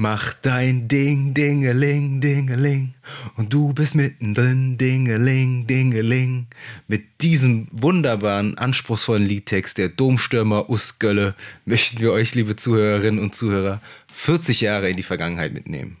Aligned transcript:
Mach 0.00 0.32
dein 0.32 0.86
Ding, 0.86 1.34
Dingeling, 1.34 2.20
Dingeling. 2.20 2.94
Und 3.34 3.52
du 3.52 3.72
bist 3.72 3.96
mittendrin, 3.96 4.78
Dingeling, 4.78 5.66
Dingeling. 5.66 6.46
Mit 6.86 7.20
diesem 7.20 7.66
wunderbaren, 7.72 8.56
anspruchsvollen 8.56 9.26
Liedtext 9.26 9.76
der 9.76 9.88
Domstürmer 9.88 10.70
Usgölle 10.70 11.34
möchten 11.64 11.98
wir 11.98 12.12
euch, 12.12 12.36
liebe 12.36 12.54
Zuhörerinnen 12.54 13.20
und 13.20 13.34
Zuhörer, 13.34 13.80
40 14.12 14.60
Jahre 14.60 14.88
in 14.88 14.96
die 14.96 15.02
Vergangenheit 15.02 15.52
mitnehmen. 15.52 15.96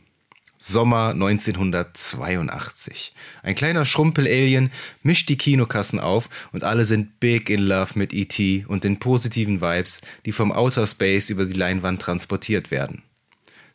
Sommer 0.58 1.08
1982. 1.08 3.14
Ein 3.42 3.56
kleiner 3.56 3.84
Schrumpel-Alien 3.84 4.70
mischt 5.02 5.28
die 5.28 5.38
Kinokassen 5.38 5.98
auf 5.98 6.30
und 6.52 6.62
alle 6.62 6.84
sind 6.84 7.18
big 7.18 7.50
in 7.50 7.62
love 7.62 7.98
mit 7.98 8.14
E.T. 8.14 8.64
und 8.68 8.84
den 8.84 9.00
positiven 9.00 9.60
Vibes, 9.60 10.02
die 10.24 10.30
vom 10.30 10.52
Outer 10.52 10.86
Space 10.86 11.30
über 11.30 11.46
die 11.46 11.58
Leinwand 11.58 12.00
transportiert 12.00 12.70
werden. 12.70 13.02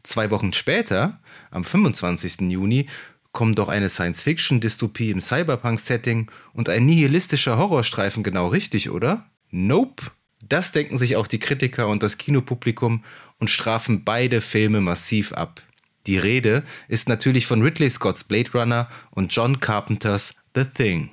Zwei 0.03 0.31
Wochen 0.31 0.53
später, 0.53 1.19
am 1.49 1.63
25. 1.63 2.51
Juni, 2.51 2.87
kommen 3.31 3.55
doch 3.55 3.69
eine 3.69 3.89
Science-Fiction-Dystopie 3.89 5.09
im 5.09 5.21
Cyberpunk-Setting 5.21 6.29
und 6.53 6.69
ein 6.69 6.85
nihilistischer 6.85 7.57
Horrorstreifen 7.57 8.21
genau 8.23 8.47
richtig, 8.47 8.89
oder? 8.89 9.25
Nope. 9.49 10.11
Das 10.47 10.71
denken 10.71 10.97
sich 10.97 11.15
auch 11.15 11.27
die 11.27 11.39
Kritiker 11.39 11.87
und 11.87 12.03
das 12.03 12.17
Kinopublikum 12.17 13.03
und 13.39 13.49
strafen 13.49 14.03
beide 14.03 14.41
Filme 14.41 14.81
massiv 14.81 15.31
ab. 15.31 15.63
Die 16.05 16.17
Rede 16.17 16.63
ist 16.89 17.07
natürlich 17.07 17.47
von 17.47 17.61
Ridley 17.61 17.89
Scotts 17.89 18.25
Blade 18.25 18.51
Runner 18.53 18.89
und 19.11 19.33
John 19.33 19.61
Carpenters 19.61 20.35
The 20.53 20.65
Thing. 20.65 21.09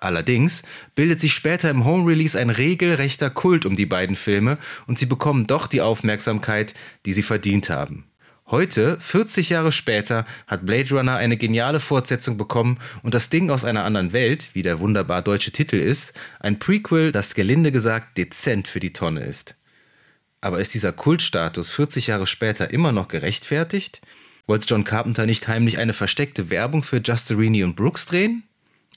Allerdings 0.00 0.62
bildet 0.94 1.20
sich 1.20 1.34
später 1.34 1.68
im 1.68 1.84
Home 1.84 2.10
Release 2.10 2.38
ein 2.38 2.50
regelrechter 2.50 3.28
Kult 3.28 3.66
um 3.66 3.76
die 3.76 3.86
beiden 3.86 4.16
Filme 4.16 4.58
und 4.86 4.98
sie 4.98 5.06
bekommen 5.06 5.46
doch 5.46 5.66
die 5.66 5.82
Aufmerksamkeit, 5.82 6.74
die 7.04 7.12
sie 7.12 7.22
verdient 7.22 7.68
haben. 7.68 8.06
Heute, 8.46 8.98
40 8.98 9.50
Jahre 9.50 9.70
später, 9.70 10.26
hat 10.48 10.66
Blade 10.66 10.90
Runner 10.90 11.14
eine 11.14 11.36
geniale 11.36 11.78
Fortsetzung 11.78 12.36
bekommen 12.36 12.78
und 13.04 13.14
das 13.14 13.30
Ding 13.30 13.48
aus 13.50 13.64
einer 13.64 13.84
anderen 13.84 14.12
Welt, 14.12 14.48
wie 14.54 14.62
der 14.62 14.80
wunderbar 14.80 15.22
deutsche 15.22 15.52
Titel 15.52 15.76
ist, 15.76 16.14
ein 16.40 16.58
Prequel, 16.58 17.12
das 17.12 17.34
gelinde 17.34 17.70
gesagt 17.70 18.18
dezent 18.18 18.66
für 18.66 18.80
die 18.80 18.92
Tonne 18.92 19.20
ist. 19.20 19.54
Aber 20.40 20.58
ist 20.58 20.74
dieser 20.74 20.92
Kultstatus 20.92 21.70
40 21.70 22.08
Jahre 22.08 22.26
später 22.26 22.70
immer 22.70 22.90
noch 22.90 23.06
gerechtfertigt? 23.06 24.00
Wollte 24.46 24.66
John 24.66 24.82
Carpenter 24.84 25.26
nicht 25.26 25.46
heimlich 25.46 25.78
eine 25.78 25.92
versteckte 25.92 26.50
Werbung 26.50 26.82
für 26.82 27.02
Justerini 27.04 27.62
und 27.62 27.76
Brooks 27.76 28.06
drehen? 28.06 28.42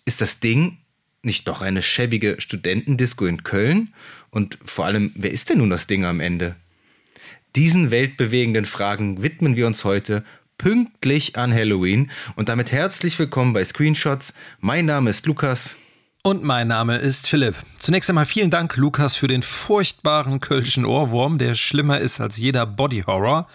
Ist 0.06 0.22
das 0.22 0.40
Ding 0.40 0.80
nicht 1.24 1.48
doch 1.48 1.62
eine 1.62 1.82
schäbige 1.82 2.36
Studentendisco 2.40 3.26
in 3.26 3.44
Köln? 3.44 3.94
Und 4.30 4.58
vor 4.64 4.86
allem, 4.86 5.12
wer 5.16 5.32
ist 5.32 5.50
denn 5.50 5.60
nun 5.60 5.70
das 5.70 5.88
Ding 5.88 6.06
am 6.06 6.20
Ende? 6.20 6.56
Diesen 7.56 7.92
weltbewegenden 7.92 8.66
Fragen 8.66 9.24
widmen 9.24 9.56
wir 9.56 9.68
uns 9.68 9.84
heute 9.84 10.24
pünktlich 10.58 11.36
an 11.38 11.54
Halloween 11.54 12.10
und 12.36 12.50
damit 12.50 12.72
herzlich 12.72 13.18
willkommen 13.20 13.54
bei 13.54 13.64
Screenshots. 13.66 14.34
Mein 14.60 14.86
Name 14.86 15.10
ist 15.10 15.26
Lukas. 15.26 15.78
Und 16.26 16.42
mein 16.42 16.70
Name 16.70 16.98
ist 16.98 17.28
Philipp. 17.28 17.56
Zunächst 17.80 18.10
einmal 18.10 18.26
vielen 18.26 18.50
Dank, 18.50 18.78
Lukas, 18.78 19.18
für 19.18 19.28
den 19.28 19.42
furchtbaren 19.42 20.40
kölschen 20.40 20.86
Ohrwurm, 20.86 21.38
der 21.38 21.54
schlimmer 21.54 22.00
ist 22.00 22.22
als 22.22 22.38
jeder 22.38 22.66
Body 22.66 23.02
Horror. 23.06 23.48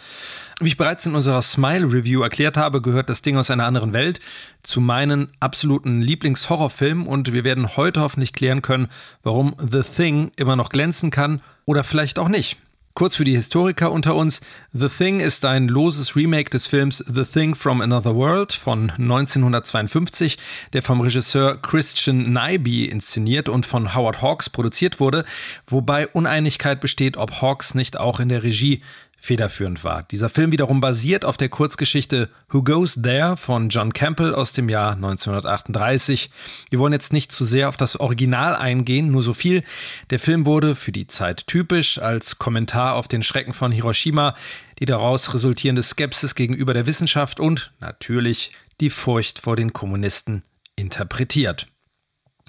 Wie 0.61 0.67
ich 0.67 0.77
bereits 0.77 1.07
in 1.07 1.15
unserer 1.15 1.41
Smile 1.41 1.93
Review 1.93 2.23
erklärt 2.23 2.57
habe, 2.57 2.83
gehört 2.83 3.09
das 3.09 3.23
Ding 3.23 3.37
aus 3.37 3.49
einer 3.49 3.65
anderen 3.65 3.93
Welt 3.93 4.19
zu 4.65 4.81
meinen 4.81 5.29
absoluten 5.39 6.03
Lieblingshorrorfilmen 6.03 7.07
und 7.07 7.33
wir 7.33 7.45
werden 7.45 7.77
heute 7.77 8.01
hoffentlich 8.01 8.33
klären 8.33 8.61
können, 8.61 8.89
warum 9.23 9.55
The 9.59 9.83
Thing 9.83 10.33
immer 10.35 10.57
noch 10.57 10.71
glänzen 10.71 11.11
kann 11.11 11.43
oder 11.65 11.85
vielleicht 11.85 12.19
auch 12.19 12.29
nicht. 12.29 12.57
Kurz 12.95 13.15
für 13.15 13.23
die 13.23 13.37
Historiker 13.37 13.93
unter 13.93 14.17
uns, 14.17 14.41
The 14.73 14.89
Thing 14.89 15.21
ist 15.21 15.45
ein 15.45 15.69
loses 15.69 16.17
Remake 16.17 16.51
des 16.51 16.67
Films 16.67 17.05
The 17.09 17.23
Thing 17.23 17.55
from 17.55 17.81
Another 17.81 18.17
World 18.17 18.53
von 18.53 18.91
1952, 18.91 20.37
der 20.73 20.83
vom 20.83 21.01
Regisseur 21.01 21.63
Christian 21.63 22.33
Nyby 22.33 22.87
inszeniert 22.87 23.49
und 23.49 23.65
von 23.65 23.95
Howard 23.95 24.21
Hawks 24.21 24.51
produziert 24.51 24.99
wurde, 24.99 25.25
wobei 25.69 26.09
Uneinigkeit 26.09 26.81
besteht, 26.81 27.17
ob 27.17 27.41
Hawks 27.41 27.77
nicht 27.77 28.01
auch 28.01 28.19
in 28.19 28.31
der 28.31 28.43
Regie 28.43 28.83
federführend 29.19 29.85
war. 29.85 30.05
Dieser 30.05 30.29
Film 30.29 30.53
wiederum 30.53 30.81
basiert 30.81 31.25
auf 31.25 31.37
der 31.37 31.49
Kurzgeschichte 31.49 32.31
Who 32.49 32.63
Goes 32.63 33.01
There 33.03 33.37
von 33.37 33.69
John 33.69 33.93
Campbell 33.93 34.35
aus 34.35 34.53
dem 34.53 34.69
Jahr 34.69 34.93
1938. 34.95 36.31
Wir 36.71 36.79
wollen 36.79 36.93
jetzt 36.93 37.13
nicht 37.13 37.33
zu 37.33 37.45
sehr 37.45 37.69
auf 37.69 37.77
das 37.77 37.99
Original 37.99 38.55
eingehen, 38.57 39.11
nur 39.11 39.23
so 39.23 39.33
viel. 39.33 39.63
Der 40.11 40.19
Film 40.19 40.47
wurde 40.47 40.75
für 40.75 40.93
die 40.93 41.09
Zeit 41.09 41.47
typisch 41.47 41.99
als 41.99 42.39
Kommentar 42.39 42.95
auf 42.95 43.09
den 43.09 43.23
Schrecken 43.23 43.53
von 43.53 43.73
Hiroshima, 43.73 44.35
die 44.79 44.87
daraus 44.87 45.35
resultierende 45.35 45.83
Skepsis 45.83 46.35
gegenüber 46.35 46.73
der 46.73 46.87
Wissenschaft 46.87 47.41
und 47.41 47.73
natürlich 47.81 48.53
die 48.81 48.91
Furcht 48.91 49.41
vor 49.41 49.57
den 49.57 49.73
Kommunisten 49.73 50.45
interpretiert. 50.77 51.67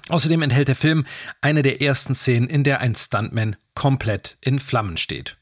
Außerdem 0.08 0.42
enthält 0.42 0.68
der 0.68 0.76
Film 0.76 1.04
eine 1.40 1.62
der 1.62 1.82
ersten 1.82 2.14
Szenen, 2.14 2.48
in 2.48 2.64
der 2.64 2.80
ein 2.80 2.94
Stuntman 2.94 3.56
komplett 3.74 4.38
in 4.40 4.58
Flammen 4.58 4.96
steht. 4.96 5.39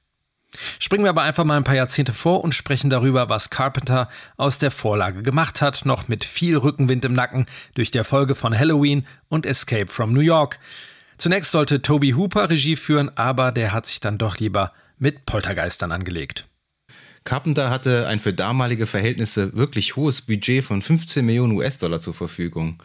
Springen 0.78 1.04
wir 1.04 1.10
aber 1.10 1.22
einfach 1.22 1.44
mal 1.44 1.56
ein 1.56 1.64
paar 1.64 1.74
Jahrzehnte 1.74 2.12
vor 2.12 2.42
und 2.42 2.54
sprechen 2.54 2.90
darüber, 2.90 3.28
was 3.28 3.50
Carpenter 3.50 4.08
aus 4.36 4.58
der 4.58 4.70
Vorlage 4.70 5.22
gemacht 5.22 5.60
hat, 5.60 5.84
noch 5.84 6.08
mit 6.08 6.24
viel 6.24 6.56
Rückenwind 6.56 7.04
im 7.04 7.12
Nacken 7.12 7.46
durch 7.74 7.90
die 7.90 7.98
Erfolge 7.98 8.34
von 8.34 8.58
Halloween 8.58 9.06
und 9.28 9.46
Escape 9.46 9.88
from 9.88 10.12
New 10.12 10.20
York. 10.20 10.58
Zunächst 11.18 11.50
sollte 11.50 11.82
Toby 11.82 12.12
Hooper 12.12 12.48
Regie 12.48 12.76
führen, 12.76 13.10
aber 13.16 13.52
der 13.52 13.72
hat 13.72 13.86
sich 13.86 14.00
dann 14.00 14.18
doch 14.18 14.38
lieber 14.38 14.72
mit 14.98 15.26
Poltergeistern 15.26 15.92
angelegt. 15.92 16.46
Carpenter 17.24 17.68
hatte 17.70 18.06
ein 18.06 18.20
für 18.20 18.32
damalige 18.32 18.86
Verhältnisse 18.86 19.54
wirklich 19.54 19.96
hohes 19.96 20.22
Budget 20.22 20.64
von 20.64 20.80
15 20.80 21.26
Millionen 21.26 21.52
US-Dollar 21.52 22.00
zur 22.00 22.14
Verfügung. 22.14 22.82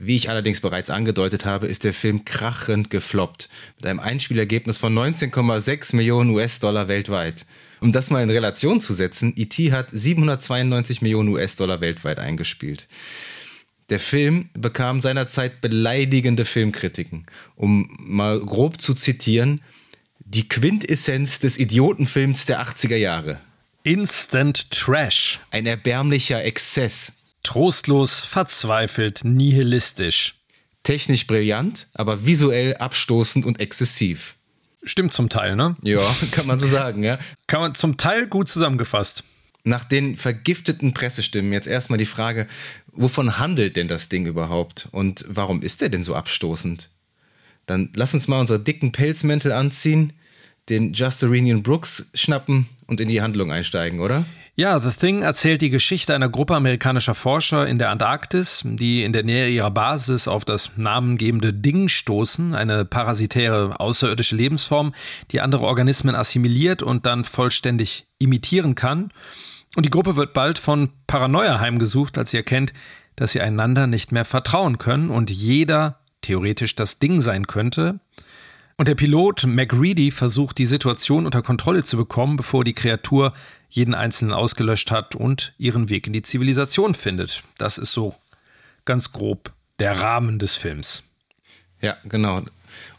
Wie 0.00 0.14
ich 0.14 0.30
allerdings 0.30 0.60
bereits 0.60 0.90
angedeutet 0.90 1.44
habe, 1.44 1.66
ist 1.66 1.82
der 1.82 1.92
Film 1.92 2.24
krachend 2.24 2.88
gefloppt, 2.88 3.48
mit 3.76 3.86
einem 3.86 3.98
Einspielergebnis 3.98 4.78
von 4.78 4.96
19,6 4.96 5.96
Millionen 5.96 6.30
US-Dollar 6.30 6.86
weltweit. 6.86 7.46
Um 7.80 7.90
das 7.90 8.10
mal 8.10 8.22
in 8.22 8.30
Relation 8.30 8.80
zu 8.80 8.94
setzen, 8.94 9.34
E.T. 9.36 9.72
hat 9.72 9.90
792 9.90 11.02
Millionen 11.02 11.30
US-Dollar 11.30 11.80
weltweit 11.80 12.20
eingespielt. 12.20 12.86
Der 13.90 13.98
Film 13.98 14.50
bekam 14.54 15.00
seinerzeit 15.00 15.60
beleidigende 15.60 16.44
Filmkritiken. 16.44 17.26
Um 17.56 17.88
mal 17.98 18.38
grob 18.38 18.80
zu 18.80 18.94
zitieren, 18.94 19.62
die 20.20 20.48
Quintessenz 20.48 21.40
des 21.40 21.58
Idiotenfilms 21.58 22.44
der 22.44 22.62
80er 22.62 22.96
Jahre. 22.96 23.40
Instant 23.82 24.70
Trash. 24.70 25.40
Ein 25.50 25.66
erbärmlicher 25.66 26.44
Exzess. 26.44 27.17
Trostlos, 27.48 28.18
verzweifelt, 28.20 29.22
nihilistisch. 29.24 30.34
Technisch 30.82 31.26
brillant, 31.26 31.86
aber 31.94 32.26
visuell 32.26 32.76
abstoßend 32.76 33.46
und 33.46 33.58
exzessiv. 33.58 34.36
Stimmt 34.82 35.14
zum 35.14 35.30
Teil, 35.30 35.56
ne? 35.56 35.74
Ja, 35.80 35.98
kann 36.32 36.46
man 36.46 36.58
so 36.58 36.66
sagen, 36.66 37.02
ja. 37.02 37.18
Kann 37.46 37.62
man 37.62 37.74
zum 37.74 37.96
Teil 37.96 38.26
gut 38.26 38.50
zusammengefasst. 38.50 39.24
Nach 39.64 39.84
den 39.84 40.18
vergifteten 40.18 40.92
Pressestimmen 40.92 41.54
jetzt 41.54 41.68
erstmal 41.68 41.96
die 41.96 42.04
Frage, 42.04 42.48
wovon 42.92 43.38
handelt 43.38 43.76
denn 43.76 43.88
das 43.88 44.10
Ding 44.10 44.26
überhaupt 44.26 44.86
und 44.92 45.24
warum 45.26 45.62
ist 45.62 45.80
der 45.80 45.88
denn 45.88 46.04
so 46.04 46.14
abstoßend? 46.14 46.90
Dann 47.64 47.88
lass 47.94 48.12
uns 48.12 48.28
mal 48.28 48.40
unsere 48.40 48.60
dicken 48.60 48.92
Pelzmäntel 48.92 49.52
anziehen, 49.52 50.12
den 50.68 50.92
Justarinian 50.92 51.62
Brooks 51.62 52.10
schnappen 52.12 52.66
und 52.86 53.00
in 53.00 53.08
die 53.08 53.22
Handlung 53.22 53.50
einsteigen, 53.50 54.00
oder? 54.00 54.26
Ja, 54.60 54.80
The 54.80 54.90
Thing 54.90 55.22
erzählt 55.22 55.60
die 55.60 55.70
Geschichte 55.70 56.16
einer 56.16 56.28
Gruppe 56.28 56.56
amerikanischer 56.56 57.14
Forscher 57.14 57.68
in 57.68 57.78
der 57.78 57.90
Antarktis, 57.90 58.62
die 58.64 59.04
in 59.04 59.12
der 59.12 59.22
Nähe 59.22 59.48
ihrer 59.48 59.70
Basis 59.70 60.26
auf 60.26 60.44
das 60.44 60.72
namengebende 60.76 61.54
Ding 61.54 61.86
stoßen, 61.86 62.56
eine 62.56 62.84
parasitäre 62.84 63.78
außerirdische 63.78 64.34
Lebensform, 64.34 64.94
die 65.30 65.40
andere 65.40 65.62
Organismen 65.62 66.16
assimiliert 66.16 66.82
und 66.82 67.06
dann 67.06 67.22
vollständig 67.22 68.08
imitieren 68.18 68.74
kann. 68.74 69.12
Und 69.76 69.86
die 69.86 69.90
Gruppe 69.90 70.16
wird 70.16 70.32
bald 70.32 70.58
von 70.58 70.90
Paranoia 71.06 71.60
heimgesucht, 71.60 72.18
als 72.18 72.32
sie 72.32 72.38
erkennt, 72.38 72.72
dass 73.14 73.30
sie 73.30 73.40
einander 73.40 73.86
nicht 73.86 74.10
mehr 74.10 74.24
vertrauen 74.24 74.78
können 74.78 75.10
und 75.10 75.30
jeder 75.30 76.00
theoretisch 76.20 76.74
das 76.74 76.98
Ding 76.98 77.20
sein 77.20 77.46
könnte. 77.46 78.00
Und 78.76 78.86
der 78.86 78.94
Pilot 78.94 79.44
McReady 79.44 80.12
versucht, 80.12 80.58
die 80.58 80.66
Situation 80.66 81.26
unter 81.26 81.42
Kontrolle 81.42 81.82
zu 81.82 81.96
bekommen, 81.96 82.36
bevor 82.36 82.62
die 82.62 82.74
Kreatur 82.74 83.34
jeden 83.68 83.94
Einzelnen 83.94 84.32
ausgelöscht 84.32 84.90
hat 84.90 85.14
und 85.14 85.52
ihren 85.58 85.88
Weg 85.88 86.06
in 86.06 86.12
die 86.12 86.22
Zivilisation 86.22 86.94
findet. 86.94 87.42
Das 87.58 87.78
ist 87.78 87.92
so 87.92 88.14
ganz 88.84 89.12
grob 89.12 89.52
der 89.78 90.00
Rahmen 90.00 90.38
des 90.38 90.56
Films. 90.56 91.02
Ja, 91.80 91.96
genau. 92.04 92.42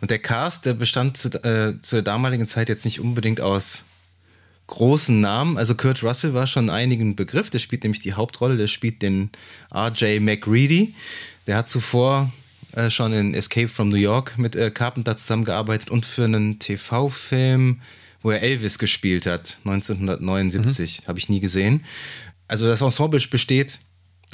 Und 0.02 0.12
der 0.12 0.20
Cast, 0.20 0.66
der 0.66 0.74
bestand 0.74 1.18
zu, 1.18 1.30
äh, 1.44 1.82
zu 1.82 1.96
der 1.98 2.04
damaligen 2.04 2.48
Zeit 2.48 2.70
jetzt 2.70 2.86
nicht 2.86 3.00
unbedingt 3.00 3.42
aus 3.42 3.86
großen 4.68 5.20
Namen. 5.20 5.58
Also 5.58 5.76
Kurt 5.76 6.04
Russell 6.04 6.34
war 6.34 6.48
schon 6.48 6.70
einigen 6.70 7.16
Begriff. 7.16 7.50
Der 7.50 7.60
spielt 7.60 7.84
nämlich 7.84 8.00
die 8.00 8.14
Hauptrolle. 8.14 8.56
Der 8.56 8.68
spielt 8.68 9.02
den 9.02 9.32
R.J. 9.74 10.22
McReady. 10.22 10.94
Der 11.48 11.58
hat 11.58 11.68
zuvor 11.68 12.32
äh, 12.74 12.90
schon 12.90 13.12
in 13.14 13.34
Escape 13.34 13.68
from 13.68 13.90
New 13.90 13.96
York 13.96 14.38
mit 14.38 14.56
äh, 14.56 14.70
Carpenter 14.70 15.18
zusammengearbeitet 15.18 15.90
und 15.90 16.06
für 16.06 16.26
einen 16.26 16.60
TV-Film, 16.60 17.82
wo 18.22 18.32
er 18.32 18.42
Elvis 18.42 18.80
gespielt 18.80 19.26
hat, 19.26 19.58
1979. 19.66 21.02
Mhm. 21.02 21.08
Habe 21.08 21.20
ich 21.20 21.30
nie 21.30 21.40
gesehen. 21.40 21.86
Also 22.48 22.68
das 22.68 22.82
Ensemble 22.82 23.20
besteht 23.30 23.80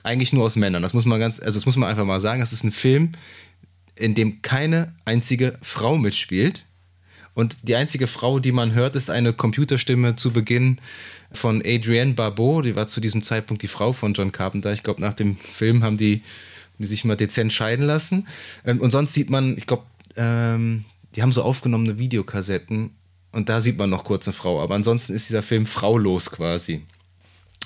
eigentlich 0.04 0.34
nur 0.34 0.46
aus 0.46 0.56
Männern. 0.56 0.82
Das 0.82 0.94
muss 0.94 1.06
man 1.06 1.20
ganz, 1.20 1.40
also 1.40 1.58
das 1.60 1.66
muss 1.66 1.76
man 1.76 1.90
einfach 1.90 2.06
mal 2.06 2.20
sagen. 2.20 2.40
Das 2.40 2.54
ist 2.54 2.64
ein 2.64 2.72
Film, 2.72 3.12
in 3.98 4.16
dem 4.16 4.42
keine 4.42 4.94
einzige 5.06 5.58
Frau 5.62 5.98
mitspielt. 5.98 6.66
Und 7.34 7.68
die 7.68 7.76
einzige 7.76 8.08
Frau, 8.08 8.40
die 8.40 8.54
man 8.54 8.74
hört, 8.74 8.96
ist 8.96 9.10
eine 9.10 9.34
Computerstimme 9.34 10.16
zu 10.16 10.32
Beginn 10.32 10.80
von 11.34 11.62
Adrienne 11.66 12.14
Barbeau. 12.14 12.62
Die 12.62 12.76
war 12.76 12.88
zu 12.88 13.02
diesem 13.02 13.22
Zeitpunkt 13.24 13.62
die 13.62 13.68
Frau 13.68 13.92
von 13.92 14.14
John 14.14 14.32
Carpenter. 14.32 14.72
Ich 14.72 14.84
glaube, 14.84 15.02
nach 15.02 15.14
dem 15.14 15.36
Film 15.38 15.84
haben 15.84 15.98
die, 15.98 16.24
die 16.80 16.86
sich 16.86 17.04
mal 17.04 17.18
dezent 17.18 17.52
scheiden 17.52 17.86
lassen. 17.86 18.28
Ähm, 18.66 18.80
und 18.80 18.92
sonst 18.92 19.14
sieht 19.14 19.30
man, 19.30 19.58
ich 19.58 19.68
glaube, 19.68 19.84
ähm, 20.16 20.86
die 21.16 21.22
haben 21.22 21.34
so 21.34 21.44
aufgenommene 21.44 22.00
Videokassetten 22.00 22.92
und 23.36 23.50
da 23.50 23.60
sieht 23.60 23.78
man 23.78 23.90
noch 23.90 24.06
kurz 24.06 24.28
eine 24.28 24.34
Frau. 24.34 24.62
Aber 24.62 24.76
ansonsten 24.76 25.14
ist 25.14 25.28
dieser 25.28 25.44
Film 25.44 25.66
fraulos 25.66 26.32
quasi. 26.32 26.84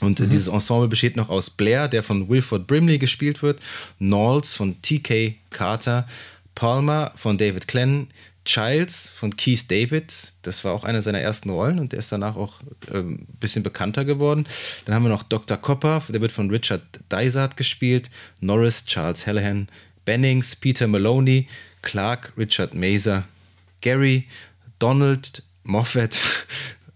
Und 0.01 0.19
mhm. 0.19 0.30
dieses 0.30 0.48
Ensemble 0.48 0.88
besteht 0.88 1.16
noch 1.16 1.30
aus 1.30 1.51
Blair, 1.51 1.88
der 1.88 2.01
von 2.01 2.27
Wilford 2.27 2.66
Brimley 2.66 2.98
gespielt 2.98 3.44
wird, 3.44 3.60
Knowles 4.00 4.56
von 4.56 4.81
T.K. 4.81 5.36
Carter, 5.51 6.07
Palmer 6.56 7.12
von 7.16 7.38
David 7.38 7.68
Clenn, 7.68 8.07
Childs 8.45 9.12
von 9.12 9.38
Keith 9.38 9.69
David, 9.69 10.33
das 10.42 10.63
war 10.63 10.74
auch 10.74 10.86
eine 10.86 11.04
seiner 11.04 11.19
ersten 11.19 11.51
Rollen 11.51 11.77
und 11.77 11.92
der 11.92 12.00
ist 12.00 12.12
danach 12.12 12.36
auch 12.36 12.62
ein 12.92 12.95
ähm, 12.95 13.19
bisschen 13.39 13.62
bekannter 13.62 14.06
geworden. 14.06 14.48
Dann 14.86 14.95
haben 14.95 15.04
wir 15.04 15.10
noch 15.10 15.21
Dr. 15.21 15.57
Copper, 15.57 16.01
der 16.10 16.19
wird 16.19 16.31
von 16.31 16.50
Richard 16.50 16.81
Dysart 17.12 17.57
gespielt, 17.57 18.10
Norris, 18.42 18.86
Charles 18.86 19.27
Hallahan, 19.27 19.68
Bennings, 20.04 20.56
Peter 20.56 20.88
Maloney, 20.88 21.48
Clark, 21.83 22.33
Richard 22.38 22.74
Mazer, 22.74 23.25
Gary, 23.81 24.27
Donald, 24.80 25.44
Moffat, 25.69 26.19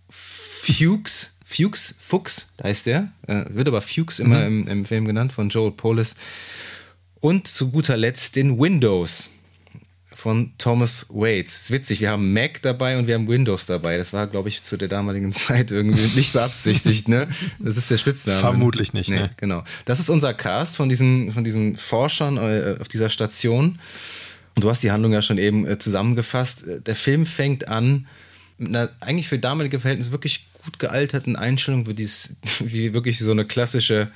Fuchs, 0.09 1.37
Fuchs, 1.45 1.95
Fuchs, 1.99 2.53
da 2.57 2.65
heißt 2.65 2.87
der, 2.87 3.11
äh, 3.27 3.45
wird 3.49 3.67
aber 3.67 3.81
Fuchs 3.81 4.19
immer 4.19 4.49
mhm. 4.49 4.63
im, 4.63 4.67
im 4.67 4.85
Film 4.85 5.05
genannt 5.05 5.31
von 5.31 5.49
Joel 5.49 5.71
Polis. 5.71 6.15
Und 7.19 7.47
zu 7.47 7.71
guter 7.71 7.95
Letzt 7.95 8.35
den 8.35 8.59
Windows 8.59 9.29
von 10.15 10.53
Thomas 10.57 11.05
Waits. 11.09 11.65
Ist 11.65 11.71
witzig, 11.71 12.01
wir 12.01 12.09
haben 12.09 12.33
Mac 12.33 12.61
dabei 12.63 12.97
und 12.97 13.07
wir 13.07 13.13
haben 13.13 13.27
Windows 13.27 13.65
dabei. 13.65 13.97
Das 13.97 14.11
war, 14.11 14.25
glaube 14.25 14.49
ich, 14.49 14.63
zu 14.63 14.75
der 14.75 14.87
damaligen 14.87 15.31
Zeit 15.33 15.69
irgendwie 15.69 16.07
nicht 16.15 16.33
beabsichtigt, 16.33 17.07
ne? 17.07 17.27
Das 17.59 17.77
ist 17.77 17.91
der 17.91 17.97
Spitzname. 17.97 18.39
Vermutlich 18.39 18.93
nicht, 18.93 19.09
nee, 19.09 19.19
ne? 19.19 19.29
Genau. 19.37 19.63
Das 19.85 19.99
ist 19.99 20.09
unser 20.09 20.33
Cast 20.33 20.77
von 20.77 20.89
diesen, 20.89 21.31
von 21.31 21.43
diesen 21.43 21.75
Forschern 21.77 22.37
äh, 22.37 22.77
auf 22.79 22.87
dieser 22.87 23.09
Station. 23.09 23.79
Und 24.55 24.63
du 24.63 24.69
hast 24.69 24.81
die 24.81 24.91
Handlung 24.91 25.13
ja 25.13 25.21
schon 25.21 25.37
eben 25.37 25.67
äh, 25.67 25.77
zusammengefasst. 25.77 26.65
Der 26.87 26.95
Film 26.95 27.25
fängt 27.25 27.67
an 27.67 28.07
mit 28.57 28.69
einer 28.69 28.89
eigentlich 28.99 29.27
für 29.27 29.39
damalige 29.39 29.79
Verhältnisse 29.79 30.11
wirklich 30.11 30.47
gut 30.63 30.79
gealterten 30.79 31.35
Einstellung, 31.35 31.87
wie, 31.87 31.93
dies, 31.93 32.37
wie 32.59 32.93
wirklich 32.93 33.19
so 33.19 33.31
eine 33.31 33.45
klassische 33.45 34.11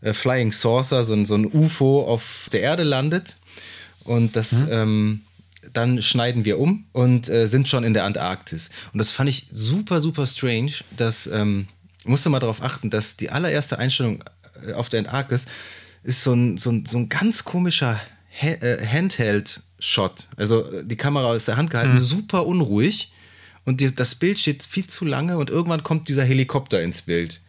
äh, 0.00 0.12
Flying 0.12 0.52
Saucer, 0.52 1.04
so 1.04 1.14
ein, 1.14 1.26
so 1.26 1.34
ein 1.34 1.46
UFO 1.46 2.02
auf 2.02 2.48
der 2.52 2.62
Erde 2.62 2.82
landet. 2.82 3.36
Und 4.04 4.36
das 4.36 4.52
mhm. 4.52 4.68
ähm, 4.70 5.20
dann 5.72 6.02
schneiden 6.02 6.44
wir 6.44 6.58
um 6.58 6.84
und 6.92 7.28
äh, 7.28 7.46
sind 7.46 7.68
schon 7.68 7.84
in 7.84 7.94
der 7.94 8.04
Antarktis. 8.04 8.70
Und 8.92 8.98
das 8.98 9.10
fand 9.10 9.28
ich 9.28 9.46
super, 9.50 10.00
super 10.00 10.26
strange, 10.26 10.72
dass, 10.96 11.26
ähm, 11.26 11.66
musste 12.04 12.28
mal 12.28 12.40
darauf 12.40 12.62
achten, 12.62 12.90
dass 12.90 13.16
die 13.16 13.30
allererste 13.30 13.78
Einstellung 13.78 14.22
äh, 14.66 14.72
auf 14.72 14.88
der 14.88 15.00
Antarktis 15.00 15.46
ist 16.02 16.22
so 16.22 16.34
ein, 16.34 16.58
so 16.58 16.70
ein, 16.70 16.84
so 16.86 16.98
ein 16.98 17.08
ganz 17.08 17.44
komischer 17.44 17.98
äh, 18.40 18.86
Handheld-Shot. 18.86 20.28
Also 20.36 20.70
äh, 20.70 20.84
die 20.84 20.96
Kamera 20.96 21.34
ist 21.34 21.48
der 21.48 21.56
Hand 21.56 21.70
gehalten, 21.70 21.94
mhm. 21.94 21.98
super 21.98 22.46
unruhig. 22.46 23.12
Und 23.64 23.80
die, 23.80 23.94
das 23.94 24.14
Bild 24.14 24.38
steht 24.38 24.62
viel 24.62 24.86
zu 24.86 25.04
lange 25.04 25.38
und 25.38 25.50
irgendwann 25.50 25.82
kommt 25.82 26.08
dieser 26.08 26.24
Helikopter 26.24 26.82
ins 26.82 27.02
Bild. 27.02 27.40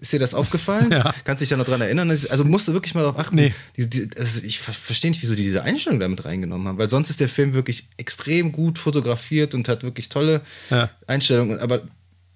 Ist 0.00 0.12
dir 0.12 0.18
das 0.18 0.34
aufgefallen? 0.34 0.90
Ja. 1.00 1.14
Kannst 1.24 1.40
du 1.40 1.44
dich 1.44 1.50
da 1.50 1.56
noch 1.56 1.64
dran 1.64 1.80
erinnern? 1.80 2.10
Also 2.10 2.44
musst 2.44 2.66
du 2.66 2.72
wirklich 2.72 2.94
mal 2.94 3.02
darauf 3.02 3.18
achten. 3.18 3.36
Nee. 3.36 3.54
Die, 3.76 3.88
die, 3.88 4.10
also 4.16 4.44
ich 4.44 4.58
verstehe 4.58 5.10
nicht, 5.10 5.22
wieso 5.22 5.34
die 5.34 5.42
diese 5.42 5.62
Einstellung 5.62 6.00
damit 6.00 6.24
reingenommen 6.24 6.66
haben, 6.66 6.78
weil 6.78 6.90
sonst 6.90 7.10
ist 7.10 7.20
der 7.20 7.28
Film 7.28 7.54
wirklich 7.54 7.88
extrem 7.96 8.50
gut 8.50 8.78
fotografiert 8.78 9.54
und 9.54 9.68
hat 9.68 9.82
wirklich 9.82 10.08
tolle 10.08 10.40
ja. 10.70 10.90
Einstellungen. 11.06 11.60
Aber 11.60 11.82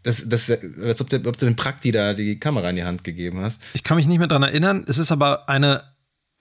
das, 0.02 0.28
das, 0.28 0.50
als 0.50 1.00
ob, 1.00 1.08
der, 1.08 1.26
ob 1.26 1.36
du 1.36 1.46
dem 1.46 1.56
Prakti 1.56 1.90
da 1.90 2.14
die 2.14 2.38
Kamera 2.38 2.70
in 2.70 2.76
die 2.76 2.84
Hand 2.84 3.02
gegeben 3.02 3.40
hast. 3.40 3.62
Ich 3.72 3.82
kann 3.82 3.96
mich 3.96 4.06
nicht 4.06 4.18
mehr 4.18 4.28
dran 4.28 4.42
erinnern. 4.42 4.84
Es 4.86 4.98
ist 4.98 5.10
aber 5.10 5.48
eine, 5.48 5.82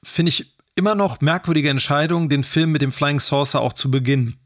finde 0.03 0.29
ich, 0.29 0.55
immer 0.75 0.93
noch 0.93 1.21
merkwürdige 1.21 1.69
Entscheidung, 1.69 2.29
den 2.29 2.43
Film 2.43 2.71
mit 2.71 2.81
dem 2.81 2.91
Flying 2.91 3.19
Saucer 3.19 3.61
auch 3.61 3.73
zu 3.73 3.89
beginnen 3.89 4.42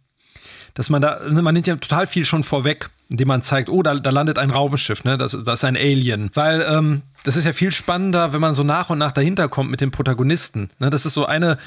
dass 0.78 0.92
man 0.92 1.02
da, 1.02 1.22
man 1.28 1.56
nimmt 1.56 1.66
ja 1.66 1.76
total 1.76 2.06
viel 2.06 2.24
schon 2.24 2.44
vorweg, 2.44 2.92
indem 3.10 3.30
man 3.30 3.42
zeigt, 3.42 3.72
oh, 3.72 3.82
da, 3.82 3.96
da 3.96 4.12
landet 4.12 4.38
ein 4.38 4.52
Raumschiff, 4.52 5.04
ne? 5.04 5.18
Das, 5.18 5.32
das 5.32 5.60
ist 5.60 5.64
ein 5.64 5.76
Alien. 5.76 6.30
Weil 6.36 6.64
ähm, 6.70 7.02
das 7.24 7.36
ist 7.36 7.46
ja 7.46 7.54
viel 7.54 7.72
spannender, 7.72 8.32
wenn 8.32 8.42
man 8.42 8.54
so 8.54 8.62
nach 8.62 8.92
und 8.92 9.00
nach 9.00 9.12
dahinter 9.12 9.50
kommt 9.50 9.72
mit 9.72 9.82
den 9.82 9.90
Protagonisten. 9.90 10.70
Ne? 10.78 10.92
Das 10.92 11.08
ist 11.08 11.16
so 11.16 11.26
eine 11.26 11.58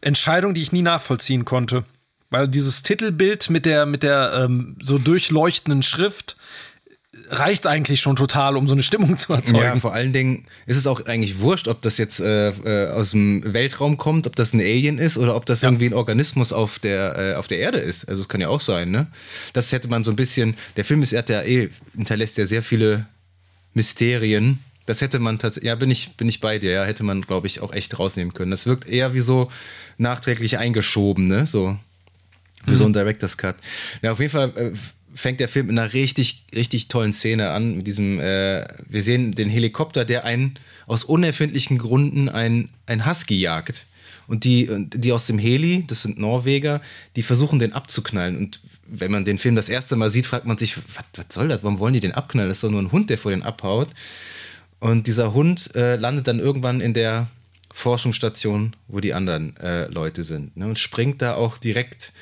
Entscheidung, 0.00 0.54
die 0.54 0.62
ich 0.62 0.72
nie 0.72 0.80
nachvollziehen 0.80 1.44
konnte. 1.44 1.84
Weil 2.30 2.48
dieses 2.48 2.82
Titelbild 2.82 3.50
mit 3.50 3.66
der, 3.66 3.84
mit 3.84 4.02
der 4.02 4.32
ähm, 4.34 4.76
so 4.80 4.96
durchleuchtenden 4.96 5.82
Schrift, 5.82 6.38
reicht 7.30 7.66
eigentlich 7.66 8.00
schon 8.00 8.16
total, 8.16 8.56
um 8.56 8.66
so 8.66 8.74
eine 8.74 8.82
Stimmung 8.82 9.16
zu 9.18 9.32
erzeugen. 9.32 9.62
Ja, 9.62 9.76
vor 9.76 9.92
allen 9.92 10.12
Dingen 10.12 10.44
ist 10.66 10.76
es 10.76 10.86
auch 10.86 11.04
eigentlich 11.06 11.40
wurscht, 11.40 11.68
ob 11.68 11.82
das 11.82 11.98
jetzt 11.98 12.20
äh, 12.20 12.50
äh, 12.50 12.90
aus 12.90 13.10
dem 13.10 13.52
Weltraum 13.52 13.96
kommt, 13.96 14.26
ob 14.26 14.36
das 14.36 14.52
ein 14.52 14.60
Alien 14.60 14.98
ist 14.98 15.18
oder 15.18 15.36
ob 15.36 15.46
das 15.46 15.62
ja. 15.62 15.68
irgendwie 15.68 15.86
ein 15.86 15.94
Organismus 15.94 16.52
auf 16.52 16.78
der, 16.78 17.18
äh, 17.18 17.34
auf 17.34 17.48
der 17.48 17.58
Erde 17.58 17.78
ist. 17.78 18.08
Also 18.08 18.22
es 18.22 18.28
kann 18.28 18.40
ja 18.40 18.48
auch 18.48 18.60
sein, 18.60 18.90
ne? 18.90 19.06
Das 19.52 19.72
hätte 19.72 19.88
man 19.88 20.04
so 20.04 20.10
ein 20.10 20.16
bisschen, 20.16 20.54
der 20.76 20.84
Film 20.84 21.02
ist 21.02 21.12
ja 21.12 21.22
eh, 21.28 21.70
hinterlässt 21.94 22.38
ja 22.38 22.46
sehr 22.46 22.62
viele 22.62 23.06
Mysterien. 23.74 24.60
Das 24.86 25.00
hätte 25.00 25.18
man 25.18 25.38
tatsächlich, 25.38 25.68
ja, 25.68 25.74
bin 25.76 25.90
ich, 25.90 26.16
bin 26.16 26.28
ich 26.28 26.40
bei 26.40 26.58
dir, 26.58 26.72
ja, 26.72 26.84
hätte 26.84 27.04
man, 27.04 27.22
glaube 27.22 27.46
ich, 27.46 27.60
auch 27.60 27.72
echt 27.72 27.98
rausnehmen 27.98 28.34
können. 28.34 28.50
Das 28.50 28.66
wirkt 28.66 28.86
eher 28.86 29.14
wie 29.14 29.20
so 29.20 29.50
nachträglich 29.96 30.58
eingeschoben, 30.58 31.26
ne? 31.26 31.46
So. 31.46 31.78
Wie 32.66 32.70
mhm. 32.70 32.76
so 32.76 32.84
ein 32.86 32.92
Director's 32.92 33.36
Cut. 33.36 33.56
Ja, 34.02 34.12
auf 34.12 34.20
jeden 34.20 34.30
Fall 34.32 34.52
äh, 34.56 34.72
fängt 35.14 35.40
der 35.40 35.48
Film 35.48 35.70
in 35.70 35.78
einer 35.78 35.92
richtig, 35.92 36.44
richtig 36.54 36.88
tollen 36.88 37.12
Szene 37.12 37.50
an. 37.50 37.76
Mit 37.76 37.86
diesem, 37.86 38.20
äh, 38.20 38.66
wir 38.88 39.02
sehen 39.02 39.32
den 39.32 39.48
Helikopter, 39.48 40.04
der 40.04 40.24
einen 40.24 40.54
aus 40.86 41.04
unerfindlichen 41.04 41.78
Gründen 41.78 42.28
ein, 42.28 42.68
ein 42.86 43.06
Husky 43.06 43.38
jagt. 43.38 43.86
Und 44.26 44.44
die, 44.44 44.68
die 44.94 45.12
aus 45.12 45.26
dem 45.26 45.38
Heli, 45.38 45.84
das 45.86 46.02
sind 46.02 46.18
Norweger, 46.18 46.80
die 47.16 47.22
versuchen 47.22 47.58
den 47.58 47.74
abzuknallen. 47.74 48.38
Und 48.38 48.60
wenn 48.86 49.10
man 49.10 49.24
den 49.24 49.38
Film 49.38 49.54
das 49.54 49.68
erste 49.68 49.96
Mal 49.96 50.10
sieht, 50.10 50.26
fragt 50.26 50.46
man 50.46 50.58
sich, 50.58 50.76
was, 50.76 51.04
was 51.14 51.26
soll 51.28 51.48
das? 51.48 51.62
Warum 51.62 51.78
wollen 51.78 51.94
die 51.94 52.00
den 52.00 52.12
abknallen? 52.12 52.48
Das 52.48 52.58
ist 52.58 52.64
doch 52.64 52.70
nur 52.70 52.82
ein 52.82 52.92
Hund, 52.92 53.10
der 53.10 53.18
vor 53.18 53.30
den 53.30 53.42
abhaut. 53.42 53.88
Und 54.80 55.06
dieser 55.06 55.34
Hund 55.34 55.74
äh, 55.74 55.96
landet 55.96 56.26
dann 56.26 56.40
irgendwann 56.40 56.80
in 56.80 56.94
der 56.94 57.28
Forschungsstation, 57.72 58.76
wo 58.88 59.00
die 59.00 59.14
anderen 59.14 59.56
äh, 59.58 59.86
Leute 59.86 60.22
sind. 60.22 60.56
Ne? 60.56 60.66
Und 60.66 60.78
springt 60.78 61.20
da 61.22 61.34
auch 61.34 61.58
direkt 61.58 62.12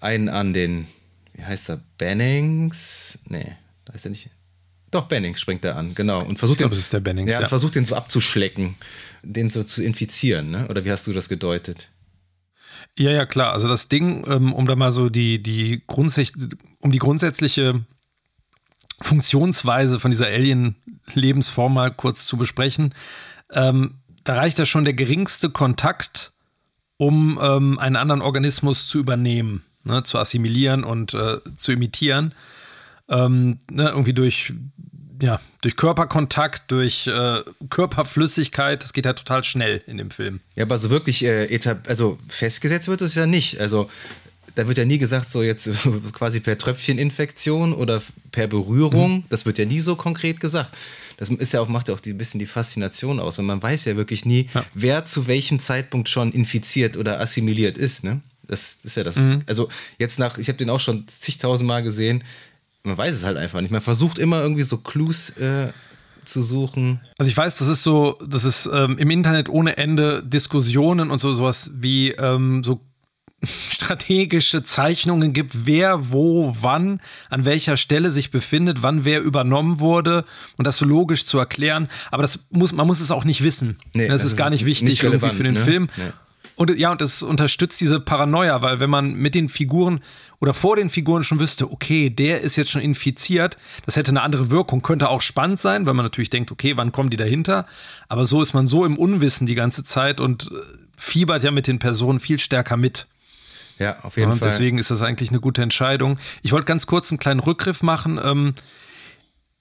einen 0.00 0.28
an 0.28 0.54
den 0.54 0.86
wie 1.34 1.44
heißt 1.44 1.70
er? 1.70 1.80
Bennings? 1.98 3.20
Nee, 3.28 3.56
da 3.84 3.92
ist 3.92 4.06
er 4.06 4.10
nicht. 4.10 4.30
Doch, 4.90 5.06
Bennings 5.06 5.40
springt 5.40 5.64
er 5.64 5.76
an, 5.76 5.94
genau. 5.94 6.22
Und 6.22 6.38
versucht 6.38 6.56
ich 6.56 6.58
glaube, 6.60 6.70
den, 6.70 6.78
das 6.78 6.84
ist 6.84 6.92
der 6.92 7.00
Bennings. 7.00 7.30
Ja, 7.30 7.40
ja. 7.40 7.46
versucht 7.48 7.74
den 7.74 7.84
so 7.84 7.96
abzuschlecken, 7.96 8.76
den 9.22 9.50
so 9.50 9.64
zu 9.64 9.82
infizieren, 9.82 10.50
ne? 10.50 10.68
Oder 10.68 10.84
wie 10.84 10.92
hast 10.92 11.06
du 11.06 11.12
das 11.12 11.28
gedeutet? 11.28 11.88
Ja, 12.96 13.10
ja, 13.10 13.26
klar. 13.26 13.52
Also 13.52 13.66
das 13.66 13.88
Ding, 13.88 14.24
ähm, 14.28 14.52
um 14.52 14.66
da 14.66 14.76
mal 14.76 14.92
so 14.92 15.08
die, 15.08 15.42
die 15.42 15.82
um 16.78 16.92
die 16.92 16.98
grundsätzliche 16.98 17.84
Funktionsweise 19.00 19.98
von 19.98 20.12
dieser 20.12 20.26
Alien-Lebensform 20.26 21.74
mal 21.74 21.90
kurz 21.90 22.26
zu 22.26 22.36
besprechen, 22.36 22.94
ähm, 23.50 23.96
da 24.22 24.36
reicht 24.36 24.60
ja 24.60 24.66
schon 24.66 24.84
der 24.84 24.94
geringste 24.94 25.50
Kontakt, 25.50 26.32
um 26.96 27.38
ähm, 27.42 27.80
einen 27.80 27.96
anderen 27.96 28.22
Organismus 28.22 28.86
zu 28.86 28.98
übernehmen 28.98 29.64
ne, 29.84 30.02
zu 30.02 30.18
assimilieren 30.18 30.84
und 30.84 31.14
äh, 31.14 31.38
zu 31.56 31.72
imitieren. 31.72 32.34
Ähm, 33.08 33.58
ne, 33.70 33.88
irgendwie 33.88 34.14
durch, 34.14 34.52
ja, 35.20 35.40
durch 35.60 35.76
Körperkontakt, 35.76 36.70
durch 36.70 37.06
äh, 37.06 37.42
Körperflüssigkeit, 37.70 38.82
das 38.82 38.92
geht 38.92 39.04
ja 39.04 39.12
total 39.12 39.44
schnell 39.44 39.82
in 39.86 39.98
dem 39.98 40.10
Film. 40.10 40.40
Ja, 40.56 40.64
aber 40.64 40.78
so 40.78 40.90
wirklich, 40.90 41.24
äh, 41.24 41.58
also 41.86 42.18
festgesetzt 42.28 42.88
wird 42.88 43.02
es 43.02 43.14
ja 43.14 43.26
nicht. 43.26 43.60
Also 43.60 43.88
da 44.54 44.68
wird 44.68 44.78
ja 44.78 44.84
nie 44.84 44.98
gesagt, 44.98 45.28
so 45.28 45.42
jetzt 45.42 45.70
quasi 46.12 46.40
per 46.40 46.56
Tröpfcheninfektion 46.56 47.72
oder 47.72 48.02
per 48.30 48.46
Berührung. 48.46 49.16
Mhm. 49.16 49.24
Das 49.28 49.46
wird 49.46 49.58
ja 49.58 49.64
nie 49.64 49.80
so 49.80 49.96
konkret 49.96 50.40
gesagt. 50.40 50.76
Das 51.16 51.28
ist 51.28 51.52
ja 51.52 51.60
auch, 51.60 51.68
macht 51.68 51.88
ja 51.88 51.94
auch 51.94 52.00
ein 52.04 52.18
bisschen 52.18 52.40
die 52.40 52.46
Faszination 52.46 53.20
aus, 53.20 53.38
weil 53.38 53.44
man 53.44 53.62
weiß 53.62 53.84
ja 53.84 53.96
wirklich 53.96 54.24
nie, 54.24 54.48
ja. 54.52 54.64
wer 54.74 55.04
zu 55.04 55.26
welchem 55.26 55.58
Zeitpunkt 55.58 56.08
schon 56.08 56.32
infiziert 56.32 56.96
oder 56.96 57.20
assimiliert 57.20 57.78
ist. 57.78 58.02
Ne? 58.04 58.20
Das 58.48 58.80
ist 58.82 58.96
ja 58.96 59.02
das. 59.02 59.16
Mhm. 59.16 59.42
Also 59.46 59.68
jetzt 59.98 60.18
nach, 60.18 60.38
ich 60.38 60.48
habe 60.48 60.58
den 60.58 60.70
auch 60.70 60.80
schon 60.80 61.06
zigtausend 61.08 61.66
Mal 61.68 61.82
gesehen. 61.82 62.24
Man 62.82 62.98
weiß 62.98 63.14
es 63.14 63.24
halt 63.24 63.36
einfach 63.36 63.60
nicht. 63.60 63.70
Man 63.70 63.80
versucht 63.80 64.18
immer 64.18 64.42
irgendwie 64.42 64.62
so 64.62 64.78
Clues 64.78 65.30
äh, 65.38 65.68
zu 66.24 66.42
suchen. 66.42 67.00
Also 67.18 67.30
ich 67.30 67.36
weiß, 67.36 67.58
das 67.58 67.68
ist 67.68 67.82
so, 67.82 68.18
das 68.26 68.44
ist 68.44 68.68
ähm, 68.72 68.98
im 68.98 69.10
Internet 69.10 69.48
ohne 69.48 69.76
Ende 69.76 70.22
Diskussionen 70.22 71.10
und 71.10 71.18
so 71.18 71.32
sowas 71.32 71.70
wie 71.74 72.10
ähm, 72.10 72.62
so 72.64 72.80
strategische 73.42 74.64
Zeichnungen 74.64 75.32
gibt, 75.32 75.66
wer 75.66 76.10
wo 76.10 76.56
wann 76.60 77.00
an 77.30 77.44
welcher 77.44 77.76
Stelle 77.76 78.10
sich 78.10 78.30
befindet, 78.30 78.82
wann 78.82 79.04
wer 79.04 79.22
übernommen 79.22 79.80
wurde 79.80 80.24
und 80.56 80.66
das 80.66 80.78
so 80.78 80.84
logisch 80.84 81.24
zu 81.24 81.38
erklären. 81.38 81.88
Aber 82.10 82.22
das 82.22 82.46
muss, 82.50 82.72
man 82.72 82.86
muss 82.86 83.00
es 83.00 83.10
auch 83.10 83.24
nicht 83.24 83.42
wissen. 83.42 83.78
Nee, 83.92 84.08
das, 84.08 84.22
das 84.22 84.32
ist 84.32 84.36
gar 84.36 84.50
nicht 84.50 84.64
wichtig 84.64 84.88
nicht 84.88 85.02
irgendwie 85.02 85.30
für 85.30 85.42
den 85.42 85.54
ne? 85.54 85.60
Film. 85.60 85.88
Nee. 85.96 86.02
Und 86.56 86.76
ja, 86.78 86.92
und 86.92 87.00
es 87.00 87.22
unterstützt 87.22 87.80
diese 87.80 87.98
Paranoia, 87.98 88.62
weil 88.62 88.78
wenn 88.78 88.90
man 88.90 89.14
mit 89.14 89.34
den 89.34 89.48
Figuren 89.48 90.00
oder 90.38 90.54
vor 90.54 90.76
den 90.76 90.88
Figuren 90.88 91.24
schon 91.24 91.40
wüsste, 91.40 91.70
okay, 91.70 92.10
der 92.10 92.42
ist 92.42 92.56
jetzt 92.56 92.70
schon 92.70 92.80
infiziert, 92.80 93.58
das 93.86 93.96
hätte 93.96 94.10
eine 94.10 94.22
andere 94.22 94.50
Wirkung, 94.50 94.82
könnte 94.82 95.08
auch 95.08 95.22
spannend 95.22 95.60
sein, 95.60 95.86
weil 95.86 95.94
man 95.94 96.04
natürlich 96.04 96.30
denkt, 96.30 96.52
okay, 96.52 96.76
wann 96.76 96.92
kommen 96.92 97.10
die 97.10 97.16
dahinter? 97.16 97.66
Aber 98.08 98.24
so 98.24 98.40
ist 98.40 98.54
man 98.54 98.66
so 98.66 98.84
im 98.84 98.96
Unwissen 98.96 99.46
die 99.46 99.54
ganze 99.54 99.82
Zeit 99.82 100.20
und 100.20 100.50
äh, 100.52 100.54
fiebert 100.96 101.42
ja 101.42 101.50
mit 101.50 101.66
den 101.66 101.78
Personen 101.78 102.20
viel 102.20 102.38
stärker 102.38 102.76
mit. 102.76 103.08
Ja, 103.78 103.98
auf 104.02 104.16
jeden 104.16 104.30
ja, 104.30 104.36
Fall. 104.36 104.48
Deswegen 104.48 104.78
ist 104.78 104.90
das 104.90 105.02
eigentlich 105.02 105.30
eine 105.30 105.40
gute 105.40 105.62
Entscheidung. 105.62 106.18
Ich 106.42 106.52
wollte 106.52 106.66
ganz 106.66 106.86
kurz 106.86 107.10
einen 107.10 107.18
kleinen 107.18 107.40
Rückgriff 107.40 107.82
machen. 107.82 108.20
Ähm, 108.22 108.54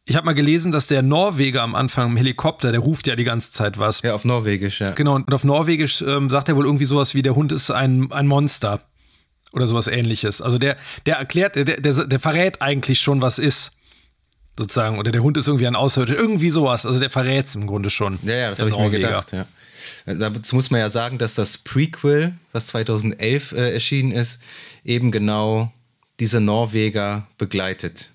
ich 0.05 0.15
habe 0.17 0.25
mal 0.25 0.33
gelesen, 0.33 0.71
dass 0.71 0.87
der 0.87 1.01
Norweger 1.01 1.61
am 1.61 1.75
Anfang 1.75 2.11
im 2.11 2.17
Helikopter, 2.17 2.71
der 2.71 2.81
ruft 2.81 3.07
ja 3.07 3.15
die 3.15 3.23
ganze 3.23 3.51
Zeit 3.51 3.77
was. 3.77 4.01
Ja, 4.01 4.13
auf 4.13 4.25
Norwegisch, 4.25 4.81
ja. 4.81 4.91
Genau, 4.91 5.15
und 5.15 5.33
auf 5.33 5.45
Norwegisch 5.45 6.01
ähm, 6.01 6.29
sagt 6.29 6.49
er 6.49 6.57
wohl 6.57 6.65
irgendwie 6.65 6.85
sowas 6.85 7.15
wie, 7.15 7.21
der 7.21 7.35
Hund 7.35 7.51
ist 7.51 7.71
ein, 7.71 8.11
ein 8.11 8.27
Monster. 8.27 8.81
Oder 9.53 9.67
sowas 9.67 9.87
ähnliches. 9.87 10.41
Also 10.41 10.57
der, 10.57 10.77
der 11.05 11.17
erklärt, 11.17 11.55
der, 11.55 11.63
der, 11.63 11.77
der 11.77 12.19
verrät 12.19 12.61
eigentlich 12.61 12.99
schon, 12.99 13.21
was 13.21 13.37
ist. 13.37 13.73
Sozusagen. 14.57 14.97
Oder 14.97 15.11
der 15.11 15.21
Hund 15.21 15.37
ist 15.37 15.47
irgendwie 15.47 15.67
ein 15.67 15.75
Außerirdischer. 15.75 16.17
Irgendwie 16.17 16.49
sowas. 16.49 16.87
Also 16.87 16.99
der 16.99 17.11
verrät 17.11 17.45
es 17.45 17.55
im 17.55 17.67
Grunde 17.67 17.91
schon. 17.91 18.17
Ja, 18.23 18.35
ja, 18.35 18.49
das 18.49 18.59
habe 18.59 18.71
ich 18.71 18.77
mir 18.77 18.89
gedacht, 18.89 19.31
ja. 19.31 19.45
Dazu 20.05 20.55
muss 20.55 20.71
man 20.71 20.79
ja 20.79 20.89
sagen, 20.89 21.17
dass 21.17 21.35
das 21.35 21.59
Prequel, 21.59 22.33
was 22.51 22.67
2011 22.67 23.51
äh, 23.51 23.73
erschienen 23.73 24.11
ist, 24.11 24.41
eben 24.83 25.11
genau 25.11 25.71
diese 26.19 26.39
Norweger 26.39 27.27
begleitet. 27.37 28.09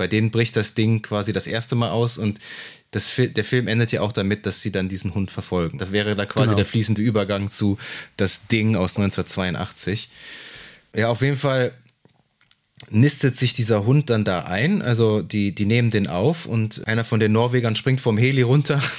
Bei 0.00 0.06
denen 0.06 0.30
bricht 0.30 0.56
das 0.56 0.72
Ding 0.72 1.02
quasi 1.02 1.34
das 1.34 1.46
erste 1.46 1.76
Mal 1.76 1.90
aus 1.90 2.16
und 2.16 2.38
das, 2.90 3.14
der 3.16 3.44
Film 3.44 3.68
endet 3.68 3.92
ja 3.92 4.00
auch 4.00 4.12
damit, 4.12 4.46
dass 4.46 4.62
sie 4.62 4.72
dann 4.72 4.88
diesen 4.88 5.12
Hund 5.12 5.30
verfolgen. 5.30 5.76
Das 5.76 5.92
wäre 5.92 6.16
da 6.16 6.24
quasi 6.24 6.46
genau. 6.46 6.56
der 6.56 6.64
fließende 6.64 7.02
Übergang 7.02 7.50
zu 7.50 7.76
das 8.16 8.46
Ding 8.46 8.76
aus 8.76 8.96
1982. 8.96 10.08
Ja, 10.96 11.10
auf 11.10 11.20
jeden 11.20 11.36
Fall 11.36 11.74
nistet 12.90 13.36
sich 13.36 13.52
dieser 13.52 13.84
Hund 13.84 14.10
dann 14.10 14.24
da 14.24 14.40
ein. 14.44 14.82
Also 14.82 15.22
die, 15.22 15.54
die 15.54 15.66
nehmen 15.66 15.90
den 15.90 16.06
auf 16.06 16.46
und 16.46 16.86
einer 16.86 17.04
von 17.04 17.20
den 17.20 17.32
Norwegern 17.32 17.76
springt 17.76 18.00
vom 18.00 18.18
Heli 18.18 18.42
runter. 18.42 18.80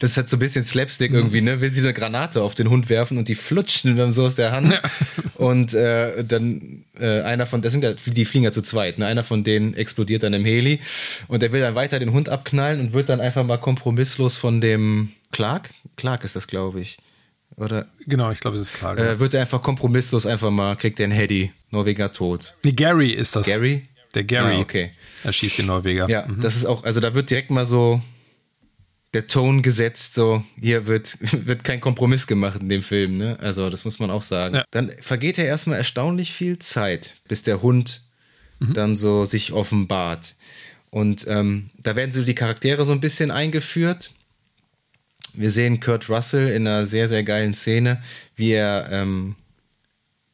Das 0.00 0.12
ist 0.12 0.16
halt 0.16 0.28
so 0.28 0.36
ein 0.36 0.40
bisschen 0.40 0.64
Slapstick 0.64 1.12
irgendwie, 1.12 1.40
ne? 1.40 1.60
Will 1.60 1.70
sie 1.70 1.80
eine 1.80 1.92
Granate 1.92 2.42
auf 2.42 2.54
den 2.54 2.70
Hund 2.70 2.88
werfen 2.88 3.18
und 3.18 3.28
die 3.28 3.34
flutschen 3.34 3.96
dann 3.96 4.12
so 4.12 4.24
aus 4.24 4.36
der 4.36 4.52
Hand. 4.52 4.72
Ja. 4.72 4.80
Und 5.34 5.72
äh, 5.74 6.24
dann 6.24 6.84
äh, 6.98 7.20
einer 7.22 7.46
von, 7.46 7.62
das 7.62 7.72
sind 7.72 7.84
ja, 7.84 7.92
die 7.92 8.24
fliegen 8.24 8.44
ja 8.44 8.52
zu 8.52 8.60
zweit, 8.60 8.98
ne? 8.98 9.06
Einer 9.06 9.22
von 9.22 9.44
denen 9.44 9.74
explodiert 9.74 10.24
dann 10.24 10.34
im 10.34 10.44
Heli 10.44 10.80
und 11.28 11.42
der 11.42 11.52
will 11.52 11.60
dann 11.60 11.74
weiter 11.74 11.98
den 11.98 12.12
Hund 12.12 12.28
abknallen 12.28 12.80
und 12.80 12.92
wird 12.92 13.08
dann 13.08 13.20
einfach 13.20 13.44
mal 13.44 13.58
kompromisslos 13.58 14.36
von 14.36 14.60
dem 14.60 15.12
Clark? 15.30 15.70
Clark 15.96 16.24
ist 16.24 16.34
das, 16.36 16.48
glaube 16.48 16.80
ich 16.80 16.98
oder? 17.58 17.86
Genau, 18.06 18.30
ich 18.30 18.40
glaube, 18.40 18.56
es 18.56 18.62
ist 18.62 18.74
klar. 18.74 18.96
Äh, 18.96 19.20
wird 19.20 19.34
er 19.34 19.42
einfach 19.42 19.62
kompromisslos 19.62 20.26
einfach 20.26 20.50
mal, 20.50 20.76
kriegt 20.76 20.98
den 20.98 21.10
Hedy, 21.10 21.52
Norweger 21.70 22.12
tot. 22.12 22.54
Nee, 22.64 22.72
Gary 22.72 23.10
ist 23.10 23.36
das. 23.36 23.46
Gary? 23.46 23.88
Der 24.14 24.24
Gary. 24.24 24.56
Ah, 24.56 24.60
okay. 24.60 24.92
Er 25.24 25.32
schießt 25.32 25.58
den 25.58 25.66
Norweger. 25.66 26.08
Ja, 26.08 26.26
mhm. 26.26 26.40
das 26.40 26.56
ist 26.56 26.64
auch, 26.64 26.84
also 26.84 27.00
da 27.00 27.14
wird 27.14 27.30
direkt 27.30 27.50
mal 27.50 27.66
so 27.66 28.00
der 29.14 29.26
Ton 29.26 29.62
gesetzt, 29.62 30.14
so 30.14 30.42
hier 30.60 30.86
wird, 30.86 31.18
wird 31.46 31.64
kein 31.64 31.80
Kompromiss 31.80 32.26
gemacht 32.26 32.60
in 32.60 32.68
dem 32.68 32.82
Film, 32.82 33.16
ne? 33.18 33.38
Also 33.40 33.70
das 33.70 33.84
muss 33.84 33.98
man 33.98 34.10
auch 34.10 34.22
sagen. 34.22 34.56
Ja. 34.56 34.64
Dann 34.70 34.92
vergeht 35.00 35.38
ja 35.38 35.44
erstmal 35.44 35.78
erstaunlich 35.78 36.32
viel 36.32 36.58
Zeit, 36.58 37.16
bis 37.26 37.42
der 37.42 37.62
Hund 37.62 38.02
mhm. 38.58 38.74
dann 38.74 38.96
so 38.96 39.24
sich 39.24 39.52
offenbart. 39.52 40.34
Und 40.90 41.26
ähm, 41.28 41.70
da 41.78 41.96
werden 41.96 42.12
so 42.12 42.22
die 42.22 42.34
Charaktere 42.34 42.84
so 42.84 42.92
ein 42.92 43.00
bisschen 43.00 43.30
eingeführt 43.30 44.12
wir 45.34 45.50
sehen 45.50 45.80
Kurt 45.80 46.08
Russell 46.08 46.48
in 46.48 46.66
einer 46.66 46.86
sehr, 46.86 47.08
sehr 47.08 47.22
geilen 47.22 47.54
Szene, 47.54 48.02
wie 48.36 48.52
er 48.52 48.88
ähm, 48.90 49.36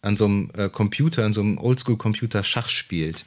an 0.02 0.16
so 0.16 0.26
einem 0.26 0.50
äh, 0.56 0.68
Computer, 0.68 1.24
an 1.24 1.32
so 1.32 1.40
einem 1.40 1.58
Oldschool-Computer 1.58 2.44
Schach 2.44 2.68
spielt. 2.68 3.24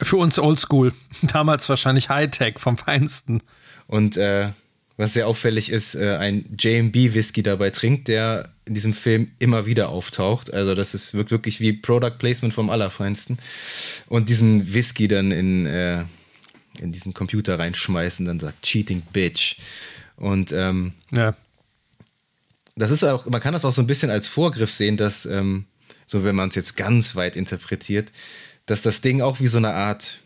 Für 0.00 0.16
uns 0.16 0.38
Oldschool. 0.38 0.92
Damals 1.22 1.68
wahrscheinlich 1.68 2.08
Hightech 2.08 2.58
vom 2.58 2.76
Feinsten. 2.76 3.42
Und 3.86 4.16
äh, 4.16 4.50
was 4.96 5.12
sehr 5.12 5.28
auffällig 5.28 5.70
ist, 5.70 5.94
äh, 5.94 6.16
ein 6.16 6.44
JMB-Whisky 6.58 7.42
dabei 7.42 7.70
trinkt, 7.70 8.08
der 8.08 8.50
in 8.64 8.74
diesem 8.74 8.92
Film 8.92 9.30
immer 9.38 9.64
wieder 9.64 9.90
auftaucht. 9.90 10.52
Also 10.52 10.74
das 10.74 10.92
ist 10.92 11.14
wirklich 11.14 11.60
wie 11.60 11.72
Product 11.72 12.18
Placement 12.18 12.52
vom 12.52 12.68
Allerfeinsten. 12.68 13.38
Und 14.08 14.28
diesen 14.28 14.74
Whisky 14.74 15.08
dann 15.08 15.30
in, 15.30 15.66
äh, 15.66 16.04
in 16.80 16.92
diesen 16.92 17.14
Computer 17.14 17.58
reinschmeißen, 17.58 18.26
dann 18.26 18.40
sagt 18.40 18.62
Cheating 18.62 19.02
Bitch. 19.12 19.56
Und 20.18 20.52
ähm, 20.52 20.92
ja. 21.12 21.34
das 22.76 22.90
ist 22.90 23.04
auch, 23.04 23.26
man 23.26 23.40
kann 23.40 23.52
das 23.52 23.64
auch 23.64 23.72
so 23.72 23.82
ein 23.82 23.86
bisschen 23.86 24.10
als 24.10 24.28
Vorgriff 24.28 24.70
sehen, 24.70 24.96
dass, 24.96 25.26
ähm, 25.26 25.64
so 26.06 26.24
wenn 26.24 26.34
man 26.34 26.48
es 26.48 26.54
jetzt 26.56 26.76
ganz 26.76 27.16
weit 27.16 27.36
interpretiert, 27.36 28.10
dass 28.66 28.82
das 28.82 29.00
Ding 29.00 29.22
auch 29.22 29.40
wie 29.40 29.46
so 29.46 29.58
eine 29.58 29.72
Art 29.72 30.20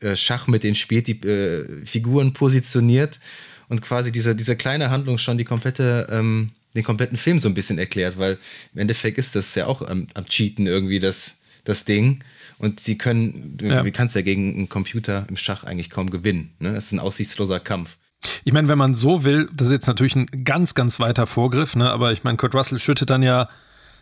äh, 0.00 0.16
Schach 0.16 0.46
mit 0.46 0.64
den 0.64 0.74
spielt, 0.74 1.06
die 1.06 1.20
äh, 1.20 1.84
Figuren 1.84 2.32
positioniert 2.32 3.20
und 3.68 3.82
quasi 3.82 4.10
diese, 4.10 4.34
diese 4.34 4.56
kleine 4.56 4.90
Handlung 4.90 5.18
schon 5.18 5.38
die 5.38 5.44
komplette, 5.44 6.08
ähm, 6.10 6.52
den 6.74 6.84
kompletten 6.84 7.18
Film 7.18 7.38
so 7.38 7.48
ein 7.48 7.54
bisschen 7.54 7.78
erklärt, 7.78 8.18
weil 8.18 8.38
im 8.74 8.80
Endeffekt 8.80 9.18
ist 9.18 9.36
das 9.36 9.54
ja 9.54 9.66
auch 9.66 9.82
am, 9.82 10.06
am 10.14 10.26
Cheaten 10.26 10.66
irgendwie 10.66 10.98
das, 10.98 11.38
das 11.64 11.84
Ding. 11.84 12.24
Und 12.58 12.80
sie 12.80 12.98
können, 12.98 13.58
ja. 13.62 13.84
wie 13.84 13.90
kannst 13.90 14.14
du 14.14 14.18
ja 14.18 14.24
gegen 14.24 14.54
einen 14.54 14.68
Computer 14.68 15.26
im 15.28 15.36
Schach 15.36 15.64
eigentlich 15.64 15.88
kaum 15.88 16.10
gewinnen. 16.10 16.52
Ne? 16.58 16.74
Das 16.74 16.86
ist 16.86 16.92
ein 16.92 16.98
aussichtsloser 16.98 17.60
Kampf. 17.60 17.96
Ich 18.44 18.52
meine, 18.52 18.68
wenn 18.68 18.78
man 18.78 18.94
so 18.94 19.24
will, 19.24 19.48
das 19.52 19.68
ist 19.68 19.72
jetzt 19.72 19.86
natürlich 19.86 20.16
ein 20.16 20.26
ganz, 20.44 20.74
ganz 20.74 21.00
weiter 21.00 21.26
Vorgriff, 21.26 21.74
ne? 21.74 21.90
aber 21.90 22.12
ich 22.12 22.24
meine, 22.24 22.36
Kurt 22.36 22.54
Russell 22.54 22.78
schüttet 22.78 23.10
dann 23.10 23.22
ja 23.22 23.48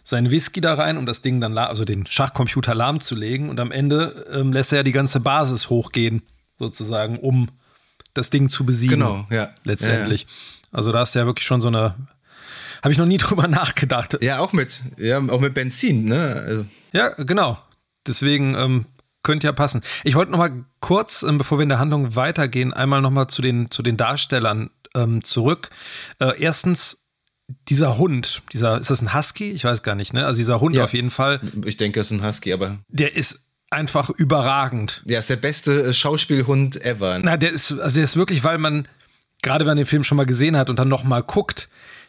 seinen 0.02 0.30
Whisky 0.30 0.60
da 0.60 0.74
rein, 0.74 0.96
um 0.96 1.06
das 1.06 1.22
Ding 1.22 1.40
dann, 1.40 1.56
also 1.56 1.84
den 1.84 2.06
Schachcomputer 2.06 2.74
lahmzulegen 2.74 3.50
und 3.50 3.60
am 3.60 3.70
Ende 3.70 4.26
ähm, 4.32 4.52
lässt 4.52 4.72
er 4.72 4.78
ja 4.78 4.82
die 4.82 4.92
ganze 4.92 5.20
Basis 5.20 5.68
hochgehen, 5.68 6.22
sozusagen, 6.58 7.18
um 7.18 7.48
das 8.14 8.30
Ding 8.30 8.48
zu 8.48 8.64
besiegen. 8.64 9.00
Genau, 9.00 9.26
ja. 9.30 9.50
Letztendlich. 9.64 10.22
Ja, 10.22 10.28
ja. 10.28 10.68
Also 10.72 10.92
da 10.92 11.02
ist 11.02 11.14
ja 11.14 11.26
wirklich 11.26 11.46
schon 11.46 11.60
so 11.60 11.68
eine, 11.68 11.94
habe 12.82 12.92
ich 12.92 12.98
noch 12.98 13.06
nie 13.06 13.18
drüber 13.18 13.48
nachgedacht. 13.48 14.18
Ja, 14.20 14.38
auch 14.38 14.52
mit, 14.52 14.80
ja, 14.96 15.18
auch 15.18 15.40
mit 15.40 15.54
Benzin, 15.54 16.04
ne? 16.04 16.42
Also. 16.46 16.66
Ja, 16.92 17.10
genau. 17.10 17.58
Deswegen 18.06 18.54
ähm, 18.54 18.86
könnte 19.22 19.46
ja 19.46 19.52
passen. 19.52 19.82
Ich 20.04 20.14
wollte 20.14 20.32
noch 20.32 20.38
mal 20.38 20.64
kurz, 20.80 21.22
ähm, 21.22 21.38
bevor 21.38 21.58
wir 21.58 21.64
in 21.64 21.68
der 21.68 21.78
Handlung 21.78 22.16
weitergehen, 22.16 22.72
einmal 22.72 23.00
noch 23.00 23.10
mal 23.10 23.28
zu 23.28 23.42
den, 23.42 23.70
zu 23.70 23.82
den 23.82 23.96
Darstellern 23.96 24.70
ähm, 24.94 25.22
zurück. 25.24 25.70
Äh, 26.18 26.40
erstens, 26.40 27.06
dieser 27.68 27.98
Hund, 27.98 28.42
dieser, 28.52 28.78
ist 28.78 28.90
das 28.90 29.00
ein 29.00 29.14
Husky? 29.14 29.50
Ich 29.50 29.64
weiß 29.64 29.82
gar 29.82 29.94
nicht, 29.94 30.12
ne? 30.12 30.26
Also 30.26 30.38
dieser 30.38 30.60
Hund 30.60 30.76
ja, 30.76 30.84
auf 30.84 30.92
jeden 30.92 31.10
Fall. 31.10 31.40
Ich 31.64 31.76
denke, 31.76 32.00
es 32.00 32.10
ist 32.10 32.20
ein 32.20 32.26
Husky, 32.26 32.52
aber. 32.52 32.78
Der 32.88 33.16
ist 33.16 33.46
einfach 33.70 34.10
überragend. 34.10 35.02
Der 35.04 35.18
ist 35.18 35.30
der 35.30 35.36
beste 35.36 35.82
äh, 35.84 35.92
Schauspielhund 35.92 36.82
ever. 36.82 37.18
Na, 37.22 37.36
der 37.36 37.52
ist, 37.52 37.72
also 37.72 37.96
der 37.96 38.04
ist 38.04 38.16
wirklich, 38.16 38.44
weil 38.44 38.58
man, 38.58 38.86
gerade 39.42 39.64
wenn 39.64 39.70
man 39.70 39.76
den 39.78 39.86
Film 39.86 40.04
schon 40.04 40.16
mal 40.16 40.26
gesehen 40.26 40.56
hat 40.56 40.70
und 40.70 40.78
dann 40.78 40.88
noch 40.88 41.04
mal 41.04 41.22
guckt, 41.22 41.68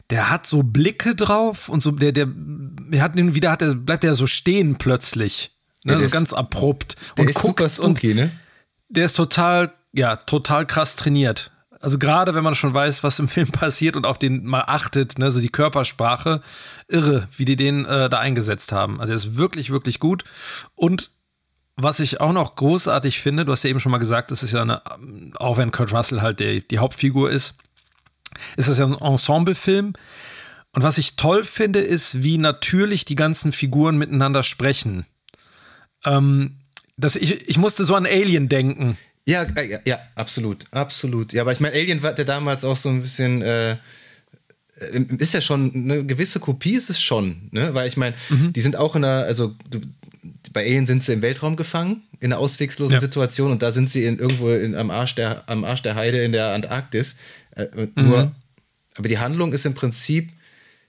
der 0.09 0.29
hat 0.29 0.47
so 0.47 0.63
Blicke 0.63 1.15
drauf 1.15 1.69
und 1.69 1.81
so, 1.81 1.91
der, 1.91 2.11
der, 2.11 2.27
der 2.29 3.01
hat 3.01 3.17
den 3.17 3.35
wieder, 3.35 3.51
hat 3.51 3.61
der, 3.61 3.75
bleibt 3.75 4.03
der 4.03 4.15
so 4.15 4.27
stehen 4.27 4.77
plötzlich. 4.77 5.51
Ne, 5.83 5.93
ja, 5.93 5.99
so 5.99 6.09
ganz 6.09 6.33
abrupt. 6.33 6.95
Der 7.17 7.23
und 7.23 7.29
ist 7.29 7.41
guckt 7.41 7.59
super 7.59 7.69
spooky, 7.69 8.13
ne? 8.13 8.31
Der 8.89 9.05
ist 9.05 9.15
total, 9.15 9.71
ja, 9.93 10.15
total 10.15 10.65
krass 10.65 10.95
trainiert. 10.95 11.51
Also 11.79 11.97
gerade 11.97 12.35
wenn 12.35 12.43
man 12.43 12.55
schon 12.55 12.73
weiß, 12.73 13.03
was 13.03 13.19
im 13.19 13.27
Film 13.29 13.49
passiert 13.49 13.95
und 13.95 14.05
auf 14.05 14.17
den 14.17 14.45
mal 14.45 14.63
achtet, 14.67 15.17
ne, 15.17 15.31
so 15.31 15.39
die 15.39 15.49
Körpersprache, 15.49 16.41
irre, 16.87 17.27
wie 17.35 17.45
die 17.45 17.55
den 17.55 17.85
äh, 17.85 18.09
da 18.09 18.19
eingesetzt 18.19 18.71
haben. 18.71 18.99
Also 18.99 19.13
er 19.13 19.17
ist 19.17 19.37
wirklich, 19.37 19.69
wirklich 19.69 19.99
gut. 19.99 20.23
Und 20.75 21.11
was 21.75 22.01
ich 22.01 22.19
auch 22.19 22.33
noch 22.33 22.55
großartig 22.55 23.21
finde, 23.21 23.45
du 23.45 23.53
hast 23.53 23.63
ja 23.63 23.69
eben 23.69 23.79
schon 23.79 23.91
mal 23.91 23.99
gesagt, 23.99 24.31
das 24.31 24.43
ist 24.43 24.51
ja 24.51 24.63
eine, 24.63 24.81
auch 25.37 25.57
wenn 25.57 25.71
Kurt 25.71 25.93
Russell 25.93 26.21
halt 26.21 26.41
die, 26.41 26.67
die 26.67 26.79
Hauptfigur 26.79 27.31
ist, 27.31 27.55
ist 28.57 28.67
das 28.67 28.77
ja 28.77 28.85
ein 28.85 28.95
Ensemblefilm. 28.95 29.93
Und 30.73 30.83
was 30.83 30.97
ich 30.97 31.15
toll 31.15 31.45
finde, 31.45 31.79
ist, 31.79 32.21
wie 32.21 32.37
natürlich 32.37 33.05
die 33.05 33.15
ganzen 33.15 33.51
Figuren 33.51 33.97
miteinander 33.97 34.43
sprechen. 34.43 35.05
Ähm, 36.05 36.57
das, 36.97 37.15
ich, 37.15 37.47
ich 37.47 37.57
musste 37.57 37.85
so 37.85 37.95
an 37.95 38.05
Alien 38.05 38.49
denken. 38.49 38.97
Ja, 39.25 39.43
äh, 39.43 39.69
ja, 39.69 39.79
ja, 39.85 39.99
absolut, 40.15 40.65
absolut. 40.71 41.33
Ja, 41.33 41.41
aber 41.41 41.51
ich 41.51 41.59
meine, 41.59 41.75
Alien 41.75 42.01
war 42.01 42.13
der 42.13 42.25
damals 42.25 42.65
auch 42.65 42.75
so 42.75 42.89
ein 42.89 43.01
bisschen, 43.01 43.41
äh, 43.41 43.77
ist 45.17 45.33
ja 45.33 45.41
schon 45.41 45.73
eine 45.73 46.05
gewisse 46.05 46.39
Kopie, 46.39 46.73
ist 46.73 46.89
es 46.89 47.01
schon, 47.01 47.49
ne? 47.51 47.73
Weil 47.73 47.87
ich 47.87 47.97
meine, 47.97 48.15
mhm. 48.29 48.53
die 48.53 48.61
sind 48.61 48.75
auch 48.75 48.95
in 48.95 49.03
einer, 49.03 49.25
also 49.25 49.55
du, 49.69 49.81
bei 50.53 50.61
Alien 50.61 50.85
sind 50.85 51.03
sie 51.03 51.13
im 51.13 51.21
Weltraum 51.21 51.55
gefangen, 51.55 52.03
in 52.19 52.31
einer 52.31 52.41
auswegslosen 52.41 52.95
ja. 52.95 52.99
Situation 52.99 53.51
und 53.51 53.61
da 53.61 53.71
sind 53.71 53.89
sie 53.89 54.05
in, 54.05 54.19
irgendwo 54.19 54.49
in, 54.49 54.75
am, 54.75 54.89
Arsch 54.89 55.15
der, 55.15 55.43
am 55.47 55.63
Arsch 55.63 55.81
der 55.81 55.95
Heide 55.95 56.23
in 56.23 56.31
der 56.31 56.53
Antarktis. 56.53 57.17
Äh, 57.55 57.67
mhm. 57.75 57.91
Nur, 57.95 58.31
aber 58.95 59.07
die 59.07 59.19
Handlung 59.19 59.53
ist 59.53 59.65
im 59.65 59.73
Prinzip 59.73 60.29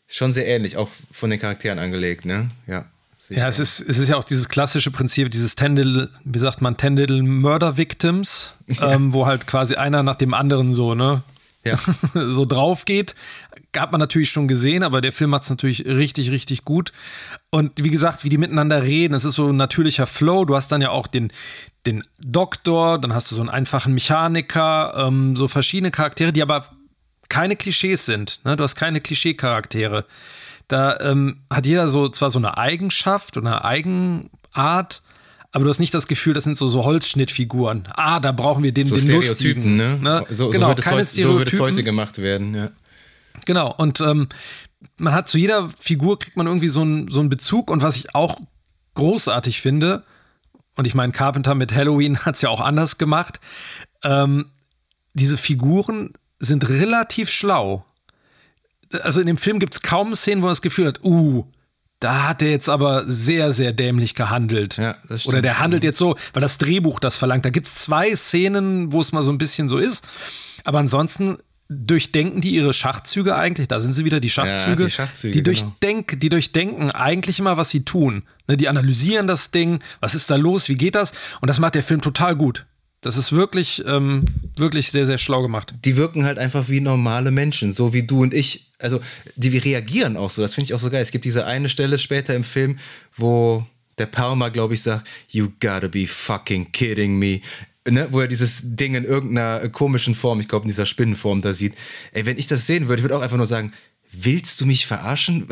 schon 0.07 0.33
sehr 0.33 0.47
ähnlich, 0.47 0.77
auch 0.77 0.89
von 1.13 1.31
den 1.31 1.39
Charakteren 1.39 1.79
angelegt, 1.79 2.25
ne? 2.25 2.51
Ja. 2.67 2.91
Ja, 3.29 3.49
es 3.49 3.61
ist, 3.61 3.81
es 3.81 3.99
ist 3.99 4.09
ja 4.09 4.17
auch 4.17 4.25
dieses 4.25 4.49
klassische 4.49 4.91
Prinzip, 4.91 5.31
dieses 5.31 5.55
Ten 5.55 6.09
wie 6.25 6.39
sagt 6.39 6.63
man, 6.63 6.77
Ten 6.77 7.41
Murder 7.41 7.77
Victims, 7.77 8.55
ja. 8.69 8.93
ähm, 8.93 9.13
wo 9.13 9.27
halt 9.27 9.47
quasi 9.47 9.75
einer 9.75 10.03
nach 10.03 10.17
dem 10.17 10.35
anderen 10.35 10.73
so, 10.73 10.95
ne? 10.95 11.23
Ja. 11.65 11.79
so 12.15 12.47
drauf 12.47 12.87
geht. 12.87 13.15
Hat 13.77 13.93
man 13.93 14.01
natürlich 14.01 14.31
schon 14.31 14.49
gesehen, 14.49 14.83
aber 14.83 15.01
der 15.01 15.13
Film 15.13 15.35
hat 15.35 15.43
es 15.43 15.51
natürlich 15.51 15.85
richtig, 15.85 16.31
richtig 16.31 16.65
gut. 16.65 16.93
Und 17.51 17.73
wie 17.77 17.91
gesagt, 17.91 18.25
wie 18.25 18.31
die 18.31 18.39
miteinander 18.39 18.83
reden, 18.83 19.15
es 19.15 19.25
ist 19.25 19.35
so 19.35 19.49
ein 19.49 19.57
natürlicher 19.57 20.07
Flow. 20.07 20.45
Du 20.45 20.57
hast 20.57 20.73
dann 20.73 20.81
ja 20.81 20.91
auch 20.91 21.07
den, 21.07 21.31
den 21.87 22.03
Doktor, 22.19 22.99
dann 22.99 23.15
hast 23.15 23.31
du 23.31 23.37
so 23.37 23.43
einen 23.43 23.51
einfachen 23.51 23.93
Mechaniker, 23.93 24.95
ähm, 24.97 25.37
so 25.37 25.47
verschiedene 25.47 25.91
Charaktere, 25.91 26.33
die 26.33 26.43
aber 26.43 26.67
keine 27.29 27.55
Klischees 27.55 28.07
sind. 28.07 28.41
Ne? 28.45 28.57
Du 28.57 28.65
hast 28.65 28.75
keine 28.75 29.01
Klischee-Charaktere. 29.01 30.07
Da 30.71 31.01
ähm, 31.01 31.41
hat 31.51 31.67
jeder 31.67 31.89
so 31.89 32.09
zwar 32.09 32.31
so 32.31 32.39
eine 32.39 32.57
Eigenschaft 32.57 33.37
oder 33.37 33.49
eine 33.49 33.65
Eigenart, 33.65 35.03
aber 35.51 35.65
du 35.65 35.71
hast 35.71 35.81
nicht 35.81 35.93
das 35.93 36.07
Gefühl, 36.07 36.33
das 36.33 36.45
sind 36.45 36.57
so, 36.57 36.69
so 36.69 36.85
Holzschnittfiguren. 36.85 37.89
Ah, 37.97 38.21
da 38.21 38.31
brauchen 38.31 38.63
wir 38.63 38.71
den, 38.71 38.87
so 38.87 38.95
den 38.95 39.03
Stereotypen, 39.03 39.75
ne? 39.75 39.99
ne? 40.01 40.25
So, 40.31 40.51
genau, 40.51 40.69
so, 40.69 40.77
wird 40.77 40.83
keine 40.85 40.97
heute, 40.99 41.23
so 41.23 41.39
wird 41.41 41.53
es 41.53 41.59
heute 41.59 41.83
gemacht 41.83 42.19
werden, 42.19 42.55
ja. 42.55 42.71
Genau, 43.47 43.75
und 43.77 44.01
ähm, 44.01 44.29
man 44.97 45.13
hat 45.13 45.27
zu 45.29 45.39
jeder 45.39 45.71
Figur 45.71 46.21
kriegt 46.21 46.37
man 46.37 46.47
irgendwie 46.47 46.69
so 46.69 46.83
einen, 46.83 47.11
so 47.11 47.19
einen 47.19 47.31
Bezug 47.31 47.69
und 47.69 47.83
was 47.83 47.97
ich 47.97 48.15
auch 48.15 48.41
großartig 48.95 49.61
finde, 49.61 50.05
und 50.77 50.87
ich 50.87 50.95
meine, 50.95 51.13
Carpenter 51.13 51.57
mit 51.57 51.75
Halloween 51.75 52.19
hat 52.25 52.37
es 52.37 52.43
ja 52.43 52.49
auch 52.49 52.61
anders 52.61 52.97
gemacht, 52.97 53.41
ähm, 54.05 54.47
diese 55.15 55.37
Figuren 55.37 56.13
sind 56.39 56.69
relativ 56.69 57.29
schlau. 57.29 57.85
Also 59.03 59.21
in 59.21 59.27
dem 59.27 59.37
Film 59.37 59.59
gibt 59.59 59.75
es 59.75 59.83
kaum 59.83 60.15
Szenen, 60.15 60.43
wo 60.43 60.47
man 60.47 60.53
das 60.53 60.63
Gefühl 60.63 60.89
hat, 60.89 61.05
uh, 61.05 61.47
da 62.01 62.29
hat 62.29 62.41
er 62.43 62.51
jetzt 62.51 62.69
aber 62.69 63.05
sehr, 63.07 63.53
sehr 63.53 63.73
dämlich 63.73 64.15
gehandelt. 64.15 64.79
Ja. 64.79 64.97
Oder 65.27 65.43
der 65.43 65.61
handelt 65.61 65.85
jetzt 65.85 65.99
so, 65.99 66.17
weil 66.33 66.41
das 66.41 66.57
Drehbuch 66.57 66.99
das 66.99 67.17
verlangt. 67.17 67.45
Da 67.45 67.51
gibt 67.51 67.67
es 67.67 67.75
zwei 67.75 68.17
Szenen, 68.17 68.91
wo 68.93 69.01
es 69.03 69.13
mal 69.13 69.23
so 69.23 69.31
ein 69.31 69.39
bisschen 69.39 69.69
so 69.69 69.77
ist. 69.77 70.07
Aber 70.65 70.79
ansonsten 70.79 71.37
durchdenken 71.69 72.41
die 72.41 72.51
ihre 72.51 72.73
Schachzüge 72.73 73.37
eigentlich? 73.37 73.69
Da 73.69 73.79
sind 73.79 73.95
sie 73.95 74.05
wieder, 74.05 74.19
die 74.19 74.31
Schachzüge. 74.31 74.83
Ja, 74.83 74.89
die 74.89 74.91
Schachzüge. 74.91 75.33
Die, 75.33 75.43
genau. 75.43 75.61
durchdenk, 75.61 76.19
die 76.19 76.29
durchdenken 76.29 76.91
eigentlich 76.91 77.39
immer, 77.39 77.57
was 77.57 77.71
sie 77.71 77.85
tun. 77.85 78.25
Ne, 78.49 78.57
die 78.57 78.69
analysieren 78.69 79.27
das 79.27 79.53
Ding, 79.53 79.81
was 80.01 80.15
ist 80.15 80.31
da 80.31 80.37
los, 80.37 80.69
wie 80.69 80.75
geht 80.75 80.97
das? 80.97 81.13
Und 81.41 81.49
das 81.49 81.61
macht 81.61 81.77
der 81.77 81.85
Film 81.85 82.01
total 82.01 82.35
gut. 82.35 82.67
Das 83.01 83.17
ist 83.17 83.33
wirklich, 83.33 83.83
ähm, 83.87 84.27
wirklich 84.57 84.91
sehr, 84.91 85.07
sehr 85.07 85.17
schlau 85.17 85.43
gemacht. 85.43 85.75
Die 85.85 85.97
wirken 85.97 86.25
halt 86.25 86.39
einfach 86.39 86.69
wie 86.69 86.81
normale 86.81 87.31
Menschen, 87.31 87.73
so 87.73 87.95
wie 87.95 88.03
du 88.03 88.23
und 88.23 88.35
ich. 88.35 88.73
Also, 88.79 89.01
die 89.37 89.57
reagieren 89.57 90.17
auch 90.17 90.31
so. 90.31 90.43
Das 90.43 90.55
finde 90.55 90.67
ich 90.67 90.75
auch 90.75 90.81
so 90.81 90.91
geil. 90.91 91.03
Es 91.03 91.11
gibt 91.11 91.25
diese 91.25 91.47
eine 91.47 91.69
Stelle 91.69 91.99
später 91.99 92.35
im 92.35 92.45
Film, 92.45 92.79
wo 93.17 93.65
der 93.99 94.07
Palmer, 94.07 94.51
glaube 94.51 94.75
ich, 94.75 94.83
sagt, 94.83 95.07
You 95.31 95.49
gotta 95.61 95.89
be 95.89 96.07
fucking 96.07 96.73
kidding 96.73 97.19
me. 97.19 97.41
Ne, 97.89 98.09
wo 98.11 98.21
er 98.21 98.29
dieses 98.29 98.77
Ding 98.77 98.95
in 98.95 99.05
irgendeiner 99.05 99.67
komischen 99.71 100.15
Form, 100.15 100.39
ich 100.39 100.49
glaube 100.49 100.65
in 100.65 100.69
dieser 100.69 100.85
Spinnenform 100.85 101.41
da 101.41 101.55
sieht. 101.55 101.75
Ey, 102.13 102.27
wenn 102.27 102.39
ich 102.39 102.47
das 102.47 102.67
sehen 102.67 102.89
würde, 102.89 103.01
ich 103.01 103.05
würde 103.05 103.17
auch 103.17 103.23
einfach 103.23 103.39
nur 103.39 103.47
sagen, 103.47 103.73
willst 104.13 104.61
du 104.61 104.67
mich 104.67 104.87
verarschen? 104.87 105.47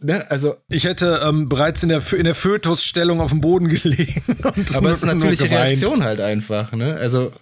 Ne? 0.00 0.30
Also 0.30 0.56
ich 0.68 0.84
hätte 0.84 1.20
ähm, 1.24 1.48
bereits 1.48 1.82
in 1.82 1.88
der, 1.88 2.02
in 2.12 2.24
der 2.24 2.34
Fötusstellung 2.34 3.20
auf 3.20 3.30
dem 3.30 3.40
Boden 3.40 3.68
gelegen. 3.82 4.22
aber 4.42 4.90
es 4.90 4.98
ist 4.98 5.04
natürlich 5.04 5.40
die 5.40 5.46
Reaktion 5.46 6.04
halt 6.04 6.20
einfach. 6.20 6.72
Ne? 6.72 6.94
Also 6.94 7.32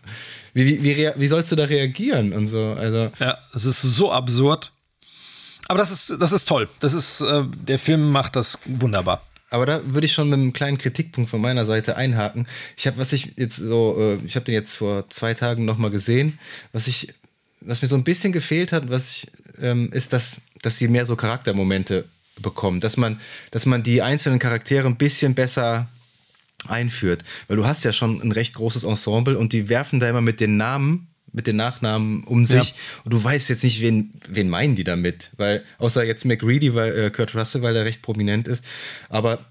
wie, 0.55 0.83
wie, 0.83 0.97
wie, 0.97 1.11
wie 1.15 1.27
sollst 1.27 1.53
du 1.53 1.57
da 1.57 1.65
reagieren 1.65 2.33
und 2.33 2.47
so? 2.47 2.75
Also 2.79 3.11
ja, 3.19 3.39
es 3.55 3.65
ist 3.65 3.83
so 3.83 4.13
absurd. 4.13 4.73
Aber 5.69 5.79
das 5.79 5.93
ist, 5.93 6.21
das 6.21 6.33
ist 6.33 6.49
toll. 6.49 6.69
Das 6.81 6.95
ist, 6.95 7.21
äh, 7.21 7.45
der 7.47 7.79
Film 7.79 8.11
macht 8.11 8.35
das 8.35 8.59
wunderbar. 8.65 9.23
Aber 9.51 9.67
da 9.67 9.81
würde 9.85 10.07
ich 10.07 10.13
schon 10.13 10.29
mit 10.29 10.39
einem 10.39 10.53
kleinen 10.53 10.79
Kritikpunkt 10.79 11.31
von 11.31 11.41
meiner 11.41 11.65
Seite 11.65 11.97
einhaken. 11.97 12.47
Ich 12.77 12.87
habe, 12.87 12.99
was 12.99 13.13
ich 13.13 13.33
jetzt 13.37 13.57
so, 13.57 13.97
äh, 13.99 14.19
ich 14.25 14.37
habe 14.37 14.47
den 14.47 14.55
jetzt 14.55 14.77
vor 14.77 15.09
zwei 15.11 15.35
Tagen 15.35 15.65
nochmal 15.65 15.91
gesehen, 15.91 16.39
was 16.73 16.87
ich, 16.87 17.15
was 17.61 17.83
mir 17.83 17.89
so 17.89 17.97
ein 17.97 18.05
bisschen 18.05 18.33
gefehlt 18.33 18.73
hat, 18.73 18.91
was 18.91 19.11
ich 19.13 19.27
ähm, 19.63 19.93
ist, 19.93 20.13
dass, 20.13 20.43
dass 20.63 20.79
sie 20.79 20.89
mehr 20.89 21.07
so 21.07 21.17
Charaktermomente 21.17 22.05
bekommen, 22.41 22.81
dass 22.81 22.97
man, 22.97 23.21
dass 23.51 23.67
man 23.67 23.83
die 23.83 24.03
einzelnen 24.03 24.39
Charaktere 24.39 24.87
ein 24.87 24.97
bisschen 24.97 25.35
besser 25.35 25.89
einführt. 26.69 27.25
Weil 27.49 27.57
du 27.57 27.67
hast 27.67 27.85
ja 27.85 27.93
schon 27.93 28.21
ein 28.21 28.33
recht 28.33 28.55
großes 28.55 28.85
Ensemble 28.85 29.39
und 29.39 29.53
die 29.53 29.69
werfen 29.69 30.01
da 30.01 30.09
immer 30.09 30.21
mit 30.21 30.41
den 30.41 30.57
Namen, 30.57 31.09
mit 31.33 31.47
den 31.47 31.57
Nachnamen 31.57 32.25
um 32.25 32.45
sich 32.45 32.71
ja. 32.71 32.75
und 33.05 33.13
du 33.13 33.23
weißt 33.23 33.51
jetzt 33.51 33.63
nicht, 33.63 33.81
wen, 33.81 34.13
wen 34.29 34.49
meinen 34.49 34.75
die 34.75 34.85
damit. 34.85 35.31
Weil, 35.37 35.65
außer 35.79 36.05
jetzt 36.05 36.25
McReady, 36.25 36.75
weil 36.75 36.99
äh, 36.99 37.11
Kurt 37.11 37.35
Russell, 37.35 37.63
weil 37.63 37.77
er 37.77 37.85
recht 37.85 38.03
prominent 38.03 38.49
ist. 38.49 38.65
Aber 39.09 39.45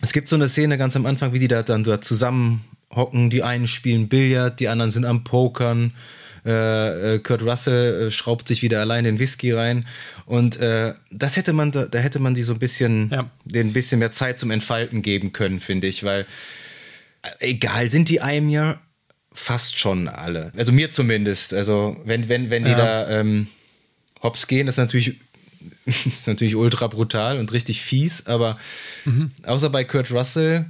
es 0.00 0.12
gibt 0.12 0.28
so 0.28 0.36
eine 0.36 0.48
Szene 0.48 0.78
ganz 0.78 0.96
am 0.96 1.06
Anfang, 1.06 1.32
wie 1.32 1.38
die 1.38 1.48
da 1.48 1.62
dann 1.62 1.84
so 1.84 1.96
zusammen 1.98 2.64
hocken. 2.94 3.30
Die 3.30 3.42
einen 3.42 3.66
spielen 3.66 4.08
Billard, 4.08 4.60
die 4.60 4.68
anderen 4.68 4.90
sind 4.90 5.04
am 5.04 5.24
Pokern 5.24 5.92
äh, 6.48 7.14
äh, 7.14 7.18
Kurt 7.18 7.42
Russell 7.42 8.06
äh, 8.06 8.10
schraubt 8.10 8.48
sich 8.48 8.62
wieder 8.62 8.80
allein 8.80 9.04
den 9.04 9.18
Whisky 9.18 9.52
rein. 9.52 9.86
Und 10.24 10.58
äh, 10.60 10.94
das 11.10 11.36
hätte 11.36 11.52
man, 11.52 11.70
da, 11.72 11.84
da, 11.84 11.98
hätte 11.98 12.20
man 12.20 12.34
die 12.34 12.42
so 12.42 12.54
ein 12.54 12.58
bisschen, 12.58 13.10
ja. 13.10 13.30
den 13.44 13.74
bisschen 13.74 13.98
mehr 13.98 14.12
Zeit 14.12 14.38
zum 14.38 14.50
Entfalten 14.50 15.02
geben 15.02 15.32
können, 15.32 15.60
finde 15.60 15.86
ich, 15.86 16.04
weil 16.04 16.26
äh, 17.22 17.50
egal, 17.50 17.90
sind 17.90 18.08
die 18.08 18.22
einem 18.22 18.48
ja 18.48 18.80
fast 19.30 19.78
schon 19.78 20.08
alle. 20.08 20.52
Also 20.56 20.72
mir 20.72 20.88
zumindest. 20.88 21.52
Also 21.52 22.00
wenn, 22.04 22.30
wenn, 22.30 22.48
wenn 22.48 22.64
die 22.64 22.70
ja. 22.70 22.76
da 22.76 23.20
ähm, 23.20 23.48
hops 24.22 24.46
gehen, 24.46 24.68
ist 24.68 24.78
natürlich 24.78 25.16
ist 25.84 26.28
natürlich 26.28 26.56
ultra 26.56 26.86
brutal 26.86 27.38
und 27.38 27.52
richtig 27.52 27.82
fies, 27.82 28.26
aber 28.26 28.58
mhm. 29.04 29.32
außer 29.44 29.68
bei 29.68 29.84
Kurt 29.84 30.10
Russell 30.10 30.66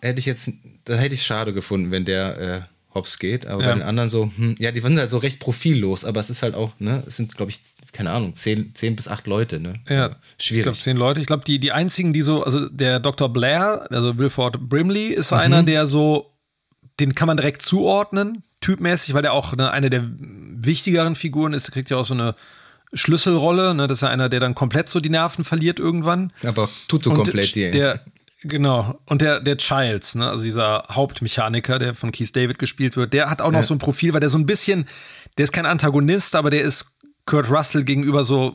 hätte 0.00 0.20
ich 0.20 0.26
jetzt, 0.26 0.50
da 0.84 0.96
hätte 0.96 1.14
ich 1.14 1.20
es 1.20 1.26
schade 1.26 1.52
gefunden, 1.52 1.90
wenn 1.90 2.04
der 2.04 2.38
äh, 2.38 2.75
hops 2.96 3.18
geht. 3.18 3.46
Aber 3.46 3.62
ja. 3.62 3.68
bei 3.68 3.74
den 3.74 3.82
anderen 3.82 4.08
so, 4.08 4.32
hm, 4.36 4.56
ja, 4.58 4.72
die 4.72 4.82
waren 4.82 4.98
halt 4.98 5.10
so 5.10 5.18
recht 5.18 5.38
profillos, 5.38 6.04
aber 6.04 6.18
es 6.18 6.30
ist 6.30 6.42
halt 6.42 6.54
auch, 6.54 6.72
ne, 6.80 7.04
es 7.06 7.16
sind, 7.16 7.36
glaube 7.36 7.52
ich, 7.52 7.60
keine 7.92 8.10
Ahnung, 8.10 8.34
zehn, 8.34 8.74
zehn 8.74 8.96
bis 8.96 9.06
acht 9.06 9.26
Leute, 9.26 9.60
ne? 9.60 9.74
Ja. 9.88 10.16
Schwierig. 10.38 10.60
Ich 10.60 10.62
glaube, 10.64 10.78
zehn 10.78 10.96
Leute. 10.96 11.20
Ich 11.20 11.26
glaube, 11.26 11.44
die, 11.44 11.58
die 11.58 11.72
einzigen, 11.72 12.12
die 12.12 12.22
so, 12.22 12.42
also 12.42 12.68
der 12.68 12.98
Dr. 13.00 13.32
Blair, 13.32 13.86
also 13.90 14.18
Wilford 14.18 14.68
Brimley, 14.68 15.08
ist 15.08 15.30
mhm. 15.30 15.38
einer, 15.38 15.62
der 15.62 15.86
so, 15.86 16.32
den 16.98 17.14
kann 17.14 17.26
man 17.26 17.36
direkt 17.36 17.62
zuordnen, 17.62 18.42
typmäßig, 18.60 19.14
weil 19.14 19.22
der 19.22 19.32
auch 19.32 19.54
ne, 19.54 19.70
eine 19.70 19.90
der 19.90 20.04
wichtigeren 20.18 21.14
Figuren 21.14 21.52
ist. 21.52 21.66
Der 21.66 21.72
kriegt 21.72 21.90
ja 21.90 21.96
auch 21.96 22.04
so 22.04 22.14
eine 22.14 22.34
Schlüsselrolle, 22.92 23.74
ne? 23.74 23.86
Das 23.86 23.98
ist 23.98 24.02
ja 24.02 24.08
einer, 24.08 24.28
der 24.28 24.40
dann 24.40 24.54
komplett 24.54 24.88
so 24.88 25.00
die 25.00 25.10
Nerven 25.10 25.44
verliert 25.44 25.78
irgendwann. 25.78 26.32
Aber 26.44 26.68
tut 26.88 27.04
du 27.04 27.12
komplett 27.12 27.54
die. 27.54 27.70
Der, 27.70 28.00
Genau. 28.42 28.98
Und 29.06 29.22
der, 29.22 29.40
der 29.40 29.56
Childs, 29.56 30.14
ne, 30.14 30.28
also 30.28 30.44
dieser 30.44 30.84
Hauptmechaniker, 30.90 31.78
der 31.78 31.94
von 31.94 32.12
Keith 32.12 32.34
David 32.34 32.58
gespielt 32.58 32.96
wird, 32.96 33.12
der 33.12 33.30
hat 33.30 33.40
auch 33.40 33.50
noch 33.50 33.60
ja. 33.60 33.64
so 33.64 33.74
ein 33.74 33.78
Profil, 33.78 34.12
weil 34.12 34.20
der 34.20 34.28
so 34.28 34.38
ein 34.38 34.46
bisschen, 34.46 34.86
der 35.38 35.44
ist 35.44 35.52
kein 35.52 35.66
Antagonist, 35.66 36.36
aber 36.36 36.50
der 36.50 36.62
ist 36.62 36.96
Kurt 37.26 37.50
Russell 37.50 37.82
gegenüber 37.82 38.22
so 38.22 38.54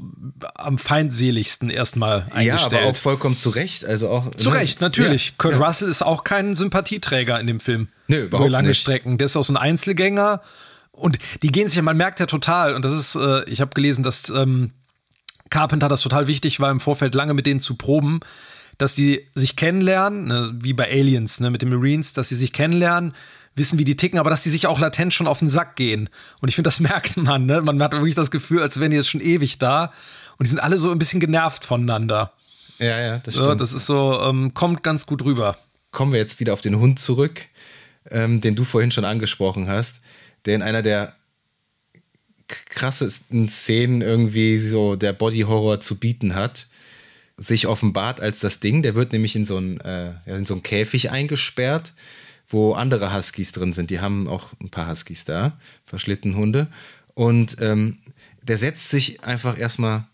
am 0.55 0.77
feindseligsten 0.77 1.69
erstmal 1.69 2.25
eingestellt. 2.31 2.71
Ja, 2.71 2.79
aber 2.79 2.87
auch 2.87 2.95
vollkommen 2.95 3.35
zu 3.35 3.49
Recht. 3.49 3.83
Also 3.83 4.09
auch, 4.09 4.31
zu 4.31 4.49
ne? 4.49 4.55
Recht, 4.55 4.79
natürlich. 4.79 5.27
Ja, 5.27 5.33
Kurt 5.37 5.59
ja. 5.59 5.65
Russell 5.65 5.89
ist 5.89 6.03
auch 6.03 6.23
kein 6.23 6.55
Sympathieträger 6.55 7.37
in 7.39 7.47
dem 7.47 7.59
Film. 7.59 7.89
Nö, 8.07 8.23
überhaupt 8.23 8.47
über 8.47 8.49
lange 8.49 8.69
nicht. 8.69 8.79
Strecken. 8.79 9.17
Der 9.17 9.25
ist 9.25 9.35
auch 9.35 9.43
so 9.43 9.51
ein 9.51 9.57
Einzelgänger. 9.57 10.41
Und 10.91 11.19
die 11.41 11.51
gehen 11.51 11.67
sich 11.67 11.75
ja, 11.75 11.81
man 11.81 11.97
merkt 11.97 12.21
ja 12.21 12.27
total, 12.27 12.73
und 12.73 12.85
das 12.85 12.93
ist, 12.93 13.15
äh, 13.15 13.43
ich 13.49 13.59
habe 13.59 13.71
gelesen, 13.73 14.03
dass 14.03 14.29
ähm, 14.29 14.71
Carpenter 15.49 15.89
das 15.89 16.01
total 16.01 16.27
wichtig 16.27 16.59
war, 16.59 16.71
im 16.71 16.79
Vorfeld 16.79 17.13
lange 17.13 17.33
mit 17.33 17.45
denen 17.45 17.59
zu 17.59 17.75
proben, 17.75 18.21
dass 18.81 18.95
die 18.95 19.27
sich 19.35 19.55
kennenlernen, 19.55 20.27
ne, 20.27 20.55
wie 20.59 20.73
bei 20.73 20.89
Aliens, 20.89 21.39
ne, 21.39 21.51
mit 21.51 21.61
den 21.61 21.69
Marines, 21.69 22.13
dass 22.13 22.29
sie 22.29 22.35
sich 22.35 22.51
kennenlernen, 22.51 23.13
wissen, 23.55 23.77
wie 23.77 23.83
die 23.83 23.95
ticken, 23.95 24.17
aber 24.17 24.29
dass 24.29 24.43
die 24.43 24.49
sich 24.49 24.65
auch 24.65 24.79
latent 24.79 25.13
schon 25.13 25.27
auf 25.27 25.39
den 25.39 25.49
Sack 25.49 25.75
gehen. 25.75 26.09
Und 26.39 26.49
ich 26.49 26.55
finde, 26.55 26.67
das 26.67 26.79
merkt 26.81 27.17
man, 27.17 27.45
ne? 27.45 27.61
Man 27.61 27.81
hat 27.83 27.93
wirklich 27.93 28.15
das 28.15 28.31
Gefühl, 28.31 28.61
als 28.61 28.79
wären 28.79 28.91
die 28.91 28.97
jetzt 28.97 29.09
schon 29.09 29.21
ewig 29.21 29.59
da. 29.59 29.91
Und 30.37 30.47
die 30.47 30.49
sind 30.49 30.59
alle 30.59 30.77
so 30.77 30.89
ein 30.89 30.97
bisschen 30.97 31.19
genervt 31.19 31.63
voneinander. 31.63 32.33
Ja, 32.79 32.99
ja, 32.99 33.17
das 33.19 33.35
stimmt. 33.35 33.49
Ja, 33.49 33.55
das 33.55 33.73
ist 33.73 33.85
so, 33.85 34.19
ähm, 34.21 34.53
kommt 34.55 34.81
ganz 34.81 35.05
gut 35.05 35.23
rüber. 35.23 35.57
Kommen 35.91 36.13
wir 36.13 36.19
jetzt 36.19 36.39
wieder 36.39 36.53
auf 36.53 36.61
den 36.61 36.79
Hund 36.79 36.97
zurück, 36.97 37.41
ähm, 38.09 38.41
den 38.41 38.55
du 38.55 38.63
vorhin 38.63 38.91
schon 38.91 39.05
angesprochen 39.05 39.67
hast, 39.67 40.01
der 40.45 40.55
in 40.55 40.61
einer 40.63 40.81
der 40.81 41.15
krassesten 42.47 43.47
Szenen 43.47 44.01
irgendwie 44.01 44.57
so 44.57 44.95
der 44.95 45.13
Body 45.13 45.41
Horror 45.41 45.79
zu 45.79 45.99
bieten 45.99 46.33
hat 46.33 46.67
sich 47.41 47.67
offenbart 47.67 48.21
als 48.21 48.39
das 48.39 48.59
Ding. 48.59 48.83
Der 48.83 48.95
wird 48.95 49.13
nämlich 49.13 49.35
in 49.35 49.45
so 49.45 49.57
einen, 49.57 49.79
äh, 49.81 50.13
in 50.25 50.45
so 50.45 50.53
einen 50.53 50.63
Käfig 50.63 51.11
eingesperrt, 51.11 51.93
wo 52.47 52.73
andere 52.73 53.13
Huskies 53.13 53.51
drin 53.51 53.73
sind. 53.73 53.89
Die 53.89 53.99
haben 53.99 54.27
auch 54.27 54.53
ein 54.61 54.69
paar 54.69 54.87
Huskies 54.87 55.25
da, 55.25 55.57
verschlitten 55.85 56.35
Hunde. 56.35 56.67
Und 57.15 57.57
ähm, 57.59 57.97
der 58.43 58.57
setzt 58.57 58.89
sich 58.89 59.23
einfach 59.23 59.57
erstmal 59.57 60.05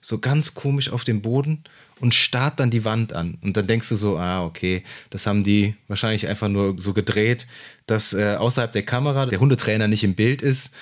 so 0.00 0.18
ganz 0.18 0.54
komisch 0.54 0.90
auf 0.90 1.02
den 1.02 1.22
Boden 1.22 1.64
und 1.98 2.14
starrt 2.14 2.60
dann 2.60 2.70
die 2.70 2.84
Wand 2.84 3.12
an. 3.12 3.38
Und 3.42 3.56
dann 3.56 3.66
denkst 3.66 3.88
du 3.88 3.96
so, 3.96 4.18
ah, 4.18 4.44
okay, 4.44 4.84
das 5.10 5.26
haben 5.26 5.42
die 5.42 5.74
wahrscheinlich 5.88 6.28
einfach 6.28 6.48
nur 6.48 6.76
so 6.78 6.92
gedreht, 6.92 7.46
dass 7.86 8.12
äh, 8.12 8.36
außerhalb 8.36 8.70
der 8.70 8.84
Kamera 8.84 9.26
der 9.26 9.40
Hundetrainer 9.40 9.88
nicht 9.88 10.04
im 10.04 10.14
Bild 10.14 10.42
ist, 10.42 10.74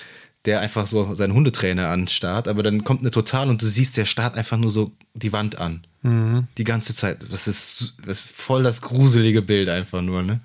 der 0.45 0.59
einfach 0.59 0.85
so 0.87 1.15
seinen 1.15 1.33
Hundetrainer 1.33 1.89
anstarrt. 1.89 2.47
Aber 2.47 2.63
dann 2.63 2.83
kommt 2.83 3.01
eine 3.01 3.11
Total 3.11 3.49
und 3.49 3.61
du 3.61 3.65
siehst, 3.65 3.97
der 3.97 4.05
starrt 4.05 4.37
einfach 4.37 4.57
nur 4.57 4.69
so 4.69 4.91
die 5.13 5.33
Wand 5.33 5.57
an. 5.57 5.85
Mhm. 6.03 6.47
Die 6.57 6.63
ganze 6.63 6.93
Zeit. 6.93 7.25
Das 7.31 7.47
ist, 7.47 7.95
das 8.05 8.25
ist 8.25 8.31
voll 8.31 8.63
das 8.63 8.81
gruselige 8.81 9.41
Bild 9.41 9.69
einfach 9.69 10.01
nur, 10.01 10.23
ne? 10.23 10.39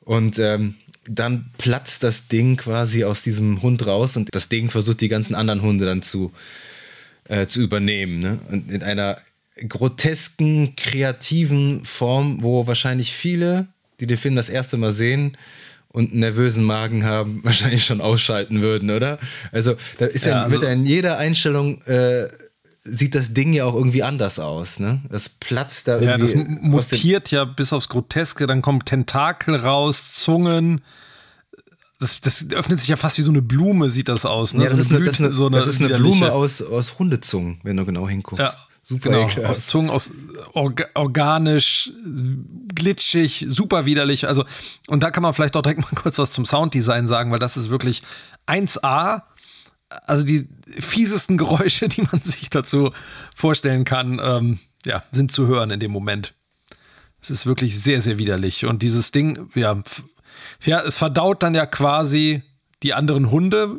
Und 0.00 0.38
ähm, 0.38 0.74
dann 1.08 1.50
platzt 1.58 2.02
das 2.02 2.28
Ding 2.28 2.56
quasi 2.56 3.04
aus 3.04 3.22
diesem 3.22 3.62
Hund 3.62 3.86
raus 3.86 4.16
und 4.16 4.34
das 4.34 4.48
Ding 4.48 4.70
versucht 4.70 5.00
die 5.00 5.08
ganzen 5.08 5.34
anderen 5.34 5.62
Hunde 5.62 5.86
dann 5.86 6.02
zu, 6.02 6.32
äh, 7.24 7.46
zu 7.46 7.62
übernehmen. 7.62 8.20
Ne? 8.20 8.38
Und 8.50 8.70
in 8.70 8.82
einer 8.82 9.18
grotesken, 9.68 10.76
kreativen 10.76 11.84
Form, 11.84 12.42
wo 12.42 12.66
wahrscheinlich 12.66 13.12
viele, 13.12 13.66
die 14.00 14.06
den 14.06 14.18
Film 14.18 14.36
das 14.36 14.48
erste 14.50 14.76
Mal 14.76 14.92
sehen 14.92 15.36
und 15.94 16.10
einen 16.10 16.20
nervösen 16.20 16.64
Magen 16.64 17.04
haben, 17.04 17.40
wahrscheinlich 17.44 17.84
schon 17.84 18.00
ausschalten 18.00 18.60
würden, 18.60 18.90
oder? 18.90 19.18
Also 19.52 19.76
da 19.98 20.06
ist 20.06 20.26
ja, 20.26 20.32
ja 20.32 20.42
also, 20.42 20.58
mit 20.58 20.68
in 20.68 20.84
jeder 20.84 21.18
Einstellung 21.18 21.80
äh, 21.82 22.26
sieht 22.80 23.14
das 23.14 23.32
Ding 23.32 23.52
ja 23.52 23.64
auch 23.64 23.74
irgendwie 23.74 24.02
anders 24.02 24.40
aus, 24.40 24.80
ne? 24.80 25.00
Das 25.08 25.28
platzt 25.28 25.88
da 25.88 26.00
irgendwie. 26.00 26.34
Ja, 26.34 26.44
das 26.44 26.60
mutiert 26.60 27.30
ja 27.30 27.44
bis 27.44 27.72
aufs 27.72 27.88
Groteske, 27.88 28.46
dann 28.46 28.60
kommen 28.60 28.84
Tentakel 28.84 29.54
raus, 29.54 30.12
Zungen. 30.14 30.82
Das, 32.00 32.20
das 32.20 32.44
öffnet 32.50 32.80
sich 32.80 32.88
ja 32.88 32.96
fast 32.96 33.16
wie 33.16 33.22
so 33.22 33.30
eine 33.30 33.40
Blume, 33.40 33.88
sieht 33.88 34.08
das 34.08 34.26
aus. 34.26 34.52
Ne? 34.52 34.64
Ja, 34.64 34.70
das, 34.70 34.78
so 34.78 34.82
ist, 34.82 34.90
eine, 34.90 35.04
das, 35.04 35.20
eine, 35.20 35.32
so 35.32 35.46
eine, 35.46 35.56
das 35.56 35.68
ist 35.68 35.80
eine 35.80 35.94
Blume 35.94 36.32
aus, 36.32 36.60
aus 36.60 36.98
Hundezungen, 36.98 37.60
wenn 37.62 37.76
du 37.76 37.86
genau 37.86 38.08
hinguckst. 38.08 38.56
Ja. 38.56 38.73
Super 38.86 39.10
genau, 39.10 39.26
ekelhaft. 39.26 39.50
aus 39.50 39.66
Zungen, 39.66 39.90
aus 39.90 40.12
orga 40.52 40.86
organisch, 40.94 41.90
glitschig, 42.74 43.46
super 43.48 43.86
widerlich. 43.86 44.28
Also, 44.28 44.44
und 44.86 45.02
da 45.02 45.10
kann 45.10 45.22
man 45.22 45.32
vielleicht 45.32 45.56
auch 45.56 45.62
direkt 45.62 45.80
mal 45.80 45.88
kurz 46.00 46.18
was 46.18 46.30
zum 46.30 46.44
Sounddesign 46.44 47.06
sagen, 47.06 47.32
weil 47.32 47.38
das 47.38 47.56
ist 47.56 47.70
wirklich 47.70 48.02
1A 48.46 49.22
also 50.06 50.24
die 50.24 50.48
fiesesten 50.78 51.38
Geräusche, 51.38 51.88
die 51.88 52.02
man 52.02 52.20
sich 52.20 52.50
dazu 52.50 52.92
vorstellen 53.34 53.84
kann, 53.84 54.20
ähm, 54.22 54.58
ja, 54.84 55.02
sind 55.10 55.32
zu 55.32 55.46
hören 55.46 55.70
in 55.70 55.80
dem 55.80 55.92
Moment. 55.92 56.34
Es 57.20 57.30
ist 57.30 57.46
wirklich 57.46 57.80
sehr, 57.80 58.00
sehr 58.00 58.18
widerlich. 58.18 58.66
Und 58.66 58.82
dieses 58.82 59.10
Ding, 59.10 59.48
ja, 59.54 59.82
ja, 60.64 60.82
es 60.82 60.98
verdaut 60.98 61.42
dann 61.42 61.54
ja 61.54 61.64
quasi 61.64 62.42
die 62.82 62.92
anderen 62.92 63.30
Hunde. 63.30 63.78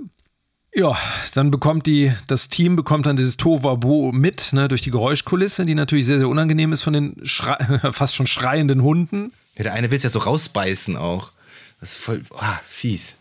Ja, 0.77 0.97
dann 1.33 1.51
bekommt 1.51 1.85
die, 1.85 2.11
das 2.27 2.49
Team 2.49 2.75
bekommt 2.75 3.05
dann 3.05 3.15
dieses 3.15 3.37
Tovabo 3.37 4.11
mit, 4.11 4.51
ne, 4.51 4.67
durch 4.67 4.81
die 4.81 4.91
Geräuschkulisse, 4.91 5.65
die 5.65 5.73
natürlich 5.73 6.05
sehr, 6.05 6.19
sehr 6.19 6.27
unangenehm 6.27 6.73
ist 6.73 6.81
von 6.81 6.91
den 6.91 7.15
fast 7.91 8.13
schon 8.13 8.27
schreienden 8.27 8.83
Hunden. 8.83 9.31
Ja, 9.55 9.63
der 9.63 9.73
eine 9.73 9.89
will 9.89 9.95
es 9.95 10.03
ja 10.03 10.09
so 10.09 10.19
rausbeißen 10.19 10.97
auch. 10.97 11.31
Das 11.79 11.93
ist 11.93 11.97
voll, 11.97 12.23
ah, 12.37 12.59
fies. 12.67 13.17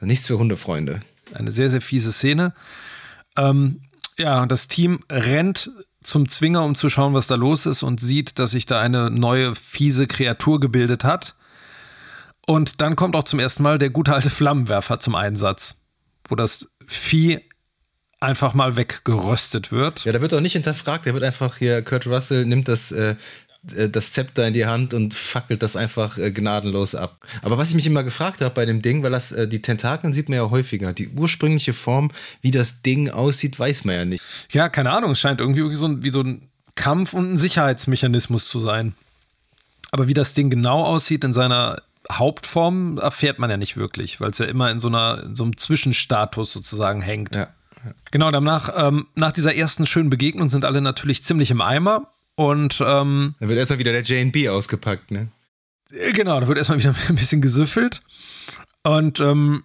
Nichts 0.00 0.26
für 0.26 0.36
Hundefreunde. 0.36 1.00
Eine 1.32 1.52
sehr, 1.52 1.70
sehr 1.70 1.80
fiese 1.80 2.12
Szene. 2.12 2.52
Ähm, 3.36 3.80
ja, 4.18 4.44
das 4.46 4.66
Team 4.66 4.98
rennt 5.08 5.70
zum 6.02 6.28
Zwinger, 6.28 6.64
um 6.64 6.74
zu 6.74 6.90
schauen, 6.90 7.14
was 7.14 7.28
da 7.28 7.36
los 7.36 7.66
ist 7.66 7.84
und 7.84 8.00
sieht, 8.00 8.40
dass 8.40 8.50
sich 8.50 8.66
da 8.66 8.80
eine 8.80 9.10
neue 9.10 9.54
fiese 9.54 10.08
Kreatur 10.08 10.58
gebildet 10.58 11.04
hat. 11.04 11.36
Und 12.46 12.80
dann 12.80 12.96
kommt 12.96 13.14
auch 13.14 13.22
zum 13.22 13.38
ersten 13.38 13.62
Mal 13.62 13.78
der 13.78 13.90
gute 13.90 14.12
alte 14.12 14.28
Flammenwerfer 14.28 14.98
zum 14.98 15.14
Einsatz, 15.14 15.76
wo 16.28 16.36
das 16.36 16.68
Vieh 16.86 17.40
einfach 18.20 18.54
mal 18.54 18.76
weggeröstet 18.76 19.70
wird. 19.70 20.04
Ja, 20.04 20.12
da 20.12 20.20
wird 20.20 20.32
auch 20.32 20.40
nicht 20.40 20.54
hinterfragt, 20.54 21.06
der 21.06 21.14
wird 21.14 21.24
einfach 21.24 21.58
hier, 21.58 21.82
Kurt 21.82 22.06
Russell 22.06 22.46
nimmt 22.46 22.68
das 22.68 22.90
äh, 22.92 23.16
äh, 23.72 23.88
das 23.88 24.12
Zepter 24.12 24.46
in 24.46 24.54
die 24.54 24.66
Hand 24.66 24.94
und 24.94 25.14
fackelt 25.14 25.62
das 25.62 25.76
einfach 25.76 26.18
äh, 26.18 26.30
gnadenlos 26.30 26.94
ab. 26.94 27.20
Aber 27.42 27.58
was 27.58 27.70
ich 27.70 27.74
mich 27.74 27.86
immer 27.86 28.04
gefragt 28.04 28.40
habe 28.40 28.54
bei 28.54 28.66
dem 28.66 28.82
Ding, 28.82 29.02
weil 29.02 29.10
das 29.10 29.32
äh, 29.32 29.48
die 29.48 29.62
Tentakeln 29.62 30.12
sieht 30.12 30.28
man 30.28 30.36
ja 30.36 30.50
häufiger. 30.50 30.92
Die 30.92 31.08
ursprüngliche 31.08 31.72
Form, 31.72 32.10
wie 32.40 32.50
das 32.50 32.82
Ding 32.82 33.10
aussieht, 33.10 33.58
weiß 33.58 33.84
man 33.84 33.94
ja 33.94 34.04
nicht. 34.04 34.22
Ja, 34.50 34.68
keine 34.68 34.90
Ahnung. 34.90 35.12
Es 35.12 35.20
scheint 35.20 35.40
irgendwie 35.40 35.68
wie 35.70 35.74
so 35.74 35.86
ein, 35.86 36.04
wie 36.04 36.10
so 36.10 36.20
ein 36.20 36.48
Kampf 36.74 37.14
und 37.14 37.32
ein 37.32 37.36
Sicherheitsmechanismus 37.36 38.48
zu 38.48 38.58
sein. 38.58 38.94
Aber 39.90 40.08
wie 40.08 40.14
das 40.14 40.34
Ding 40.34 40.50
genau 40.50 40.84
aussieht 40.84 41.24
in 41.24 41.32
seiner 41.32 41.82
Hauptform, 42.10 42.98
erfährt 42.98 43.38
man 43.38 43.50
ja 43.50 43.56
nicht 43.56 43.76
wirklich, 43.76 44.20
weil 44.20 44.30
es 44.30 44.38
ja 44.38 44.46
immer 44.46 44.70
in 44.70 44.78
so, 44.78 44.88
einer, 44.88 45.22
in 45.24 45.34
so 45.34 45.44
einem 45.44 45.56
Zwischenstatus 45.56 46.52
sozusagen 46.52 47.00
hängt. 47.00 47.34
Ja. 47.34 47.48
Genau, 48.10 48.30
danach, 48.30 48.70
ähm, 48.76 49.06
nach 49.14 49.32
dieser 49.32 49.54
ersten 49.54 49.86
schönen 49.86 50.10
Begegnung 50.10 50.48
sind 50.48 50.64
alle 50.64 50.80
natürlich 50.80 51.24
ziemlich 51.24 51.50
im 51.50 51.60
Eimer. 51.60 52.10
Und 52.36 52.80
ähm, 52.80 53.34
dann 53.38 53.48
wird 53.48 53.58
erstmal 53.58 53.78
wieder 53.78 53.92
der 53.92 54.02
JB 54.02 54.48
ausgepackt, 54.48 55.10
ne? 55.10 55.28
Äh, 55.90 56.12
genau, 56.12 56.40
da 56.40 56.48
wird 56.48 56.58
erstmal 56.58 56.78
wieder 56.78 56.94
ein 57.08 57.14
bisschen 57.14 57.40
gesüffelt. 57.40 58.02
Und 58.82 59.20
ähm, 59.20 59.64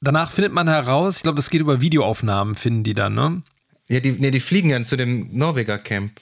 danach 0.00 0.30
findet 0.30 0.52
man 0.52 0.68
heraus, 0.68 1.16
ich 1.16 1.22
glaube, 1.24 1.36
das 1.36 1.50
geht 1.50 1.60
über 1.60 1.80
Videoaufnahmen, 1.80 2.54
finden 2.54 2.84
die 2.84 2.94
dann, 2.94 3.14
ne? 3.14 3.42
Ja, 3.88 4.00
die, 4.00 4.12
nee, 4.12 4.30
die 4.30 4.40
fliegen 4.40 4.70
dann 4.70 4.84
zu 4.84 4.96
dem 4.96 5.28
Norweger-Camp. 5.32 6.12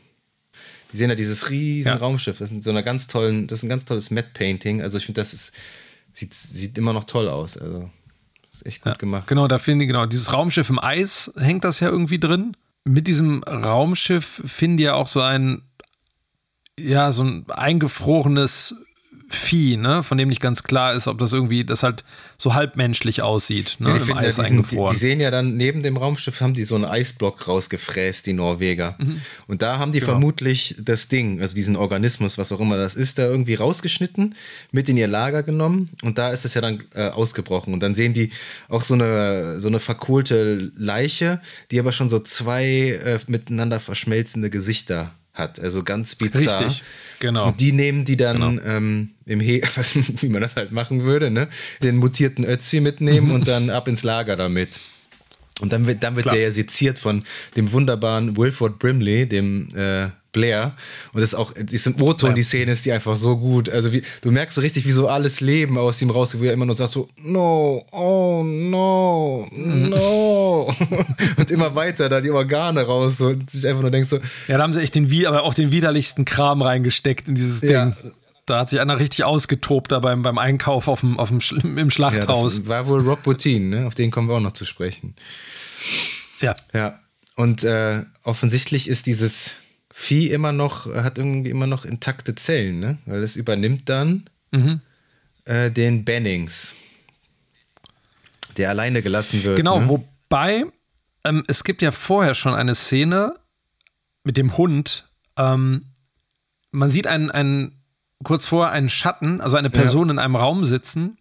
Die 0.95 0.99
sehen 0.99 1.09
da 1.09 1.17
dieses 1.17 1.51
riesen 1.51 1.89
ja. 1.89 1.97
Raumschiff. 1.97 2.39
Das 2.39 2.53
ist 2.53 2.63
so 2.63 2.71
einer 2.71 2.85
ganz 2.85 3.09
tollen, 3.09 3.49
das 3.49 3.59
ist 3.59 3.63
ein 3.65 3.69
ganz 3.69 3.85
tolles 3.85 4.13
Matte 4.13 4.29
Painting. 4.33 4.81
Also 4.81 4.97
ich 4.97 5.07
finde, 5.07 5.21
das 5.21 5.35
ist, 5.35 5.53
sieht, 6.13 6.33
sieht 6.33 6.79
immer 6.79 6.93
noch 6.93 7.03
toll 7.03 7.29
aus. 7.29 7.59
Also 7.59 7.91
ist 8.53 8.65
echt 8.65 8.81
gut 8.81 8.93
ja, 8.93 8.97
gemacht. 8.97 9.27
Genau, 9.27 9.49
da 9.49 9.59
finden 9.59 9.81
die, 9.81 9.87
genau, 9.89 10.07
dieses 10.07 10.33
Raumschiff 10.33 10.71
im 10.71 10.79
Eis 10.79 11.33
hängt 11.37 11.65
das 11.65 11.81
ja 11.81 11.89
irgendwie 11.89 12.21
drin. 12.21 12.57
Mit 12.85 13.09
diesem 13.09 13.43
Raumschiff 13.43 14.41
finden 14.45 14.77
die 14.77 14.85
ja 14.85 14.95
auch 14.95 15.09
so 15.09 15.21
ein 15.21 15.63
ja, 16.79 17.11
so 17.11 17.25
ein 17.25 17.51
eingefrorenes 17.51 18.77
Vieh, 19.29 19.77
ne, 19.77 20.03
von 20.03 20.19
dem 20.19 20.29
nicht 20.29 20.41
ganz 20.41 20.63
klar 20.63 20.95
ist, 20.95 21.09
ob 21.09 21.19
das 21.19 21.33
irgendwie, 21.33 21.65
das 21.65 21.83
halt 21.83 22.05
so 22.37 22.55
halbmenschlich 22.55 23.23
aussieht, 23.23 23.77
ne, 23.79 23.89
ja, 23.89 23.97
im 23.97 24.17
Eis 24.17 24.37
ja, 24.37 24.45
eingefroren. 24.45 24.89
Die, 24.89 24.93
die, 24.93 24.99
sehen 24.99 25.21
ja 25.21 25.31
dann 25.31 25.57
neben 25.57 25.83
dem 25.83 25.97
Raumschiff 25.97 26.41
haben 26.41 26.55
die 26.55 26.65
so 26.65 26.75
einen 26.75 26.85
Eisblock 26.85 27.49
rausgefräst, 27.49 28.27
die 28.27 28.35
Norweger. 28.35 28.97
Mhm. 28.99 29.21
Und 29.47 29.63
da 29.63 29.79
haben 29.79 29.93
die 29.93 30.01
genau. 30.01 30.13
vermutlich 30.13 30.77
das 30.79 31.09
Ding, 31.09 31.41
also 31.41 31.55
diesen 31.55 31.77
Organismus, 31.77 32.39
was 32.39 32.53
auch 32.53 32.61
immer 32.61 32.77
das 32.77 32.95
ist, 32.95 33.19
da 33.19 33.27
irgendwie 33.27 33.55
rausgeschnitten, 33.55 34.35
mit 34.73 34.89
in 34.89 34.97
ihr 34.97 35.09
Lager 35.09 35.43
genommen 35.43 35.91
und 36.03 36.19
da 36.19 36.31
ist 36.31 36.45
es 36.45 36.55
ja 36.55 36.61
dann 36.61 36.83
äh, 36.95 37.09
ausgebrochen. 37.09 37.73
Und 37.73 37.83
dann 37.83 37.95
sehen 37.95 38.13
die 38.13 38.31
auch 38.69 38.83
so 38.83 38.95
eine, 38.95 39.59
so 39.61 39.69
eine 39.69 39.81
verkohlte 39.81 40.71
Leiche, 40.77 41.41
die 41.71 41.79
aber 41.79 41.93
schon 41.93 42.09
so 42.09 42.19
zwei 42.19 43.01
äh, 43.05 43.19
miteinander 43.27 43.81
verschmelzende 43.81 44.51
Gesichter 44.51 45.15
hat. 45.35 45.61
Also 45.61 45.83
ganz 45.83 46.15
bizarr. 46.15 46.61
Richtig, 46.61 46.83
genau. 47.19 47.49
Und 47.49 47.61
die 47.61 47.73
nehmen 47.73 48.05
die 48.05 48.17
dann 48.17 48.39
genau. 48.57 48.63
ähm, 48.65 49.11
im 49.27 49.41
He, 49.41 49.63
wie 50.21 50.29
man 50.29 50.41
das 50.41 50.57
halt 50.57 50.73
machen 50.73 51.05
würde, 51.05 51.31
ne? 51.31 51.49
Den 51.83 51.97
mutierten 51.97 52.45
Ötzi 52.45 52.81
mitnehmen 52.81 53.31
und 53.31 53.47
dann 53.49 53.69
ab 53.69 53.89
ins 53.89 54.05
Lager 54.05 54.37
damit. 54.37 54.81
Und 55.61 55.73
dann 55.73 55.87
wird, 55.87 56.03
dann 56.03 56.17
wird 56.17 56.27
der 56.27 56.41
ja 56.41 56.51
seziert 56.51 56.99
von 56.99 57.25
dem 57.57 57.71
wunderbaren 57.73 58.37
Wilford 58.37 58.79
Brimley, 58.79 59.27
dem 59.27 59.69
äh, 59.77 60.09
Blair. 60.35 60.75
Und 61.15 61.23
das 61.23 61.31
ist 61.31 61.35
auch, 61.35 61.55
diesen 61.59 61.99
O-Ton, 62.03 62.31
ja. 62.31 62.35
die 62.35 62.43
Szene 62.43 62.73
ist 62.73 62.85
die 62.85 62.93
einfach 62.93 63.17
so 63.17 63.39
gut. 63.39 63.71
Also 63.71 63.95
wie, 63.95 64.03
du 64.21 64.31
merkst 64.31 64.57
so 64.57 64.61
richtig, 64.61 64.85
wie 64.85 64.91
so 64.91 65.09
alles 65.09 65.41
Leben 65.41 65.79
aus 65.79 66.03
ihm 66.03 66.11
raus, 66.11 66.39
wie 66.39 66.49
er 66.49 66.53
immer 66.53 66.67
nur 66.67 66.75
sagt 66.75 66.91
so, 66.91 67.09
no, 67.23 67.87
oh 67.93 68.43
no, 68.45 69.49
no. 69.57 70.75
und 71.39 71.51
immer 71.51 71.75
weiter 71.75 72.11
da 72.11 72.21
die 72.21 72.31
Organe 72.31 72.83
raus 72.83 73.17
so, 73.17 73.29
und 73.29 73.49
sich 73.49 73.67
einfach 73.67 73.81
nur 73.81 73.91
denkt 73.91 74.11
so. 74.11 74.19
Ja, 74.49 74.59
da 74.59 74.65
haben 74.65 74.75
sie 74.75 74.83
echt 74.83 74.95
den, 74.95 75.27
aber 75.27 75.45
auch 75.45 75.55
den 75.55 75.71
widerlichsten 75.71 76.27
Kram 76.27 76.61
reingesteckt 76.61 77.29
in 77.29 77.37
dieses 77.37 77.63
ja. 77.63 77.87
Ding. 77.87 78.13
Da 78.47 78.59
hat 78.59 78.69
sich 78.69 78.81
einer 78.81 78.99
richtig 78.99 79.25
ausgetobt 79.25 79.91
da 79.91 80.01
beim, 80.01 80.21
beim 80.21 80.37
Einkauf 80.37 80.89
auf 80.89 81.01
dem, 81.01 81.19
auf 81.19 81.31
dem, 81.31 81.79
im 81.79 81.91
Schlachthaus. 81.91 82.57
Ja, 82.57 82.61
das 82.61 82.69
war 82.69 82.87
wohl 82.89 83.01
Rob 83.01 83.23
Bottin, 83.23 83.71
ne? 83.71 83.87
auf 83.87 83.95
den 83.95 84.11
kommen 84.11 84.29
wir 84.29 84.35
auch 84.35 84.41
noch 84.41 84.53
zu 84.53 84.67
sprechen. 84.67 85.15
Ja. 86.41 86.55
Ja. 86.75 86.99
Und 87.37 87.65
äh, 87.65 88.03
offensichtlich 88.23 88.89
ist 88.89 89.07
dieses 89.07 89.57
Vieh 89.97 90.33
immer 90.33 90.51
noch, 90.51 90.93
hat 90.93 91.19
irgendwie 91.19 91.51
immer 91.51 91.69
noch 91.69 91.85
intakte 91.85 92.35
Zellen, 92.35 92.81
ne? 92.81 92.99
Weil 93.07 93.23
es 93.23 93.37
übernimmt 93.37 93.89
dann 93.89 94.29
mhm. 94.51 94.81
äh, 95.45 95.71
den 95.71 96.05
Bennings, 96.05 96.75
der 98.57 98.71
alleine 98.71 99.03
gelassen 99.03 99.45
wird. 99.45 99.57
Genau, 99.57 99.79
ne? 99.79 99.89
wobei 99.89 100.65
ähm, 101.23 101.45
es 101.47 101.63
gibt 101.63 101.81
ja 101.81 101.93
vorher 101.93 102.35
schon 102.35 102.55
eine 102.55 102.75
Szene 102.75 103.37
mit 104.25 104.37
dem 104.37 104.57
Hund. 104.57 105.09
Ähm, 105.37 105.87
man 106.73 106.91
sieht 106.91 107.07
einen, 107.07 107.31
einen, 107.31 107.81
kurz 108.25 108.47
vorher 108.47 108.73
einen 108.73 108.89
Schatten, 108.89 109.41
also 109.41 109.57
eine 109.57 109.71
Person 109.71 110.09
ja. 110.09 110.15
in 110.15 110.19
einem 110.19 110.35
Raum 110.35 110.65
sitzen 110.65 111.19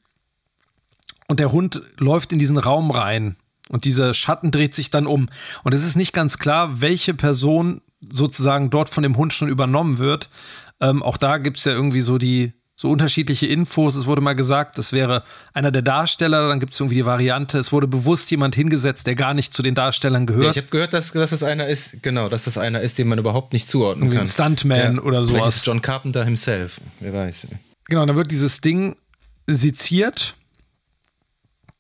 und 1.28 1.40
der 1.40 1.52
Hund 1.52 1.80
läuft 2.00 2.32
in 2.32 2.40
diesen 2.40 2.58
Raum 2.58 2.90
rein 2.90 3.38
und 3.70 3.86
dieser 3.86 4.16
Schatten 4.16 4.50
dreht 4.50 4.74
sich 4.74 4.90
dann 4.90 5.06
um. 5.06 5.30
Und 5.64 5.76
es 5.76 5.86
ist 5.86 5.96
nicht 5.96 6.12
ganz 6.12 6.40
klar, 6.40 6.82
welche 6.82 7.14
Person 7.14 7.82
sozusagen 8.12 8.70
dort 8.70 8.90
von 8.90 9.04
dem 9.04 9.18
Hund 9.18 9.34
schon 9.34 9.50
übernommen 9.50 10.00
wird. 10.00 10.30
Ähm, 10.80 11.04
auch 11.04 11.18
da 11.18 11.38
gibt 11.38 11.58
es 11.58 11.66
ja 11.66 11.72
irgendwie 11.72 12.02
so 12.02 12.18
die 12.18 12.54
so 12.76 12.90
unterschiedliche 12.90 13.46
Infos. 13.46 13.96
Es 13.96 14.08
wurde 14.08 14.22
mal 14.22 14.34
gesagt, 14.34 14.78
das 14.78 14.94
wäre 14.94 15.24
einer 15.54 15.72
der 15.72 15.84
Darsteller. 15.84 16.50
Dann 16.50 16.60
gibt 16.60 16.74
es 16.74 16.80
irgendwie 16.80 16.96
die 16.96 17.06
Variante, 17.06 17.60
es 17.60 17.72
wurde 17.72 17.88
bewusst 17.88 18.32
jemand 18.32 18.56
hingesetzt, 18.56 19.06
der 19.06 19.16
gar 19.16 19.34
nicht 19.34 19.54
zu 19.54 19.62
den 19.62 19.76
Darstellern 19.76 20.26
gehört. 20.26 20.46
Ja, 20.46 20.52
ich 20.52 20.58
habe 20.58 20.68
gehört, 20.68 20.94
dass, 20.94 21.12
dass 21.12 21.32
es 21.32 21.44
einer 21.44 21.68
ist, 21.68 22.02
genau, 22.02 22.30
dass 22.30 22.48
es 22.48 22.58
einer 22.58 22.82
ist, 22.82 22.98
den 22.98 23.08
man 23.08 23.20
überhaupt 23.20 23.54
nicht 23.54 23.68
zuordnen 23.68 24.12
irgendwie 24.12 24.18
kann. 24.18 24.26
Ein 24.26 24.56
Stuntman 24.58 24.96
ja, 24.96 25.02
oder 25.02 25.24
sowas. 25.24 25.42
Vielleicht 25.42 25.56
ist 25.58 25.68
John 25.68 25.82
Carpenter 25.82 26.26
himself, 26.26 26.82
wer 27.00 27.14
weiß. 27.14 27.48
Genau, 27.86 28.06
dann 28.06 28.16
wird 28.16 28.32
dieses 28.32 28.60
Ding 28.62 28.96
seziert 29.46 30.36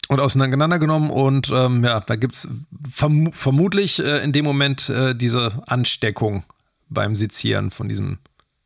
und 0.09 0.19
auseinandergenommen 0.19 1.09
und 1.09 1.49
ähm, 1.53 1.83
ja, 1.83 1.99
da 1.99 2.15
gibt 2.15 2.35
es 2.35 2.47
verm 2.89 3.31
vermutlich 3.31 3.99
äh, 3.99 4.23
in 4.23 4.31
dem 4.31 4.45
Moment 4.45 4.89
äh, 4.89 5.15
diese 5.15 5.63
Ansteckung 5.65 6.43
beim 6.89 7.15
Sezieren 7.15 7.71
von 7.71 7.89
diesem 7.89 8.19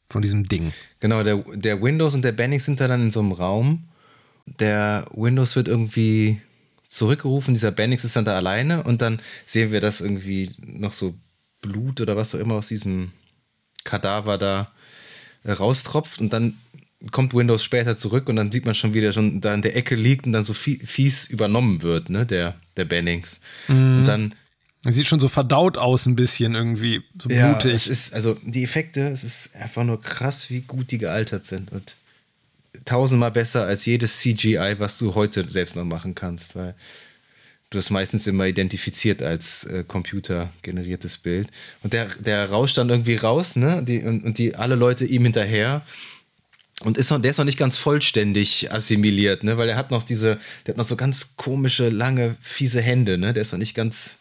von 0.09 0.21
diesem 0.21 0.47
Ding. 0.47 0.73
Genau, 0.99 1.23
der, 1.23 1.43
der 1.53 1.81
Windows 1.81 2.15
und 2.15 2.23
der 2.23 2.31
Bennings 2.31 2.65
sind 2.65 2.79
da 2.79 2.87
dann 2.87 3.01
in 3.01 3.11
so 3.11 3.19
einem 3.19 3.33
Raum. 3.33 3.89
Der 4.45 5.05
Windows 5.11 5.55
wird 5.57 5.67
irgendwie 5.67 6.41
zurückgerufen, 6.87 7.53
dieser 7.53 7.71
Bennings 7.71 8.05
ist 8.05 8.15
dann 8.15 8.23
da 8.23 8.35
alleine 8.35 8.83
und 8.83 9.01
dann 9.01 9.19
sehen 9.45 9.71
wir, 9.71 9.81
dass 9.81 9.99
irgendwie 9.99 10.51
noch 10.61 10.93
so 10.93 11.15
Blut 11.61 11.99
oder 11.99 12.15
was 12.15 12.33
auch 12.33 12.39
immer 12.39 12.55
aus 12.55 12.69
diesem 12.69 13.11
Kadaver 13.83 14.37
da 14.37 14.71
äh, 15.43 15.51
raustropft 15.51 16.21
und 16.21 16.31
dann 16.31 16.57
kommt 17.11 17.33
Windows 17.33 17.63
später 17.63 17.95
zurück 17.95 18.27
und 18.29 18.37
dann 18.37 18.51
sieht 18.51 18.65
man 18.65 18.75
schon, 18.75 18.93
wie 18.93 19.01
der 19.01 19.11
schon 19.11 19.39
da 19.41 19.53
in 19.53 19.61
der 19.61 19.75
Ecke 19.75 19.95
liegt 19.95 20.25
und 20.25 20.33
dann 20.33 20.43
so 20.43 20.53
fies 20.53 21.27
übernommen 21.27 21.83
wird, 21.83 22.09
ne, 22.09 22.25
der, 22.25 22.55
der 22.75 22.85
Bennings. 22.85 23.41
Mhm. 23.67 23.99
Und 23.99 24.05
dann 24.05 24.35
es 24.83 24.95
sieht 24.95 25.07
schon 25.07 25.19
so 25.19 25.27
verdaut 25.27 25.77
aus, 25.77 26.05
ein 26.05 26.15
bisschen 26.15 26.55
irgendwie, 26.55 27.01
so 27.21 27.29
ja, 27.29 27.53
blutig. 27.53 27.73
Es 27.73 27.87
ist, 27.87 28.13
also 28.13 28.37
die 28.43 28.63
Effekte, 28.63 29.07
es 29.07 29.23
ist 29.23 29.55
einfach 29.55 29.83
nur 29.83 30.01
krass, 30.01 30.49
wie 30.49 30.61
gut 30.61 30.91
die 30.91 30.97
gealtert 30.97 31.45
sind. 31.45 31.71
Und 31.71 31.97
tausendmal 32.85 33.31
besser 33.31 33.65
als 33.65 33.85
jedes 33.85 34.19
CGI, 34.19 34.75
was 34.77 34.97
du 34.97 35.15
heute 35.15 35.49
selbst 35.49 35.75
noch 35.75 35.83
machen 35.83 36.15
kannst, 36.15 36.55
weil 36.55 36.73
du 37.69 37.79
es 37.79 37.89
meistens 37.89 38.27
immer 38.27 38.45
identifiziert 38.45 39.21
als 39.21 39.65
äh, 39.65 39.83
computergeneriertes 39.85 41.17
Bild. 41.17 41.49
Und 41.83 41.93
der, 41.93 42.05
der 42.19 42.49
rauscht 42.49 42.77
dann 42.77 42.89
irgendwie 42.89 43.15
raus, 43.15 43.55
ne? 43.55 43.83
Die, 43.83 44.03
und, 44.03 44.23
und 44.23 44.37
die 44.37 44.55
alle 44.55 44.75
Leute 44.75 45.05
ihm 45.05 45.23
hinterher. 45.23 45.81
Und 46.83 46.97
ist 46.97 47.09
noch, 47.09 47.19
der 47.19 47.31
ist 47.31 47.37
noch 47.37 47.45
nicht 47.45 47.57
ganz 47.57 47.77
vollständig 47.77 48.71
assimiliert, 48.71 49.43
ne? 49.43 49.57
Weil 49.57 49.69
er 49.69 49.77
hat 49.77 49.89
noch 49.89 50.03
diese, 50.03 50.37
der 50.65 50.73
hat 50.73 50.77
noch 50.77 50.85
so 50.85 50.95
ganz 50.95 51.35
komische, 51.35 51.89
lange, 51.89 52.35
fiese 52.39 52.81
Hände, 52.81 53.17
ne? 53.17 53.33
Der 53.33 53.41
ist 53.41 53.51
noch 53.51 53.59
nicht 53.59 53.73
ganz 53.73 54.19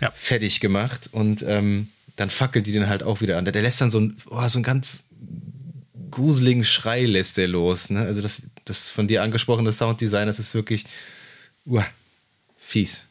ja. 0.00 0.12
fertig 0.16 0.60
gemacht 0.60 1.10
und 1.12 1.44
ähm, 1.46 1.88
dann 2.16 2.30
fackelt 2.30 2.66
die 2.66 2.72
den 2.72 2.88
halt 2.88 3.02
auch 3.02 3.20
wieder 3.20 3.38
an. 3.38 3.44
Der, 3.44 3.62
lässt 3.62 3.80
dann 3.80 3.90
so 3.90 4.00
ein, 4.00 4.16
oh, 4.30 4.46
so 4.48 4.58
einen 4.58 4.64
ganz 4.64 5.06
gruseligen 6.10 6.64
Schrei 6.64 7.04
lässt 7.04 7.36
der 7.36 7.48
los. 7.48 7.90
Ne? 7.90 8.00
Also 8.02 8.20
das, 8.20 8.42
das 8.64 8.88
von 8.88 9.08
dir 9.08 9.22
angesprochene 9.22 9.72
Sounddesign, 9.72 10.26
das 10.26 10.38
ist 10.38 10.54
wirklich 10.54 10.84
uh, 11.66 11.82
fies. 12.58 13.06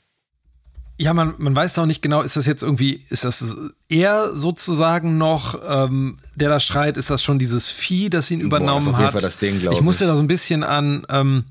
Ja, 0.98 1.14
man, 1.14 1.34
man 1.38 1.56
weiß 1.56 1.80
auch 1.80 1.88
nicht 1.88 2.02
genau, 2.02 2.22
ist 2.22 2.36
das 2.36 2.46
jetzt 2.46 2.62
irgendwie, 2.62 3.04
ist 3.10 3.26
das 3.26 3.56
er 3.90 4.36
sozusagen 4.36 5.18
noch, 5.18 5.60
ähm, 5.68 6.20
der 6.36 6.50
da 6.50 6.60
schreit, 6.60 6.98
ist 6.98 7.10
das 7.10 7.24
schon 7.24 7.40
dieses 7.40 7.68
Vieh, 7.68 8.12
das 8.12 8.30
ihn 8.30 8.40
übernommen 8.40 8.70
Boah, 8.70 8.76
das 8.76 8.84
ist 8.86 8.90
auf 8.90 8.98
jeden 8.98 9.06
hat? 9.08 9.12
Fall 9.14 9.22
das 9.22 9.38
Ding, 9.40 9.60
glaube 9.60 9.74
ich. 9.74 9.80
Ich 9.80 9.84
musste 9.84 10.06
da 10.06 10.16
so 10.16 10.22
ein 10.22 10.28
bisschen 10.28 10.64
an 10.64 11.06
ähm, 11.10 11.46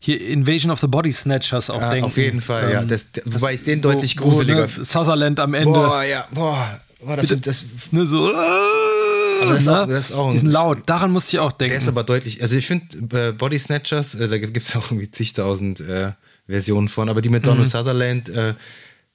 hier 0.00 0.20
Invasion 0.26 0.70
of 0.70 0.80
the 0.80 0.86
Body 0.86 1.12
Snatchers 1.12 1.70
auch 1.70 1.80
ja, 1.80 1.90
denken. 1.90 2.06
Auf 2.06 2.16
jeden 2.16 2.40
Fall, 2.40 2.64
ähm, 2.64 2.70
ja. 2.70 2.84
Das, 2.84 3.08
wobei 3.24 3.54
ich 3.54 3.64
den 3.64 3.82
deutlich 3.82 4.18
wo, 4.18 4.24
gruseliger 4.24 4.68
finde. 4.68 4.80
Ne, 4.80 4.86
Sutherland 4.86 5.40
am 5.40 5.54
Ende. 5.54 5.70
Boah, 5.70 6.02
ja, 6.04 6.26
boah. 6.32 6.80
boah 7.00 7.16
das, 7.16 7.28
das, 7.28 7.40
das, 7.40 7.66
ne, 7.90 8.06
so. 8.06 8.34
Aber 8.34 9.54
das, 9.54 9.66
ne? 9.66 9.82
auch, 9.82 9.86
das 9.86 10.10
ist 10.10 10.12
auch 10.12 10.30
Diesen 10.30 10.50
Laut, 10.50 10.78
daran 10.86 11.10
musste 11.10 11.36
ich 11.36 11.40
auch 11.40 11.52
denken. 11.52 11.72
Der 11.72 11.78
ist 11.78 11.88
aber 11.88 12.04
deutlich, 12.04 12.42
also 12.42 12.56
ich 12.56 12.66
finde 12.66 13.28
äh, 13.28 13.32
Body 13.32 13.58
Snatchers, 13.58 14.14
äh, 14.14 14.28
da 14.28 14.38
gibt 14.38 14.56
es 14.56 14.74
auch 14.76 14.90
irgendwie 14.90 15.10
zigtausend 15.10 15.80
äh, 15.80 16.12
Versionen 16.48 16.88
von, 16.88 17.08
aber 17.08 17.20
die 17.20 17.28
mit 17.28 17.46
Donald 17.46 17.66
mhm. 17.66 17.70
Sutherland, 17.70 18.28
äh, 18.30 18.54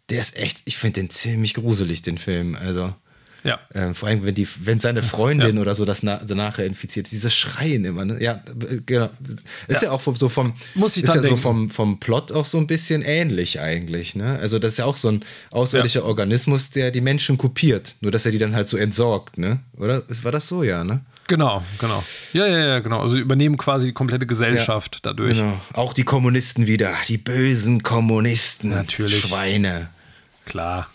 der 0.10 0.19
ist 0.19 0.38
echt, 0.38 0.62
ich 0.65 0.78
finde 0.78 1.02
den 1.02 1.10
ziemlich 1.10 1.56
gruselig, 1.56 2.02
den 2.02 2.17
Film. 2.17 2.56
Also. 2.56 2.93
Ja. 3.43 3.60
Ähm, 3.74 3.93
vor 3.93 4.08
allem, 4.08 4.24
wenn, 4.24 4.36
die, 4.36 4.48
wenn 4.63 4.80
seine 4.80 5.04
Freundin 5.04 5.58
ja. 5.58 5.62
oder 5.62 5.76
so 5.76 5.84
das 5.84 6.02
na, 6.02 6.22
nachher 6.30 6.65
infiziert, 6.65 7.12
dieses 7.12 7.36
Schreien 7.36 7.84
immer. 7.84 8.06
Ne? 8.06 8.24
Ja, 8.24 8.41
genau. 8.86 9.10
Ist 9.67 9.82
ja. 9.82 9.89
ja, 9.89 9.91
auch 9.91 10.02
so 10.02 10.30
vom, 10.30 10.54
Muss 10.76 10.96
ich 10.96 11.04
ist 11.04 11.13
ja 11.13 11.22
so 11.22 11.36
vom, 11.36 11.69
vom 11.69 12.00
Plot 12.00 12.32
auch 12.32 12.46
so 12.46 12.58
ein 12.58 12.67
bisschen 12.67 13.02
ähnlich 13.02 13.60
eigentlich. 13.60 14.15
Ne? 14.15 14.39
Also, 14.39 14.60
das 14.60 14.74
ist 14.74 14.78
ja 14.78 14.86
auch 14.86 14.96
so 14.96 15.10
ein 15.10 15.26
außerirdischer 15.52 16.02
ja. 16.02 16.06
Organismus, 16.06 16.69
der 16.69 16.91
die 16.91 17.02
Menschen 17.02 17.38
kopiert, 17.38 17.96
nur 18.00 18.13
dass 18.13 18.26
er 18.26 18.32
die 18.32 18.38
dann 18.38 18.56
halt 18.56 18.69
so 18.69 18.78
entsorgt, 18.78 19.38
ne? 19.38 19.60
Oder? 19.76 20.04
War 20.08 20.32
das 20.32 20.48
so, 20.48 20.63
ja, 20.63 20.86
ne? 20.86 21.02
Genau, 21.28 21.64
genau. 21.80 22.04
Ja, 22.34 22.46
ja, 22.46 22.60
ja, 22.60 22.80
genau. 22.80 23.00
Also 23.00 23.18
übernehmen 23.18 23.58
quasi 23.58 23.88
die 23.88 23.94
komplette 23.94 24.28
Gesellschaft 24.28 25.00
dadurch. 25.04 25.38
Genau. 25.38 25.60
Auch 25.74 25.94
die 25.94 26.04
Kommunisten 26.04 26.68
wieder. 26.68 26.94
Die 27.08 27.18
bösen 27.18 27.82
Kommunisten. 27.82 28.72
Natürlich. 28.72 29.22
Schweine. 29.22 29.90
Klar. 30.46 30.90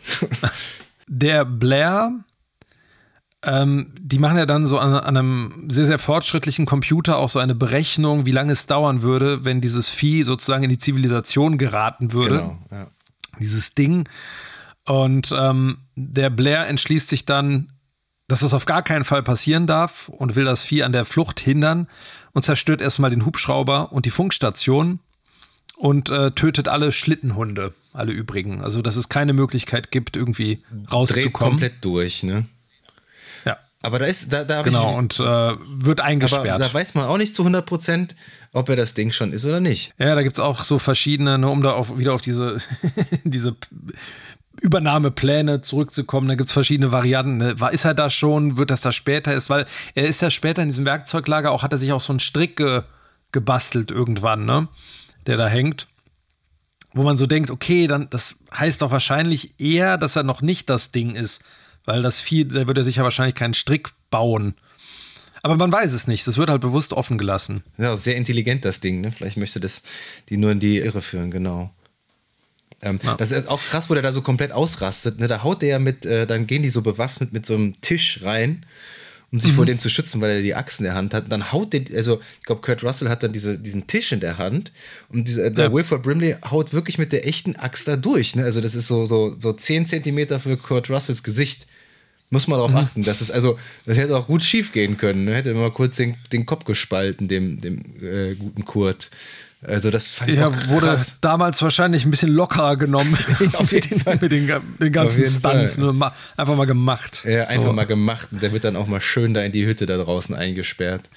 Der 1.06 1.46
Blair 1.46 2.12
ähm, 3.44 3.92
die 4.00 4.18
machen 4.18 4.36
ja 4.36 4.46
dann 4.46 4.66
so 4.66 4.78
an, 4.78 4.94
an, 4.94 5.16
einem 5.16 5.68
sehr, 5.68 5.86
sehr 5.86 5.98
fortschrittlichen 5.98 6.66
Computer 6.66 7.18
auch 7.18 7.28
so 7.28 7.38
eine 7.38 7.54
Berechnung, 7.54 8.26
wie 8.26 8.32
lange 8.32 8.52
es 8.52 8.66
dauern 8.66 9.02
würde, 9.02 9.44
wenn 9.44 9.60
dieses 9.60 9.88
Vieh 9.88 10.24
sozusagen 10.24 10.64
in 10.64 10.70
die 10.70 10.78
Zivilisation 10.78 11.56
geraten 11.56 12.12
würde. 12.12 12.38
Genau, 12.38 12.58
ja. 12.72 12.88
Dieses 13.38 13.74
Ding. 13.74 14.08
Und 14.86 15.32
ähm, 15.38 15.78
der 15.94 16.30
Blair 16.30 16.66
entschließt 16.66 17.08
sich 17.08 17.26
dann, 17.26 17.72
dass 18.28 18.40
das 18.40 18.54
auf 18.54 18.66
gar 18.66 18.82
keinen 18.82 19.04
Fall 19.04 19.22
passieren 19.22 19.66
darf 19.66 20.08
und 20.08 20.36
will 20.36 20.44
das 20.44 20.64
Vieh 20.64 20.82
an 20.82 20.92
der 20.92 21.04
Flucht 21.04 21.40
hindern 21.40 21.88
und 22.32 22.42
zerstört 22.42 22.80
erstmal 22.80 23.10
den 23.10 23.26
Hubschrauber 23.26 23.90
und 23.92 24.06
die 24.06 24.10
Funkstation 24.10 25.00
und 25.76 26.10
äh, 26.10 26.30
tötet 26.32 26.68
alle 26.68 26.92
Schlittenhunde, 26.92 27.72
alle 27.92 28.12
übrigen. 28.12 28.62
Also, 28.62 28.82
dass 28.82 28.96
es 28.96 29.08
keine 29.08 29.32
Möglichkeit 29.32 29.90
gibt, 29.90 30.16
irgendwie 30.16 30.62
rauszukommen. 30.92 31.22
Dreht 31.22 31.32
komplett 31.32 31.84
durch, 31.84 32.22
ne? 32.22 32.44
Aber 33.80 34.00
da 34.00 34.06
ist, 34.06 34.32
da, 34.32 34.42
da 34.42 34.62
Genau, 34.62 34.90
ich, 34.90 34.96
und 34.96 35.20
äh, 35.20 35.22
wird 35.22 36.00
eingesperrt. 36.00 36.48
Aber 36.48 36.64
da 36.64 36.74
weiß 36.74 36.94
man 36.94 37.06
auch 37.06 37.16
nicht 37.16 37.34
zu 37.34 37.42
100 37.42 37.64
Prozent, 37.64 38.16
ob 38.52 38.68
er 38.68 38.76
das 38.76 38.94
Ding 38.94 39.12
schon 39.12 39.32
ist 39.32 39.44
oder 39.44 39.60
nicht. 39.60 39.94
Ja, 39.98 40.16
da 40.16 40.22
gibt 40.22 40.36
es 40.36 40.40
auch 40.40 40.64
so 40.64 40.80
verschiedene, 40.80 41.38
ne, 41.38 41.48
um 41.48 41.62
da 41.62 41.72
auch 41.72 41.96
wieder 41.96 42.12
auf 42.12 42.20
diese, 42.20 42.58
diese 43.24 43.54
Übernahmepläne 44.60 45.62
zurückzukommen. 45.62 46.28
Da 46.28 46.34
gibt 46.34 46.48
es 46.48 46.52
verschiedene 46.52 46.92
Varianten. 46.92 47.36
Ne? 47.38 47.56
Ist 47.70 47.84
er 47.84 47.94
da 47.94 48.10
schon? 48.10 48.58
Wird 48.58 48.70
das 48.70 48.80
da 48.80 48.92
später 48.92 49.34
ist? 49.34 49.50
Weil 49.50 49.66
er 49.94 50.06
ist 50.06 50.22
ja 50.22 50.30
später 50.30 50.62
in 50.62 50.68
diesem 50.68 50.84
Werkzeuglager 50.84 51.50
auch, 51.50 51.62
hat 51.62 51.72
er 51.72 51.78
sich 51.78 51.92
auch 51.92 52.00
so 52.00 52.12
einen 52.12 52.20
Strick 52.20 52.56
ge, 52.56 52.82
gebastelt 53.32 53.90
irgendwann, 53.90 54.44
ne? 54.44 54.68
Der 55.26 55.36
da 55.36 55.48
hängt. 55.48 55.86
Wo 56.94 57.02
man 57.02 57.18
so 57.18 57.26
denkt, 57.26 57.50
okay, 57.50 57.86
dann, 57.86 58.08
das 58.10 58.40
heißt 58.56 58.82
doch 58.82 58.90
wahrscheinlich 58.90 59.60
eher, 59.60 59.98
dass 59.98 60.16
er 60.16 60.22
noch 60.22 60.42
nicht 60.42 60.70
das 60.70 60.90
Ding 60.90 61.14
ist. 61.14 61.42
Weil 61.84 62.02
das 62.02 62.20
Vieh, 62.20 62.46
da 62.46 62.66
würde 62.66 62.80
er 62.80 62.84
sich 62.84 62.96
ja 62.96 63.02
wahrscheinlich 63.02 63.34
keinen 63.34 63.54
Strick 63.54 63.90
bauen. 64.10 64.54
Aber 65.42 65.56
man 65.56 65.70
weiß 65.70 65.92
es 65.92 66.06
nicht. 66.06 66.26
Das 66.26 66.36
wird 66.36 66.50
halt 66.50 66.60
bewusst 66.60 66.92
offen 66.92 67.18
gelassen. 67.18 67.62
Ja, 67.76 67.94
sehr 67.94 68.16
intelligent, 68.16 68.64
das 68.64 68.80
Ding. 68.80 69.00
Ne? 69.00 69.12
Vielleicht 69.12 69.36
möchte 69.36 69.60
das 69.60 69.82
die 70.28 70.36
nur 70.36 70.50
in 70.50 70.60
die 70.60 70.78
Irre 70.78 71.02
führen, 71.02 71.30
genau. 71.30 71.70
Ähm, 72.82 73.00
ja. 73.02 73.16
Das 73.16 73.30
ist 73.30 73.48
auch 73.48 73.60
krass, 73.60 73.90
wo 73.90 73.94
der 73.94 74.02
da 74.02 74.12
so 74.12 74.22
komplett 74.22 74.52
ausrastet. 74.52 75.18
Ne? 75.18 75.26
Da 75.28 75.42
haut 75.42 75.62
der 75.62 75.68
ja 75.68 75.78
mit, 75.78 76.06
äh, 76.06 76.26
dann 76.26 76.46
gehen 76.46 76.62
die 76.62 76.70
so 76.70 76.82
bewaffnet 76.82 77.32
mit 77.32 77.44
so 77.44 77.54
einem 77.54 77.80
Tisch 77.80 78.20
rein, 78.22 78.64
um 79.32 79.40
sich 79.40 79.52
mhm. 79.52 79.56
vor 79.56 79.66
dem 79.66 79.78
zu 79.80 79.90
schützen, 79.90 80.20
weil 80.20 80.30
er 80.30 80.42
die 80.42 80.54
Axt 80.54 80.80
in 80.80 80.84
der 80.84 80.94
Hand 80.94 81.12
hat. 81.12 81.24
Und 81.24 81.30
dann 81.30 81.52
haut 81.52 81.72
der, 81.72 81.82
also 81.94 82.20
ich 82.38 82.46
glaube, 82.46 82.60
Kurt 82.60 82.84
Russell 82.84 83.08
hat 83.08 83.22
dann 83.22 83.32
diese, 83.32 83.58
diesen 83.58 83.86
Tisch 83.88 84.12
in 84.12 84.20
der 84.20 84.38
Hand 84.38 84.72
und 85.08 85.26
diese, 85.26 85.50
der 85.50 85.66
ja. 85.66 85.72
Wilford 85.72 86.02
Brimley 86.02 86.36
haut 86.48 86.72
wirklich 86.72 86.98
mit 86.98 87.12
der 87.12 87.26
echten 87.26 87.56
Axt 87.56 87.88
da 87.88 87.96
durch. 87.96 88.36
Ne? 88.36 88.44
Also 88.44 88.60
das 88.60 88.74
ist 88.74 88.86
so, 88.86 89.06
so, 89.06 89.34
so 89.38 89.52
10 89.52 89.86
Zentimeter 89.86 90.38
für 90.38 90.56
Kurt 90.56 90.88
Russells 90.88 91.22
Gesicht. 91.22 91.66
Muss 92.30 92.46
man 92.46 92.58
darauf 92.58 92.72
mhm. 92.72 92.76
achten. 92.76 93.02
Das 93.04 93.22
ist 93.22 93.30
also, 93.30 93.58
das 93.86 93.96
hätte 93.96 94.14
auch 94.14 94.26
gut 94.26 94.42
schief 94.42 94.72
gehen 94.72 94.98
können. 94.98 95.24
Ne? 95.24 95.34
Hätte 95.34 95.54
mal 95.54 95.72
kurz 95.72 95.96
den, 95.96 96.14
den 96.30 96.44
Kopf 96.44 96.64
gespalten, 96.64 97.26
dem, 97.26 97.58
dem 97.58 97.78
äh, 98.02 98.34
guten 98.34 98.66
Kurt. 98.66 99.10
Also 99.66 99.90
das 99.90 100.06
fand 100.06 100.30
ich 100.30 100.36
ja, 100.36 100.68
wurde 100.68 100.96
damals 101.20 101.60
wahrscheinlich 101.62 102.04
ein 102.04 102.10
bisschen 102.10 102.30
lockerer 102.30 102.76
genommen. 102.76 103.18
auf 103.54 103.72
jeden 103.72 104.00
Fall. 104.04 104.18
Mit 104.20 104.30
den, 104.30 104.50
den 104.80 104.92
ganzen 104.92 105.24
Stunts. 105.24 105.78
Nur 105.78 105.92
mal, 105.92 106.12
einfach 106.36 106.56
mal 106.56 106.66
gemacht. 106.66 107.24
Ja, 107.24 107.44
einfach 107.44 107.66
so. 107.66 107.72
mal 107.72 107.86
gemacht. 107.86 108.28
Und 108.30 108.42
der 108.42 108.52
wird 108.52 108.64
dann 108.64 108.76
auch 108.76 108.86
mal 108.86 109.00
schön 109.00 109.34
da 109.34 109.42
in 109.42 109.52
die 109.52 109.66
Hütte 109.66 109.86
da 109.86 109.96
draußen 109.96 110.34
eingesperrt. 110.34 111.10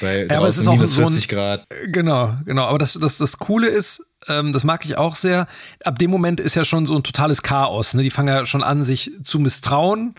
Bei 0.00 0.26
ja, 0.26 0.38
aber 0.38 0.48
es 0.48 0.56
ist 0.56 0.68
auch 0.68 0.74
minus 0.74 0.94
40 0.94 1.22
so 1.22 1.28
ein, 1.28 1.36
Grad. 1.36 1.66
Genau, 1.88 2.34
genau. 2.46 2.64
Aber 2.64 2.78
das, 2.78 2.94
das, 2.94 3.18
das 3.18 3.38
Coole 3.38 3.68
ist, 3.68 4.06
ähm, 4.28 4.52
das 4.52 4.64
mag 4.64 4.84
ich 4.84 4.96
auch 4.96 5.16
sehr. 5.16 5.46
Ab 5.84 5.98
dem 5.98 6.10
Moment 6.10 6.40
ist 6.40 6.54
ja 6.54 6.64
schon 6.64 6.86
so 6.86 6.96
ein 6.96 7.02
totales 7.02 7.42
Chaos. 7.42 7.94
Ne? 7.94 8.02
Die 8.02 8.10
fangen 8.10 8.28
ja 8.28 8.46
schon 8.46 8.62
an, 8.62 8.84
sich 8.84 9.10
zu 9.22 9.38
misstrauen 9.38 10.14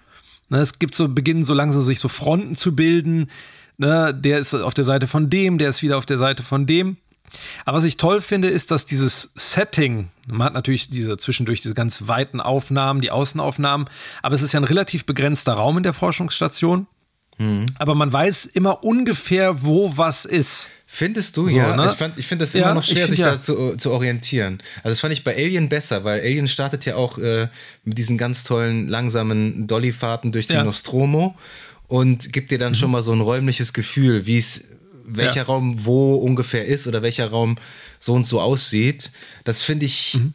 Ne, 0.53 0.59
es 0.59 0.77
gibt 0.77 0.93
so, 0.93 1.07
beginnen 1.07 1.43
so 1.43 1.55
langsam 1.55 1.81
sich 1.81 1.99
so 1.99 2.07
Fronten 2.07 2.55
zu 2.55 2.75
bilden. 2.75 3.29
Ne, 3.77 4.13
der 4.13 4.37
ist 4.37 4.53
auf 4.53 4.75
der 4.75 4.83
Seite 4.83 5.07
von 5.07 5.31
dem, 5.31 5.57
der 5.57 5.69
ist 5.69 5.81
wieder 5.81 5.97
auf 5.97 6.05
der 6.05 6.19
Seite 6.19 6.43
von 6.43 6.67
dem. 6.67 6.97
Aber 7.65 7.77
was 7.79 7.83
ich 7.83 7.97
toll 7.97 8.21
finde, 8.21 8.49
ist, 8.49 8.71
dass 8.71 8.85
dieses 8.85 9.31
Setting, 9.35 10.09
man 10.27 10.45
hat 10.45 10.53
natürlich 10.53 10.89
diese 10.89 11.17
zwischendurch 11.17 11.61
diese 11.61 11.73
ganz 11.73 12.07
weiten 12.07 12.39
Aufnahmen, 12.39 13.01
die 13.01 13.11
Außenaufnahmen, 13.11 13.89
aber 14.21 14.35
es 14.35 14.41
ist 14.41 14.53
ja 14.53 14.59
ein 14.59 14.65
relativ 14.65 15.05
begrenzter 15.05 15.53
Raum 15.53 15.77
in 15.77 15.83
der 15.83 15.93
Forschungsstation. 15.93 16.87
Mhm. 17.37 17.65
Aber 17.79 17.95
man 17.95 18.13
weiß 18.13 18.45
immer 18.45 18.83
ungefähr, 18.83 19.63
wo 19.63 19.91
was 19.95 20.25
ist. 20.25 20.69
Findest 20.85 21.37
du, 21.37 21.47
so, 21.47 21.57
ja? 21.57 21.75
Ne? 21.75 21.85
Ich, 21.87 22.17
ich 22.17 22.27
finde 22.27 22.43
das 22.43 22.53
immer 22.53 22.67
ja, 22.67 22.73
noch 22.75 22.83
schwer, 22.83 23.07
sich 23.07 23.19
ja. 23.19 23.31
da 23.31 23.41
zu, 23.41 23.75
zu, 23.77 23.91
orientieren. 23.91 24.59
Also 24.77 24.89
das 24.89 24.99
fand 24.99 25.11
ich 25.11 25.23
bei 25.23 25.35
Alien 25.35 25.67
besser, 25.67 26.03
weil 26.03 26.21
Alien 26.21 26.47
startet 26.47 26.85
ja 26.85 26.95
auch 26.95 27.17
äh, 27.17 27.47
mit 27.83 27.97
diesen 27.97 28.19
ganz 28.19 28.43
tollen, 28.43 28.87
langsamen 28.87 29.65
Dollyfahrten 29.65 30.31
durch 30.31 30.45
die 30.45 30.53
ja. 30.53 30.63
Nostromo 30.63 31.35
und 31.87 32.31
gibt 32.31 32.51
dir 32.51 32.59
dann 32.59 32.73
mhm. 32.73 32.75
schon 32.75 32.91
mal 32.91 33.01
so 33.01 33.11
ein 33.11 33.21
räumliches 33.21 33.73
Gefühl, 33.73 34.27
wie 34.27 34.37
es 34.37 34.65
welcher 35.05 35.41
ja. 35.41 35.43
Raum 35.43 35.85
wo 35.85 36.15
ungefähr 36.15 36.65
ist 36.65 36.87
oder 36.87 37.01
welcher 37.01 37.29
Raum 37.29 37.55
so 37.99 38.13
und 38.13 38.25
so 38.25 38.41
aussieht. 38.41 39.11
Das 39.43 39.63
finde 39.63 39.85
ich, 39.85 40.15
mhm. 40.15 40.33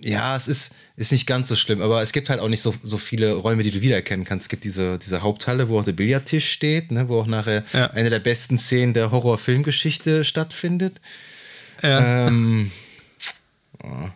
ja, 0.00 0.36
es 0.36 0.48
ist, 0.48 0.74
ist 0.96 1.12
nicht 1.12 1.26
ganz 1.26 1.48
so 1.48 1.56
schlimm, 1.56 1.80
aber 1.82 2.02
es 2.02 2.12
gibt 2.12 2.30
halt 2.30 2.40
auch 2.40 2.48
nicht 2.48 2.62
so, 2.62 2.74
so 2.82 2.98
viele 2.98 3.32
Räume, 3.32 3.62
die 3.62 3.70
du 3.70 3.82
wiedererkennen 3.82 4.24
kannst. 4.24 4.44
Es 4.44 4.48
gibt 4.48 4.64
diese, 4.64 4.98
diese 4.98 5.22
Haupthalle, 5.22 5.68
wo 5.68 5.80
auch 5.80 5.84
der 5.84 5.92
Billardtisch 5.92 6.50
steht, 6.50 6.90
ne, 6.90 7.08
wo 7.08 7.20
auch 7.20 7.26
nachher 7.26 7.64
ja. 7.72 7.90
eine 7.90 8.10
der 8.10 8.20
besten 8.20 8.58
Szenen 8.58 8.94
der 8.94 9.10
Horrorfilmgeschichte 9.10 10.24
stattfindet. 10.24 11.00
Ja. 11.82 12.28
Ähm, 12.28 12.70
oh. 13.82 14.10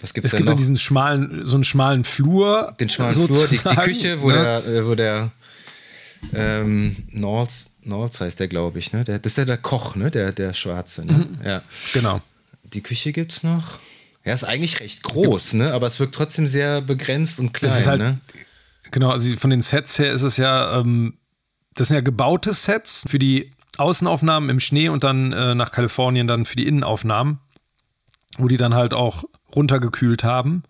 Was 0.00 0.12
gibt's 0.12 0.32
es 0.32 0.36
gibt 0.36 0.48
noch? 0.48 0.56
diesen 0.56 0.76
schmalen, 0.76 1.46
so 1.46 1.56
einen 1.56 1.64
schmalen 1.64 2.04
Flur. 2.04 2.74
Den 2.78 2.88
schmalen 2.88 3.14
Flur, 3.14 3.48
die, 3.48 3.56
die, 3.56 3.76
Küche, 3.76 4.20
wo 4.20 4.28
ne? 4.28 4.34
der, 4.34 4.66
äh, 4.66 4.86
wo 4.86 4.94
der 4.94 5.32
ähm, 6.34 6.96
Nords, 7.10 7.76
Nords 7.82 8.20
heißt 8.20 8.40
der, 8.40 8.48
glaube 8.48 8.78
ich, 8.78 8.92
ne? 8.92 9.04
Der, 9.04 9.18
das 9.18 9.32
ist 9.32 9.38
der, 9.38 9.44
der 9.44 9.58
Koch, 9.58 9.96
ne? 9.96 10.10
Der, 10.10 10.32
der 10.32 10.52
Schwarze, 10.52 11.04
ne? 11.04 11.12
Mhm. 11.12 11.38
Ja. 11.44 11.62
Genau. 11.92 12.20
Die 12.64 12.82
Küche 12.82 13.12
gibt 13.12 13.32
es 13.32 13.42
noch. 13.42 13.78
Ja, 14.24 14.32
ist 14.32 14.44
eigentlich 14.44 14.80
recht 14.80 15.02
groß, 15.04 15.54
ne? 15.54 15.72
Aber 15.72 15.86
es 15.86 16.00
wirkt 16.00 16.14
trotzdem 16.14 16.48
sehr 16.48 16.80
begrenzt 16.80 17.38
und 17.38 17.52
klein, 17.52 17.86
halt, 17.86 18.00
ne? 18.00 18.20
Genau, 18.90 19.10
also 19.10 19.36
von 19.36 19.50
den 19.50 19.62
Sets 19.62 19.98
her 19.98 20.12
ist 20.12 20.22
es 20.22 20.36
ja, 20.36 20.80
ähm, 20.80 21.18
das 21.74 21.88
sind 21.88 21.94
ja 21.94 22.00
gebaute 22.00 22.52
Sets 22.52 23.04
für 23.08 23.18
die 23.18 23.52
Außenaufnahmen 23.78 24.50
im 24.50 24.60
Schnee 24.60 24.88
und 24.88 25.04
dann 25.04 25.32
äh, 25.32 25.54
nach 25.54 25.70
Kalifornien 25.70 26.26
dann 26.26 26.46
für 26.46 26.56
die 26.56 26.66
Innenaufnahmen, 26.66 27.38
wo 28.38 28.48
die 28.48 28.56
dann 28.56 28.74
halt 28.74 28.94
auch 28.94 29.24
runtergekühlt 29.54 30.24
haben. 30.24 30.64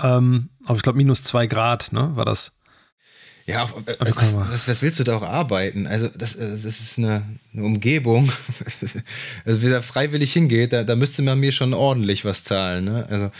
Ähm, 0.00 0.48
aber 0.64 0.76
ich 0.76 0.82
glaube, 0.82 0.98
minus 0.98 1.22
zwei 1.22 1.46
Grad, 1.46 1.92
ne, 1.92 2.16
war 2.16 2.24
das. 2.24 2.52
Ja, 3.46 3.64
äh, 3.86 3.96
was, 4.14 4.36
was, 4.36 4.68
was, 4.68 4.82
willst 4.82 5.00
du 5.00 5.04
da 5.04 5.16
auch 5.16 5.22
arbeiten? 5.22 5.86
Also, 5.86 6.08
das, 6.08 6.36
äh, 6.36 6.50
das 6.50 6.64
ist 6.64 6.98
eine, 6.98 7.22
eine 7.52 7.64
Umgebung. 7.64 8.30
also, 8.64 9.00
wer 9.44 9.70
da 9.70 9.82
freiwillig 9.82 10.32
hingeht, 10.32 10.72
da, 10.72 10.84
da 10.84 10.96
müsste 10.96 11.22
man 11.22 11.38
mir 11.40 11.52
schon 11.52 11.74
ordentlich 11.74 12.24
was 12.24 12.44
zahlen. 12.44 12.84
Ne? 12.84 13.06
Also, 13.08 13.30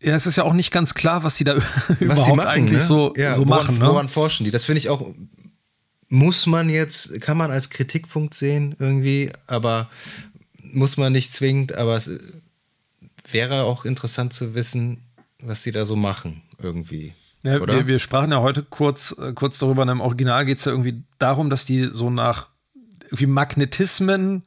ja, 0.00 0.14
es 0.14 0.26
ist 0.26 0.36
ja 0.36 0.44
auch 0.44 0.52
nicht 0.52 0.70
ganz 0.70 0.94
klar, 0.94 1.24
was 1.24 1.36
sie 1.36 1.44
da 1.44 1.56
was 1.88 2.00
überhaupt 2.00 2.26
sie 2.26 2.36
machen, 2.36 2.48
eigentlich 2.48 2.80
ne? 2.80 2.86
so, 2.86 3.14
ja, 3.16 3.34
so 3.34 3.46
woran, 3.48 3.66
machen. 3.66 3.78
Ne? 3.78 3.86
Woran 3.86 4.08
forschen 4.08 4.44
die? 4.44 4.50
Das 4.50 4.64
finde 4.64 4.78
ich 4.78 4.88
auch, 4.88 5.06
muss 6.08 6.46
man 6.46 6.68
jetzt, 6.68 7.20
kann 7.20 7.36
man 7.36 7.50
als 7.50 7.70
Kritikpunkt 7.70 8.34
sehen 8.34 8.76
irgendwie, 8.78 9.32
aber 9.46 9.90
muss 10.62 10.96
man 10.96 11.12
nicht 11.12 11.32
zwingend, 11.32 11.74
aber 11.74 11.96
es 11.96 12.10
wäre 13.30 13.62
auch 13.62 13.84
interessant 13.84 14.32
zu 14.32 14.54
wissen, 14.54 15.02
was 15.42 15.62
sie 15.62 15.72
da 15.72 15.86
so 15.86 15.96
machen 15.96 16.42
irgendwie. 16.58 17.14
Ja, 17.44 17.66
wir, 17.66 17.86
wir, 17.86 17.98
sprachen 17.98 18.32
ja 18.32 18.40
heute 18.40 18.62
kurz, 18.62 19.14
äh, 19.18 19.32
kurz 19.34 19.58
darüber, 19.58 19.82
im 19.82 20.00
Original 20.00 20.46
geht 20.46 20.58
es 20.58 20.64
ja 20.64 20.72
irgendwie 20.72 21.02
darum, 21.18 21.50
dass 21.50 21.66
die 21.66 21.88
so 21.92 22.08
nach 22.08 22.48
irgendwie 23.04 23.26
Magnetismen 23.26 24.44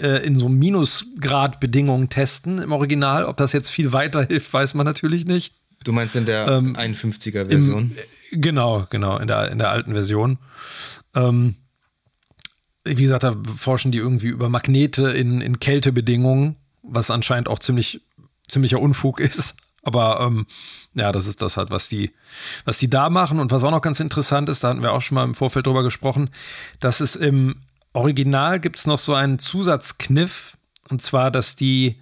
äh, 0.00 0.24
in 0.26 0.34
so 0.34 0.48
Minusgradbedingungen 0.48 2.08
testen 2.08 2.58
im 2.58 2.72
Original. 2.72 3.26
Ob 3.26 3.36
das 3.36 3.52
jetzt 3.52 3.70
viel 3.70 3.92
weiterhilft, 3.92 4.52
weiß 4.52 4.74
man 4.74 4.86
natürlich 4.86 5.26
nicht. 5.26 5.54
Du 5.84 5.92
meinst 5.92 6.16
in 6.16 6.24
der 6.24 6.48
ähm, 6.48 6.74
51er-Version? 6.76 7.92
Genau, 8.32 8.86
genau, 8.88 9.18
in 9.18 9.28
der, 9.28 9.50
in 9.52 9.58
der 9.58 9.70
alten 9.70 9.92
Version. 9.92 10.38
Ähm, 11.14 11.56
wie 12.84 13.02
gesagt, 13.02 13.22
da 13.22 13.36
forschen 13.54 13.92
die 13.92 13.98
irgendwie 13.98 14.28
über 14.28 14.48
Magnete 14.48 15.10
in, 15.10 15.40
in 15.40 15.60
Kältebedingungen, 15.60 16.56
was 16.82 17.10
anscheinend 17.10 17.48
auch 17.48 17.58
ziemlich, 17.58 18.00
ziemlicher 18.48 18.80
Unfug 18.80 19.20
ist. 19.20 19.56
Aber 19.84 20.20
ähm, 20.20 20.46
ja, 20.94 21.12
das 21.12 21.26
ist 21.26 21.42
das 21.42 21.56
halt, 21.56 21.70
was 21.70 21.88
die, 21.88 22.12
was 22.64 22.78
die 22.78 22.90
da 22.90 23.10
machen. 23.10 23.38
Und 23.38 23.50
was 23.50 23.64
auch 23.64 23.70
noch 23.70 23.82
ganz 23.82 24.00
interessant 24.00 24.48
ist, 24.48 24.64
da 24.64 24.68
hatten 24.68 24.82
wir 24.82 24.92
auch 24.92 25.02
schon 25.02 25.16
mal 25.16 25.24
im 25.24 25.34
Vorfeld 25.34 25.66
drüber 25.66 25.82
gesprochen, 25.82 26.30
dass 26.80 27.00
es 27.00 27.16
im 27.16 27.56
Original 27.92 28.60
gibt 28.60 28.78
es 28.78 28.86
noch 28.86 28.98
so 28.98 29.14
einen 29.14 29.38
Zusatzkniff. 29.38 30.56
Und 30.88 31.02
zwar, 31.02 31.30
dass 31.30 31.56
die 31.56 32.00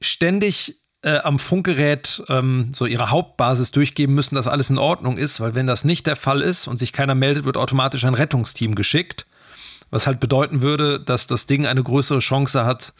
ständig 0.00 0.80
äh, 1.02 1.18
am 1.18 1.38
Funkgerät 1.38 2.22
ähm, 2.28 2.68
so 2.72 2.86
ihre 2.86 3.10
Hauptbasis 3.10 3.70
durchgeben 3.70 4.14
müssen, 4.14 4.34
dass 4.34 4.48
alles 4.48 4.70
in 4.70 4.78
Ordnung 4.78 5.16
ist, 5.16 5.40
weil 5.40 5.54
wenn 5.54 5.66
das 5.66 5.84
nicht 5.84 6.06
der 6.06 6.16
Fall 6.16 6.40
ist 6.42 6.66
und 6.66 6.78
sich 6.78 6.92
keiner 6.92 7.14
meldet, 7.14 7.44
wird 7.44 7.56
automatisch 7.56 8.04
ein 8.04 8.14
Rettungsteam 8.14 8.74
geschickt. 8.74 9.26
Was 9.90 10.06
halt 10.06 10.20
bedeuten 10.20 10.62
würde, 10.62 11.00
dass 11.00 11.26
das 11.26 11.46
Ding 11.46 11.66
eine 11.66 11.82
größere 11.82 12.20
Chance 12.20 12.64
hat, 12.64 12.92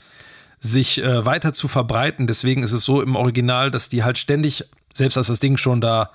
sich 0.60 1.02
äh, 1.02 1.24
weiter 1.24 1.52
zu 1.52 1.68
verbreiten. 1.68 2.26
Deswegen 2.26 2.62
ist 2.62 2.72
es 2.72 2.84
so 2.84 3.02
im 3.02 3.16
Original, 3.16 3.70
dass 3.70 3.88
die 3.88 4.04
halt 4.04 4.18
ständig, 4.18 4.64
selbst 4.92 5.16
als 5.16 5.28
das 5.28 5.40
Ding 5.40 5.56
schon 5.56 5.80
da 5.80 6.10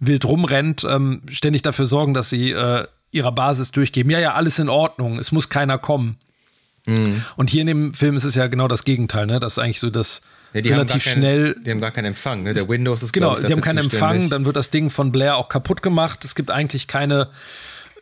wild 0.00 0.24
rumrennt, 0.24 0.84
ähm, 0.88 1.22
ständig 1.30 1.62
dafür 1.62 1.86
sorgen, 1.86 2.14
dass 2.14 2.30
sie 2.30 2.50
äh, 2.50 2.86
ihrer 3.12 3.32
Basis 3.32 3.70
durchgeben. 3.72 4.10
Ja, 4.10 4.18
ja, 4.18 4.32
alles 4.32 4.58
in 4.58 4.68
Ordnung, 4.68 5.18
es 5.18 5.32
muss 5.32 5.50
keiner 5.50 5.78
kommen. 5.78 6.16
Mhm. 6.86 7.22
Und 7.36 7.50
hier 7.50 7.60
in 7.60 7.66
dem 7.66 7.94
Film 7.94 8.16
ist 8.16 8.24
es 8.24 8.34
ja 8.34 8.46
genau 8.46 8.66
das 8.66 8.84
Gegenteil, 8.84 9.26
ne? 9.26 9.38
Das 9.38 9.54
ist 9.54 9.58
eigentlich 9.58 9.80
so 9.80 9.90
das 9.90 10.22
ja, 10.54 10.62
relativ 10.62 11.04
keine, 11.04 11.16
schnell. 11.16 11.56
Die 11.64 11.70
haben 11.70 11.80
gar 11.80 11.90
keinen 11.90 12.06
Empfang, 12.06 12.42
ne? 12.42 12.54
Der 12.54 12.68
Windows 12.68 13.02
ist 13.02 13.12
Genau, 13.12 13.36
ich, 13.36 13.44
die 13.44 13.52
haben 13.52 13.60
keinen 13.60 13.78
Empfang, 13.78 14.30
dann 14.30 14.46
wird 14.46 14.56
das 14.56 14.70
Ding 14.70 14.88
von 14.88 15.12
Blair 15.12 15.36
auch 15.36 15.50
kaputt 15.50 15.82
gemacht. 15.82 16.24
Es 16.24 16.34
gibt 16.34 16.50
eigentlich 16.50 16.86
keine 16.86 17.28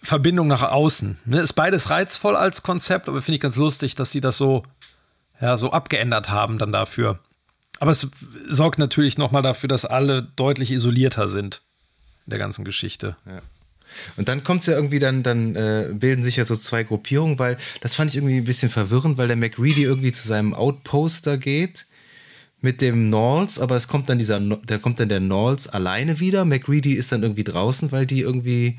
Verbindung 0.03 0.47
nach 0.47 0.63
außen. 0.63 1.19
Ne? 1.25 1.41
Ist 1.41 1.55
beides 1.55 1.91
reizvoll 1.91 2.37
als 2.37 2.63
Konzept, 2.63 3.09
aber 3.09 3.21
finde 3.21 3.35
ich 3.37 3.41
ganz 3.41 3.57
lustig, 3.57 3.97
dass 3.97 4.13
sie 4.13 4.21
das 4.21 4.37
so 4.37 4.63
ja, 5.41 5.57
so 5.57 5.73
abgeändert 5.73 6.31
haben 6.31 6.59
dann 6.59 6.73
dafür. 6.73 7.19
Aber 7.81 7.93
es 7.93 8.09
sorgt 8.49 8.79
natürlich 8.79 9.19
nochmal 9.19 9.43
dafür, 9.43 9.69
dass 9.69 9.85
alle 9.85 10.23
deutlich 10.23 10.71
isolierter 10.71 11.29
sind 11.29 11.63
in 12.27 12.31
der 12.31 12.39
ganzen 12.39 12.65
Geschichte. 12.65 13.17
Ja. 13.27 13.41
Und 14.17 14.29
dann 14.29 14.45
kommt 14.45 14.61
es 14.61 14.67
ja 14.67 14.75
irgendwie, 14.75 14.99
dann, 14.99 15.23
dann 15.23 15.57
äh, 15.57 15.91
bilden 15.93 16.23
sich 16.23 16.37
ja 16.37 16.45
so 16.45 16.55
zwei 16.55 16.83
Gruppierungen, 16.83 17.39
weil 17.39 17.57
das 17.81 17.95
fand 17.95 18.11
ich 18.11 18.17
irgendwie 18.17 18.37
ein 18.37 18.45
bisschen 18.45 18.69
verwirrend, 18.69 19.17
weil 19.17 19.29
der 19.29 19.37
McReady 19.37 19.83
irgendwie 19.83 20.13
zu 20.13 20.27
seinem 20.27 20.55
Outposter 20.55 21.39
geht 21.39 21.87
mit 22.61 22.83
dem 22.83 23.09
Knowles, 23.09 23.59
aber 23.59 23.77
es 23.77 23.89
kommt 23.89 24.09
dann 24.09 24.19
dieser, 24.19 24.41
da 24.41 24.79
kommt 24.79 24.99
dann 25.01 25.09
der 25.09 25.21
Knowles 25.21 25.69
alleine 25.69 26.21
wieder. 26.21 26.45
McReady 26.45 26.95
ist 26.95 27.13
dann 27.13 27.23
irgendwie 27.23 27.45
draußen, 27.45 27.93
weil 27.93 28.05
die 28.05 28.21
irgendwie 28.21 28.79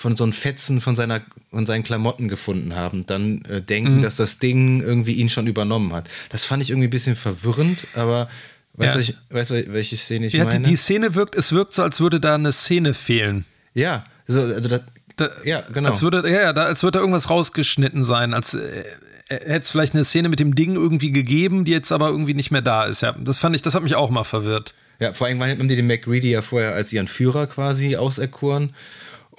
von 0.00 0.16
so 0.16 0.24
einem 0.24 0.32
Fetzen 0.32 0.80
von, 0.80 0.96
seiner, 0.96 1.20
von 1.50 1.66
seinen 1.66 1.84
Klamotten 1.84 2.28
gefunden 2.28 2.74
haben, 2.74 3.04
dann 3.04 3.42
äh, 3.42 3.60
denken, 3.60 3.96
mhm. 3.96 4.00
dass 4.00 4.16
das 4.16 4.38
Ding 4.38 4.80
irgendwie 4.80 5.12
ihn 5.12 5.28
schon 5.28 5.46
übernommen 5.46 5.92
hat. 5.92 6.08
Das 6.30 6.46
fand 6.46 6.62
ich 6.62 6.70
irgendwie 6.70 6.86
ein 6.86 6.90
bisschen 6.90 7.16
verwirrend, 7.16 7.86
aber 7.94 8.30
weißt 8.72 8.94
du, 8.94 9.00
ja. 9.00 9.14
weißt, 9.28 9.50
welche 9.50 9.98
Szene 9.98 10.24
ich 10.24 10.32
ja, 10.32 10.44
meine? 10.44 10.60
Die, 10.60 10.70
die 10.70 10.76
Szene 10.76 11.14
wirkt, 11.16 11.36
es 11.36 11.52
wirkt 11.52 11.74
so, 11.74 11.82
als 11.82 12.00
würde 12.00 12.18
da 12.18 12.36
eine 12.36 12.50
Szene 12.50 12.94
fehlen. 12.94 13.44
Ja, 13.74 14.04
also, 14.26 14.40
also 14.40 14.70
das, 14.70 14.80
da, 15.16 15.28
ja, 15.44 15.64
genau. 15.70 15.90
Als 15.90 16.00
würde, 16.00 16.26
ja, 16.32 16.54
da, 16.54 16.64
als 16.64 16.82
würde 16.82 16.96
da 16.96 17.00
irgendwas 17.00 17.28
rausgeschnitten 17.28 18.02
sein, 18.02 18.32
als 18.32 18.54
äh, 18.54 18.84
hätte 19.28 19.64
es 19.64 19.70
vielleicht 19.70 19.92
eine 19.92 20.04
Szene 20.04 20.30
mit 20.30 20.40
dem 20.40 20.54
Ding 20.54 20.76
irgendwie 20.76 21.10
gegeben, 21.10 21.66
die 21.66 21.72
jetzt 21.72 21.92
aber 21.92 22.08
irgendwie 22.08 22.32
nicht 22.32 22.50
mehr 22.50 22.62
da 22.62 22.84
ist. 22.84 23.02
Ja, 23.02 23.12
das 23.20 23.38
fand 23.38 23.54
ich, 23.54 23.60
das 23.60 23.74
hat 23.74 23.82
mich 23.82 23.96
auch 23.96 24.08
mal 24.08 24.24
verwirrt. 24.24 24.72
Ja, 24.98 25.12
vor 25.12 25.26
allem 25.26 25.42
haben 25.42 25.68
die 25.68 25.76
den 25.76 25.86
McReady 25.86 26.30
ja 26.30 26.40
vorher 26.40 26.72
als 26.72 26.90
ihren 26.90 27.06
Führer 27.06 27.46
quasi 27.46 27.96
auserkoren 27.96 28.72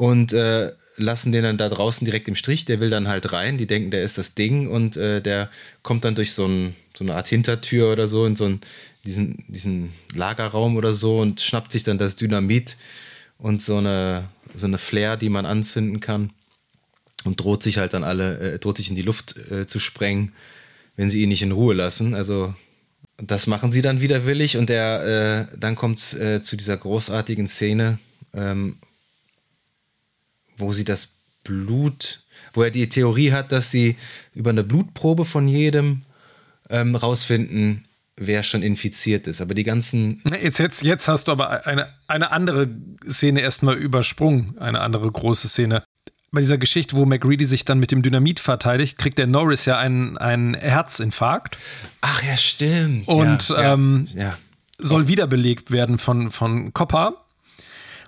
und 0.01 0.33
äh, 0.33 0.71
lassen 0.97 1.31
den 1.31 1.43
dann 1.43 1.59
da 1.59 1.69
draußen 1.69 2.05
direkt 2.05 2.27
im 2.27 2.35
Strich. 2.35 2.65
Der 2.65 2.79
will 2.79 2.89
dann 2.89 3.07
halt 3.07 3.33
rein. 3.33 3.59
Die 3.59 3.67
denken, 3.67 3.91
der 3.91 4.01
ist 4.01 4.17
das 4.17 4.33
Ding 4.33 4.67
und 4.67 4.97
äh, 4.97 5.21
der 5.21 5.47
kommt 5.83 6.05
dann 6.05 6.15
durch 6.15 6.33
so, 6.33 6.47
ein, 6.47 6.75
so, 6.97 7.03
eine 7.03 7.13
Art 7.13 7.27
Hintertür 7.27 7.91
oder 7.91 8.07
so 8.07 8.25
in 8.25 8.35
so 8.35 8.45
einen, 8.45 8.61
diesen, 9.05 9.45
diesen 9.47 9.93
Lagerraum 10.15 10.75
oder 10.75 10.95
so 10.95 11.19
und 11.19 11.39
schnappt 11.39 11.71
sich 11.71 11.83
dann 11.83 11.99
das 11.99 12.15
Dynamit 12.15 12.77
und 13.37 13.61
so 13.61 13.77
eine, 13.77 14.27
so 14.55 14.65
eine 14.65 14.79
Flare, 14.79 15.19
die 15.19 15.29
man 15.29 15.45
anzünden 15.45 15.99
kann 15.99 16.31
und 17.23 17.39
droht 17.39 17.61
sich 17.61 17.77
halt 17.77 17.93
dann 17.93 18.03
alle, 18.03 18.53
äh, 18.53 18.57
droht 18.57 18.77
sich 18.77 18.89
in 18.89 18.95
die 18.95 19.03
Luft 19.03 19.37
äh, 19.51 19.67
zu 19.67 19.77
sprengen, 19.77 20.31
wenn 20.95 21.11
sie 21.11 21.21
ihn 21.21 21.29
nicht 21.29 21.43
in 21.43 21.51
Ruhe 21.51 21.75
lassen. 21.75 22.15
Also 22.15 22.55
das 23.17 23.45
machen 23.45 23.71
sie 23.71 23.83
dann 23.83 24.01
widerwillig 24.01 24.57
und 24.57 24.67
der, 24.67 25.47
äh, 25.51 25.57
dann 25.59 25.75
kommt 25.75 25.99
es 25.99 26.15
äh, 26.15 26.41
zu 26.41 26.57
dieser 26.57 26.77
großartigen 26.77 27.47
Szene, 27.47 27.99
ähm, 28.33 28.77
wo 30.61 30.71
sie 30.71 30.85
das 30.85 31.15
Blut, 31.43 32.21
wo 32.53 32.63
er 32.63 32.71
die 32.71 32.89
Theorie 32.89 33.31
hat, 33.31 33.51
dass 33.51 33.71
sie 33.71 33.97
über 34.33 34.51
eine 34.51 34.63
Blutprobe 34.63 35.25
von 35.25 35.47
jedem 35.47 36.03
ähm, 36.69 36.95
rausfinden, 36.95 37.83
wer 38.15 38.43
schon 38.43 38.61
infiziert 38.63 39.27
ist. 39.27 39.41
Aber 39.41 39.53
die 39.53 39.63
ganzen. 39.63 40.21
Jetzt, 40.41 40.59
jetzt, 40.59 40.83
jetzt 40.83 41.07
hast 41.07 41.27
du 41.27 41.31
aber 41.31 41.65
eine, 41.65 41.87
eine 42.07 42.31
andere 42.31 42.69
Szene 43.07 43.41
erstmal 43.41 43.75
übersprungen, 43.75 44.57
eine 44.59 44.81
andere 44.81 45.11
große 45.11 45.47
Szene. 45.47 45.83
bei 46.31 46.41
dieser 46.41 46.57
Geschichte, 46.57 46.95
wo 46.95 47.05
McReady 47.05 47.45
sich 47.45 47.65
dann 47.65 47.79
mit 47.79 47.91
dem 47.91 48.01
Dynamit 48.01 48.39
verteidigt, 48.39 48.97
kriegt 48.97 49.17
der 49.17 49.27
Norris 49.27 49.65
ja 49.65 49.77
einen, 49.77 50.17
einen 50.17 50.53
Herzinfarkt. 50.53 51.57
Ach 52.01 52.23
ja, 52.23 52.37
stimmt. 52.37 53.07
Und 53.07 53.49
ja, 53.49 53.73
ähm, 53.73 54.07
ja. 54.13 54.37
soll 54.77 55.07
wiederbelegt 55.07 55.71
werden 55.71 55.97
von, 55.97 56.31
von 56.31 56.73
Copper. 56.73 57.20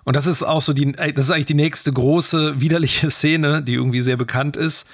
Und 0.04 0.16
das 0.16 0.26
ist 0.26 0.44
auch 0.44 0.62
so 0.62 0.74
die, 0.74 0.92
das 0.92 1.26
ist 1.26 1.32
eigentlich 1.32 1.46
die 1.46 1.54
nächste 1.54 1.92
große 1.92 2.60
widerliche 2.60 3.10
Szene, 3.12 3.62
die 3.62 3.74
irgendwie 3.74 4.02
sehr 4.02 4.18
bekannt 4.18 4.58
ist. 4.58 4.88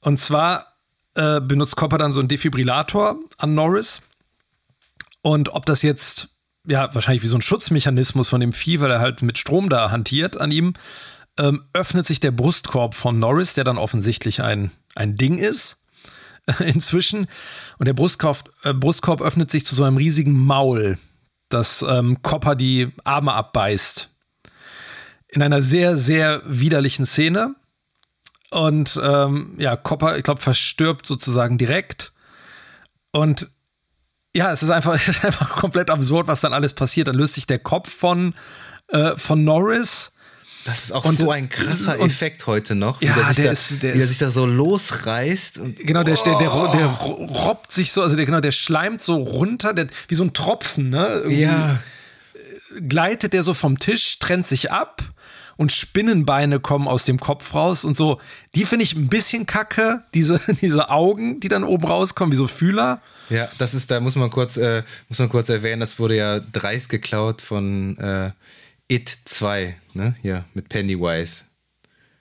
Und 0.00 0.18
zwar 0.18 0.72
äh, 1.14 1.40
benutzt 1.40 1.76
Copper 1.76 1.98
dann 1.98 2.12
so 2.12 2.20
einen 2.20 2.28
Defibrillator 2.28 3.18
an 3.38 3.54
Norris. 3.54 4.02
Und 5.22 5.50
ob 5.50 5.66
das 5.66 5.82
jetzt, 5.82 6.28
ja, 6.66 6.92
wahrscheinlich 6.94 7.22
wie 7.22 7.28
so 7.28 7.36
ein 7.36 7.42
Schutzmechanismus 7.42 8.28
von 8.28 8.40
dem 8.40 8.52
Vieh, 8.52 8.80
weil 8.80 8.90
er 8.90 9.00
halt 9.00 9.22
mit 9.22 9.38
Strom 9.38 9.68
da 9.68 9.90
hantiert 9.90 10.36
an 10.36 10.50
ihm, 10.50 10.74
ähm, 11.38 11.64
öffnet 11.72 12.06
sich 12.06 12.20
der 12.20 12.30
Brustkorb 12.30 12.94
von 12.94 13.18
Norris, 13.18 13.54
der 13.54 13.64
dann 13.64 13.78
offensichtlich 13.78 14.42
ein, 14.42 14.70
ein 14.94 15.16
Ding 15.16 15.38
ist. 15.38 15.84
Inzwischen. 16.58 17.28
Und 17.78 17.86
der 17.86 17.94
Brustkorb, 17.94 18.50
äh, 18.64 18.74
Brustkorb 18.74 19.20
öffnet 19.20 19.50
sich 19.50 19.64
zu 19.64 19.74
so 19.74 19.84
einem 19.84 19.96
riesigen 19.96 20.32
Maul, 20.32 20.98
das 21.48 21.84
ähm, 21.88 22.20
Copper 22.22 22.56
die 22.56 22.92
Arme 23.04 23.32
abbeißt. 23.32 24.08
In 25.32 25.42
einer 25.42 25.62
sehr, 25.62 25.96
sehr 25.96 26.42
widerlichen 26.44 27.06
Szene. 27.06 27.54
Und 28.50 29.00
ähm, 29.02 29.54
ja, 29.58 29.76
Copper, 29.76 30.16
ich 30.18 30.24
glaube, 30.24 30.40
verstirbt 30.40 31.06
sozusagen 31.06 31.58
direkt. 31.58 32.12
Und 33.10 33.50
ja, 34.36 34.52
es 34.52 34.62
ist, 34.62 34.70
einfach, 34.70 34.94
es 34.94 35.08
ist 35.08 35.24
einfach 35.24 35.48
komplett 35.50 35.90
absurd, 35.90 36.26
was 36.28 36.40
dann 36.40 36.52
alles 36.52 36.74
passiert. 36.74 37.08
Dann 37.08 37.16
löst 37.16 37.34
sich 37.34 37.46
der 37.46 37.58
Kopf 37.58 37.90
von, 37.90 38.34
äh, 38.88 39.16
von 39.16 39.42
Norris 39.42 40.12
das 40.64 40.84
ist 40.84 40.92
auch 40.92 41.04
und, 41.04 41.14
so 41.14 41.30
ein 41.30 41.48
krasser 41.48 41.98
und, 41.98 42.06
Effekt 42.06 42.46
heute 42.46 42.76
noch, 42.76 43.00
wie, 43.00 43.06
ja, 43.06 43.14
der, 43.14 43.26
sich 43.26 43.36
der 43.36 43.44
da, 43.46 43.50
ist, 43.50 43.82
der 43.82 43.94
wie 43.94 43.98
er 43.98 44.02
ist, 44.04 44.08
sich 44.10 44.18
da 44.18 44.30
so 44.30 44.46
losreißt. 44.46 45.60
Genau, 45.78 46.04
der, 46.04 46.14
der, 46.14 46.38
der, 46.38 46.48
der, 46.48 46.86
robbt 46.86 47.72
sich 47.72 47.90
so, 47.90 48.02
also 48.02 48.14
der, 48.14 48.26
genau, 48.26 48.40
der 48.40 48.52
schleimt 48.52 49.02
so 49.02 49.16
runter, 49.16 49.74
der, 49.74 49.88
wie 50.06 50.14
so 50.14 50.22
ein 50.22 50.32
Tropfen, 50.34 50.90
ne? 50.90 51.06
Irgendwie 51.24 51.42
ja. 51.42 51.80
Gleitet 52.88 53.32
der 53.32 53.42
so 53.42 53.54
vom 53.54 53.78
Tisch, 53.78 54.18
trennt 54.18 54.46
sich 54.46 54.70
ab 54.70 55.02
und 55.62 55.70
Spinnenbeine 55.70 56.58
kommen 56.58 56.88
aus 56.88 57.04
dem 57.04 57.20
Kopf 57.20 57.54
raus 57.54 57.84
und 57.84 57.96
so. 57.96 58.20
Die 58.56 58.64
finde 58.64 58.82
ich 58.82 58.96
ein 58.96 59.06
bisschen 59.06 59.46
kacke, 59.46 60.02
diese, 60.12 60.40
diese 60.60 60.90
Augen, 60.90 61.38
die 61.38 61.48
dann 61.48 61.62
oben 61.62 61.86
rauskommen, 61.86 62.32
wie 62.32 62.36
so 62.36 62.48
Fühler. 62.48 63.00
Ja, 63.30 63.48
das 63.58 63.72
ist, 63.72 63.92
da 63.92 64.00
muss 64.00 64.16
man 64.16 64.28
kurz, 64.28 64.56
äh, 64.56 64.82
muss 65.08 65.20
man 65.20 65.28
kurz 65.28 65.48
erwähnen, 65.48 65.78
das 65.78 66.00
wurde 66.00 66.16
ja 66.16 66.40
dreist 66.40 66.88
geklaut 66.88 67.40
von 67.40 67.96
äh, 67.98 68.32
It 68.88 69.16
2, 69.24 69.76
ne? 69.94 70.16
Hier, 70.20 70.44
mit 70.52 70.68
Pennywise. 70.68 71.44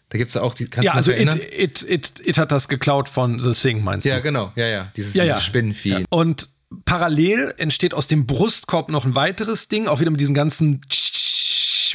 Da 0.10 0.20
gibt 0.20 0.30
es 0.30 0.38
auch 0.38 0.54
die, 0.54 0.70
kannst 0.70 0.86
ja, 0.86 0.94
also 0.94 1.10
erinnern? 1.10 1.40
It, 1.40 1.82
It, 1.82 1.90
It, 1.90 2.22
It 2.24 2.38
hat 2.38 2.52
das 2.52 2.68
geklaut 2.68 3.10
von 3.10 3.40
The 3.40 3.54
Thing, 3.54 3.84
meinst 3.84 4.06
ja, 4.06 4.14
du? 4.14 4.18
Ja, 4.20 4.24
genau, 4.24 4.52
ja, 4.56 4.68
ja. 4.68 4.92
Dieses, 4.96 5.16
ja, 5.16 5.24
dieses 5.24 5.38
ja. 5.38 5.42
Spinnenvieh. 5.42 5.90
Ja. 5.90 6.00
Und 6.12 6.50
parallel 6.86 7.56
entsteht 7.58 7.96
aus 7.96 8.06
dem 8.06 8.28
Brustkorb 8.28 8.92
noch 8.92 9.04
ein 9.04 9.16
weiteres 9.16 9.68
Ding, 9.68 9.88
auch 9.88 10.00
wieder 10.00 10.12
mit 10.12 10.20
diesen 10.20 10.36
ganzen 10.36 10.82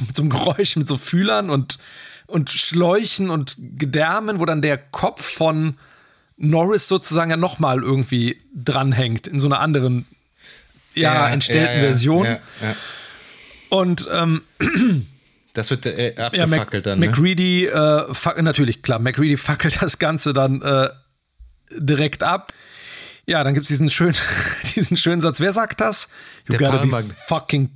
mit 0.00 0.16
so 0.16 0.22
einem 0.22 0.30
Geräusch, 0.30 0.76
mit 0.76 0.88
so 0.88 0.96
Fühlern 0.96 1.50
und, 1.50 1.78
und 2.26 2.50
Schläuchen 2.50 3.30
und 3.30 3.56
Gedärmen, 3.58 4.40
wo 4.40 4.44
dann 4.44 4.62
der 4.62 4.78
Kopf 4.78 5.24
von 5.24 5.76
Norris 6.36 6.88
sozusagen 6.88 7.30
ja 7.30 7.36
nochmal 7.36 7.82
irgendwie 7.82 8.40
dranhängt 8.54 9.26
in 9.26 9.40
so 9.40 9.46
einer 9.46 9.60
anderen, 9.60 10.06
ja, 10.94 11.14
ja 11.14 11.28
entstellten 11.28 11.80
Version. 11.80 12.24
Ja, 12.24 12.32
ja. 12.32 12.76
Und 13.68 14.08
ähm, 14.10 14.42
das 15.54 15.70
wird 15.70 15.86
äh, 15.86 16.14
abgefackelt 16.16 16.86
dann. 16.86 16.98
Ne? 16.98 17.08
McReady, 17.08 17.66
äh, 17.66 18.42
natürlich, 18.42 18.82
klar, 18.82 18.98
McReady 18.98 19.36
fackelt 19.36 19.80
das 19.80 19.98
Ganze 19.98 20.32
dann 20.32 20.62
äh, 20.62 20.90
direkt 21.72 22.22
ab. 22.22 22.52
Ja, 23.26 23.42
dann 23.42 23.54
gibt 23.54 23.64
es 23.64 23.68
diesen, 23.68 23.90
schön, 23.90 24.14
diesen 24.76 24.96
schönen 24.96 25.20
Satz. 25.20 25.40
Wer 25.40 25.52
sagt 25.52 25.80
das? 25.80 26.08
You 26.48 26.56
Der 26.56 26.58
gotta 26.58 26.78
Palmer. 26.78 27.02
be 27.02 27.14
fucking, 27.26 27.70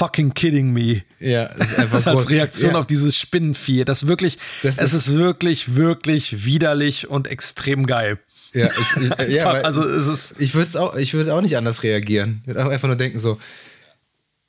fucking 0.00 0.32
kidding 0.32 0.72
me. 0.72 1.02
Ja, 1.18 1.50
das 1.58 1.72
ist 1.72 1.78
einfach 1.78 1.96
das 2.04 2.06
als 2.06 2.30
Reaktion 2.30 2.72
ja. 2.72 2.78
auf 2.78 2.86
dieses 2.86 3.16
Spinnenvieh. 3.16 3.84
Das 3.84 4.06
wirklich, 4.06 4.38
das 4.62 4.78
es 4.78 4.94
ist, 4.94 5.08
ist 5.08 5.16
wirklich, 5.16 5.76
wirklich 5.76 6.46
widerlich 6.46 7.08
und 7.08 7.28
extrem 7.28 7.86
geil. 7.86 8.18
Ja, 8.54 8.66
ich, 8.66 9.02
ich, 9.02 9.28
ja 9.36 9.50
also 9.50 9.86
es 9.86 10.06
ist. 10.06 10.40
Ich 10.40 10.54
würde 10.54 10.80
auch, 10.80 10.96
ich 10.96 11.12
würde 11.12 11.34
auch 11.34 11.42
nicht 11.42 11.58
anders 11.58 11.82
reagieren. 11.82 12.40
Ich 12.42 12.48
würde 12.48 12.64
auch 12.64 12.70
einfach 12.70 12.88
nur 12.88 12.96
denken 12.96 13.18
so, 13.18 13.38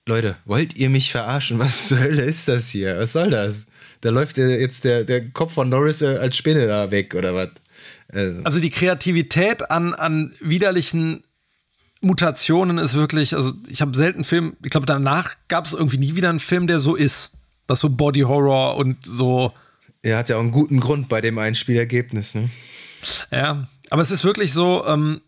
Leute, 0.07 0.37
wollt 0.45 0.77
ihr 0.77 0.89
mich 0.89 1.11
verarschen? 1.11 1.59
Was 1.59 1.89
zur 1.89 1.99
Hölle 1.99 2.23
ist 2.23 2.47
das 2.47 2.69
hier? 2.69 2.97
Was 2.97 3.11
soll 3.11 3.29
das? 3.29 3.67
Da 3.99 4.09
läuft 4.09 4.37
jetzt 4.37 4.85
der, 4.85 5.03
der 5.03 5.29
Kopf 5.29 5.53
von 5.53 5.69
Norris 5.69 6.01
äh, 6.01 6.17
als 6.17 6.37
Spinne 6.37 6.65
da 6.65 6.91
weg 6.91 7.13
oder 7.13 7.35
was? 7.35 7.49
Also, 8.07 8.41
also 8.43 8.59
die 8.59 8.69
Kreativität 8.69 9.69
an, 9.69 9.93
an 9.93 10.33
widerlichen 10.39 11.23
Mutationen 12.01 12.77
ist 12.79 12.95
wirklich, 12.95 13.35
also 13.35 13.53
ich 13.67 13.81
habe 13.81 13.95
selten 13.95 14.23
Film, 14.23 14.57
ich 14.63 14.71
glaube 14.71 14.85
danach 14.85 15.35
gab 15.47 15.65
es 15.65 15.73
irgendwie 15.73 15.97
nie 15.97 16.15
wieder 16.15 16.29
einen 16.29 16.39
Film, 16.39 16.67
der 16.67 16.79
so 16.79 16.95
ist. 16.95 17.31
Was 17.67 17.79
so 17.79 17.89
Body 17.89 18.21
Horror 18.21 18.75
und 18.75 19.05
so. 19.05 19.53
Er 20.01 20.17
hat 20.17 20.29
ja 20.29 20.35
auch 20.35 20.41
einen 20.41 20.51
guten 20.51 20.79
Grund 20.79 21.07
bei 21.09 21.21
dem 21.21 21.37
Einspielergebnis, 21.37 22.33
ne? 22.33 22.49
Ja, 23.31 23.67
aber 23.89 24.01
es 24.01 24.11
ist 24.11 24.23
wirklich 24.23 24.51
so, 24.51 24.85
ähm, 24.85 25.21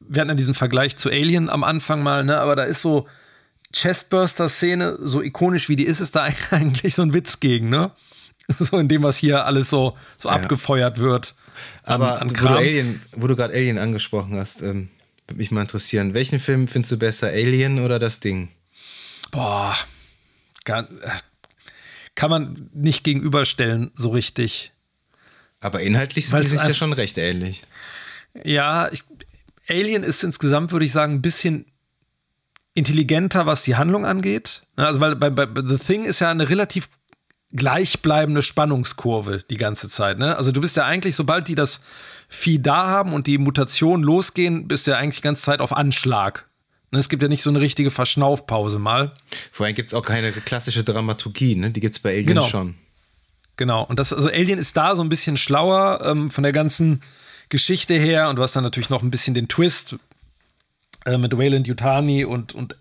wir 0.00 0.20
hatten 0.20 0.28
ja 0.28 0.34
diesen 0.34 0.54
Vergleich 0.54 0.96
zu 0.96 1.08
Alien 1.08 1.48
am 1.48 1.64
Anfang 1.64 2.02
mal, 2.02 2.24
ne? 2.24 2.38
Aber 2.38 2.56
da 2.56 2.64
ist 2.64 2.82
so, 2.82 3.06
Chestburster-Szene, 3.72 4.98
so 5.00 5.22
ikonisch 5.22 5.68
wie 5.68 5.76
die 5.76 5.86
ist, 5.86 6.00
ist 6.00 6.16
da 6.16 6.28
eigentlich 6.50 6.94
so 6.94 7.02
ein 7.02 7.14
Witz 7.14 7.40
gegen, 7.40 7.68
ne? 7.68 7.92
So 8.58 8.78
in 8.78 8.88
dem, 8.88 9.04
was 9.04 9.16
hier 9.16 9.46
alles 9.46 9.70
so, 9.70 9.94
so 10.18 10.28
ja. 10.28 10.34
abgefeuert 10.34 10.98
wird. 10.98 11.36
An, 11.84 11.94
Aber 11.94 12.20
an 12.20 12.30
wo 12.30 12.48
du, 12.48 12.54
Alien, 12.56 13.00
wo 13.12 13.28
du 13.28 13.36
gerade 13.36 13.54
Alien 13.54 13.78
angesprochen 13.78 14.36
hast, 14.36 14.62
ähm, 14.62 14.88
würde 15.30 15.38
mich 15.38 15.50
mal 15.52 15.62
interessieren, 15.62 16.12
welchen 16.12 16.40
Film 16.40 16.66
findest 16.66 16.92
du 16.92 16.98
besser, 16.98 17.28
Alien 17.28 17.78
oder 17.84 17.98
das 17.98 18.18
Ding? 18.18 18.48
Boah, 19.30 19.76
kann, 20.64 20.88
kann 22.16 22.30
man 22.30 22.70
nicht 22.74 23.04
gegenüberstellen, 23.04 23.92
so 23.94 24.10
richtig. 24.10 24.72
Aber 25.60 25.82
inhaltlich 25.82 26.26
sind 26.26 26.40
die 26.42 26.48
sich 26.48 26.62
ja 26.62 26.74
schon 26.74 26.92
recht 26.92 27.16
ähnlich. 27.16 27.62
Ja, 28.44 28.90
ich, 28.90 29.04
Alien 29.68 30.02
ist 30.02 30.24
insgesamt, 30.24 30.72
würde 30.72 30.86
ich 30.86 30.92
sagen, 30.92 31.14
ein 31.14 31.22
bisschen 31.22 31.66
intelligenter, 32.74 33.46
was 33.46 33.62
die 33.62 33.76
Handlung 33.76 34.04
angeht. 34.04 34.62
Also, 34.74 35.00
weil 35.00 35.14
bei, 35.14 35.30
bei 35.30 35.46
The 35.62 35.78
Thing 35.78 36.06
ist 36.06 36.20
ja 36.20 36.30
eine 36.30 36.48
relativ 36.48 36.88
gleichbleibende 37.52 38.42
Spannungskurve 38.42 39.42
die 39.48 39.56
ganze 39.56 39.88
Zeit. 39.88 40.18
Ne? 40.18 40.36
Also, 40.36 40.52
du 40.52 40.60
bist 40.60 40.76
ja 40.76 40.84
eigentlich, 40.84 41.16
sobald 41.16 41.48
die 41.48 41.54
das 41.54 41.80
Vieh 42.28 42.62
da 42.62 42.86
haben 42.86 43.12
und 43.12 43.26
die 43.26 43.38
Mutationen 43.38 44.04
losgehen, 44.04 44.68
bist 44.68 44.86
du 44.86 44.92
ja 44.92 44.98
eigentlich 44.98 45.16
die 45.16 45.22
ganze 45.22 45.42
Zeit 45.42 45.60
auf 45.60 45.76
Anschlag. 45.76 46.46
Ne? 46.92 46.98
Es 46.98 47.08
gibt 47.08 47.22
ja 47.22 47.28
nicht 47.28 47.42
so 47.42 47.50
eine 47.50 47.60
richtige 47.60 47.90
Verschnaufpause 47.90 48.78
mal. 48.78 49.12
Vor 49.50 49.66
allem 49.66 49.74
gibt 49.74 49.88
es 49.88 49.94
auch 49.94 50.04
keine 50.04 50.30
klassische 50.32 50.84
Dramaturgie, 50.84 51.56
ne? 51.56 51.70
die 51.70 51.80
gibt 51.80 51.94
es 51.94 51.98
bei 51.98 52.10
Alien 52.10 52.26
genau. 52.26 52.46
schon. 52.46 52.74
Genau, 53.56 53.84
und 53.84 53.98
das, 53.98 54.12
also 54.12 54.28
Alien 54.28 54.58
ist 54.58 54.76
da 54.76 54.96
so 54.96 55.02
ein 55.02 55.08
bisschen 55.08 55.36
schlauer 55.36 56.00
ähm, 56.04 56.30
von 56.30 56.42
der 56.42 56.52
ganzen 56.52 57.00
Geschichte 57.50 57.94
her 57.94 58.30
und 58.30 58.36
du 58.36 58.42
hast 58.42 58.56
dann 58.56 58.64
natürlich 58.64 58.90
noch 58.90 59.02
ein 59.02 59.10
bisschen 59.10 59.34
den 59.34 59.48
Twist, 59.48 59.96
äh, 61.04 61.18
mit 61.18 61.36
Wayland 61.36 61.66
Yutani 61.66 62.24
und, 62.24 62.54
und 62.54 62.76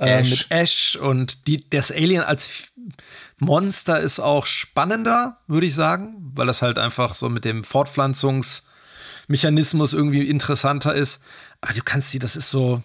äh, 0.00 0.20
Ash. 0.20 0.30
mit 0.30 0.46
Ash 0.50 0.96
und 0.96 1.46
die, 1.46 1.68
das 1.68 1.92
Alien 1.92 2.22
als 2.22 2.72
Monster 3.38 4.00
ist 4.00 4.18
auch 4.18 4.46
spannender, 4.46 5.38
würde 5.46 5.66
ich 5.66 5.74
sagen, 5.74 6.32
weil 6.34 6.46
das 6.46 6.62
halt 6.62 6.78
einfach 6.78 7.14
so 7.14 7.28
mit 7.28 7.44
dem 7.44 7.64
Fortpflanzungsmechanismus 7.64 9.92
irgendwie 9.92 10.26
interessanter 10.28 10.94
ist. 10.94 11.20
Aber 11.60 11.74
du 11.74 11.82
kannst 11.82 12.14
die, 12.14 12.18
das 12.18 12.34
ist 12.36 12.48
so, 12.50 12.82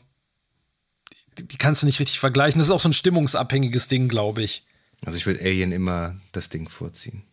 die, 1.38 1.48
die 1.48 1.58
kannst 1.58 1.82
du 1.82 1.86
nicht 1.86 2.00
richtig 2.00 2.20
vergleichen. 2.20 2.60
Das 2.60 2.68
ist 2.68 2.72
auch 2.72 2.80
so 2.80 2.90
ein 2.90 2.94
stimmungsabhängiges 2.94 3.88
Ding, 3.88 4.10
glaube 4.10 4.44
ich. 4.44 4.66
Also 5.06 5.18
ich 5.18 5.26
würde 5.26 5.42
Alien 5.42 5.72
immer 5.72 6.16
das 6.32 6.50
Ding 6.50 6.70
vorziehen. 6.70 7.24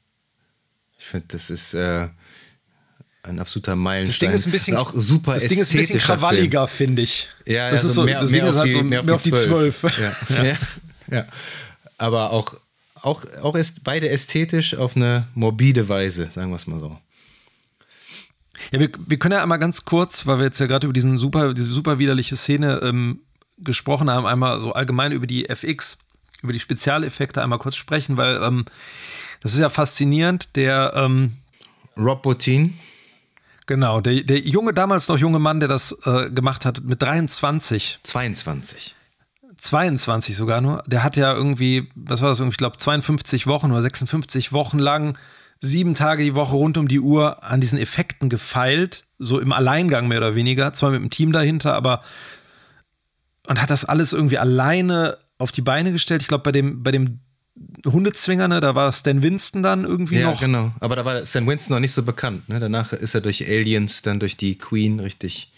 Ich 0.99 1.05
finde, 1.05 1.27
das 1.29 1.51
ist 1.51 1.75
äh, 1.75 2.09
ein 3.23 3.39
absoluter 3.39 3.77
Meilenstein. 3.77 4.33
Das 4.33 4.41
Ding 4.41 4.41
ist 4.41 4.47
ein 4.47 4.53
bisschen, 4.53 4.77
auch 4.77 4.93
super 4.95 5.35
das 5.35 5.47
Ding 5.47 5.61
ist 5.61 5.73
ein 5.73 5.79
bisschen 5.79 6.01
krawalliger, 6.01 6.67
finde 6.67 7.03
ich. 7.03 7.29
Ja, 7.47 7.71
das 7.71 7.83
ja, 7.83 7.89
ist 7.89 7.95
so 7.95 8.03
mehr, 8.05 8.21
das 8.21 8.31
mehr 8.31 8.41
Ding 8.41 8.51
ist 8.51 8.57
halt 8.57 8.67
die, 8.67 8.73
so 8.73 8.83
mehr 8.83 9.01
auf 9.01 9.07
mehr 9.07 9.15
auf 9.15 9.23
die 9.23 9.33
zwölf. 9.33 9.83
Ja. 9.83 10.17
ja. 10.29 10.45
ja. 10.45 10.57
ja. 11.11 11.27
Aber 11.99 12.31
auch, 12.31 12.57
auch, 13.01 13.25
auch 13.43 13.55
ist 13.55 13.85
beide 13.85 14.09
ästhetisch 14.09 14.75
auf 14.75 14.97
eine 14.97 15.29
morbide 15.35 15.89
Weise, 15.89 16.31
sagen 16.31 16.51
wir 16.51 16.57
es 16.57 16.67
mal 16.67 16.81
so. 16.81 16.99
Ja, 18.73 18.81
wir, 18.81 18.91
wir 19.07 19.19
können 19.19 19.33
ja 19.33 19.43
einmal 19.43 19.59
ganz 19.59 19.85
kurz, 19.85 20.27
weil 20.27 20.39
wir 20.39 20.45
jetzt 20.47 20.59
ja 20.61 20.67
gerade 20.67 20.87
über 20.87 20.95
diesen 20.95 21.17
super, 21.17 21.55
diese 21.55 21.71
super 21.71 21.99
widerliche 21.99 22.37
Szene 22.37 22.81
ähm, 22.83 23.21
gesprochen 23.59 24.11
haben, 24.11 24.27
einmal 24.27 24.61
so 24.61 24.73
allgemein 24.73 25.13
über 25.13 25.27
die 25.27 25.49
FX, 25.49 25.99
über 26.43 26.53
die 26.53 26.61
Spezialeffekte 26.61 27.43
einmal 27.43 27.59
kurz 27.59 27.77
sprechen, 27.77 28.17
weil 28.17 28.43
ähm, 28.43 28.65
das 29.43 29.55
ist 29.55 29.61
ja 29.61 29.69
faszinierend. 29.69 30.57
Der 30.57 30.93
ähm, 30.97 31.37
Rob 31.97 32.23
Bottin 32.23 32.79
Genau, 33.67 34.01
der, 34.01 34.23
der 34.23 34.41
junge, 34.41 34.73
damals 34.73 35.09
noch 35.09 35.19
junge 35.19 35.39
Mann, 35.39 35.61
der 35.61 35.69
das 35.69 35.97
äh, 36.05 36.31
gemacht 36.31 36.67
hat, 36.67 36.83
mit 36.83 37.01
23. 37.01 38.01
22. 38.03 38.95
22 39.57 40.37
sogar 40.37 40.61
nur. 40.61 40.83
Der 40.87 41.05
hat 41.05 41.17
ja 41.17 41.33
irgendwie, 41.33 41.89
was 41.95 42.23
war 42.23 42.31
das, 42.31 42.41
ich 42.41 42.57
glaube 42.57 42.79
52 42.79 43.47
Wochen 43.47 43.71
oder 43.71 43.83
56 43.83 44.53
Wochen 44.53 44.79
lang, 44.79 45.17
sieben 45.61 45.95
Tage 45.95 46.25
die 46.25 46.35
Woche 46.35 46.57
rund 46.57 46.77
um 46.77 46.89
die 46.89 46.99
Uhr 46.99 47.45
an 47.45 47.61
diesen 47.61 47.79
Effekten 47.79 48.29
gefeilt, 48.29 49.05
so 49.19 49.39
im 49.39 49.53
Alleingang 49.53 50.09
mehr 50.09 50.19
oder 50.19 50.35
weniger, 50.35 50.73
zwar 50.73 50.91
mit 50.91 51.01
dem 51.01 51.11
Team 51.11 51.31
dahinter, 51.31 51.75
aber 51.75 52.03
und 53.47 53.63
hat 53.63 53.71
das 53.71 53.85
alles 53.85 54.13
irgendwie 54.13 54.39
alleine 54.39 55.19
auf 55.39 55.53
die 55.53 55.63
Beine 55.63 55.93
gestellt. 55.93 56.23
Ich 56.23 56.29
glaube, 56.29 56.43
bei 56.43 56.53
dem, 56.53 56.83
bei 56.83 56.91
dem 56.91 57.21
Hundezwinger, 57.87 58.49
ne, 58.49 58.61
da 58.61 58.75
war 58.75 58.93
Stan 58.93 59.23
Winston 59.23 59.63
dann 59.63 59.85
irgendwie 59.85 60.17
ja, 60.17 60.31
noch. 60.31 60.41
Ja, 60.41 60.47
genau. 60.47 60.73
Aber 60.81 60.97
da 60.97 61.05
war 61.05 61.25
Stan 61.25 61.47
Winston 61.47 61.75
noch 61.75 61.81
nicht 61.81 61.93
so 61.93 62.03
bekannt. 62.03 62.49
Ne? 62.49 62.61
Danach 62.61 62.93
ist 62.93 63.15
er 63.15 63.21
durch 63.21 63.47
Aliens, 63.47 64.03
dann 64.03 64.21
durch 64.21 64.37
die 64.37 64.57
Queen 64.57 65.01
richtig 65.01 65.53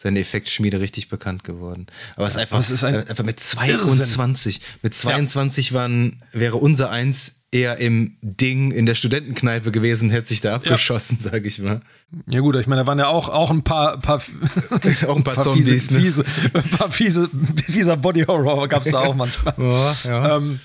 seine 0.00 0.20
Effektschmiede 0.20 0.80
richtig 0.80 1.08
bekannt 1.08 1.44
geworden. 1.44 1.86
Aber 2.16 2.26
es 2.26 2.34
ist 2.34 2.40
einfach, 2.40 2.58
es 2.60 2.70
ist 2.70 2.84
ein 2.84 3.08
einfach 3.08 3.24
mit 3.24 3.40
22, 3.40 4.56
Irrsinn. 4.56 4.78
mit 4.82 4.94
22 4.94 5.70
ja. 5.70 5.76
waren, 5.76 6.22
wäre 6.32 6.56
unser 6.56 6.90
Eins 6.90 7.42
eher 7.50 7.78
im 7.78 8.16
Ding 8.20 8.70
in 8.70 8.86
der 8.86 8.94
Studentenkneipe 8.94 9.72
gewesen, 9.72 10.10
hätte 10.10 10.28
sich 10.28 10.40
da 10.40 10.54
abgeschossen, 10.54 11.18
ja. 11.20 11.30
sag 11.30 11.46
ich 11.46 11.58
mal. 11.58 11.80
Ja 12.26 12.40
gut, 12.40 12.56
ich 12.56 12.66
meine, 12.66 12.82
da 12.82 12.86
waren 12.86 12.98
ja 12.98 13.08
auch, 13.08 13.28
auch 13.28 13.50
ein 13.50 13.64
paar, 13.64 13.98
paar 13.98 14.18
auch 15.08 15.16
ein 15.16 15.24
paar, 15.24 15.34
paar 15.34 15.44
Zombies, 15.44 15.68
fiese, 15.68 15.94
ne? 15.94 16.00
fiese, 16.00 16.24
ein 16.52 16.70
paar 16.70 16.90
fiese, 16.90 17.30
fieser 17.66 17.96
Body 17.96 18.24
Horror 18.24 18.68
gab 18.68 18.84
es 18.84 18.92
da 18.92 19.00
auch 19.00 19.14
manchmal. 19.14 19.54
Oh, 19.56 19.92
ja. 20.04 20.36
Ähm, 20.36 20.60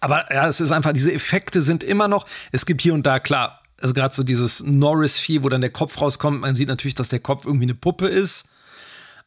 aber 0.00 0.32
ja, 0.32 0.46
es 0.48 0.60
ist 0.60 0.72
einfach, 0.72 0.92
diese 0.92 1.12
Effekte 1.12 1.62
sind 1.62 1.82
immer 1.82 2.08
noch, 2.08 2.26
es 2.52 2.66
gibt 2.66 2.82
hier 2.82 2.94
und 2.94 3.04
da, 3.06 3.18
klar, 3.20 3.62
also 3.80 3.94
gerade 3.94 4.14
so 4.14 4.22
dieses 4.22 4.62
Norris-Vieh, 4.62 5.42
wo 5.42 5.48
dann 5.48 5.60
der 5.60 5.70
Kopf 5.70 6.00
rauskommt, 6.00 6.40
man 6.40 6.54
sieht 6.54 6.68
natürlich, 6.68 6.94
dass 6.94 7.08
der 7.08 7.20
Kopf 7.20 7.44
irgendwie 7.44 7.64
eine 7.64 7.74
Puppe 7.74 8.06
ist. 8.06 8.50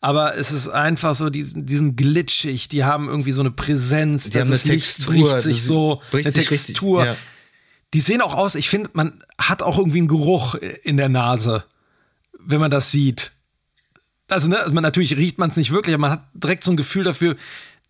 Aber 0.02 0.38
es 0.38 0.52
ist 0.52 0.70
einfach 0.70 1.14
so, 1.14 1.30
diesen, 1.30 1.66
diesen 1.66 1.96
glitschig, 1.98 2.70
die 2.70 2.86
haben 2.86 3.10
irgendwie 3.10 3.34
so 3.34 3.42
eine 3.42 3.52
Präsenz, 3.52 4.30
die 4.30 4.40
haben 4.40 4.48
eine 4.48 4.58
Textur, 4.58 5.14
bricht 5.14 5.42
sich 5.42 5.64
so, 5.64 6.02
bricht 6.10 6.26
eine 6.26 6.34
sich 6.34 6.48
Textur. 6.48 7.02
Richtig, 7.02 7.18
ja. 7.18 7.26
Die 7.94 8.00
sehen 8.00 8.22
auch 8.22 8.36
aus, 8.36 8.56
ich 8.56 8.70
finde, 8.70 8.92
man 8.94 9.24
hat 9.38 9.62
auch 9.62 9.78
irgendwie 9.78 9.98
einen 9.98 10.08
Geruch 10.08 10.56
in 10.56 10.96
der 10.96 11.10
Nase, 11.10 11.66
wenn 12.40 12.62
man 12.62 12.72
das 12.72 12.92
sieht. 12.92 13.34
Also, 14.30 14.48
ne, 14.48 14.60
also 14.60 14.72
man, 14.74 14.84
natürlich 14.84 15.18
riecht 15.18 15.38
man 15.38 15.50
es 15.50 15.58
nicht 15.58 15.72
wirklich, 15.72 15.96
aber 15.96 16.02
man 16.02 16.12
hat 16.12 16.26
direkt 16.34 16.64
so 16.64 16.72
ein 16.72 16.78
Gefühl 16.78 17.04
dafür, 17.04 17.36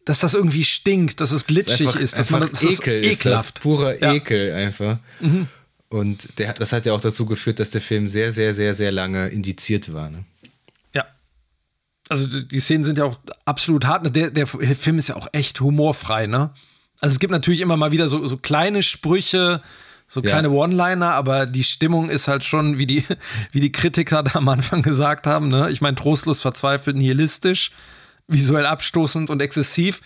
dass 0.09 0.19
das 0.21 0.33
irgendwie 0.33 0.63
stinkt, 0.65 1.21
dass 1.21 1.31
es 1.31 1.45
glitschig 1.45 1.81
ist, 1.81 1.87
einfach, 1.87 2.01
ist, 2.01 2.17
dass 2.17 2.29
man 2.31 2.41
das 2.41 2.63
Ekel 2.63 3.03
ist 3.03 3.19
ekelhaft. 3.21 3.55
Das 3.57 3.61
purer 3.61 4.01
Ja. 4.01 4.11
Ekel 4.15 4.53
einfach. 4.53 4.97
Mhm. 5.19 5.47
Und 5.87 6.39
der, 6.39 6.53
das 6.53 6.73
hat 6.73 6.85
ja 6.87 6.93
auch 6.93 7.01
dazu 7.01 7.27
geführt, 7.27 7.59
dass 7.59 7.69
der 7.69 7.81
Film 7.81 8.09
sehr, 8.09 8.31
sehr, 8.31 8.55
sehr, 8.55 8.73
sehr 8.73 8.91
lange 8.91 9.27
indiziert 9.27 9.93
war. 9.93 10.09
Ne? 10.09 10.23
Ja. 10.95 11.05
Also 12.09 12.25
die 12.25 12.59
Szenen 12.59 12.83
sind 12.85 12.97
ja 12.97 13.03
auch 13.05 13.19
absolut 13.45 13.85
hart. 13.85 14.15
Der, 14.15 14.31
der 14.31 14.47
Film 14.47 14.97
ist 14.97 15.09
ja 15.09 15.15
auch 15.15 15.27
echt 15.31 15.61
humorfrei, 15.61 16.25
ne? 16.25 16.49
Also 17.01 17.13
es 17.13 17.19
gibt 17.19 17.31
natürlich 17.31 17.61
immer 17.61 17.77
mal 17.77 17.91
wieder 17.91 18.07
so, 18.07 18.25
so 18.25 18.35
kleine 18.37 18.81
Sprüche, 18.81 19.61
so 20.07 20.21
Ja. 20.21 20.29
kleine 20.29 20.49
One-Liner, 20.49 21.11
aber 21.11 21.45
die 21.45 21.63
Stimmung 21.63 22.09
ist 22.09 22.27
halt 22.27 22.43
schon, 22.43 22.79
wie 22.79 22.87
die, 22.87 23.05
wie 23.51 23.59
die 23.59 23.71
Kritiker 23.71 24.23
da 24.23 24.31
am 24.39 24.49
Anfang 24.49 24.81
gesagt 24.81 25.27
haben, 25.27 25.49
ne? 25.49 25.69
Ich 25.69 25.81
meine, 25.81 25.95
trostlos, 25.95 26.41
verzweifelt, 26.41 26.97
nihilistisch, 26.97 27.69
visuell 28.29 28.65
abstoßend 28.65 29.29
und 29.29 29.41
exzessiv. 29.41 30.01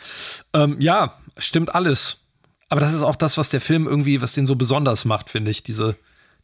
Ähm, 0.53 0.77
ja, 0.79 1.17
stimmt 1.37 1.75
alles. 1.75 2.17
Aber 2.69 2.81
das 2.81 2.93
ist 2.93 3.03
auch 3.03 3.15
das, 3.15 3.37
was 3.37 3.49
der 3.49 3.61
Film 3.61 3.85
irgendwie, 3.87 4.21
was 4.21 4.33
den 4.33 4.45
so 4.47 4.55
besonders 4.55 5.05
macht, 5.05 5.29
finde 5.29 5.51
ich, 5.51 5.61
diese, 5.61 5.95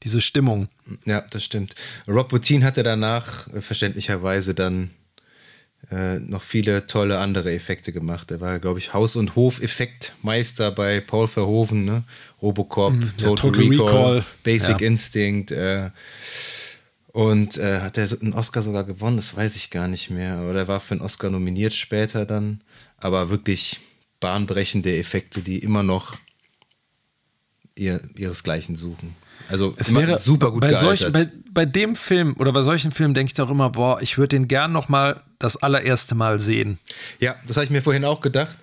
diese 0.03 0.21
Stimmung. 0.21 0.69
Ja, 1.05 1.21
das 1.21 1.43
stimmt. 1.43 1.73
Rob 2.07 2.29
Bottin 2.29 2.63
hatte 2.63 2.83
danach 2.83 3.47
äh, 3.53 3.61
verständlicherweise 3.61 4.53
dann 4.53 4.91
äh, 5.91 6.19
noch 6.19 6.43
viele 6.43 6.85
tolle 6.85 7.17
andere 7.19 7.51
Effekte 7.53 7.91
gemacht. 7.91 8.29
Er 8.31 8.41
war, 8.41 8.59
glaube 8.59 8.77
ich, 8.79 8.93
Haus- 8.93 9.15
und 9.15 9.35
Hof-Effektmeister 9.35 10.71
bei 10.71 10.99
Paul 10.99 11.27
Verhoeven, 11.27 11.85
ne? 11.85 12.03
Robocop, 12.41 12.93
Mhm. 12.93 13.01
ja, 13.17 13.27
Total, 13.29 13.51
Total 13.51 13.67
Recall, 13.69 13.85
Recall. 13.87 14.25
Basic 14.43 14.81
Ja. 14.81 14.87
Instinct. 14.87 15.51
Äh, 15.51 15.89
und 17.11 17.57
äh, 17.57 17.81
hat 17.81 17.97
er 17.97 18.07
einen 18.21 18.33
Oscar 18.33 18.61
sogar 18.61 18.83
gewonnen? 18.83 19.17
Das 19.17 19.35
weiß 19.35 19.55
ich 19.55 19.71
gar 19.71 19.87
nicht 19.87 20.09
mehr. 20.09 20.41
Oder 20.49 20.59
er 20.59 20.67
war 20.67 20.79
für 20.79 20.93
einen 20.93 21.01
Oscar 21.01 21.29
nominiert 21.29 21.73
später 21.73 22.25
dann. 22.25 22.61
Aber 22.97 23.29
wirklich 23.29 23.79
bahnbrechende 24.19 24.95
Effekte, 24.97 25.41
die 25.41 25.59
immer 25.59 25.81
noch 25.81 26.17
ihr, 27.75 28.01
ihresgleichen 28.15 28.75
suchen. 28.75 29.15
Also 29.47 29.73
Es 29.77 29.95
wäre 29.95 30.19
super 30.19 30.51
gut 30.51 30.61
bei, 30.61 30.73
solchen, 30.75 31.11
bei, 31.11 31.27
bei 31.51 31.65
dem 31.65 31.95
Film 31.95 32.35
oder 32.37 32.51
bei 32.51 32.61
solchen 32.61 32.91
Filmen 32.91 33.15
denke 33.15 33.29
ich 33.29 33.33
doch 33.33 33.49
immer, 33.49 33.71
boah, 33.71 33.99
ich 34.01 34.17
würde 34.17 34.35
den 34.35 34.47
gern 34.47 34.71
noch 34.71 34.89
mal 34.89 35.23
das 35.39 35.57
allererste 35.57 36.13
Mal 36.13 36.39
sehen. 36.39 36.77
Ja, 37.19 37.35
das 37.47 37.57
habe 37.57 37.63
ich 37.63 37.71
mir 37.71 37.81
vorhin 37.81 38.05
auch 38.05 38.21
gedacht. 38.21 38.55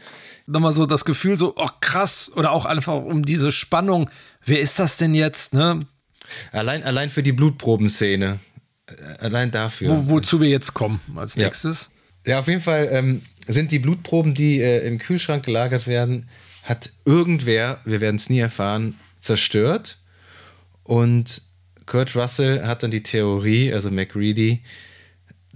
Nochmal 0.47 0.73
so 0.73 0.87
das 0.87 1.05
Gefühl, 1.05 1.39
so, 1.39 1.55
oh 1.57 1.69
krass, 1.81 2.31
oder 2.37 2.53
auch 2.53 2.67
einfach 2.67 2.95
um 2.95 3.25
diese 3.25 3.51
Spannung, 3.51 4.09
wer 4.45 4.61
ist 4.61 4.79
das 4.79 4.97
denn 4.97 5.15
jetzt, 5.15 5.55
ne? 5.55 5.81
Allein, 6.53 6.83
allein 6.83 7.11
für 7.11 7.23
die 7.23 7.33
Blutprobenszene. 7.33 8.39
Allein 9.19 9.51
dafür. 9.51 9.91
Wo, 9.91 10.11
wozu 10.17 10.41
wir 10.41 10.49
jetzt 10.49 10.75
kommen 10.75 11.01
als 11.17 11.35
Ja. 11.35 11.45
nächstes. 11.47 11.91
Ja, 12.25 12.39
auf 12.41 12.49
jeden 12.49 12.61
Fall 12.63 12.89
ähm, 12.91 13.23
sind 13.47 13.71
die 13.73 13.79
Blutproben, 13.79 14.35
die 14.35 14.61
äh, 14.61 14.87
im 14.87 14.99
Kühlschrank 14.99 15.45
gelagert 15.45 15.87
werden, 15.87 16.29
hat 16.63 16.91
irgendwer, 17.05 17.81
wir 17.85 18.01
werden 18.01 18.17
es 18.17 18.29
nie 18.31 18.41
erfahren, 18.41 18.99
zerstört. 19.19 19.99
Und 20.83 21.43
Kurt 21.87 22.15
Russell 22.17 22.65
hat 22.67 22.83
dann 22.83 22.91
die 22.91 23.03
Theorie, 23.03 23.73
also 23.73 23.91
McReady, 23.91 24.63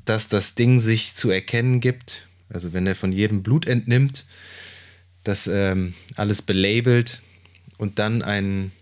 dass 0.05 0.29
das 0.29 0.55
Ding 0.55 0.81
sich 0.81 1.14
zu 1.14 1.31
erkennen 1.31 1.81
gibt. 1.81 2.27
Also 2.49 2.73
wenn 2.73 2.87
er 2.87 2.97
von 2.97 3.12
jedem 3.12 3.43
Blut 3.43 3.66
entnimmt, 3.66 4.25
das 5.25 5.47
ähm, 5.47 5.95
alles 6.16 6.43
belabelt 6.43 7.23
und 7.79 7.99
dann 7.99 8.23
einen 8.23 8.73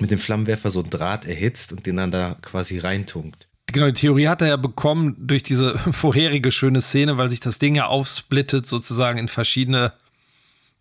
mit 0.00 0.10
dem 0.10 0.18
Flammenwerfer 0.18 0.70
so 0.70 0.80
einen 0.80 0.90
Draht 0.90 1.26
erhitzt 1.26 1.72
und 1.72 1.86
den 1.86 1.96
dann 1.96 2.10
da 2.10 2.36
quasi 2.42 2.78
reintunkt. 2.78 3.48
Genau, 3.66 3.86
die 3.86 3.92
Theorie 3.92 4.28
hat 4.28 4.40
er 4.40 4.48
ja 4.48 4.56
bekommen 4.56 5.14
durch 5.18 5.42
diese 5.42 5.78
vorherige 5.92 6.50
schöne 6.50 6.80
Szene, 6.80 7.18
weil 7.18 7.28
sich 7.30 7.40
das 7.40 7.58
Ding 7.58 7.74
ja 7.74 7.86
aufsplittet 7.86 8.66
sozusagen 8.66 9.18
in 9.18 9.28
verschiedene 9.28 9.92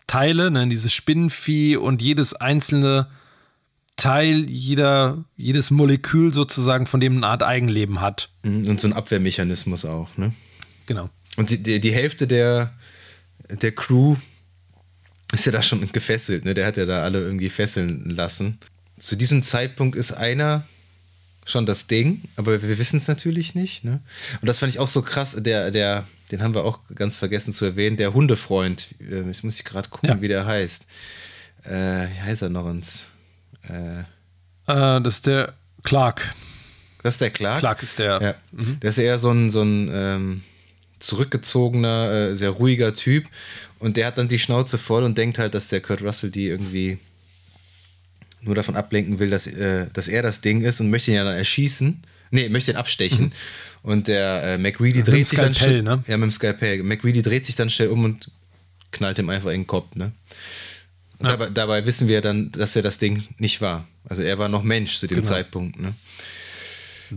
Teile, 0.07 0.51
ne, 0.51 0.63
in 0.63 0.69
dieses 0.69 0.93
Spinnenvieh 0.93 1.75
und 1.75 2.01
jedes 2.01 2.33
einzelne 2.33 3.07
Teil, 3.97 4.49
jeder, 4.49 5.25
jedes 5.35 5.71
Molekül 5.71 6.33
sozusagen, 6.33 6.85
von 6.85 6.99
dem 6.99 7.17
eine 7.17 7.27
Art 7.27 7.43
Eigenleben 7.43 7.99
hat. 7.99 8.29
Mhm, 8.43 8.67
Und 8.67 8.79
so 8.79 8.87
ein 8.87 8.93
Abwehrmechanismus 8.93 9.85
auch, 9.85 10.07
ne? 10.17 10.33
Genau. 10.85 11.09
Und 11.35 11.49
die, 11.49 11.61
die, 11.61 11.79
die 11.79 11.91
Hälfte 11.91 12.27
der, 12.27 12.73
der 13.49 13.73
Crew 13.73 14.15
ist 15.33 15.45
ja 15.45 15.51
da 15.51 15.61
schon 15.61 15.91
gefesselt, 15.91 16.45
ne? 16.45 16.53
Der 16.53 16.67
hat 16.67 16.77
ja 16.77 16.85
da 16.85 17.01
alle 17.03 17.19
irgendwie 17.19 17.49
fesseln 17.49 18.09
lassen. 18.11 18.59
Zu 18.99 19.15
diesem 19.15 19.43
Zeitpunkt 19.43 19.95
ist 19.95 20.11
einer 20.11 20.63
schon 21.45 21.65
das 21.65 21.87
Ding, 21.87 22.23
aber 22.35 22.61
wir 22.61 22.77
wissen 22.77 22.97
es 22.97 23.07
natürlich 23.07 23.55
nicht, 23.55 23.83
ne? 23.85 24.01
Und 24.41 24.47
das 24.47 24.59
fand 24.59 24.71
ich 24.71 24.79
auch 24.79 24.87
so 24.89 25.01
krass, 25.01 25.35
der, 25.39 25.71
der, 25.71 26.05
den 26.31 26.41
haben 26.41 26.53
wir 26.53 26.65
auch 26.65 26.79
ganz 26.95 27.15
vergessen 27.15 27.53
zu 27.53 27.63
erwähnen, 27.63 27.95
der 27.95 28.13
Hundefreund, 28.13 28.89
äh, 28.99 29.21
jetzt 29.21 29.43
muss 29.43 29.55
ich 29.57 29.63
gerade 29.63 29.87
gucken, 29.89 30.09
Ja. 30.09 30.21
wie 30.21 30.27
der 30.27 30.45
heißt. 30.45 30.85
Äh, 31.63 32.07
wie 32.07 32.21
heißt 32.21 32.41
er 32.41 32.49
noch 32.49 32.65
uns? 32.65 33.11
Äh, 33.69 33.99
Äh, 34.69 35.01
das 35.01 35.15
ist 35.15 35.27
der 35.27 35.53
Clark. 35.83 36.33
das 37.03 37.13
ist 37.15 37.21
der 37.21 37.29
Clark? 37.31 37.59
Clark 37.59 37.83
ist 37.83 37.99
der. 37.99 38.21
Ja. 38.21 38.35
Der 38.81 38.89
ist 38.89 38.97
eher 38.97 39.17
so 39.17 39.31
ein, 39.31 39.49
so 39.49 39.61
ein 39.61 39.89
ähm, 39.93 40.43
zurückgezogener, 40.99 42.11
äh, 42.31 42.35
sehr 42.35 42.49
ruhiger 42.49 42.93
Typ. 42.93 43.25
Und 43.79 43.95
der 43.97 44.07
hat 44.07 44.17
dann 44.17 44.27
die 44.27 44.39
Schnauze 44.39 44.77
voll 44.77 45.03
und 45.03 45.17
denkt 45.17 45.37
halt, 45.39 45.53
dass 45.53 45.67
der 45.69 45.81
Kurt 45.81 46.01
Russell 46.01 46.31
die 46.31 46.47
irgendwie 46.47 46.97
nur 48.41 48.55
davon 48.55 48.75
ablenken 48.75 49.19
will, 49.19 49.29
dass, 49.29 49.47
äh, 49.47 49.87
dass 49.93 50.07
er 50.07 50.21
das 50.21 50.41
Ding 50.41 50.61
ist 50.61 50.79
und 50.81 50.89
möchte 50.89 51.11
ihn 51.11 51.17
ja 51.17 51.23
dann 51.23 51.35
erschießen. 51.35 52.01
Nee, 52.31 52.49
möchte 52.49 52.71
ihn 52.71 52.77
abstechen. 52.77 53.31
Und 53.83 54.07
der 54.07 54.43
äh, 54.43 54.57
McReady 54.57 55.01
dem 55.03 55.05
dreht 55.05 55.27
sich 55.27 55.39
dann 55.39 55.53
Skalpell, 55.53 55.79
schnell. 55.81 55.83
ne? 55.97 56.03
Ja, 56.07 56.17
mit 56.17 56.23
dem 56.25 56.31
Skalpell. 56.31 56.83
McReady 56.83 57.21
dreht 57.21 57.45
sich 57.45 57.55
dann 57.55 57.69
schnell 57.69 57.87
um 57.89 58.03
und 58.03 58.29
knallt 58.91 59.17
ihm 59.19 59.29
einfach 59.29 59.49
in 59.51 59.61
den 59.61 59.67
Kopf, 59.67 59.95
ne? 59.95 60.11
Und 61.19 61.29
dabei, 61.29 61.49
dabei 61.49 61.85
wissen 61.85 62.07
wir 62.07 62.21
dann, 62.21 62.51
dass 62.51 62.75
er 62.75 62.81
das 62.83 62.97
Ding 62.99 63.23
nicht 63.37 63.59
war. 63.61 63.87
Also 64.07 64.21
er 64.21 64.37
war 64.37 64.49
noch 64.49 64.61
Mensch 64.63 64.97
zu 64.97 65.07
dem 65.07 65.15
Genau. 65.15 65.27
Zeitpunkt, 65.27 65.79
ne? 65.79 65.93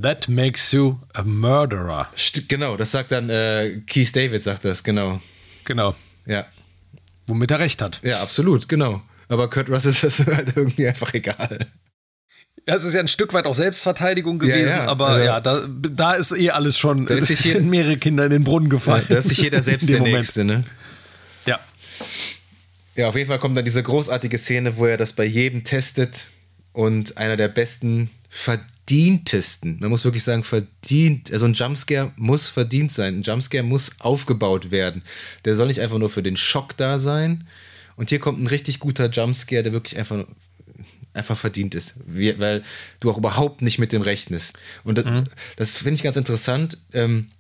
That 0.01 0.29
makes 0.29 0.71
you 0.73 0.99
a 1.15 1.23
murderer. 1.25 2.09
St 2.17 2.49
genau, 2.49 2.77
das 2.77 2.93
sagt 2.93 3.11
dann 3.13 3.29
äh, 3.29 3.81
Keith 3.87 4.15
David, 4.15 4.43
sagt 4.43 4.65
das, 4.65 4.85
genau. 4.85 5.21
Genau. 5.65 5.95
Ja, 6.27 6.47
Womit 7.27 7.51
er 7.51 7.59
recht 7.59 7.83
hat. 7.83 8.01
ja, 8.03 8.21
absolut, 8.23 8.69
genau. 8.69 9.03
Aber 9.31 9.49
Kurt 9.49 9.71
Russell 9.71 9.93
ist 9.93 10.03
das 10.03 10.19
halt 10.27 10.53
irgendwie 10.57 10.87
einfach 10.87 11.15
egal. 11.15 11.67
Ja, 12.67 12.75
es 12.75 12.85
ist 12.85 12.93
ja 12.93 13.01
ein 13.01 13.09
Stück 13.09 13.33
weit 13.33 13.47
auch 13.47 13.55
Selbstverteidigung 13.55 14.41
Ja, 14.43 14.49
gewesen, 14.49 14.69
ja, 14.69 14.87
aber 14.87 15.09
also- 15.09 15.25
ja, 15.25 15.41
da, 15.41 15.67
da 15.67 16.13
ist 16.15 16.33
eh 16.33 16.51
alles 16.51 16.77
schon. 16.77 17.07
Da 17.07 17.15
ist 17.15 17.29
jeder- 17.31 17.41
sind 17.61 17.71
mehrere 17.71 17.97
Kinder 17.97 18.25
in 18.25 18.31
den 18.31 18.45
Brunnen 18.45 18.69
gefallen. 18.69 19.07
Da 19.09 19.19
ist 19.19 19.29
sich 19.29 19.39
jeder 19.39 19.63
selbst 19.63 19.85
In 19.89 19.93
der 19.95 19.99
Moment. 20.01 20.17
Nächste, 20.19 20.45
ne? 20.45 20.65
Ja. 21.47 21.59
Ja, 22.97 23.09
auf 23.09 23.17
jeden 23.17 23.29
Fall 23.29 23.39
kommt 23.39 23.57
dann 23.57 23.65
diese 23.65 23.83
großartige 23.83 24.37
Szene, 24.37 24.77
wo 24.77 24.85
er 24.85 24.99
das 24.99 25.15
bei 25.15 25.25
jedem 25.25 25.65
testet 25.65 26.27
und 26.73 27.17
einer 27.17 27.37
der 27.39 27.49
besten 27.49 28.11
verdientesten, 28.29 29.79
man 29.81 29.91
muss 29.91 30.05
wirklich 30.05 30.23
sagen, 30.25 30.45
verdient, 30.45 31.33
also 31.33 31.47
ein 31.47 31.55
Jumpscare 31.55 32.13
muss 32.17 32.51
verdient 32.51 32.93
sein. 32.93 33.17
Ein 33.21 33.23
Jumpscare 33.23 33.63
muss 33.63 34.01
aufgebaut 34.01 34.71
werden. 34.71 35.03
Der 35.45 35.55
soll 35.55 35.69
nicht 35.69 35.81
einfach 35.81 35.99
nur 35.99 36.11
für 36.11 36.23
den 36.23 36.37
Schock 36.37 36.77
da 36.77 36.99
sein. 36.99 37.47
Und 37.97 38.11
hier 38.11 38.19
kommt 38.19 38.41
ein 38.41 38.47
richtig 38.47 38.79
guter 38.79 39.11
Jumpscare, 39.11 39.63
der 39.63 39.73
wirklich 39.73 39.99
einfach, 39.99 40.25
einfach 41.13 41.37
verdient 41.37 41.75
ist. 41.75 41.97
Weil 42.07 42.63
du 43.01 43.11
auch 43.11 43.19
überhaupt 43.19 43.63
nicht 43.63 43.79
mit 43.79 43.93
dem 43.93 44.03
rechnest. 44.03 44.57
Und 44.85 44.99
das, 44.99 45.05
mhm. 45.05 45.25
das 45.57 45.77
finde 45.77 45.95
ich 45.95 46.03
ganz 46.03 46.17
interessant. 46.17 46.79
Ähm, 46.93 47.31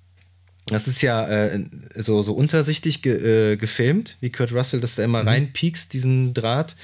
das 0.66 0.86
ist 0.86 1.02
ja 1.02 1.26
äh, 1.26 1.64
so, 1.96 2.22
so 2.22 2.32
untersichtig 2.34 3.02
ge, 3.02 3.52
äh, 3.52 3.56
gefilmt, 3.56 4.16
wie 4.20 4.30
Kurt 4.30 4.52
Russell 4.52 4.80
das 4.80 4.94
da 4.94 5.04
immer 5.04 5.22
mhm. 5.22 5.28
reinpiekst, 5.28 5.92
diesen 5.92 6.34
Draht. 6.34 6.76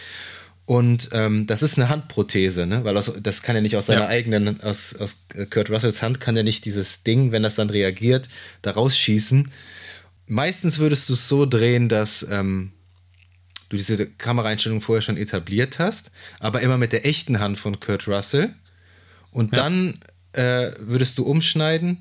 Und 0.66 1.10
ähm, 1.12 1.46
das 1.46 1.62
ist 1.62 1.78
eine 1.78 1.88
Handprothese, 1.88 2.66
ne? 2.66 2.82
Weil 2.82 2.96
aus, 2.96 3.12
das 3.22 3.42
kann 3.42 3.54
ja 3.54 3.62
nicht 3.62 3.76
aus 3.76 3.86
seiner 3.86 4.02
ja. 4.02 4.08
eigenen, 4.08 4.60
aus, 4.62 4.96
aus 4.96 5.26
Kurt 5.48 5.70
Russells 5.70 6.02
Hand 6.02 6.20
kann 6.20 6.36
ja 6.36 6.42
nicht 6.42 6.64
dieses 6.64 7.04
Ding, 7.04 7.30
wenn 7.30 7.44
das 7.44 7.54
dann 7.54 7.70
reagiert, 7.70 8.28
da 8.62 8.72
rausschießen. 8.72 9.48
Meistens 10.26 10.80
würdest 10.80 11.08
du 11.08 11.12
es 11.12 11.28
so 11.28 11.46
drehen, 11.46 11.88
dass 11.88 12.26
ähm, 12.28 12.72
du 13.68 13.76
diese 13.76 14.06
Kameraeinstellung 14.06 14.80
vorher 14.80 15.02
schon 15.02 15.16
etabliert 15.16 15.78
hast, 15.78 16.10
aber 16.40 16.60
immer 16.60 16.78
mit 16.78 16.92
der 16.92 17.06
echten 17.06 17.40
Hand 17.40 17.58
von 17.58 17.80
Kurt 17.80 18.06
Russell. 18.08 18.54
Und 19.30 19.56
ja. 19.56 19.62
dann 19.62 19.98
äh, 20.32 20.70
würdest 20.78 21.18
du 21.18 21.24
umschneiden 21.24 22.00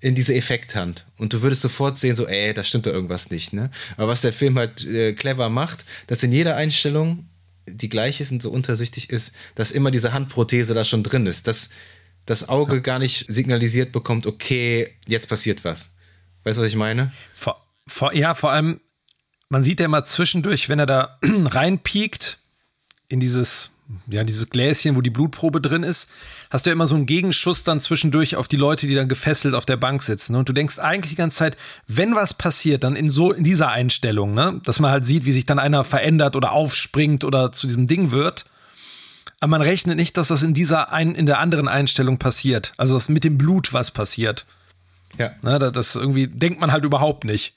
in 0.00 0.14
diese 0.14 0.34
Effekthand. 0.34 1.06
Und 1.16 1.32
du 1.32 1.42
würdest 1.42 1.62
sofort 1.62 1.96
sehen, 1.96 2.14
so, 2.14 2.26
ey, 2.26 2.52
da 2.52 2.62
stimmt 2.62 2.86
da 2.86 2.90
irgendwas 2.90 3.30
nicht. 3.30 3.52
Ne? 3.52 3.70
Aber 3.96 4.08
was 4.08 4.20
der 4.20 4.32
Film 4.32 4.58
halt 4.58 4.84
äh, 4.86 5.14
clever 5.14 5.48
macht, 5.48 5.84
dass 6.08 6.22
in 6.22 6.32
jeder 6.32 6.56
Einstellung 6.56 7.28
die 7.66 7.88
gleich 7.88 8.20
ist 8.20 8.30
und 8.30 8.42
so 8.42 8.50
untersichtig 8.50 9.10
ist, 9.10 9.32
dass 9.54 9.72
immer 9.72 9.90
diese 9.90 10.12
Handprothese 10.12 10.74
da 10.74 10.84
schon 10.84 11.02
drin 11.02 11.26
ist, 11.26 11.46
dass 11.48 11.70
das 12.26 12.48
Auge 12.48 12.76
ja. 12.76 12.80
gar 12.80 12.98
nicht 12.98 13.26
signalisiert 13.28 13.92
bekommt, 13.92 14.26
okay, 14.26 14.94
jetzt 15.06 15.28
passiert 15.28 15.64
was. 15.64 15.94
Weißt 16.44 16.58
du, 16.58 16.62
was 16.62 16.68
ich 16.68 16.76
meine? 16.76 17.12
Vor, 17.32 17.62
vor, 17.86 18.14
ja, 18.14 18.34
vor 18.34 18.52
allem, 18.52 18.80
man 19.54 19.62
sieht 19.62 19.78
ja 19.78 19.86
immer 19.86 20.04
zwischendurch, 20.04 20.68
wenn 20.68 20.80
er 20.80 20.86
da 20.86 21.18
reinpiekt 21.22 22.38
in 23.08 23.20
dieses 23.20 23.70
ja, 24.08 24.24
dieses 24.24 24.48
Gläschen, 24.48 24.96
wo 24.96 25.00
die 25.02 25.10
Blutprobe 25.10 25.60
drin 25.60 25.82
ist, 25.82 26.08
hast 26.50 26.64
du 26.64 26.70
ja 26.70 26.72
immer 26.72 26.86
so 26.86 26.94
einen 26.94 27.06
Gegenschuss 27.06 27.64
dann 27.64 27.80
zwischendurch 27.80 28.34
auf 28.34 28.48
die 28.48 28.56
Leute, 28.56 28.86
die 28.86 28.94
dann 28.94 29.08
gefesselt 29.08 29.54
auf 29.54 29.66
der 29.66 29.76
Bank 29.76 30.02
sitzen. 30.02 30.34
Und 30.34 30.48
du 30.48 30.54
denkst 30.54 30.78
eigentlich 30.78 31.10
die 31.10 31.16
ganze 31.16 31.36
Zeit, 31.36 31.56
wenn 31.86 32.14
was 32.14 32.34
passiert, 32.34 32.82
dann 32.82 32.96
in 32.96 33.10
so 33.10 33.30
in 33.30 33.44
dieser 33.44 33.68
Einstellung, 33.68 34.34
ne? 34.34 34.60
dass 34.64 34.80
man 34.80 34.90
halt 34.90 35.04
sieht, 35.04 35.26
wie 35.26 35.32
sich 35.32 35.44
dann 35.44 35.58
einer 35.58 35.84
verändert 35.84 36.34
oder 36.34 36.52
aufspringt 36.52 37.24
oder 37.24 37.52
zu 37.52 37.66
diesem 37.66 37.86
Ding 37.86 38.10
wird. 38.10 38.46
Aber 39.38 39.50
man 39.50 39.62
rechnet 39.62 39.96
nicht, 39.96 40.16
dass 40.16 40.28
das 40.28 40.42
in 40.42 40.54
dieser 40.54 40.90
ein, 40.90 41.14
in 41.14 41.26
der 41.26 41.38
anderen 41.38 41.68
Einstellung 41.68 42.18
passiert. 42.18 42.72
Also 42.78 42.94
dass 42.94 43.10
mit 43.10 43.22
dem 43.22 43.36
Blut 43.36 43.74
was 43.74 43.90
passiert. 43.90 44.46
Ja. 45.18 45.30
Ne, 45.42 45.58
das 45.58 45.94
irgendwie 45.94 46.26
denkt 46.26 46.58
man 46.58 46.72
halt 46.72 46.84
überhaupt 46.84 47.24
nicht. 47.24 47.54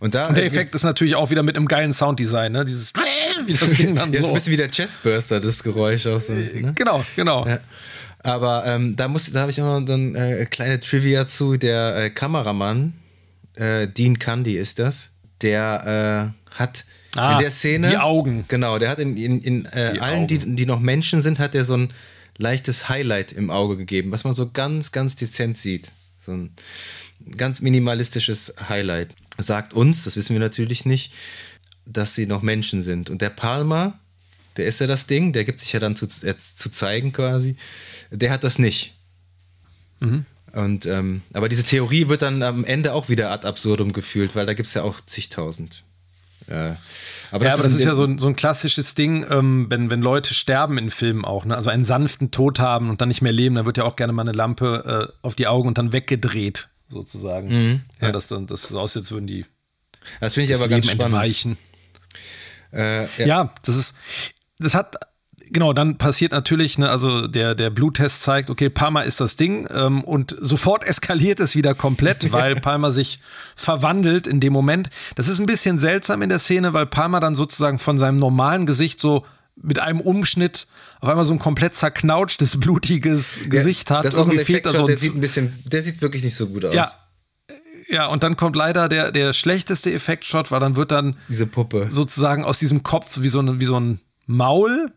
Und, 0.00 0.14
da, 0.14 0.28
und 0.28 0.36
der 0.36 0.46
Effekt 0.46 0.74
ist 0.74 0.82
natürlich 0.82 1.14
auch 1.14 1.30
wieder 1.30 1.42
mit 1.42 1.56
einem 1.56 1.68
geilen 1.68 1.92
Sounddesign, 1.92 2.52
ne? 2.52 2.64
Dieses 2.64 2.92
wie 3.46 3.52
das 3.52 3.74
Ding 3.74 3.94
dann 3.94 4.10
so. 4.12 4.18
Jetzt 4.18 4.28
ein 4.28 4.34
bisschen 4.34 4.52
wie 4.54 4.56
der 4.56 4.70
Chestburster, 4.70 5.40
das 5.40 5.62
Geräusch 5.62 6.06
auch 6.06 6.18
so. 6.18 6.32
Ne? 6.32 6.72
Genau, 6.74 7.04
genau. 7.16 7.46
Ja. 7.46 7.60
Aber 8.22 8.64
ähm, 8.66 8.96
da, 8.96 9.08
da 9.08 9.40
habe 9.40 9.50
ich 9.50 9.58
immer 9.58 9.84
so 9.86 9.92
ein 9.94 10.14
äh, 10.14 10.46
kleine 10.46 10.80
Trivia 10.80 11.26
zu. 11.26 11.56
Der 11.56 11.96
äh, 11.96 12.10
Kameramann, 12.10 12.94
äh, 13.56 13.88
Dean 13.88 14.18
Candy 14.18 14.56
ist 14.56 14.78
das, 14.78 15.10
der 15.42 16.32
äh, 16.50 16.54
hat 16.58 16.84
ah, 17.16 17.32
in 17.32 17.38
der 17.38 17.50
Szene. 17.50 17.90
Die 17.90 17.96
Augen. 17.98 18.44
Genau, 18.48 18.78
der 18.78 18.88
hat 18.88 18.98
in, 18.98 19.16
in, 19.16 19.40
in 19.42 19.64
äh, 19.66 19.98
allen, 20.00 20.26
die, 20.26 20.38
die 20.38 20.66
noch 20.66 20.80
Menschen 20.80 21.20
sind, 21.22 21.38
hat 21.38 21.54
er 21.54 21.64
so 21.64 21.76
ein 21.76 21.92
leichtes 22.38 22.88
Highlight 22.88 23.32
im 23.32 23.50
Auge 23.50 23.76
gegeben, 23.76 24.12
was 24.12 24.24
man 24.24 24.32
so 24.32 24.50
ganz, 24.50 24.92
ganz 24.92 25.16
dezent 25.16 25.58
sieht. 25.58 25.92
So 26.18 26.32
ein 26.32 26.50
ganz 27.36 27.60
minimalistisches 27.60 28.54
Highlight. 28.68 29.14
Sagt 29.38 29.74
uns, 29.74 30.04
das 30.04 30.16
wissen 30.16 30.34
wir 30.34 30.40
natürlich 30.40 30.84
nicht, 30.84 31.12
dass 31.86 32.14
sie 32.14 32.26
noch 32.26 32.42
Menschen 32.42 32.82
sind. 32.82 33.10
Und 33.10 33.22
der 33.22 33.30
Palmer, 33.30 33.98
der 34.56 34.66
ist 34.66 34.80
ja 34.80 34.86
das 34.86 35.06
Ding, 35.06 35.32
der 35.32 35.44
gibt 35.44 35.60
sich 35.60 35.72
ja 35.72 35.80
dann 35.80 35.96
zu, 35.96 36.06
jetzt 36.06 36.58
zu 36.58 36.70
zeigen 36.70 37.12
quasi, 37.12 37.56
der 38.10 38.30
hat 38.30 38.44
das 38.44 38.58
nicht. 38.58 38.94
Mhm. 40.00 40.26
Und, 40.52 40.86
ähm, 40.86 41.22
aber 41.32 41.48
diese 41.48 41.62
Theorie 41.62 42.08
wird 42.08 42.22
dann 42.22 42.42
am 42.42 42.64
Ende 42.64 42.92
auch 42.92 43.08
wieder 43.08 43.30
ad 43.30 43.46
absurdum 43.46 43.92
gefühlt, 43.92 44.34
weil 44.34 44.46
da 44.46 44.54
gibt 44.54 44.66
es 44.66 44.74
ja 44.74 44.82
auch 44.82 45.00
zigtausend. 45.00 45.84
Ja, 46.48 46.76
aber 47.30 47.44
das, 47.44 47.52
ja, 47.52 47.58
aber 47.58 47.58
ist, 47.58 47.64
das 47.64 47.74
ist 47.76 47.84
ja 47.84 47.94
so 47.94 48.04
ein, 48.04 48.18
so 48.18 48.26
ein 48.26 48.34
klassisches 48.34 48.96
Ding, 48.96 49.24
ähm, 49.30 49.66
wenn, 49.68 49.88
wenn 49.88 50.02
Leute 50.02 50.34
sterben 50.34 50.78
in 50.78 50.90
Filmen 50.90 51.24
auch, 51.24 51.44
ne? 51.44 51.54
also 51.54 51.70
einen 51.70 51.84
sanften 51.84 52.32
Tod 52.32 52.58
haben 52.58 52.90
und 52.90 53.00
dann 53.00 53.08
nicht 53.08 53.22
mehr 53.22 53.32
leben, 53.32 53.54
dann 53.54 53.66
wird 53.66 53.76
ja 53.76 53.84
auch 53.84 53.94
gerne 53.94 54.12
mal 54.12 54.22
eine 54.22 54.32
Lampe 54.32 55.10
äh, 55.12 55.12
auf 55.22 55.36
die 55.36 55.46
Augen 55.46 55.68
und 55.68 55.78
dann 55.78 55.92
weggedreht, 55.92 56.68
sozusagen. 56.90 57.48
Mhm, 57.48 57.80
ja. 58.00 58.08
ja. 58.08 58.12
dass 58.12 58.28
dann 58.28 58.46
das 58.46 58.68
so 58.68 58.78
aussieht, 58.78 59.02
als 59.02 59.10
würden 59.10 59.26
die 59.26 59.46
das 60.20 60.34
finde 60.34 60.52
ich 60.52 60.58
aber 60.58 60.68
Leben 60.68 60.82
ganz 60.82 60.92
spannend. 60.92 61.14
Entweichen. 61.14 61.58
Äh, 62.72 63.02
ja. 63.18 63.26
ja, 63.26 63.54
das 63.62 63.76
ist, 63.76 63.96
das 64.58 64.74
hat 64.74 64.96
genau, 65.50 65.72
dann 65.72 65.98
passiert 65.98 66.32
natürlich, 66.32 66.78
ne, 66.78 66.88
also 66.88 67.26
der, 67.26 67.54
der 67.54 67.70
Bluttest 67.70 68.22
zeigt, 68.22 68.50
okay, 68.50 68.70
Palmer 68.70 69.04
ist 69.04 69.20
das 69.20 69.36
Ding 69.36 69.68
ähm, 69.72 70.04
und 70.04 70.36
sofort 70.38 70.84
eskaliert 70.84 71.40
es 71.40 71.56
wieder 71.56 71.74
komplett, 71.74 72.32
weil 72.32 72.56
Palmer 72.56 72.92
sich 72.92 73.20
verwandelt 73.56 74.26
in 74.26 74.40
dem 74.40 74.52
Moment. 74.52 74.90
Das 75.16 75.28
ist 75.28 75.40
ein 75.40 75.46
bisschen 75.46 75.78
seltsam 75.78 76.22
in 76.22 76.28
der 76.28 76.38
Szene, 76.38 76.72
weil 76.72 76.86
Palmer 76.86 77.20
dann 77.20 77.34
sozusagen 77.34 77.78
von 77.78 77.98
seinem 77.98 78.18
normalen 78.18 78.66
Gesicht 78.66 79.00
so 79.00 79.24
mit 79.62 79.78
einem 79.78 80.00
Umschnitt 80.00 80.66
auf 81.00 81.08
einmal 81.08 81.24
so 81.24 81.32
ein 81.32 81.38
komplett 81.38 81.74
zerknautschtes, 81.74 82.58
blutiges 82.60 83.42
Gesicht 83.48 83.90
hat. 83.90 84.04
Das 84.04 84.14
ist 84.14 84.20
auch 84.20 84.28
ein 84.28 84.38
Effekt, 84.38 84.68
so 84.68 84.86
der 84.86 84.96
sieht 84.96 85.14
ein 85.14 85.20
bisschen, 85.20 85.52
der 85.64 85.82
sieht 85.82 86.02
wirklich 86.02 86.22
nicht 86.22 86.34
so 86.34 86.48
gut 86.48 86.64
aus. 86.64 86.74
Ja, 86.74 86.88
ja, 87.90 88.06
und 88.06 88.22
dann 88.22 88.36
kommt 88.36 88.54
leider 88.54 88.88
der, 88.88 89.10
der 89.10 89.32
schlechteste 89.32 89.92
Effektshot, 89.92 90.50
weil 90.50 90.60
dann 90.60 90.76
wird 90.76 90.92
dann 90.92 91.16
diese 91.28 91.46
Puppe 91.46 91.88
sozusagen 91.90 92.44
aus 92.44 92.58
diesem 92.58 92.82
Kopf 92.82 93.20
wie 93.20 93.28
so, 93.28 93.40
ein, 93.40 93.58
wie 93.58 93.64
so 93.64 93.78
ein 93.78 94.00
Maul 94.26 94.92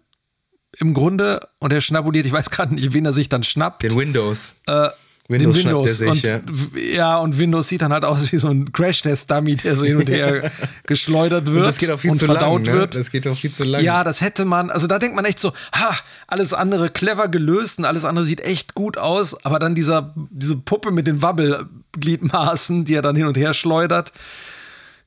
im 0.78 0.94
Grunde 0.94 1.48
und 1.60 1.74
er 1.74 1.82
schnabuliert, 1.82 2.26
ich 2.26 2.32
weiß 2.32 2.50
gerade 2.50 2.74
nicht, 2.76 2.94
wen 2.94 3.06
er 3.06 3.14
sich 3.14 3.30
dann 3.30 3.44
schnappt. 3.44 3.84
Den 3.84 3.96
Windows. 3.96 4.58
Äh, 4.68 4.90
Windows, 5.30 5.62
den 5.62 5.66
Windows. 5.66 5.98
Sich, 5.98 6.10
und, 6.10 6.24
ja. 6.24 6.42
ja. 6.76 7.18
und 7.18 7.38
Windows 7.38 7.70
sieht 7.70 7.82
dann 7.82 7.94
halt 7.94 8.04
aus 8.04 8.30
wie 8.32 8.38
so 8.38 8.50
ein 8.50 8.72
Crash-Test-Dummy, 8.74 9.56
der 9.56 9.78
so 9.78 9.86
hin 9.86 9.96
und 9.96 10.10
her 10.10 10.52
geschleudert 10.86 11.48
wird. 11.48 11.60
Und 11.60 11.64
das 11.64 11.78
geht 11.78 11.92
auch 11.92 12.00
viel 12.00 12.12
und 12.12 12.18
zu 12.18 12.26
verdaut 12.26 12.68
lang, 12.68 12.76
ne? 12.76 12.82
wird. 12.82 12.96
Das 12.96 13.10
geht 13.10 13.26
auch 13.28 13.38
viel 13.38 13.54
zu 13.54 13.64
lang. 13.64 13.82
Ja, 13.82 14.04
das 14.04 14.20
hätte 14.20 14.44
man, 14.44 14.70
also 14.70 14.86
da 14.86 15.00
denkt 15.00 15.16
man 15.16 15.24
echt 15.24 15.40
so, 15.40 15.54
ha, 15.74 15.96
alles 16.28 16.52
andere 16.52 16.90
clever 16.90 17.30
gelöst 17.30 17.80
und 17.80 17.86
alles 17.86 18.04
andere 18.04 18.26
sieht 18.26 18.42
echt 18.42 18.74
gut 18.74 18.98
aus, 18.98 19.46
aber 19.46 19.60
dann 19.60 19.76
dieser, 19.76 20.14
diese 20.30 20.58
Puppe 20.58 20.92
mit 20.92 21.08
den 21.08 21.22
Wabbelgliedmaßen, 21.22 22.84
die 22.84 22.96
er 22.96 23.02
dann 23.02 23.16
hin 23.16 23.26
und 23.26 23.38
her 23.38 23.54
schleudert. 23.54 24.12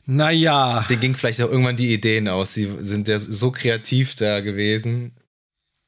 Naja. 0.07 0.87
Den 0.89 1.01
ging 1.01 1.14
vielleicht 1.14 1.43
auch 1.43 1.51
irgendwann 1.51 1.77
die 1.77 1.93
Ideen 1.93 2.29
aus. 2.29 2.55
Sie 2.55 2.71
sind 2.81 3.09
ja 3.09 3.19
so 3.19 3.51
kreativ 3.51 4.14
da 4.14 4.41
gewesen. 4.41 5.12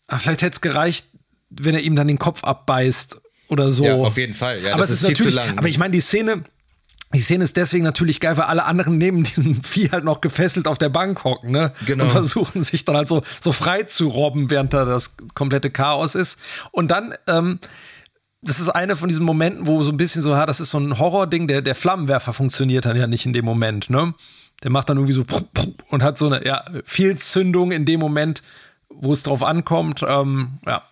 Aber 0.06 0.20
vielleicht 0.20 0.42
hätte 0.42 0.56
es 0.56 0.60
gereicht, 0.60 1.06
wenn 1.48 1.74
er 1.74 1.80
ihm 1.80 1.96
dann 1.96 2.08
den 2.08 2.18
Kopf 2.18 2.44
abbeißt 2.44 3.20
oder 3.48 3.70
so. 3.70 3.84
Ja, 3.84 3.94
auf 3.94 4.16
jeden 4.16 4.34
Fall. 4.34 4.60
Ja, 4.62 4.72
aber 4.72 4.82
das 4.82 4.90
ist, 4.90 5.02
ist 5.02 5.06
viel 5.06 5.16
zu 5.16 5.30
lang. 5.30 5.58
Aber 5.58 5.68
ich 5.68 5.78
meine, 5.78 5.92
die 5.92 6.00
Szene, 6.00 6.42
die 7.14 7.20
Szene 7.20 7.44
ist 7.44 7.56
deswegen 7.56 7.84
natürlich 7.84 8.20
geil, 8.20 8.36
weil 8.36 8.44
alle 8.44 8.64
anderen 8.64 8.98
neben 8.98 9.24
diesem 9.24 9.62
Vieh 9.62 9.90
halt 9.90 10.04
noch 10.04 10.20
gefesselt 10.20 10.68
auf 10.68 10.78
der 10.78 10.90
Bank 10.90 11.24
hocken, 11.24 11.50
ne? 11.50 11.72
Genau. 11.86 12.04
Und 12.04 12.10
versuchen 12.10 12.62
sich 12.62 12.84
dann 12.84 12.96
halt 12.96 13.08
so, 13.08 13.22
so 13.40 13.52
frei 13.52 13.84
zu 13.84 14.08
robben, 14.08 14.50
während 14.50 14.74
da 14.74 14.84
das 14.84 15.16
komplette 15.34 15.70
Chaos 15.70 16.14
ist. 16.14 16.38
Und 16.70 16.90
dann, 16.90 17.14
ähm, 17.26 17.58
das 18.42 18.60
ist 18.60 18.68
eine 18.68 18.96
von 18.96 19.08
diesen 19.08 19.24
Momenten, 19.24 19.66
wo 19.66 19.82
so 19.82 19.90
ein 19.90 19.96
bisschen 19.96 20.22
so, 20.22 20.30
ja, 20.30 20.46
das 20.46 20.60
ist 20.60 20.70
so 20.70 20.78
ein 20.78 20.98
Horror-Ding, 20.98 21.48
der, 21.48 21.62
der 21.62 21.74
Flammenwerfer 21.74 22.32
funktioniert 22.32 22.84
dann 22.84 22.96
ja 22.96 23.06
nicht 23.06 23.26
in 23.26 23.32
dem 23.32 23.44
Moment, 23.44 23.90
ne? 23.90 24.14
Der 24.62 24.70
macht 24.70 24.90
dann 24.90 24.96
irgendwie 24.96 25.12
so 25.12 25.24
und 25.88 26.02
hat 26.02 26.18
so 26.18 26.26
eine, 26.26 26.44
ja, 26.44 26.64
Fehlzündung 26.84 27.70
in 27.70 27.84
dem 27.84 28.00
Moment, 28.00 28.42
wo 28.88 29.12
es 29.12 29.22
drauf 29.22 29.42
ankommt, 29.42 30.04
ähm, 30.06 30.58
ja. 30.66 30.82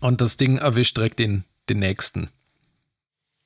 Und 0.00 0.20
das 0.20 0.36
Ding 0.36 0.58
erwischt 0.58 0.96
direkt 0.96 1.20
den, 1.20 1.44
den 1.68 1.78
nächsten. 1.78 2.30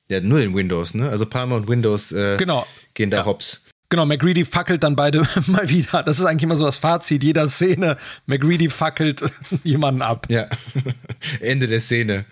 Ja, 0.09 0.21
nur 0.21 0.39
den 0.39 0.55
Windows, 0.55 0.93
ne? 0.93 1.09
Also 1.09 1.25
Palmer 1.25 1.55
und 1.55 1.67
Windows 1.67 2.11
äh, 2.11 2.37
genau. 2.37 2.65
gehen 2.93 3.11
da 3.11 3.17
ja. 3.17 3.25
hops. 3.25 3.65
Genau, 3.89 4.05
McGreedy 4.05 4.43
fackelt 4.43 4.83
dann 4.83 4.97
beide 4.97 5.25
mal 5.47 5.69
wieder. 5.69 6.03
Das 6.03 6.19
ist 6.19 6.25
eigentlich 6.25 6.43
immer 6.43 6.57
so 6.57 6.65
das 6.65 6.77
Fazit 6.77 7.23
jeder 7.23 7.47
Szene. 7.47 7.97
McGreedy 8.25 8.69
fackelt 8.69 9.23
jemanden 9.63 10.01
ab. 10.01 10.27
Ja, 10.29 10.47
Ende 11.39 11.67
der 11.67 11.79
Szene. 11.79 12.25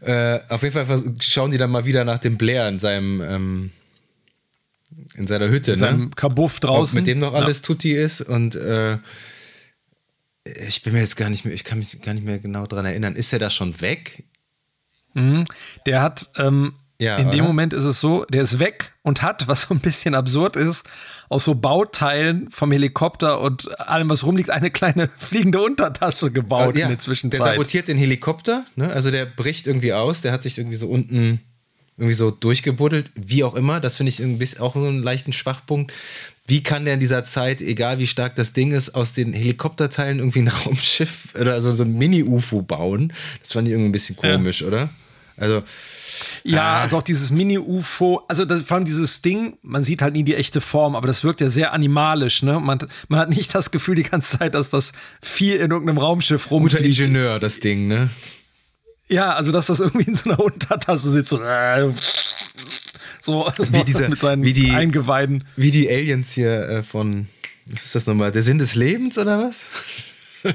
Äh, 0.00 0.40
auf 0.48 0.62
jeden 0.62 0.86
Fall 0.86 1.00
schauen 1.20 1.50
die 1.50 1.58
dann 1.58 1.70
mal 1.70 1.84
wieder 1.84 2.04
nach 2.04 2.18
dem 2.18 2.36
Blair 2.36 2.68
in 2.68 2.78
seinem 2.78 3.20
ähm, 3.20 3.70
in 5.14 5.26
seiner 5.26 5.48
Hütte, 5.48 5.72
in 5.72 5.78
ne? 5.78 5.86
seinem 5.86 6.14
Kabuff 6.14 6.58
draußen. 6.58 6.98
Ob 6.98 7.00
mit 7.00 7.06
dem 7.06 7.20
noch 7.20 7.34
alles 7.34 7.58
ja. 7.58 7.66
Tutti 7.66 7.92
ist 7.92 8.22
und 8.22 8.56
äh, 8.56 8.98
ich 10.66 10.82
bin 10.82 10.94
mir 10.94 11.00
jetzt 11.00 11.16
gar 11.16 11.30
nicht 11.30 11.44
mehr, 11.44 11.54
ich 11.54 11.64
kann 11.64 11.78
mich 11.78 12.00
gar 12.00 12.14
nicht 12.14 12.24
mehr 12.24 12.38
genau 12.38 12.66
daran 12.66 12.86
erinnern. 12.86 13.14
Ist 13.14 13.32
er 13.32 13.38
da 13.38 13.50
schon 13.50 13.80
weg? 13.80 14.24
Mhm. 15.14 15.44
Der 15.86 16.02
hat, 16.02 16.30
ähm, 16.38 16.74
Ja, 16.98 17.16
in 17.16 17.30
dem 17.30 17.44
Moment 17.44 17.72
ist 17.72 17.84
es 17.84 18.00
so, 18.00 18.24
der 18.26 18.42
ist 18.42 18.58
weg 18.58 18.92
und 19.02 19.22
hat, 19.22 19.48
was 19.48 19.62
so 19.62 19.74
ein 19.74 19.80
bisschen 19.80 20.14
absurd 20.14 20.56
ist, 20.56 20.86
aus 21.28 21.44
so 21.44 21.54
Bauteilen 21.54 22.50
vom 22.50 22.72
Helikopter 22.72 23.40
und 23.40 23.80
allem, 23.80 24.10
was 24.10 24.24
rumliegt, 24.24 24.50
eine 24.50 24.70
kleine 24.70 25.08
fliegende 25.16 25.60
Untertasse 25.62 26.30
gebaut 26.30 26.76
ja, 26.76 26.84
in 26.84 26.90
der 26.90 26.98
Zwischenzeit. 26.98 27.40
Der 27.40 27.52
sabotiert 27.52 27.88
den 27.88 27.96
Helikopter, 27.96 28.66
ne? 28.76 28.92
also 28.92 29.10
der 29.10 29.26
bricht 29.26 29.66
irgendwie 29.66 29.92
aus, 29.92 30.20
der 30.20 30.32
hat 30.32 30.42
sich 30.42 30.58
irgendwie 30.58 30.76
so 30.76 30.88
unten 30.88 31.40
irgendwie 32.00 32.14
so 32.14 32.30
durchgebuddelt, 32.30 33.10
wie 33.14 33.44
auch 33.44 33.54
immer. 33.54 33.78
Das 33.78 33.98
finde 33.98 34.08
ich 34.08 34.20
irgendwie 34.20 34.48
auch 34.58 34.72
so 34.74 34.86
einen 34.86 35.02
leichten 35.02 35.34
Schwachpunkt. 35.34 35.92
Wie 36.50 36.64
kann 36.64 36.84
der 36.84 36.94
in 36.94 37.00
dieser 37.00 37.22
Zeit, 37.22 37.60
egal 37.60 38.00
wie 38.00 38.08
stark 38.08 38.34
das 38.34 38.52
Ding 38.52 38.72
ist, 38.72 38.96
aus 38.96 39.12
den 39.12 39.32
Helikopterteilen 39.32 40.18
irgendwie 40.18 40.40
ein 40.40 40.48
Raumschiff 40.66 41.28
oder 41.40 41.60
so, 41.60 41.72
so 41.72 41.84
ein 41.84 41.96
Mini-UFO 41.96 42.62
bauen? 42.62 43.12
Das 43.40 43.52
fand 43.52 43.68
ich 43.68 43.72
irgendwie 43.72 43.90
ein 43.90 43.92
bisschen 43.92 44.16
komisch, 44.16 44.62
ja. 44.62 44.66
oder? 44.66 44.90
Also, 45.36 45.62
ja, 46.42 46.62
ah. 46.62 46.82
also 46.82 46.98
auch 46.98 47.02
dieses 47.02 47.30
Mini-UFO, 47.30 48.24
also 48.26 48.44
das, 48.44 48.62
vor 48.62 48.74
allem 48.74 48.84
dieses 48.84 49.22
Ding, 49.22 49.58
man 49.62 49.84
sieht 49.84 50.02
halt 50.02 50.14
nie 50.14 50.24
die 50.24 50.34
echte 50.34 50.60
Form, 50.60 50.96
aber 50.96 51.06
das 51.06 51.22
wirkt 51.22 51.40
ja 51.40 51.50
sehr 51.50 51.72
animalisch, 51.72 52.42
ne? 52.42 52.58
Man, 52.58 52.80
man 53.06 53.20
hat 53.20 53.30
nicht 53.30 53.54
das 53.54 53.70
Gefühl 53.70 53.94
die 53.94 54.02
ganze 54.02 54.38
Zeit, 54.38 54.54
dass 54.54 54.70
das 54.70 54.92
viel 55.22 55.54
in 55.54 55.70
irgendeinem 55.70 55.98
Raumschiff 55.98 56.50
rumfliegt. 56.50 56.82
Guter 56.82 56.84
Ingenieur, 56.84 57.38
das 57.38 57.60
Ding, 57.60 57.86
ne? 57.86 58.10
Ja, 59.08 59.34
also 59.34 59.52
dass 59.52 59.66
das 59.66 59.78
irgendwie 59.78 60.08
in 60.08 60.14
so 60.16 60.30
einer 60.30 60.40
Untertasse 60.40 61.10
sitzt, 61.10 61.30
so, 61.30 61.40
äh, 61.40 61.90
so, 63.20 63.50
so 63.56 63.72
wie 63.72 63.84
diese, 63.84 64.08
mit 64.08 64.18
seinen 64.18 64.44
wie 64.44 64.52
die, 64.52 64.70
Eingeweiden. 64.70 65.44
Wie 65.56 65.70
die 65.70 65.88
Aliens 65.88 66.32
hier 66.32 66.68
äh, 66.68 66.82
von, 66.82 67.28
was 67.66 67.84
ist 67.84 67.94
das 67.94 68.06
nochmal, 68.06 68.32
der 68.32 68.42
Sinn 68.42 68.58
des 68.58 68.74
Lebens 68.74 69.18
oder 69.18 69.44
was? 69.44 69.66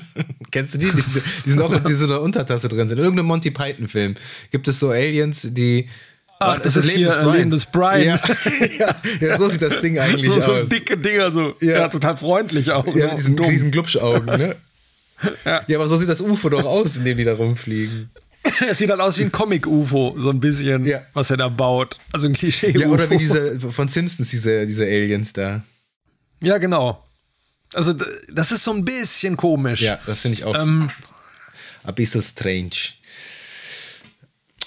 Kennst 0.52 0.74
du 0.74 0.78
die? 0.80 0.92
Die 0.92 1.02
sind, 1.02 1.24
die 1.46 1.50
sind 1.50 1.62
auch 1.62 1.72
in 1.72 1.84
dieser 1.84 2.22
Untertasse 2.22 2.68
drin. 2.68 2.88
Sind. 2.88 2.98
In 2.98 3.04
irgendeinem 3.04 3.28
Monty 3.28 3.52
Python-Film 3.52 4.16
gibt 4.52 4.68
es 4.68 4.80
so 4.80 4.90
Aliens, 4.90 5.54
die. 5.54 5.88
Ach, 6.40 6.56
das, 6.60 6.74
das 6.74 6.86
ist 6.86 6.96
Leben 6.96 7.12
hier 7.12 7.22
Brian. 7.22 7.38
Leben 7.38 7.52
des 7.52 7.66
Brian. 7.68 8.20
Ja, 8.20 8.20
ja, 8.80 8.96
ja, 9.22 9.38
so 9.38 9.48
sieht 9.50 9.62
das 9.62 9.80
Ding 9.80 10.00
eigentlich 10.00 10.26
so, 10.26 10.40
so 10.40 10.52
aus. 10.54 10.70
So 10.70 10.76
dicke 10.76 10.98
Dinger, 10.98 11.32
so. 11.32 11.56
Ja. 11.62 11.78
ja, 11.78 11.88
total 11.88 12.18
freundlich 12.18 12.72
auch. 12.72 12.86
Ja, 12.94 13.08
mit 13.08 13.18
diesen 13.18 13.40
riesen 13.40 13.72
Glubschaugen, 13.72 14.26
ne? 14.26 14.56
ja. 15.46 15.62
ja, 15.66 15.78
aber 15.78 15.88
so 15.88 15.96
sieht 15.96 16.10
das 16.10 16.20
UFO 16.20 16.50
doch 16.50 16.66
aus, 16.66 16.98
in 16.98 17.06
dem 17.06 17.18
die 17.18 17.24
da 17.24 17.36
rumfliegen. 17.36 18.10
Es 18.70 18.78
sieht 18.78 18.90
dann 18.90 19.02
aus 19.02 19.18
wie 19.18 19.24
ein 19.24 19.32
Comic-UFO, 19.32 20.16
so 20.18 20.30
ein 20.30 20.40
bisschen, 20.40 20.86
ja. 20.86 21.02
was 21.14 21.32
er 21.32 21.38
da 21.38 21.50
baut. 21.50 21.98
Also 22.12 22.28
ein 22.28 22.34
Klischee-UFO. 22.34 22.80
Ja, 22.80 22.88
oder 22.88 23.10
wie 23.10 23.18
diese 23.18 23.60
von 23.60 23.88
Simpsons, 23.88 24.30
diese, 24.30 24.66
diese 24.66 24.86
Aliens 24.86 25.34
da. 25.34 25.64
Ja, 26.44 26.58
genau. 26.58 27.04
Also, 27.74 27.94
das 28.32 28.52
ist 28.52 28.64
so 28.64 28.72
ein 28.72 28.86
bisschen 28.86 29.36
komisch. 29.36 29.82
Ja, 29.82 30.00
das 30.06 30.22
finde 30.22 30.38
ich 30.38 30.44
auch 30.46 30.56
ähm, 30.56 30.90
ein 31.84 31.96
bisschen 31.96 32.22
strange. 32.22 32.70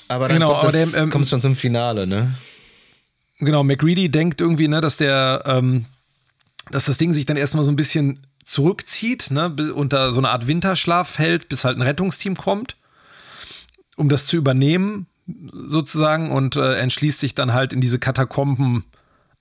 Aber 0.09 0.29
dann 0.29 0.39
genau, 0.39 0.59
kommt, 0.59 0.75
das, 0.75 0.95
ähm, 0.95 1.11
kommt 1.11 1.29
schon 1.29 1.41
zum 1.41 1.55
Finale, 1.55 2.07
ne? 2.07 2.35
Genau, 3.41 3.63
McReady 3.63 4.09
denkt 4.09 4.41
irgendwie, 4.41 4.69
ne, 4.69 4.81
dass 4.81 4.97
der, 4.97 5.43
ähm, 5.47 5.85
dass 6.71 6.87
das 6.87 6.99
Ding 6.99 7.13
sich 7.13 7.25
dann 7.27 7.37
erstmal 7.37 7.63
so 7.63 7.71
ein 7.71 7.77
bisschen 7.77 8.19
zurückzieht, 8.45 9.31
ne, 9.31 9.55
unter 9.75 10.11
so 10.11 10.19
eine 10.19 10.31
Art 10.31 10.47
Winterschlaf 10.47 11.19
hält, 11.19 11.49
bis 11.49 11.65
halt 11.65 11.79
ein 11.79 11.83
Rettungsteam 11.83 12.37
kommt, 12.37 12.77
um 13.99 14.09
das 14.09 14.27
zu 14.27 14.37
übernehmen, 14.37 15.07
sozusagen, 15.53 16.31
und 16.31 16.57
äh, 16.57 16.79
entschließt 16.79 17.21
sich 17.21 17.35
dann 17.35 17.53
halt 17.53 17.73
in 17.73 17.81
diese 17.81 17.99
Katakomben 17.99 18.85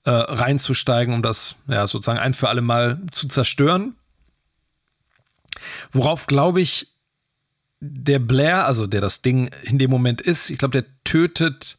äh, 0.03 0.09
reinzusteigen, 0.09 1.13
um 1.13 1.21
das 1.21 1.55
ja 1.67 1.87
sozusagen 1.87 2.19
ein 2.19 2.33
für 2.33 2.49
alle 2.49 2.61
Mal 2.61 2.99
zu 3.11 3.27
zerstören. 3.27 3.95
Worauf, 5.91 6.27
glaube 6.27 6.61
ich, 6.61 6.93
der 7.79 8.19
Blair, 8.19 8.65
also 8.65 8.87
der 8.87 9.01
das 9.01 9.21
Ding 9.21 9.49
in 9.63 9.77
dem 9.77 9.89
Moment 9.89 10.21
ist, 10.21 10.49
ich 10.49 10.57
glaube, 10.57 10.81
der 10.81 10.85
tötet 11.03 11.77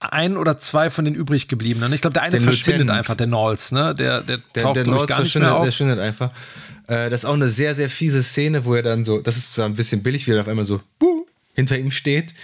ein 0.00 0.36
oder 0.36 0.58
zwei 0.58 0.90
von 0.90 1.04
den 1.04 1.14
übrig 1.14 1.48
gebliebenen. 1.48 1.92
Ich 1.92 2.00
glaube, 2.00 2.14
der 2.14 2.22
eine 2.22 2.32
der 2.32 2.40
verschwindet 2.40 2.80
Lieutenant. 2.80 2.98
einfach, 2.98 3.14
der 3.14 3.26
Knowles, 3.26 3.72
ne? 3.72 3.94
Der, 3.94 4.20
der, 4.22 4.38
der 4.54 4.62
taucht 4.62 4.76
der 4.76 4.84
Knowles 4.84 5.06
gar 5.06 5.20
nicht 5.20 5.34
mehr 5.34 5.54
auf. 5.54 5.62
Der 5.62 5.72
verschwindet 5.72 5.98
einfach. 6.00 6.30
Äh, 6.88 7.08
das 7.10 7.22
ist 7.22 7.24
auch 7.24 7.34
eine 7.34 7.48
sehr, 7.48 7.74
sehr 7.74 7.88
fiese 7.88 8.22
Szene, 8.22 8.64
wo 8.64 8.74
er 8.74 8.82
dann 8.82 9.04
so, 9.04 9.20
das 9.20 9.36
ist 9.36 9.54
zwar 9.54 9.66
ein 9.66 9.74
bisschen 9.74 10.02
billig, 10.02 10.26
wie 10.26 10.32
er 10.32 10.40
auf 10.40 10.48
einmal 10.48 10.64
so 10.64 10.80
buh, 10.98 11.26
hinter 11.54 11.78
ihm 11.78 11.90
steht, 11.90 12.34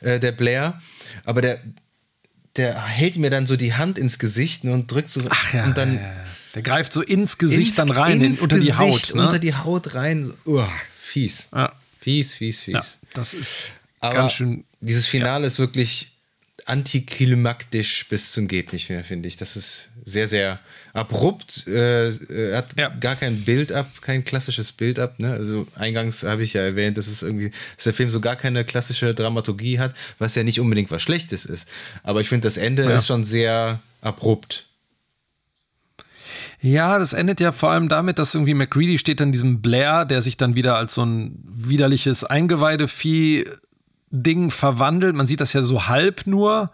äh, 0.00 0.20
der 0.20 0.32
Blair. 0.32 0.80
Aber 1.24 1.40
der, 1.40 1.60
der 2.56 2.84
hält 2.86 3.16
mir 3.16 3.30
dann 3.30 3.46
so 3.46 3.56
die 3.56 3.74
Hand 3.74 3.98
ins 3.98 4.18
Gesicht 4.18 4.64
ne, 4.64 4.72
und 4.72 4.90
drückt 4.90 5.08
so. 5.08 5.20
Ach 5.28 5.54
ja, 5.54 5.64
und 5.64 5.76
dann, 5.76 5.96
ja, 5.96 6.02
ja. 6.02 6.24
Der 6.54 6.62
greift 6.62 6.92
so 6.92 7.02
ins 7.02 7.38
Gesicht 7.38 7.68
ins, 7.68 7.76
dann 7.76 7.90
rein, 7.90 8.20
in, 8.20 8.36
unter 8.38 8.56
Gesicht, 8.56 8.72
die 8.72 8.78
Haut. 8.78 9.14
Ne? 9.14 9.22
Unter 9.22 9.38
die 9.38 9.54
Haut 9.54 9.94
rein. 9.94 10.32
Uah, 10.44 10.72
fies. 10.98 11.48
Ja. 11.54 11.72
Fies, 12.00 12.34
fies, 12.34 12.60
fies. 12.60 13.00
Das 13.12 13.34
ist 13.34 13.72
Aber 14.00 14.14
ganz 14.14 14.32
schön. 14.32 14.64
Dieses 14.80 15.06
Finale 15.06 15.46
ist 15.46 15.58
wirklich 15.58 16.12
antiklimaktisch 16.64 18.08
bis 18.08 18.32
zum 18.32 18.48
geht 18.48 18.72
nicht 18.72 18.88
mehr, 18.88 19.04
finde 19.04 19.28
ich. 19.28 19.36
Das 19.36 19.56
ist 19.56 19.90
sehr, 20.04 20.26
sehr 20.26 20.60
abrupt. 20.92 21.66
Äh, 21.66 22.12
hat 22.54 22.76
ja. 22.76 22.88
gar 22.88 23.16
kein 23.16 23.42
Bild-up, 23.42 24.02
kein 24.02 24.24
klassisches 24.24 24.72
Bild-up. 24.72 25.18
Ne? 25.18 25.32
Also 25.32 25.66
eingangs 25.74 26.22
habe 26.22 26.42
ich 26.42 26.54
ja 26.54 26.62
erwähnt, 26.62 26.98
dass 26.98 27.06
es 27.06 27.22
irgendwie, 27.22 27.50
dass 27.76 27.84
der 27.84 27.94
Film 27.94 28.10
so 28.10 28.20
gar 28.20 28.36
keine 28.36 28.64
klassische 28.64 29.14
Dramaturgie 29.14 29.78
hat, 29.78 29.94
was 30.18 30.34
ja 30.34 30.42
nicht 30.42 30.60
unbedingt 30.60 30.90
was 30.90 31.02
Schlechtes 31.02 31.44
ist. 31.44 31.68
Aber 32.02 32.20
ich 32.20 32.28
finde, 32.28 32.46
das 32.46 32.56
Ende 32.56 32.84
ja. 32.84 32.90
ist 32.90 33.06
schon 33.06 33.24
sehr 33.24 33.80
abrupt. 34.00 34.66
Ja, 36.60 36.98
das 36.98 37.12
endet 37.12 37.40
ja 37.40 37.52
vor 37.52 37.70
allem 37.70 37.88
damit, 37.88 38.18
dass 38.18 38.34
irgendwie 38.34 38.54
McCready 38.54 38.98
steht 38.98 39.22
an 39.22 39.30
diesem 39.30 39.60
Blair, 39.62 40.04
der 40.04 40.22
sich 40.22 40.36
dann 40.36 40.56
wieder 40.56 40.76
als 40.76 40.94
so 40.94 41.04
ein 41.04 41.38
widerliches 41.44 42.24
Eingeweidevieh 42.24 43.44
Ding 44.10 44.50
verwandelt. 44.50 45.14
Man 45.14 45.26
sieht 45.26 45.40
das 45.40 45.52
ja 45.52 45.62
so 45.62 45.86
halb 45.86 46.26
nur 46.26 46.70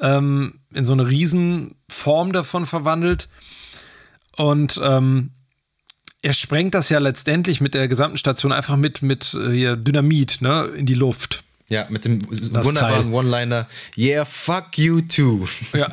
ähm, 0.00 0.60
in 0.74 0.84
so 0.84 0.92
eine 0.92 1.08
Riesenform 1.08 2.32
davon 2.32 2.66
verwandelt. 2.66 3.28
Und 4.36 4.80
ähm, 4.82 5.30
er 6.22 6.32
sprengt 6.32 6.74
das 6.74 6.88
ja 6.88 6.98
letztendlich 6.98 7.60
mit 7.60 7.74
der 7.74 7.88
gesamten 7.88 8.18
Station 8.18 8.52
einfach 8.52 8.76
mit, 8.76 9.02
mit 9.02 9.34
äh, 9.34 9.76
Dynamit 9.76 10.42
ne, 10.42 10.64
in 10.76 10.86
die 10.86 10.94
Luft. 10.94 11.44
Ja, 11.68 11.86
mit 11.88 12.04
dem 12.04 12.22
das 12.28 12.64
wunderbaren 12.64 13.12
One-Liner, 13.12 13.66
yeah, 13.96 14.24
fuck 14.24 14.78
you 14.78 15.00
too. 15.00 15.46
Ja. 15.72 15.90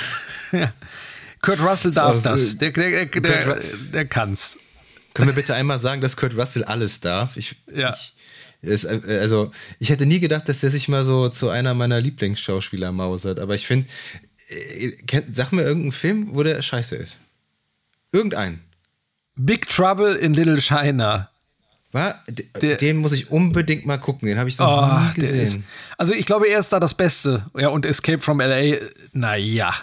ja. 0.52 0.72
Kurt 1.42 1.62
Russell 1.62 1.92
darf 1.92 2.16
so, 2.16 2.22
das. 2.22 2.56
Der, 2.58 2.70
der, 2.72 3.06
der, 3.06 3.20
der, 3.20 3.60
der 3.92 4.04
kann's. 4.06 4.58
Können 5.14 5.28
wir 5.28 5.34
bitte 5.34 5.54
einmal 5.54 5.78
sagen, 5.78 6.00
dass 6.00 6.16
Kurt 6.16 6.36
Russell 6.36 6.64
alles 6.64 7.00
darf? 7.00 7.36
Ich, 7.36 7.56
ja. 7.74 7.92
ich, 7.92 8.14
ist, 8.62 8.84
äh, 8.84 9.18
also, 9.20 9.50
ich 9.78 9.90
hätte 9.90 10.06
nie 10.06 10.20
gedacht, 10.20 10.48
dass 10.48 10.60
der 10.60 10.70
sich 10.70 10.88
mal 10.88 11.04
so 11.04 11.28
zu 11.28 11.48
einer 11.48 11.74
meiner 11.74 12.00
Lieblingsschauspieler 12.00 12.92
mausert, 12.92 13.38
aber 13.38 13.54
ich 13.54 13.66
finde, 13.66 13.88
äh, 14.48 14.92
sag 15.30 15.52
mir 15.52 15.62
irgendeinen 15.62 15.92
Film, 15.92 16.28
wo 16.32 16.42
der 16.42 16.60
scheiße 16.60 16.96
ist. 16.96 17.20
Irgendeinen. 18.12 18.60
Big 19.36 19.68
Trouble 19.68 20.14
in 20.16 20.34
Little 20.34 20.60
China. 20.60 21.30
Was? 21.92 22.14
Der, 22.60 22.76
den 22.76 22.98
muss 22.98 23.12
ich 23.12 23.30
unbedingt 23.30 23.84
mal 23.84 23.98
gucken. 23.98 24.28
Den 24.28 24.38
habe 24.38 24.48
ich 24.48 24.58
noch 24.58 24.82
oh, 24.82 25.08
nie 25.08 25.14
gesehen. 25.14 25.42
Ist, 25.42 25.60
also 25.98 26.14
ich 26.14 26.26
glaube, 26.26 26.46
er 26.46 26.60
ist 26.60 26.72
da 26.72 26.78
das 26.78 26.94
Beste. 26.94 27.46
Ja, 27.56 27.68
und 27.68 27.84
Escape 27.84 28.20
from 28.20 28.40
LA, 28.40 28.76
naja. 29.12 29.74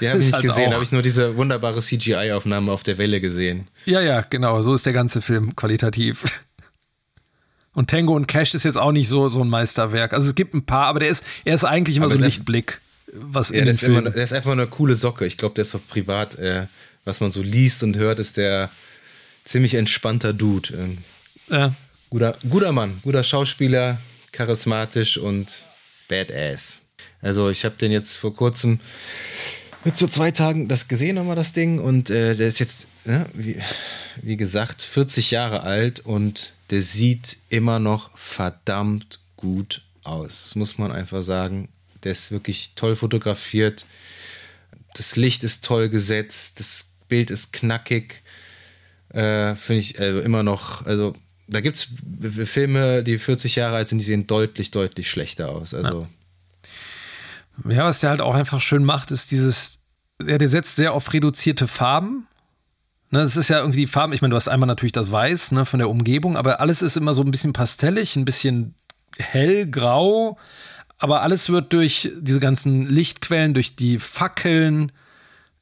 Den 0.00 0.10
habe 0.10 0.18
ich 0.20 0.26
nicht 0.26 0.34
halt 0.34 0.42
gesehen, 0.42 0.74
habe 0.74 0.84
ich 0.84 0.92
nur 0.92 1.02
diese 1.02 1.36
wunderbare 1.36 1.80
CGI-Aufnahme 1.80 2.70
auf 2.70 2.82
der 2.82 2.98
Welle 2.98 3.20
gesehen. 3.20 3.68
Ja, 3.86 4.00
ja, 4.00 4.20
genau. 4.20 4.60
So 4.60 4.74
ist 4.74 4.84
der 4.84 4.92
ganze 4.92 5.22
Film 5.22 5.56
qualitativ. 5.56 6.24
Und 7.74 7.90
Tango 7.90 8.14
und 8.14 8.26
Cash 8.26 8.54
ist 8.54 8.64
jetzt 8.64 8.78
auch 8.78 8.92
nicht 8.92 9.08
so, 9.08 9.28
so 9.28 9.42
ein 9.42 9.48
Meisterwerk. 9.48 10.12
Also 10.12 10.28
es 10.28 10.34
gibt 10.34 10.54
ein 10.54 10.64
paar, 10.64 10.86
aber 10.86 11.00
der 11.00 11.10
ist, 11.10 11.24
er 11.44 11.54
ist 11.54 11.64
eigentlich 11.64 11.96
immer 11.96 12.06
aber 12.06 12.16
so 12.16 12.22
ein 12.22 12.26
Lichtblick. 12.26 12.80
Was 13.12 13.50
ja, 13.50 13.62
der 13.62 13.72
ist, 13.72 13.82
immer, 13.82 14.02
der 14.02 14.22
ist, 14.22 14.32
einfach 14.32 14.52
eine 14.52 14.66
coole 14.66 14.94
Socke. 14.94 15.26
Ich 15.26 15.38
glaube, 15.38 15.54
der 15.54 15.62
ist 15.62 15.74
doch 15.74 15.86
privat, 15.88 16.36
äh, 16.36 16.66
was 17.04 17.20
man 17.20 17.32
so 17.32 17.42
liest 17.42 17.82
und 17.82 17.96
hört, 17.96 18.18
ist 18.18 18.36
der 18.36 18.70
ziemlich 19.44 19.74
entspannter 19.74 20.32
Dude. 20.32 20.74
Ähm, 20.74 20.98
ja. 21.48 21.74
Guter, 22.10 22.36
guter 22.48 22.72
Mann, 22.72 22.98
guter 23.02 23.22
Schauspieler, 23.22 23.98
charismatisch 24.32 25.18
und 25.18 25.62
badass. 26.08 26.86
Also 27.20 27.50
ich 27.50 27.64
habe 27.64 27.76
den 27.76 27.92
jetzt 27.92 28.16
vor 28.16 28.34
kurzem 28.34 28.80
mit 29.84 29.96
so 29.96 30.06
zwei 30.06 30.30
Tagen 30.30 30.68
das 30.68 30.88
gesehen 30.88 31.16
nochmal 31.16 31.36
das 31.36 31.52
Ding 31.52 31.78
und 31.78 32.10
äh, 32.10 32.34
der 32.34 32.48
ist 32.48 32.58
jetzt, 32.58 32.88
ja, 33.04 33.26
wie, 33.34 33.56
wie 34.22 34.36
gesagt, 34.36 34.82
40 34.82 35.30
Jahre 35.30 35.62
alt 35.62 36.00
und 36.00 36.52
der 36.70 36.80
sieht 36.82 37.38
immer 37.48 37.78
noch 37.78 38.16
verdammt 38.16 39.20
gut 39.36 39.82
aus. 40.04 40.44
Das 40.44 40.54
muss 40.56 40.78
man 40.78 40.92
einfach 40.92 41.22
sagen. 41.22 41.68
Der 42.04 42.12
ist 42.12 42.30
wirklich 42.30 42.72
toll 42.74 42.96
fotografiert. 42.96 43.86
Das 44.94 45.16
Licht 45.16 45.44
ist 45.44 45.64
toll 45.64 45.88
gesetzt. 45.88 46.60
Das 46.60 46.96
Bild 47.08 47.30
ist 47.30 47.52
knackig. 47.52 48.22
Äh, 49.10 49.54
Finde 49.54 49.80
ich 49.80 49.98
also 49.98 50.20
immer 50.20 50.42
noch, 50.42 50.84
also 50.84 51.14
da 51.46 51.60
gibt 51.60 51.76
es 51.76 51.88
Filme, 52.50 53.02
die 53.02 53.18
40 53.18 53.56
Jahre 53.56 53.76
alt 53.76 53.88
sind, 53.88 53.98
die 53.98 54.04
sehen 54.04 54.26
deutlich, 54.26 54.70
deutlich 54.70 55.10
schlechter 55.10 55.48
aus. 55.48 55.72
Also. 55.72 56.06
Ja. 57.64 57.72
ja, 57.72 57.84
was 57.84 58.00
der 58.00 58.10
halt 58.10 58.20
auch 58.20 58.34
einfach 58.34 58.60
schön 58.60 58.84
macht, 58.84 59.10
ist 59.10 59.30
dieses, 59.30 59.78
ja, 60.24 60.36
der 60.36 60.48
setzt 60.48 60.76
sehr 60.76 60.92
auf 60.92 61.12
reduzierte 61.12 61.66
Farben. 61.66 62.26
Ne, 63.10 63.20
das 63.20 63.36
ist 63.36 63.48
ja 63.48 63.60
irgendwie 63.60 63.80
die 63.80 63.86
Farben. 63.86 64.12
Ich 64.12 64.20
meine, 64.20 64.32
du 64.32 64.36
hast 64.36 64.48
einmal 64.48 64.66
natürlich 64.66 64.92
das 64.92 65.10
Weiß 65.10 65.52
ne, 65.52 65.64
von 65.64 65.78
der 65.78 65.88
Umgebung, 65.88 66.36
aber 66.36 66.60
alles 66.60 66.82
ist 66.82 66.96
immer 66.96 67.14
so 67.14 67.22
ein 67.22 67.30
bisschen 67.30 67.54
pastellig, 67.54 68.16
ein 68.16 68.26
bisschen 68.26 68.74
hellgrau. 69.18 70.38
aber 70.98 71.22
alles 71.22 71.48
wird 71.48 71.72
durch 71.72 72.12
diese 72.20 72.40
ganzen 72.40 72.86
Lichtquellen, 72.86 73.54
durch 73.54 73.76
die 73.76 73.98
Fackeln, 73.98 74.92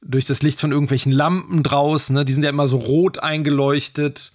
durch 0.03 0.25
das 0.25 0.43
Licht 0.43 0.61
von 0.61 0.73
irgendwelchen 0.73 1.13
Lampen 1.13 1.63
draußen, 1.63 2.15
ne? 2.15 2.25
die 2.25 2.33
sind 2.33 2.43
ja 2.43 2.51
immer 2.51 2.67
so 2.67 2.79
rot 2.79 3.19
eingeleuchtet. 3.19 4.33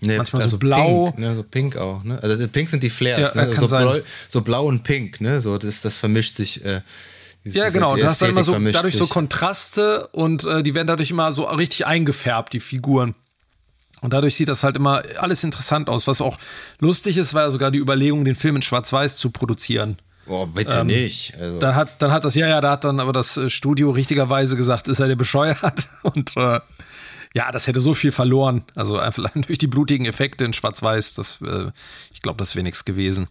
Nee, 0.00 0.16
manchmal 0.16 0.42
also 0.42 0.56
so 0.56 0.58
blau. 0.58 1.06
Pink, 1.06 1.18
ne? 1.18 1.34
so 1.34 1.42
pink 1.42 1.76
auch. 1.76 2.04
Ne? 2.04 2.18
Also 2.22 2.46
pink 2.48 2.70
sind 2.70 2.82
die 2.82 2.90
Flares, 2.90 3.32
ja, 3.34 3.46
ne? 3.46 3.52
so, 3.54 3.68
blau, 3.68 3.96
so, 4.28 4.40
blau, 4.42 4.66
und 4.66 4.82
pink, 4.82 5.20
ne? 5.20 5.40
So, 5.40 5.56
das, 5.56 5.80
das 5.80 5.96
vermischt 5.96 6.34
sich. 6.34 6.64
Äh, 6.64 6.82
ja, 7.44 7.68
genau. 7.68 7.94
Du 7.94 8.04
hast 8.04 8.22
dann 8.22 8.30
immer 8.30 8.44
so 8.44 8.52
dadurch 8.52 8.92
sich. 8.92 8.96
so 8.96 9.06
Kontraste 9.06 10.08
und 10.12 10.44
äh, 10.44 10.62
die 10.62 10.74
werden 10.74 10.86
dadurch 10.86 11.10
immer 11.10 11.32
so 11.32 11.44
richtig 11.44 11.86
eingefärbt, 11.86 12.52
die 12.52 12.60
Figuren. 12.60 13.14
Und 14.00 14.12
dadurch 14.12 14.36
sieht 14.36 14.48
das 14.48 14.64
halt 14.64 14.76
immer 14.76 15.02
alles 15.18 15.44
interessant 15.44 15.88
aus. 15.88 16.06
Was 16.06 16.20
auch 16.20 16.38
lustig 16.78 17.16
ist, 17.16 17.32
war 17.32 17.42
ja 17.42 17.50
sogar 17.50 17.70
die 17.70 17.78
Überlegung, 17.78 18.24
den 18.24 18.34
Film 18.34 18.56
in 18.56 18.62
Schwarz-Weiß 18.62 19.16
zu 19.16 19.30
produzieren. 19.30 19.98
Boah, 20.26 20.46
bitte 20.46 20.80
ähm, 20.80 20.86
nicht. 20.88 21.34
Also. 21.38 21.58
Da 21.58 21.74
hat, 21.74 22.02
dann 22.02 22.10
hat 22.10 22.24
das, 22.24 22.34
ja, 22.34 22.46
ja, 22.46 22.60
da 22.60 22.72
hat 22.72 22.84
dann 22.84 23.00
aber 23.00 23.12
das 23.12 23.36
äh, 23.36 23.48
Studio 23.48 23.90
richtigerweise 23.90 24.56
gesagt, 24.56 24.88
ist 24.88 25.00
er 25.00 25.08
der 25.08 25.16
bescheuert? 25.16 25.88
Und 26.02 26.36
äh, 26.36 26.60
ja, 27.34 27.50
das 27.50 27.66
hätte 27.66 27.80
so 27.80 27.94
viel 27.94 28.12
verloren. 28.12 28.64
Also 28.74 28.98
einfach 28.98 29.30
durch 29.34 29.58
die 29.58 29.66
blutigen 29.66 30.06
Effekte 30.06 30.44
in 30.44 30.52
Schwarz-Weiß, 30.52 31.14
das, 31.14 31.40
äh, 31.42 31.70
ich 32.12 32.22
glaube, 32.22 32.38
das 32.38 32.54
wäre 32.54 32.64
nichts 32.64 32.84
gewesen. 32.84 33.28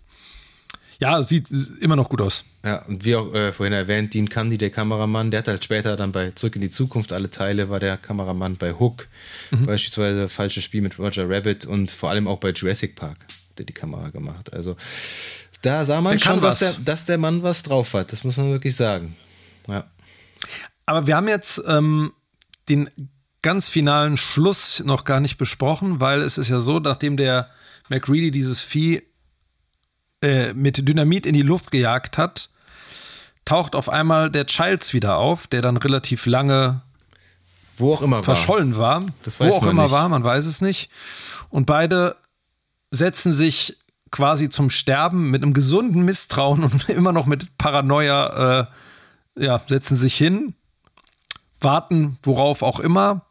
Ja, 1.04 1.22
sieht 1.22 1.50
immer 1.82 1.98
noch 1.98 2.08
gut 2.08 2.22
aus. 2.22 2.46
Ja, 2.64 2.82
und 2.84 3.04
wie 3.04 3.18
auch 3.18 3.34
äh, 3.34 3.52
vorhin 3.52 3.74
erwähnt, 3.74 4.14
Dean 4.14 4.30
Candy, 4.30 4.58
der 4.58 4.70
Kameramann, 4.70 5.32
der 5.32 5.40
hat 5.40 5.50
halt 5.50 5.62
später 5.62 5.98
dann 5.98 6.14
bei 6.14 6.32
Zurück 6.32 6.56
in 6.56 6.62
die 6.62 6.70
Zukunft 6.70 7.12
alle 7.12 7.30
Teile, 7.30 7.70
war 7.70 7.82
der 7.82 7.98
Kameramann 7.98 8.56
bei 8.56 8.72
Hook, 8.72 9.10
mhm. 9.52 9.66
beispielsweise 9.66 10.30
Falsches 10.30 10.64
Spiel 10.64 10.82
mit 10.82 10.98
Roger 10.98 11.30
Rabbit 11.30 11.66
und 11.66 11.92
vor 11.92 12.10
allem 12.10 12.26
auch 12.26 12.40
bei 12.40 12.52
Jurassic 12.52 12.96
Park, 12.96 13.18
der 13.58 13.66
die 13.66 13.74
Kamera 13.74 14.12
gemacht. 14.12 14.54
Also 14.54 14.78
da 15.62 15.84
sah 15.84 16.00
man 16.00 16.14
der 16.14 16.20
schon, 16.20 16.40
dass 16.40 16.60
der, 16.60 16.74
dass 16.86 17.04
der 17.04 17.18
Mann 17.18 17.44
was 17.44 17.64
drauf 17.64 17.94
hat. 17.96 18.14
Das 18.14 18.24
muss 18.24 18.38
man 18.38 18.52
wirklich 18.52 18.78
sagen. 18.78 19.18
Ja. 19.68 19.84
Aber 20.86 21.06
wir 21.06 21.18
haben 21.18 21.28
jetzt 21.28 21.62
ähm, 21.68 22.14
den 22.70 22.90
ganz 23.42 23.68
finalen 23.68 24.16
Schluss 24.16 24.82
noch 24.86 25.04
gar 25.04 25.20
nicht 25.20 25.38
besprochen, 25.38 26.00
weil 26.00 26.22
es 26.22 26.38
ist 26.38 26.48
ja 26.48 26.62
so, 26.62 26.80
nachdem 26.80 27.18
der 27.18 27.50
McReady 27.90 28.32
dieses 28.32 28.62
Vieh 28.62 29.04
äh, 30.24 30.54
mit 30.54 30.88
Dynamit 30.88 31.26
in 31.26 31.34
die 31.34 31.42
Luft 31.42 31.70
gejagt 31.70 32.18
hat, 32.18 32.50
taucht 33.44 33.76
auf 33.76 33.90
einmal 33.90 34.32
der 34.32 34.46
Childs 34.46 34.94
wieder 34.94 35.18
auf, 35.18 35.48
der 35.48 35.62
dann 35.62 35.76
relativ 35.76 36.26
lange 36.26 36.82
wo 37.78 37.94
auch 37.94 38.02
immer 38.02 38.24
verschollen 38.24 38.78
war. 38.78 39.04
war. 39.04 39.10
Das 39.24 39.40
weiß 39.40 39.52
wo 39.52 39.58
auch 39.58 39.62
man 39.62 39.72
immer 39.72 39.84
nicht. 39.84 39.92
war, 39.92 40.08
man 40.08 40.24
weiß 40.24 40.46
es 40.46 40.62
nicht. 40.62 40.90
Und 41.50 41.66
beide 41.66 42.16
setzen 42.92 43.34
sich 43.34 43.78
quasi 44.12 44.48
zum 44.48 44.70
Sterben 44.70 45.30
mit 45.30 45.44
einem 45.44 45.54
gesunden 45.54 46.06
Misstrauen 46.06 46.64
und 46.64 46.88
immer 46.90 47.12
noch 47.12 47.26
mit 47.26 47.58
Paranoia, 47.58 48.62
äh, 48.62 49.44
ja, 49.44 49.60
setzen 49.68 49.98
sich 49.98 50.16
hin, 50.16 50.54
warten, 51.60 52.18
worauf 52.24 52.62
auch 52.62 52.80
immer. 52.80 53.26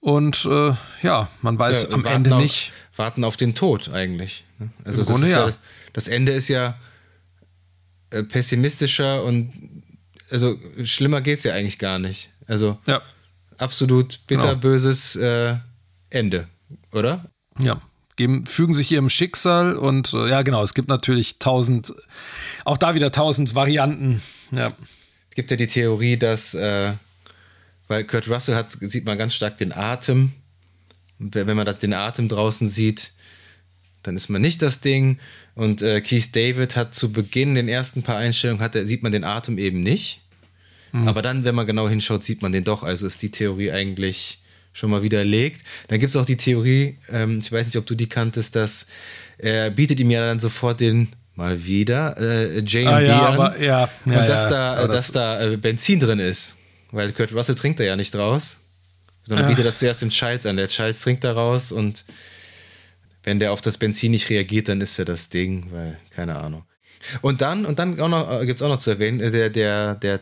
Und 0.00 0.44
äh, 0.44 0.74
ja, 1.02 1.28
man 1.40 1.58
weiß 1.58 1.84
ja, 1.84 1.94
am 1.94 2.04
Ende 2.04 2.34
auf, 2.34 2.42
nicht. 2.42 2.72
Warten 2.96 3.24
auf 3.24 3.36
den 3.36 3.54
Tod 3.54 3.90
eigentlich. 3.90 4.44
Also 4.84 5.02
Im 5.02 5.06
Grunde, 5.06 5.30
ja. 5.30 5.48
ja. 5.48 5.54
Das 5.98 6.06
Ende 6.06 6.30
ist 6.30 6.48
ja 6.48 6.78
äh, 8.10 8.22
pessimistischer 8.22 9.24
und 9.24 9.52
also 10.30 10.56
schlimmer 10.84 11.20
geht 11.20 11.38
es 11.38 11.44
ja 11.44 11.54
eigentlich 11.54 11.80
gar 11.80 11.98
nicht. 11.98 12.30
Also 12.46 12.78
ja. 12.86 13.02
absolut 13.56 14.20
bitterböses 14.28 15.14
genau. 15.14 15.26
äh, 15.26 15.56
Ende, 16.10 16.46
oder? 16.92 17.32
Ja 17.58 17.82
geben, 18.14 18.46
fügen 18.46 18.74
sich 18.74 18.92
ihrem 18.92 19.08
Schicksal 19.10 19.76
und 19.76 20.12
äh, 20.12 20.28
ja, 20.28 20.42
genau, 20.42 20.62
es 20.62 20.74
gibt 20.74 20.88
natürlich 20.88 21.38
tausend, 21.38 21.94
auch 22.64 22.76
da 22.76 22.94
wieder 22.94 23.12
tausend 23.12 23.54
Varianten. 23.54 24.20
Ja. 24.50 24.76
Es 25.28 25.36
gibt 25.36 25.50
ja 25.50 25.56
die 25.56 25.68
Theorie, 25.68 26.16
dass, 26.16 26.54
äh, 26.54 26.92
weil 27.86 28.04
Kurt 28.04 28.28
Russell 28.28 28.56
hat, 28.56 28.70
sieht 28.72 29.04
man 29.04 29.18
ganz 29.18 29.34
stark 29.34 29.56
den 29.58 29.72
Atem. 29.72 30.32
Wenn 31.18 31.56
man 31.56 31.64
das, 31.64 31.78
den 31.78 31.94
Atem 31.94 32.28
draußen 32.28 32.68
sieht, 32.68 33.12
dann 34.02 34.16
ist 34.16 34.28
man 34.28 34.42
nicht 34.42 34.62
das 34.62 34.80
Ding. 34.80 35.18
Und 35.54 35.82
äh, 35.82 36.00
Keith 36.00 36.34
David 36.34 36.76
hat 36.76 36.94
zu 36.94 37.12
Beginn 37.12 37.54
den 37.54 37.68
ersten 37.68 38.02
paar 38.02 38.16
Einstellungen, 38.16 38.62
hat, 38.62 38.74
sieht 38.74 39.02
man 39.02 39.12
den 39.12 39.24
Atem 39.24 39.58
eben 39.58 39.82
nicht. 39.82 40.22
Mhm. 40.92 41.08
Aber 41.08 41.22
dann, 41.22 41.44
wenn 41.44 41.54
man 41.54 41.66
genau 41.66 41.88
hinschaut, 41.88 42.24
sieht 42.24 42.42
man 42.42 42.52
den 42.52 42.64
doch. 42.64 42.82
Also 42.82 43.06
ist 43.06 43.22
die 43.22 43.30
Theorie 43.30 43.72
eigentlich 43.72 44.40
schon 44.72 44.90
mal 44.90 45.02
widerlegt. 45.02 45.62
Dann 45.88 45.98
gibt 45.98 46.10
es 46.10 46.16
auch 46.16 46.24
die 46.24 46.36
Theorie, 46.36 46.98
ähm, 47.10 47.38
ich 47.38 47.50
weiß 47.50 47.66
nicht, 47.66 47.76
ob 47.76 47.86
du 47.86 47.94
die 47.94 48.08
kanntest, 48.08 48.56
dass 48.56 48.88
er 49.38 49.70
bietet 49.70 50.00
ihm 50.00 50.10
ja 50.10 50.20
dann 50.20 50.40
sofort 50.40 50.80
den 50.80 51.08
mal 51.34 51.64
wieder 51.64 52.16
äh, 52.18 52.62
Jane 52.66 52.90
ah, 52.90 53.00
ja, 53.00 53.26
an 53.26 53.34
aber, 53.34 53.60
ja, 53.60 53.88
ja, 54.04 54.20
und 54.20 54.28
dass 54.28 54.50
ja, 54.50 54.50
da, 54.50 54.88
dass 54.88 55.12
da 55.12 55.40
äh, 55.40 55.56
Benzin 55.56 56.00
drin 56.00 56.18
ist, 56.18 56.56
weil 56.90 57.12
Kurt 57.12 57.32
Russell 57.32 57.54
trinkt 57.54 57.78
da 57.78 57.84
ja 57.84 57.94
nicht 57.94 58.14
raus, 58.16 58.58
sondern 59.24 59.46
bietet 59.46 59.64
das 59.64 59.78
zuerst 59.78 60.02
dem 60.02 60.10
Childs 60.10 60.46
an. 60.46 60.56
Der 60.56 60.66
Childs 60.66 61.00
trinkt 61.00 61.22
da 61.22 61.32
raus 61.32 61.70
und 61.70 62.04
wenn 63.28 63.38
der 63.40 63.52
auf 63.52 63.60
das 63.60 63.76
Benzin 63.76 64.12
nicht 64.12 64.30
reagiert, 64.30 64.70
dann 64.70 64.80
ist 64.80 64.98
er 64.98 65.04
das 65.04 65.28
Ding, 65.28 65.66
weil 65.70 65.98
keine 66.08 66.36
Ahnung. 66.36 66.62
Und 67.20 67.42
dann 67.42 67.66
und 67.66 67.78
dann 67.78 68.00
auch 68.00 68.08
noch 68.08 68.40
äh, 68.40 68.46
gibt's 68.46 68.62
auch 68.62 68.70
noch 68.70 68.78
zu 68.78 68.88
erwähnen, 68.88 69.20
äh, 69.20 69.30
der 69.30 69.50
der 69.50 69.94
der 69.96 70.20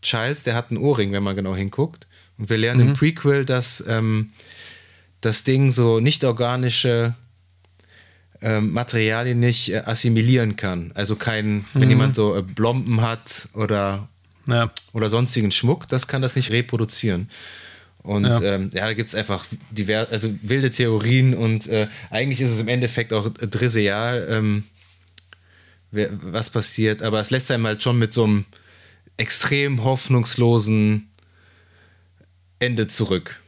Childs, 0.00 0.44
der 0.44 0.54
hat 0.54 0.70
einen 0.70 0.78
Ohrring, 0.78 1.12
wenn 1.12 1.22
man 1.22 1.36
genau 1.36 1.54
hinguckt. 1.54 2.06
Und 2.38 2.48
wir 2.48 2.56
lernen 2.56 2.84
mhm. 2.84 2.88
im 2.88 2.94
Prequel, 2.94 3.44
dass 3.44 3.84
ähm, 3.86 4.30
das 5.20 5.44
Ding 5.44 5.70
so 5.70 6.00
nicht 6.00 6.24
organische 6.24 7.14
ähm, 8.40 8.72
Materialien 8.72 9.40
nicht 9.40 9.70
äh, 9.70 9.82
assimilieren 9.84 10.56
kann. 10.56 10.92
Also 10.94 11.16
kein, 11.16 11.56
mhm. 11.56 11.64
wenn 11.74 11.90
jemand 11.90 12.16
so 12.16 12.34
äh, 12.34 12.40
Blomben 12.42 13.02
hat 13.02 13.48
oder, 13.52 14.08
ja. 14.46 14.70
oder 14.94 15.10
sonstigen 15.10 15.52
Schmuck, 15.52 15.86
das 15.88 16.08
kann 16.08 16.22
das 16.22 16.34
nicht 16.34 16.50
reproduzieren. 16.50 17.28
Und 18.08 18.24
ja, 18.24 18.40
ähm, 18.40 18.70
ja 18.72 18.86
da 18.86 18.94
gibt 18.94 19.10
es 19.10 19.14
einfach 19.14 19.44
divers, 19.70 20.10
also 20.10 20.30
wilde 20.40 20.70
Theorien 20.70 21.34
und 21.34 21.66
äh, 21.66 21.88
eigentlich 22.08 22.40
ist 22.40 22.48
es 22.48 22.58
im 22.58 22.68
Endeffekt 22.68 23.12
auch 23.12 23.28
trivial, 23.28 24.26
ähm, 24.30 24.64
was 25.90 26.48
passiert, 26.48 27.02
aber 27.02 27.20
es 27.20 27.28
lässt 27.28 27.50
einem 27.50 27.66
halt 27.66 27.82
schon 27.82 27.98
mit 27.98 28.14
so 28.14 28.24
einem 28.24 28.46
extrem 29.18 29.84
hoffnungslosen 29.84 31.10
Ende 32.60 32.86
zurück. 32.86 33.42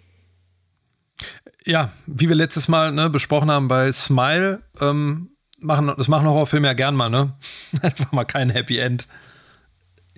Ja, 1.64 1.90
wie 2.06 2.28
wir 2.28 2.36
letztes 2.36 2.68
Mal 2.68 2.92
ne, 2.92 3.08
besprochen 3.08 3.50
haben 3.50 3.66
bei 3.66 3.90
Smile, 3.90 4.60
ähm, 4.78 5.30
machen, 5.58 5.90
das 5.96 6.08
machen 6.08 6.28
Horrorfilme 6.28 6.68
ja 6.68 6.74
gern 6.74 6.96
mal, 6.96 7.08
ne? 7.08 7.32
Einfach 7.80 8.12
mal 8.12 8.24
kein 8.24 8.50
Happy 8.50 8.76
End. 8.76 9.06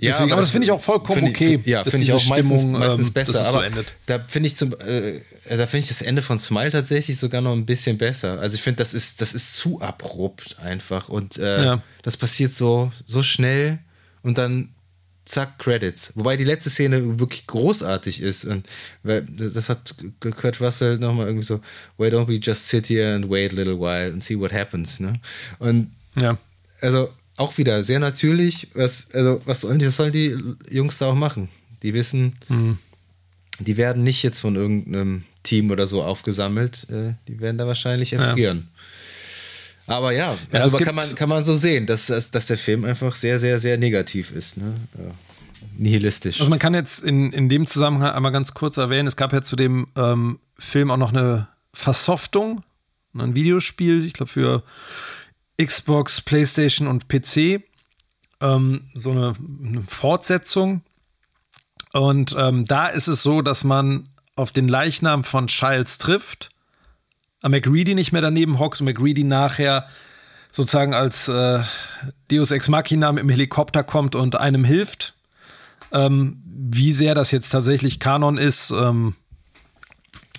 Ja, 0.02 0.14
Deswegen, 0.14 0.32
aber, 0.32 0.40
das, 0.40 0.50
finde 0.50 0.64
ich 0.64 0.72
auch 0.72 0.80
vollkommen 0.80 1.20
find 1.20 1.30
okay. 1.30 1.60
Ich, 1.60 1.66
ja, 1.66 1.84
finde 1.84 2.02
ich 2.02 2.12
auch 2.12 2.18
Stimmung, 2.18 2.72
meistens, 2.72 3.06
ähm, 3.06 3.12
besser. 3.12 3.46
aber 3.46 3.70
so 3.70 3.82
da 4.06 4.18
finde 4.26 4.48
ich 4.48 4.56
zum, 4.56 4.72
äh, 4.80 5.20
da 5.48 5.64
finde 5.68 5.84
ich 5.84 5.88
das 5.88 6.02
Ende 6.02 6.22
von 6.22 6.40
Smile 6.40 6.70
tatsächlich 6.70 7.18
sogar 7.18 7.40
noch 7.40 7.52
ein 7.52 7.64
bisschen 7.64 7.98
besser. 7.98 8.40
Also 8.40 8.56
ich 8.56 8.62
finde, 8.62 8.78
das 8.78 8.94
ist, 8.94 9.20
das 9.20 9.32
ist 9.32 9.54
zu 9.54 9.80
abrupt 9.80 10.56
einfach 10.60 11.08
und 11.08 11.38
äh, 11.38 11.64
ja. 11.64 11.82
das 12.02 12.16
passiert 12.16 12.52
so, 12.52 12.90
so 13.06 13.22
schnell 13.22 13.78
und 14.24 14.38
dann 14.38 14.70
zack, 15.24 15.60
Credits. 15.60 16.16
Wobei 16.16 16.36
die 16.36 16.42
letzte 16.42 16.68
Szene 16.68 17.20
wirklich 17.20 17.46
großartig 17.46 18.22
ist. 18.22 18.44
Und 18.44 18.68
weil 19.04 19.22
das 19.22 19.68
hat 19.68 19.94
Kurt 20.18 20.60
Russell 20.60 20.98
nochmal 20.98 21.26
irgendwie 21.26 21.46
so, 21.46 21.60
why 21.96 22.08
don't 22.08 22.26
we 22.26 22.40
just 22.42 22.66
sit 22.66 22.88
here 22.88 23.14
and 23.14 23.30
wait 23.30 23.52
a 23.52 23.54
little 23.54 23.78
while 23.78 24.12
and 24.12 24.24
see 24.24 24.36
what 24.36 24.52
happens, 24.52 24.98
ne? 24.98 25.20
Und 25.60 25.92
ja. 26.20 26.36
also 26.80 27.08
auch 27.42 27.58
wieder 27.58 27.82
sehr 27.82 27.98
natürlich, 27.98 28.68
was, 28.74 29.10
also 29.12 29.40
was 29.44 29.62
sollen 29.62 29.78
die, 29.78 29.86
was 29.86 29.96
sollen 29.96 30.12
die 30.12 30.36
Jungs 30.70 30.98
da 30.98 31.06
auch 31.08 31.14
machen? 31.14 31.48
Die 31.82 31.92
wissen, 31.94 32.34
mhm. 32.48 32.78
die 33.58 33.76
werden 33.76 34.04
nicht 34.04 34.22
jetzt 34.22 34.40
von 34.40 34.56
irgendeinem 34.56 35.24
Team 35.42 35.70
oder 35.70 35.86
so 35.86 36.02
aufgesammelt, 36.02 36.86
äh, 36.90 37.14
die 37.28 37.40
werden 37.40 37.58
da 37.58 37.66
wahrscheinlich 37.66 38.12
erfrieren. 38.12 38.68
Ja. 39.88 39.94
Aber 39.96 40.12
ja, 40.12 40.36
ja 40.52 40.60
also 40.60 40.78
kann, 40.78 40.94
man, 40.94 41.14
kann 41.16 41.28
man 41.28 41.42
so 41.44 41.54
sehen, 41.54 41.86
dass, 41.86 42.06
dass, 42.06 42.30
dass 42.30 42.46
der 42.46 42.58
Film 42.58 42.84
einfach 42.84 43.16
sehr, 43.16 43.38
sehr, 43.38 43.58
sehr 43.58 43.76
negativ 43.76 44.30
ist. 44.30 44.56
Ne? 44.56 44.74
Ja. 44.96 45.10
Nihilistisch. 45.76 46.40
Also 46.40 46.50
man 46.50 46.58
kann 46.58 46.74
jetzt 46.74 47.02
in, 47.02 47.32
in 47.32 47.48
dem 47.48 47.66
Zusammenhang 47.66 48.12
einmal 48.12 48.32
ganz 48.32 48.54
kurz 48.54 48.76
erwähnen, 48.76 49.08
es 49.08 49.16
gab 49.16 49.32
ja 49.32 49.42
zu 49.42 49.56
dem 49.56 49.86
ähm, 49.96 50.38
Film 50.58 50.90
auch 50.90 50.96
noch 50.96 51.12
eine 51.12 51.48
Versoftung, 51.72 52.62
ein 53.14 53.34
Videospiel, 53.34 54.04
ich 54.04 54.12
glaube 54.12 54.30
für 54.30 54.62
Xbox, 55.60 56.20
PlayStation 56.20 56.86
und 56.86 57.08
PC. 57.08 57.62
Ähm, 58.40 58.90
so 58.94 59.10
eine, 59.10 59.34
eine, 59.64 59.82
Fortsetzung. 59.82 60.82
Und 61.92 62.34
ähm, 62.38 62.64
da 62.64 62.88
ist 62.88 63.08
es 63.08 63.22
so, 63.22 63.42
dass 63.42 63.64
man 63.64 64.08
auf 64.34 64.52
den 64.52 64.68
Leichnam 64.68 65.24
von 65.24 65.46
Childs 65.46 65.98
trifft 65.98 66.52
McReady 67.48 67.94
nicht 67.94 68.12
mehr 68.12 68.22
daneben 68.22 68.58
hockt 68.58 68.80
und 68.80 68.86
McReady 68.86 69.24
nachher 69.24 69.86
sozusagen 70.50 70.94
als 70.94 71.28
äh, 71.28 71.60
Deus 72.30 72.50
Ex 72.50 72.68
Machina 72.68 73.10
mit 73.12 73.22
dem 73.22 73.30
Helikopter 73.30 73.82
kommt 73.82 74.14
und 74.14 74.36
einem 74.36 74.64
hilft. 74.64 75.14
Ähm, 75.92 76.42
wie 76.44 76.92
sehr 76.92 77.14
das 77.14 77.30
jetzt 77.30 77.50
tatsächlich 77.50 78.00
Kanon 78.00 78.38
ist, 78.38 78.70
ähm, 78.70 79.14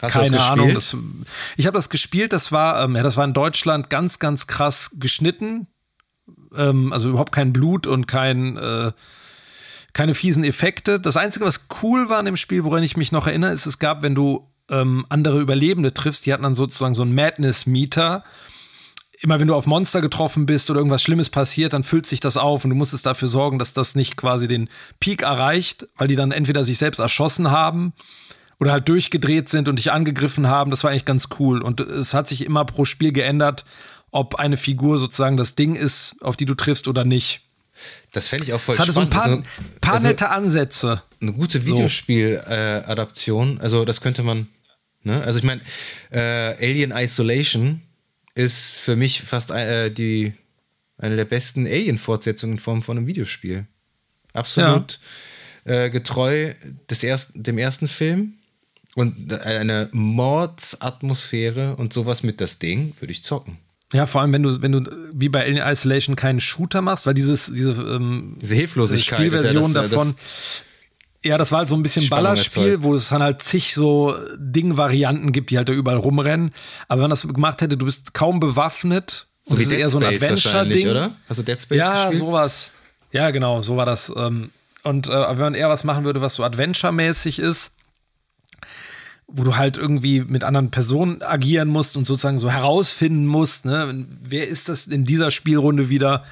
Hast 0.03 0.13
keine 0.13 0.41
Ahnung. 0.41 0.73
Das, 0.73 0.95
ich 1.55 1.65
habe 1.65 1.77
das 1.77 1.89
gespielt, 1.89 2.33
das 2.33 2.51
war, 2.51 2.83
ähm, 2.83 2.95
ja, 2.95 3.03
das 3.03 3.17
war 3.17 3.25
in 3.25 3.33
Deutschland 3.33 3.89
ganz, 3.89 4.19
ganz 4.19 4.47
krass 4.47 4.91
geschnitten. 4.99 5.67
Ähm, 6.55 6.91
also 6.91 7.09
überhaupt 7.09 7.31
kein 7.31 7.53
Blut 7.53 7.87
und 7.87 8.07
kein, 8.07 8.57
äh, 8.57 8.91
keine 9.93 10.13
fiesen 10.13 10.43
Effekte. 10.43 10.99
Das 10.99 11.17
Einzige, 11.17 11.45
was 11.45 11.67
cool 11.81 12.09
war 12.09 12.19
in 12.19 12.25
dem 12.25 12.37
Spiel, 12.37 12.63
woran 12.63 12.83
ich 12.83 12.97
mich 12.97 13.11
noch 13.11 13.27
erinnere, 13.27 13.51
ist, 13.51 13.65
es 13.65 13.79
gab, 13.79 14.01
wenn 14.01 14.15
du 14.15 14.49
ähm, 14.69 15.05
andere 15.09 15.39
Überlebende 15.39 15.93
triffst, 15.93 16.25
die 16.25 16.33
hatten 16.33 16.43
dann 16.43 16.55
sozusagen 16.55 16.93
so 16.93 17.03
einen 17.03 17.15
Madness-Meter 17.15 18.23
immer 19.23 19.39
wenn 19.39 19.47
du 19.47 19.55
auf 19.55 19.65
Monster 19.65 20.01
getroffen 20.01 20.45
bist 20.45 20.69
oder 20.69 20.79
irgendwas 20.79 21.01
Schlimmes 21.01 21.29
passiert, 21.29 21.71
dann 21.71 21.83
füllt 21.83 22.05
sich 22.05 22.19
das 22.19 22.35
auf 22.35 22.65
und 22.65 22.71
du 22.71 22.75
musstest 22.75 23.05
dafür 23.05 23.29
sorgen, 23.29 23.57
dass 23.57 23.73
das 23.73 23.95
nicht 23.95 24.17
quasi 24.17 24.49
den 24.49 24.69
Peak 24.99 25.21
erreicht, 25.21 25.87
weil 25.95 26.09
die 26.09 26.17
dann 26.17 26.31
entweder 26.31 26.65
sich 26.65 26.77
selbst 26.77 26.99
erschossen 26.99 27.49
haben 27.49 27.93
oder 28.63 28.71
halt 28.71 28.87
durchgedreht 28.87 29.49
sind 29.49 29.67
und 29.67 29.75
dich 29.75 29.91
angegriffen 29.91 30.47
haben. 30.47 30.71
Das 30.71 30.85
war 30.85 30.91
eigentlich 30.91 31.03
ganz 31.03 31.27
cool. 31.37 31.61
Und 31.61 31.81
es 31.81 32.13
hat 32.13 32.29
sich 32.29 32.45
immer 32.45 32.63
pro 32.63 32.85
Spiel 32.85 33.11
geändert, 33.11 33.65
ob 34.09 34.35
eine 34.35 34.55
Figur 34.55 34.97
sozusagen 34.97 35.35
das 35.35 35.55
Ding 35.55 35.75
ist, 35.75 36.15
auf 36.21 36.37
die 36.37 36.45
du 36.45 36.55
triffst 36.55 36.87
oder 36.87 37.03
nicht. 37.03 37.41
Das 38.13 38.29
fände 38.29 38.45
ich 38.45 38.53
auch 38.53 38.61
voll 38.61 38.75
es 38.75 38.79
hatte 38.79 38.93
spannend. 38.93 39.13
so 39.13 39.17
ein 39.17 39.21
paar, 39.21 39.31
also, 39.31 39.43
paar 39.81 39.95
also 39.95 40.07
nette 40.07 40.29
Ansätze. 40.29 41.03
Eine 41.21 41.33
gute 41.33 41.65
Videospiel-Adaption. 41.65 43.59
also 43.59 43.83
das 43.83 43.99
könnte 43.99 44.23
man. 44.23 44.47
Ne? 45.03 45.21
Also 45.21 45.39
ich 45.39 45.43
meine, 45.43 45.59
äh, 46.11 46.55
Alien 46.55 46.91
Isolation 46.91 47.81
ist 48.33 48.77
für 48.77 48.95
mich 48.95 49.23
fast 49.23 49.51
äh, 49.51 49.91
die 49.91 50.31
eine 50.97 51.17
der 51.17 51.25
besten 51.25 51.67
Alien-Fortsetzungen 51.67 52.55
in 52.55 52.61
Form 52.61 52.81
von 52.81 52.95
einem 52.95 53.07
Videospiel. 53.07 53.67
Absolut 54.31 55.01
ja. 55.65 55.83
äh, 55.85 55.89
getreu 55.89 56.53
des 56.89 57.03
erst, 57.03 57.31
dem 57.35 57.57
ersten 57.57 57.89
Film 57.89 58.35
und 58.95 59.33
eine 59.33 59.89
Mordsatmosphäre 59.91 61.75
und 61.75 61.93
sowas 61.93 62.23
mit 62.23 62.41
das 62.41 62.59
Ding 62.59 62.93
würde 62.99 63.11
ich 63.11 63.23
zocken. 63.23 63.57
Ja, 63.93 64.07
vor 64.07 64.21
allem, 64.21 64.33
wenn 64.33 64.43
du, 64.43 64.61
wenn 64.61 64.71
du 64.71 64.83
wie 65.13 65.29
bei 65.29 65.43
Alien 65.43 65.65
Isolation 65.65 66.15
keinen 66.15 66.39
Shooter 66.39 66.81
machst, 66.81 67.05
weil 67.05 67.13
dieses, 67.13 67.45
diese, 67.53 67.71
ähm, 67.71 68.37
diese 68.41 68.55
Hilflosigkeit 68.55 69.19
Spielversion 69.19 69.71
ja 69.71 69.81
das, 69.81 69.91
davon. 69.91 70.07
Das, 70.07 70.63
ja, 71.23 71.37
das 71.37 71.51
war 71.51 71.59
halt 71.59 71.69
so 71.69 71.75
ein 71.75 71.83
bisschen 71.83 72.09
Ballerspiel, 72.09 72.83
wo 72.83 72.95
es 72.95 73.09
dann 73.09 73.21
halt 73.21 73.41
zig 73.43 73.73
so 73.75 74.15
Ding-Varianten 74.37 75.31
gibt, 75.31 75.51
die 75.51 75.57
halt 75.57 75.69
da 75.69 75.73
überall 75.73 75.97
rumrennen. 75.97 76.51
Aber 76.87 76.97
wenn 76.99 77.03
man 77.03 77.09
das 77.11 77.27
gemacht 77.27 77.61
hätte, 77.61 77.77
du 77.77 77.85
bist 77.85 78.13
kaum 78.13 78.39
bewaffnet. 78.39 79.27
So 79.43 79.57
wie 79.57 79.65
Dead 79.65 79.79
eher 79.79 79.89
so 79.89 79.99
ein 79.99 80.05
Space 80.05 80.23
Adventure-Ding. 80.23 80.89
oder? 80.89 81.15
Hast 81.29 81.39
du 81.39 81.43
Dead 81.43 81.59
Space 81.59 81.77
ja, 81.77 81.93
gespielt? 81.93 82.19
sowas. 82.19 82.71
Ja, 83.11 83.29
genau, 83.29 83.61
so 83.61 83.77
war 83.77 83.85
das. 83.85 84.11
ähm, 84.15 84.49
Und 84.83 85.07
äh, 85.07 85.11
wenn 85.11 85.39
man 85.39 85.55
eher 85.55 85.69
was 85.69 85.83
machen 85.83 86.03
würde, 86.03 86.19
was 86.19 86.35
so 86.35 86.43
Adventure-mäßig 86.43 87.39
ist, 87.39 87.75
wo 89.35 89.43
du 89.43 89.57
halt 89.57 89.77
irgendwie 89.77 90.21
mit 90.21 90.43
anderen 90.43 90.69
Personen 90.69 91.21
agieren 91.23 91.67
musst 91.67 91.97
und 91.97 92.05
sozusagen 92.05 92.37
so 92.37 92.51
herausfinden 92.51 93.25
musst, 93.25 93.65
ne, 93.65 94.05
wer 94.23 94.47
ist 94.47 94.69
das 94.69 94.85
in 94.87 95.05
dieser 95.05 95.31
Spielrunde 95.31 95.89
wieder? 95.89 96.23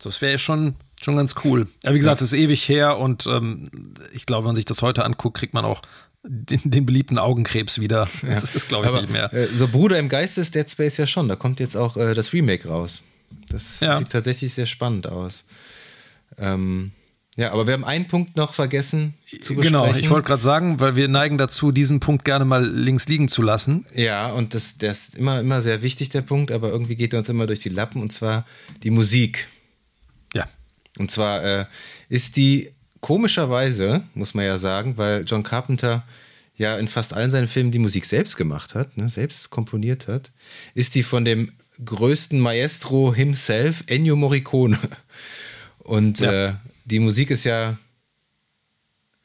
So, 0.00 0.08
das 0.08 0.20
wäre 0.22 0.38
schon, 0.38 0.74
schon 1.00 1.16
ganz 1.16 1.34
cool. 1.44 1.66
Ja, 1.84 1.92
wie 1.92 1.98
gesagt, 1.98 2.20
das 2.22 2.32
ist 2.32 2.38
ewig 2.38 2.66
her 2.68 2.98
und 2.98 3.26
ähm, 3.26 3.64
ich 4.12 4.24
glaube, 4.24 4.44
wenn 4.44 4.48
man 4.50 4.56
sich 4.56 4.64
das 4.64 4.80
heute 4.82 5.04
anguckt, 5.04 5.36
kriegt 5.36 5.52
man 5.54 5.64
auch 5.66 5.82
den, 6.22 6.60
den 6.64 6.86
beliebten 6.86 7.18
Augenkrebs 7.18 7.78
wieder. 7.78 8.08
Das 8.22 8.54
ist, 8.54 8.68
glaube 8.68 8.86
ich, 8.86 8.90
Aber, 8.90 9.00
nicht 9.02 9.12
mehr. 9.12 9.32
äh, 9.34 9.46
so 9.48 9.68
Bruder 9.68 9.98
im 9.98 10.08
Geiste 10.08 10.40
ist 10.40 10.54
Dead 10.54 10.68
Space 10.68 10.96
ja 10.96 11.06
schon. 11.06 11.28
Da 11.28 11.36
kommt 11.36 11.60
jetzt 11.60 11.76
auch 11.76 11.96
äh, 11.98 12.14
das 12.14 12.32
Remake 12.32 12.68
raus. 12.68 13.04
Das 13.50 13.80
Ja. 13.80 13.96
sieht 13.96 14.08
tatsächlich 14.10 14.54
sehr 14.54 14.66
spannend 14.66 15.06
aus. 15.06 15.46
Ähm, 16.38 16.92
ja, 17.36 17.52
aber 17.52 17.66
wir 17.66 17.74
haben 17.74 17.84
einen 17.84 18.06
Punkt 18.06 18.36
noch 18.36 18.54
vergessen 18.54 19.14
zu 19.26 19.54
besprechen. 19.54 19.62
Genau, 19.62 19.92
ich 19.94 20.08
wollte 20.10 20.26
gerade 20.26 20.42
sagen, 20.42 20.80
weil 20.80 20.96
wir 20.96 21.06
neigen 21.08 21.36
dazu, 21.38 21.70
diesen 21.70 22.00
Punkt 22.00 22.24
gerne 22.24 22.44
mal 22.44 22.66
links 22.66 23.06
liegen 23.08 23.28
zu 23.28 23.42
lassen. 23.42 23.84
Ja, 23.94 24.30
und 24.32 24.54
das, 24.54 24.78
der 24.78 24.92
ist 24.92 25.14
immer, 25.16 25.40
immer 25.40 25.60
sehr 25.60 25.82
wichtig, 25.82 26.08
der 26.08 26.22
Punkt, 26.22 26.50
aber 26.50 26.70
irgendwie 26.70 26.96
geht 26.96 27.12
er 27.12 27.18
uns 27.18 27.28
immer 27.28 27.46
durch 27.46 27.60
die 27.60 27.68
Lappen, 27.68 28.00
und 28.00 28.10
zwar 28.12 28.46
die 28.82 28.90
Musik. 28.90 29.48
Ja. 30.34 30.48
Und 30.98 31.10
zwar 31.10 31.44
äh, 31.44 31.64
ist 32.08 32.36
die 32.36 32.72
komischerweise, 33.00 34.02
muss 34.14 34.34
man 34.34 34.44
ja 34.46 34.56
sagen, 34.58 34.96
weil 34.96 35.24
John 35.26 35.42
Carpenter 35.42 36.04
ja 36.56 36.76
in 36.78 36.88
fast 36.88 37.12
allen 37.12 37.30
seinen 37.30 37.48
Filmen 37.48 37.70
die 37.70 37.78
Musik 37.78 38.06
selbst 38.06 38.36
gemacht 38.36 38.74
hat, 38.74 38.96
ne, 38.96 39.08
selbst 39.10 39.50
komponiert 39.50 40.08
hat, 40.08 40.32
ist 40.74 40.94
die 40.94 41.02
von 41.02 41.24
dem 41.26 41.52
größten 41.84 42.40
Maestro 42.40 43.14
himself, 43.14 43.84
Ennio 43.88 44.16
Morricone. 44.16 44.78
Und 45.80 46.20
Ja. 46.20 46.46
äh, 46.46 46.52
die 46.86 46.98
Musik 47.00 47.30
ist 47.30 47.44
ja, 47.44 47.76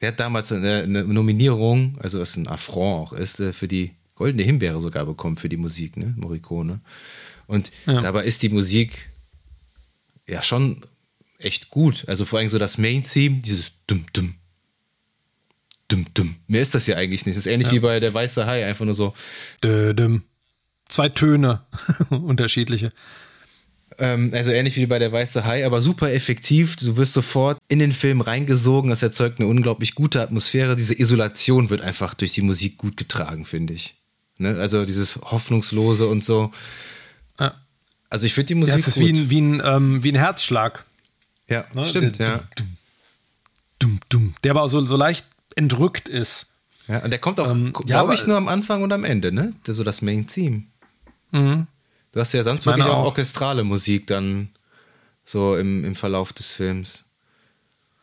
der 0.02 0.10
hat 0.10 0.20
damals 0.20 0.52
eine, 0.52 0.84
eine 0.84 1.04
Nominierung, 1.06 1.98
also 2.02 2.20
was 2.20 2.36
ein 2.36 2.48
Affront 2.48 3.08
auch 3.10 3.14
ist, 3.14 3.40
äh, 3.40 3.54
für 3.54 3.68
die 3.68 3.92
Goldene 4.16 4.44
Himbeere 4.44 4.82
sogar 4.82 5.06
bekommen 5.06 5.38
für 5.38 5.50
die 5.50 5.58
Musik, 5.58 5.96
ne, 5.98 6.14
Morricone. 6.18 6.82
Und 7.48 7.72
Ja. 7.86 8.02
dabei 8.02 8.26
ist 8.26 8.44
die 8.44 8.50
Musik 8.50 9.10
ja 10.28 10.42
schon 10.42 10.82
echt 11.40 11.70
gut. 11.70 12.06
Also 12.08 12.26
vor 12.26 12.40
allem 12.40 12.50
so 12.50 12.60
das 12.60 12.78
Main-Theme, 12.78 13.40
dieses 13.42 13.72
Dum 13.88 14.06
Dum. 14.14 14.36
Dum 15.88 16.06
Dum. 16.14 16.36
Mehr 16.48 16.62
ist 16.62 16.74
das 16.76 16.88
ja 16.88 16.96
eigentlich 16.98 17.26
nicht. 17.26 17.36
Das 17.38 17.46
ist 17.46 17.52
ähnlich 17.52 17.72
wie 17.72 17.80
bei 17.80 18.00
der 18.00 18.14
Weiße 18.14 18.46
Hai, 18.46 18.66
einfach 18.66 18.86
nur 18.86 18.94
so. 18.94 19.14
Dödüm. 19.64 20.24
Zwei 20.88 21.10
Töne, 21.10 21.62
unterschiedliche. 22.10 22.92
Ähm, 24.02 24.32
also 24.34 24.52
ähnlich 24.52 24.76
wie 24.78 24.88
bei 24.88 24.98
der 25.00 25.12
Weiße 25.12 25.46
Hai, 25.46 25.66
aber 25.66 25.80
super 25.82 26.12
effektiv. 26.12 26.76
Du 26.76 26.98
wirst 26.98 27.14
sofort 27.14 27.58
in 27.68 27.78
den 27.80 27.92
Film 27.92 28.20
reingesogen. 28.22 28.90
Das 28.90 29.04
erzeugt 29.04 29.40
eine 29.40 29.48
unglaublich 29.48 29.94
gute 29.96 30.22
Atmosphäre. 30.22 30.76
Diese 30.76 31.00
Isolation 31.00 31.70
wird 31.70 31.82
einfach 31.82 32.14
durch 32.16 32.34
die 32.34 32.42
Musik 32.42 32.78
gut 32.78 32.98
getragen, 32.98 33.46
finde 33.46 33.74
ich. 33.74 33.96
Ne? 34.40 34.58
Also 34.58 34.86
dieses 34.86 35.18
Hoffnungslose 35.18 36.08
und 36.08 36.24
so. 36.24 36.52
Ja. 37.40 37.54
Also 38.10 38.26
ich 38.26 38.34
finde 38.34 38.48
die 38.48 38.56
Musik 38.56 38.74
Ja, 38.74 38.80
es 38.80 38.88
ist 38.88 38.96
gut. 38.96 39.04
wie 39.06 39.12
ein, 39.14 39.30
wie, 39.30 39.42
ein, 39.42 39.62
ähm, 39.64 40.04
wie 40.04 40.12
ein 40.12 40.16
Herzschlag. 40.16 40.84
ja, 41.48 41.64
ne? 41.76 41.86
stimmt, 41.86 42.18
Der- 42.20 42.28
ja. 42.28 42.44
Dum, 43.80 44.00
dum. 44.10 44.34
Der 44.44 44.52
aber 44.52 44.68
so, 44.68 44.82
so 44.82 44.96
leicht 44.98 45.26
entrückt 45.56 46.08
ist. 46.08 46.48
ja. 46.88 47.00
Und 47.04 47.12
der 47.12 47.20
kommt 47.20 47.40
auch, 47.40 47.50
Ähm, 47.52 47.72
glaube 47.74 48.14
ja, 48.14 48.20
ich, 48.20 48.28
nur 48.28 48.38
am 48.38 48.48
Anfang 48.48 48.84
und 48.84 48.92
am 48.94 49.04
Ende, 49.04 49.32
ne? 49.32 49.54
So 49.66 49.84
das 49.84 50.02
Main-Theme. 50.02 50.64
Mhm. 51.32 51.68
Du 52.12 52.20
hast 52.20 52.34
ja 52.34 52.44
sonst 52.44 52.66
wirklich 52.66 52.86
auch, 52.86 52.98
auch. 53.00 53.06
orchestrale 53.06 53.64
Musik 53.64 54.08
dann 54.08 54.50
so 55.24 55.56
im, 55.56 55.84
im 55.86 55.96
Verlauf 55.96 56.34
des 56.34 56.52
Films. 56.52 57.06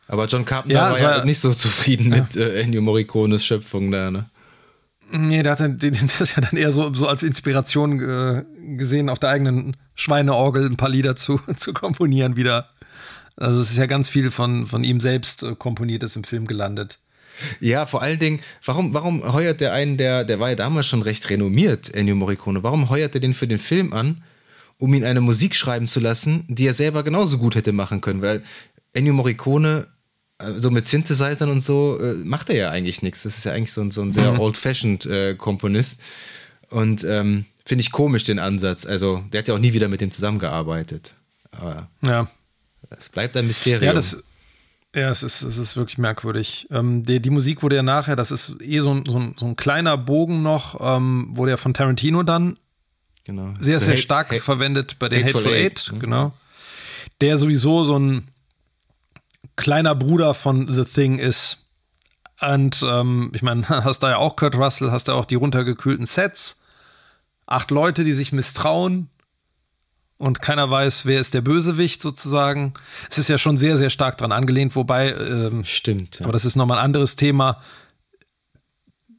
Aber 0.07 0.25
John 0.25 0.45
Carpenter 0.45 0.75
Ja, 0.75 0.83
war 0.85 0.93
es 0.93 0.99
ja 0.99 1.11
war- 1.17 1.25
nicht 1.25 1.39
so 1.39 1.53
zufrieden 1.53 2.09
mit 2.09 2.35
äh, 2.35 2.61
Ennio 2.61 2.81
Morricones 2.81 3.45
Schöpfung 3.45 3.91
da, 3.91 4.09
ne? 4.09 4.25
Nee, 5.11 5.41
der 5.41 5.53
hat 5.53 5.59
das 5.61 6.35
ja 6.35 6.41
dann 6.41 6.55
eher 6.57 6.71
so, 6.71 6.93
so 6.93 7.07
als 7.07 7.23
Inspiration 7.23 7.99
äh, 7.99 8.43
gesehen, 8.77 9.09
auf 9.09 9.17
der 9.17 9.29
eigenen 9.29 9.75
Schweineorgel 9.95 10.65
ein 10.67 10.77
paar 10.77 10.89
Lieder 10.89 11.15
zu, 11.15 11.39
zu 11.55 11.73
komponieren 11.73 12.35
wieder. 12.35 12.69
Also 13.35 13.61
es 13.61 13.71
ist 13.71 13.77
ja 13.77 13.85
ganz 13.87 14.09
viel 14.09 14.31
von, 14.31 14.65
von 14.67 14.83
ihm 14.83 14.99
selbst 14.99 15.43
äh, 15.43 15.55
komponiertes 15.55 16.15
im 16.15 16.23
Film 16.23 16.45
gelandet. 16.45 16.99
Ja, 17.59 17.85
vor 17.85 18.01
allen 18.01 18.19
Dingen, 18.19 18.39
warum, 18.65 18.93
warum 18.93 19.33
heuert 19.33 19.61
der 19.61 19.73
einen, 19.73 19.97
der, 19.97 20.23
der 20.23 20.39
war 20.39 20.49
ja 20.49 20.55
damals 20.55 20.87
schon 20.87 21.01
recht 21.01 21.29
renommiert, 21.29 21.93
Ennio 21.93 22.15
Morricone, 22.15 22.63
warum 22.63 22.89
heuert 22.89 23.15
er 23.15 23.21
den 23.21 23.33
für 23.33 23.47
den 23.47 23.57
Film 23.57 23.93
an, 23.93 24.23
um 24.77 24.93
ihn 24.93 25.03
eine 25.03 25.21
Musik 25.21 25.55
schreiben 25.55 25.87
zu 25.87 25.99
lassen, 25.99 26.45
die 26.47 26.65
er 26.67 26.73
selber 26.73 27.03
genauso 27.03 27.37
gut 27.37 27.55
hätte 27.55 27.71
machen 27.71 28.01
können? 28.01 28.21
Weil 28.21 28.43
Ennio 28.93 29.13
Morricone, 29.13 29.87
äh, 30.39 30.53
so 30.57 30.71
mit 30.71 30.87
Synthesizern 30.87 31.49
und 31.49 31.61
so, 31.61 31.99
äh, 32.01 32.13
macht 32.23 32.49
er 32.49 32.55
ja 32.55 32.69
eigentlich 32.69 33.01
nichts. 33.01 33.23
Das 33.23 33.37
ist 33.37 33.43
ja 33.45 33.51
eigentlich 33.53 33.73
so 33.73 33.81
ein, 33.81 33.91
so 33.91 34.01
ein 34.01 34.13
sehr 34.13 34.39
old-fashioned 34.39 35.05
äh, 35.05 35.35
Komponist. 35.35 36.01
Und 36.69 37.03
ähm, 37.03 37.45
finde 37.65 37.81
ich 37.81 37.91
komisch 37.91 38.23
den 38.23 38.39
Ansatz. 38.39 38.85
Also, 38.85 39.23
der 39.31 39.39
hat 39.39 39.47
ja 39.47 39.53
auch 39.55 39.59
nie 39.59 39.73
wieder 39.73 39.87
mit 39.87 40.01
dem 40.01 40.11
zusammengearbeitet. 40.11 41.15
Aber 41.51 41.89
Ja. 42.01 42.29
es 42.97 43.09
bleibt 43.09 43.35
ein 43.37 43.47
Mysterium. 43.47 43.83
Ja, 43.83 43.93
das, 43.93 44.23
ja 44.95 45.09
es, 45.09 45.23
ist, 45.23 45.41
es 45.41 45.57
ist 45.57 45.75
wirklich 45.77 45.97
merkwürdig. 45.97 46.67
Ähm, 46.71 47.03
die, 47.03 47.21
die 47.21 47.29
Musik 47.29 47.61
wurde 47.63 47.75
ja 47.75 47.83
nachher, 47.83 48.15
das 48.15 48.31
ist 48.31 48.57
eh 48.61 48.79
so 48.79 48.91
ein, 48.93 49.03
so 49.05 49.19
ein, 49.19 49.35
so 49.39 49.45
ein 49.45 49.55
kleiner 49.55 49.97
Bogen 49.97 50.41
noch, 50.41 50.79
ähm, 50.79 51.27
wurde 51.31 51.51
ja 51.51 51.57
von 51.57 51.73
Tarantino 51.73 52.23
dann 52.23 52.57
genau. 53.23 53.53
sehr, 53.59 53.79
sehr 53.79 53.93
Hate- 53.93 54.01
stark 54.01 54.31
Hate- 54.31 54.41
verwendet 54.41 54.97
bei 54.99 55.09
den 55.09 55.23
Hateful 55.23 55.41
Hateful, 55.41 55.55
Eight, 55.57 55.79
Eight, 55.87 55.91
ne? 55.93 55.99
genau. 55.99 56.33
Der 57.21 57.37
sowieso 57.37 57.83
so 57.83 57.97
ein 57.99 58.27
kleiner 59.55 59.93
Bruder 59.95 60.33
von 60.33 60.71
The 60.73 60.85
Thing 60.85 61.19
ist. 61.19 61.65
Und 62.41 62.81
ähm, 62.87 63.31
ich 63.35 63.41
meine, 63.41 63.67
hast 63.69 63.99
da 63.99 64.09
ja 64.11 64.17
auch 64.17 64.35
Kurt 64.35 64.55
Russell, 64.55 64.91
hast 64.91 65.07
da 65.09 65.13
auch 65.13 65.25
die 65.25 65.35
runtergekühlten 65.35 66.05
Sets. 66.05 66.61
Acht 67.45 67.71
Leute, 67.71 68.03
die 68.03 68.13
sich 68.13 68.31
misstrauen. 68.31 69.09
Und 70.19 70.41
keiner 70.41 70.69
weiß, 70.69 71.05
wer 71.05 71.21
ist 71.21 71.33
der 71.33 71.39
Bösewicht 71.39 72.01
sozusagen. 72.01 72.73
Es 73.09 73.17
ist 73.17 73.29
ja 73.29 73.37
schon 73.37 73.55
sehr, 73.55 73.77
sehr 73.77 73.89
stark 73.89 74.17
dran 74.17 74.33
angelehnt, 74.33 74.75
wobei, 74.75 75.13
ähm, 75.13 75.63
Stimmt. 75.63 76.19
Ja. 76.19 76.25
aber 76.25 76.33
das 76.33 76.43
ist 76.43 76.57
nochmal 76.57 76.77
ein 76.77 76.83
anderes 76.83 77.15
Thema. 77.15 77.61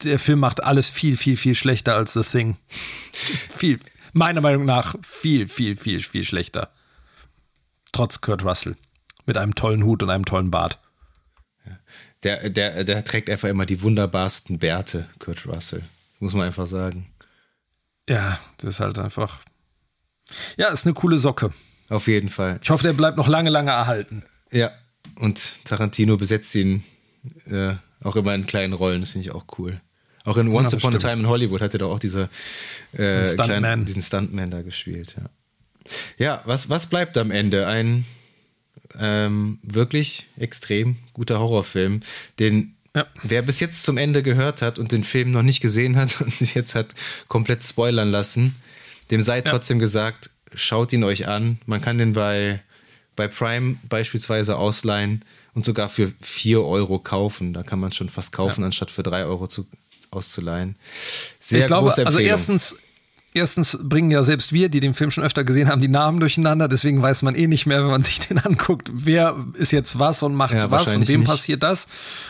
Der 0.02 0.18
Film 0.18 0.40
macht 0.40 0.62
alles 0.62 0.90
viel, 0.90 1.16
viel, 1.16 1.38
viel 1.38 1.54
schlechter 1.54 1.96
als 1.96 2.12
The 2.12 2.20
Thing. 2.20 2.58
viel, 3.48 3.80
meiner 4.12 4.42
Meinung 4.42 4.66
nach 4.66 4.94
viel, 5.00 5.48
viel, 5.48 5.74
viel, 5.76 6.00
viel 6.00 6.24
schlechter. 6.24 6.70
Trotz 7.92 8.20
Kurt 8.20 8.44
Russell. 8.44 8.76
Mit 9.24 9.38
einem 9.38 9.54
tollen 9.54 9.84
Hut 9.84 10.02
und 10.02 10.10
einem 10.10 10.26
tollen 10.26 10.50
Bart. 10.50 10.78
Der, 12.24 12.50
der, 12.50 12.84
der 12.84 13.04
trägt 13.04 13.30
einfach 13.30 13.48
immer 13.48 13.64
die 13.64 13.82
wunderbarsten 13.82 14.58
Bärte, 14.58 15.08
Kurt 15.18 15.46
Russell. 15.46 15.82
Muss 16.18 16.34
man 16.34 16.46
einfach 16.46 16.66
sagen. 16.66 17.10
Ja, 18.06 18.38
das 18.58 18.74
ist 18.74 18.80
halt 18.80 18.98
einfach. 18.98 19.40
Ja, 20.56 20.68
ist 20.68 20.86
eine 20.86 20.94
coole 20.94 21.18
Socke. 21.18 21.50
Auf 21.88 22.06
jeden 22.06 22.28
Fall. 22.28 22.60
Ich 22.62 22.70
hoffe, 22.70 22.84
der 22.84 22.92
bleibt 22.92 23.16
noch 23.16 23.28
lange, 23.28 23.50
lange 23.50 23.70
erhalten. 23.72 24.22
Ja, 24.52 24.70
und 25.16 25.64
Tarantino 25.64 26.16
besetzt 26.16 26.54
ihn 26.54 26.84
äh, 27.50 27.74
auch 28.02 28.16
immer 28.16 28.34
in 28.34 28.46
kleinen 28.46 28.72
Rollen, 28.72 29.00
das 29.00 29.10
finde 29.10 29.28
ich 29.28 29.34
auch 29.34 29.44
cool. 29.58 29.80
Auch 30.24 30.36
in 30.36 30.48
Once 30.48 30.72
ja, 30.72 30.78
Upon 30.78 30.94
a 30.94 30.98
Time 30.98 31.14
in 31.14 31.28
Hollywood 31.28 31.60
hat 31.60 31.72
er 31.74 31.78
doch 31.78 31.90
auch 31.90 31.98
diese, 31.98 32.28
äh, 32.92 33.24
kleinen, 33.34 33.84
diesen 33.84 34.02
Stuntman 34.02 34.50
da 34.50 34.62
gespielt. 34.62 35.16
Ja, 35.16 35.30
ja 36.18 36.42
was, 36.44 36.68
was 36.68 36.86
bleibt 36.86 37.16
am 37.18 37.30
Ende? 37.30 37.66
Ein 37.66 38.04
ähm, 38.98 39.58
wirklich 39.62 40.28
extrem 40.38 40.96
guter 41.12 41.40
Horrorfilm, 41.40 42.00
den 42.38 42.76
ja. 42.94 43.06
wer 43.22 43.42
bis 43.42 43.60
jetzt 43.60 43.84
zum 43.84 43.96
Ende 43.96 44.22
gehört 44.22 44.62
hat 44.62 44.78
und 44.78 44.92
den 44.92 45.04
Film 45.04 45.30
noch 45.30 45.42
nicht 45.42 45.60
gesehen 45.60 45.96
hat 45.96 46.20
und 46.20 46.32
sich 46.32 46.54
jetzt 46.54 46.74
hat 46.74 46.94
komplett 47.28 47.62
spoilern 47.62 48.10
lassen, 48.10 48.56
dem 49.10 49.20
sei 49.20 49.40
trotzdem 49.40 49.78
gesagt, 49.78 50.30
schaut 50.54 50.92
ihn 50.92 51.04
euch 51.04 51.28
an. 51.28 51.58
Man 51.66 51.80
kann 51.80 51.98
den 51.98 52.12
bei, 52.12 52.60
bei 53.16 53.28
Prime 53.28 53.76
beispielsweise 53.88 54.56
ausleihen 54.56 55.24
und 55.54 55.64
sogar 55.64 55.88
für 55.88 56.12
4 56.20 56.62
Euro 56.62 56.98
kaufen. 56.98 57.52
Da 57.52 57.62
kann 57.62 57.80
man 57.80 57.92
schon 57.92 58.08
fast 58.08 58.32
kaufen, 58.32 58.60
ja. 58.60 58.66
anstatt 58.66 58.90
für 58.90 59.02
3 59.02 59.24
Euro 59.24 59.46
zu, 59.46 59.66
auszuleihen. 60.10 60.76
Sehr 61.38 61.60
ich 61.60 61.66
glaube, 61.66 61.92
also 62.04 62.18
erstens, 62.18 62.76
erstens 63.34 63.78
bringen 63.82 64.10
ja 64.10 64.22
selbst 64.22 64.52
wir, 64.52 64.68
die 64.68 64.80
den 64.80 64.94
Film 64.94 65.10
schon 65.10 65.24
öfter 65.24 65.44
gesehen 65.44 65.68
haben, 65.68 65.80
die 65.80 65.88
Namen 65.88 66.20
durcheinander. 66.20 66.68
Deswegen 66.68 67.02
weiß 67.02 67.22
man 67.22 67.34
eh 67.34 67.46
nicht 67.46 67.66
mehr, 67.66 67.82
wenn 67.82 67.90
man 67.90 68.04
sich 68.04 68.20
den 68.20 68.38
anguckt, 68.38 68.90
wer 68.92 69.36
ist 69.54 69.72
jetzt 69.72 69.98
was 69.98 70.22
und 70.22 70.34
macht 70.34 70.54
ja, 70.54 70.70
was 70.70 70.94
und 70.94 71.08
wem 71.08 71.20
nicht. 71.20 71.28
passiert 71.28 71.62
das. 71.62 71.88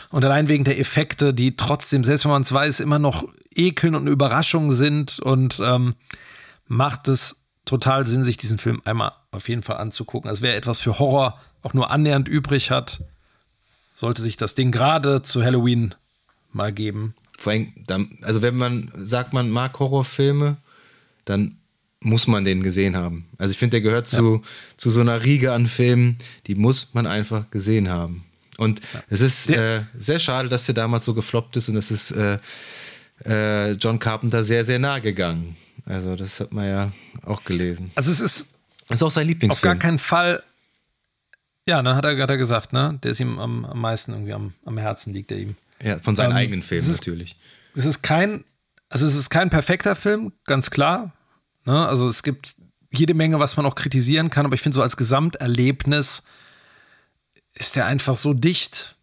Und 0.09 0.25
allein 0.25 0.47
wegen 0.47 0.63
der 0.63 0.79
Effekte, 0.79 1.33
die 1.33 1.55
trotzdem, 1.55 2.03
selbst 2.03 2.25
wenn 2.25 2.31
man 2.31 2.41
es 2.41 2.51
weiß, 2.51 2.79
immer 2.79 2.99
noch 2.99 3.25
ekeln 3.55 3.95
und 3.95 4.07
Überraschungen 4.07 4.71
sind 4.71 5.19
und 5.19 5.59
ähm, 5.63 5.95
macht 6.71 7.09
es 7.09 7.43
total 7.65 8.07
Sinn, 8.07 8.23
sich 8.23 8.37
diesen 8.37 8.57
Film 8.57 8.81
einmal 8.85 9.11
auf 9.31 9.49
jeden 9.49 9.61
Fall 9.61 9.77
anzugucken. 9.77 10.29
Also 10.29 10.41
wer 10.41 10.55
etwas 10.55 10.79
für 10.79 10.99
Horror 10.99 11.39
auch 11.61 11.73
nur 11.73 11.91
annähernd 11.91 12.29
übrig 12.29 12.71
hat, 12.71 13.03
sollte 13.93 14.21
sich 14.21 14.37
das 14.37 14.55
Ding 14.55 14.71
gerade 14.71 15.21
zu 15.21 15.43
Halloween 15.43 15.93
mal 16.53 16.71
geben. 16.71 17.13
Vor 17.37 17.51
allem, 17.51 17.73
also 18.21 18.41
wenn 18.41 18.55
man 18.55 18.89
sagt, 18.95 19.33
man 19.33 19.49
mag 19.51 19.77
Horrorfilme, 19.79 20.57
dann 21.25 21.57
muss 21.99 22.25
man 22.25 22.45
den 22.45 22.63
gesehen 22.63 22.95
haben. 22.95 23.27
Also 23.37 23.51
ich 23.51 23.57
finde, 23.57 23.71
der 23.71 23.81
gehört 23.81 24.11
ja. 24.11 24.19
zu, 24.19 24.41
zu 24.77 24.89
so 24.89 25.01
einer 25.01 25.23
Riege 25.23 25.51
an 25.51 25.67
Filmen, 25.67 26.17
die 26.47 26.55
muss 26.55 26.93
man 26.93 27.05
einfach 27.05 27.51
gesehen 27.51 27.89
haben. 27.89 28.23
Und 28.57 28.79
ja. 28.93 29.03
es 29.09 29.21
ist 29.21 29.49
äh, 29.49 29.83
sehr 29.99 30.19
schade, 30.19 30.47
dass 30.47 30.65
der 30.67 30.75
damals 30.75 31.03
so 31.03 31.13
gefloppt 31.13 31.57
ist 31.57 31.67
und 31.67 31.75
es 31.75 31.91
ist 31.91 32.11
äh, 32.11 32.39
äh, 33.25 33.71
John 33.73 33.99
Carpenter 33.99 34.43
sehr, 34.43 34.63
sehr 34.63 34.79
nah 34.79 34.99
gegangen. 34.99 35.57
Also 35.85 36.15
das 36.15 36.39
hat 36.39 36.53
man 36.53 36.67
ja 36.67 36.91
auch 37.25 37.43
gelesen. 37.43 37.91
Also 37.95 38.11
es 38.11 38.19
ist, 38.19 38.49
das 38.87 38.99
ist 38.99 39.03
auch 39.03 39.11
sein 39.11 39.27
Lieblingsfilm. 39.27 39.71
Auf 39.71 39.79
gar 39.79 39.81
keinen 39.81 39.99
Fall. 39.99 40.43
Ja, 41.65 41.81
ne, 41.81 41.95
hat 41.95 42.05
er, 42.05 42.17
hat 42.17 42.29
er 42.29 42.37
gesagt, 42.37 42.73
ne? 42.73 42.99
Der 43.03 43.11
ist 43.11 43.19
ihm 43.19 43.39
am, 43.39 43.65
am 43.65 43.79
meisten 43.79 44.11
irgendwie 44.11 44.33
am, 44.33 44.53
am 44.65 44.77
Herzen 44.77 45.13
liegt 45.13 45.31
er 45.31 45.37
ihm. 45.37 45.55
Ja, 45.83 45.99
von 45.99 46.15
seinen 46.15 46.31
ähm, 46.31 46.37
eigenen 46.37 46.61
Filmen 46.61 46.89
ist, 46.89 46.99
natürlich. 46.99 47.35
Es 47.75 47.85
ist 47.85 48.01
kein, 48.01 48.43
also 48.89 49.05
es 49.05 49.15
ist 49.15 49.29
kein 49.29 49.49
perfekter 49.49 49.95
Film, 49.95 50.31
ganz 50.45 50.69
klar. 50.69 51.13
Ne? 51.65 51.87
Also 51.87 52.07
es 52.07 52.23
gibt 52.23 52.55
jede 52.91 53.13
Menge, 53.13 53.39
was 53.39 53.57
man 53.57 53.65
auch 53.65 53.75
kritisieren 53.75 54.29
kann, 54.29 54.45
aber 54.45 54.55
ich 54.55 54.61
finde 54.61 54.75
so 54.75 54.81
als 54.81 54.97
Gesamterlebnis 54.97 56.23
ist 57.53 57.75
der 57.75 57.85
einfach 57.85 58.17
so 58.17 58.33
dicht 58.33 58.95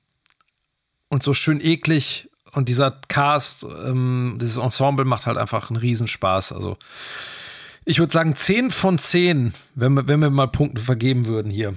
und 1.09 1.22
so 1.22 1.33
schön 1.33 1.61
eklig 1.61 2.28
und 2.53 2.68
dieser 2.68 2.99
Cast, 3.09 3.64
ähm, 3.64 4.38
dieses 4.40 4.57
Ensemble 4.57 5.05
macht 5.05 5.26
halt 5.26 5.36
einfach 5.38 5.70
einen 5.70 5.78
Riesenspaß. 5.78 6.53
Also 6.53 6.76
ich 7.84 7.99
würde 7.99 8.12
sagen 8.12 8.34
10 8.34 8.70
von 8.70 8.99
10, 8.99 9.55
wenn 9.74 9.94
wir, 9.94 10.09
wenn 10.09 10.20
wir 10.20 10.30
mal 10.30 10.49
Punkte 10.49 10.80
vergeben 10.80 11.26
würden 11.26 11.51
hier. 11.51 11.74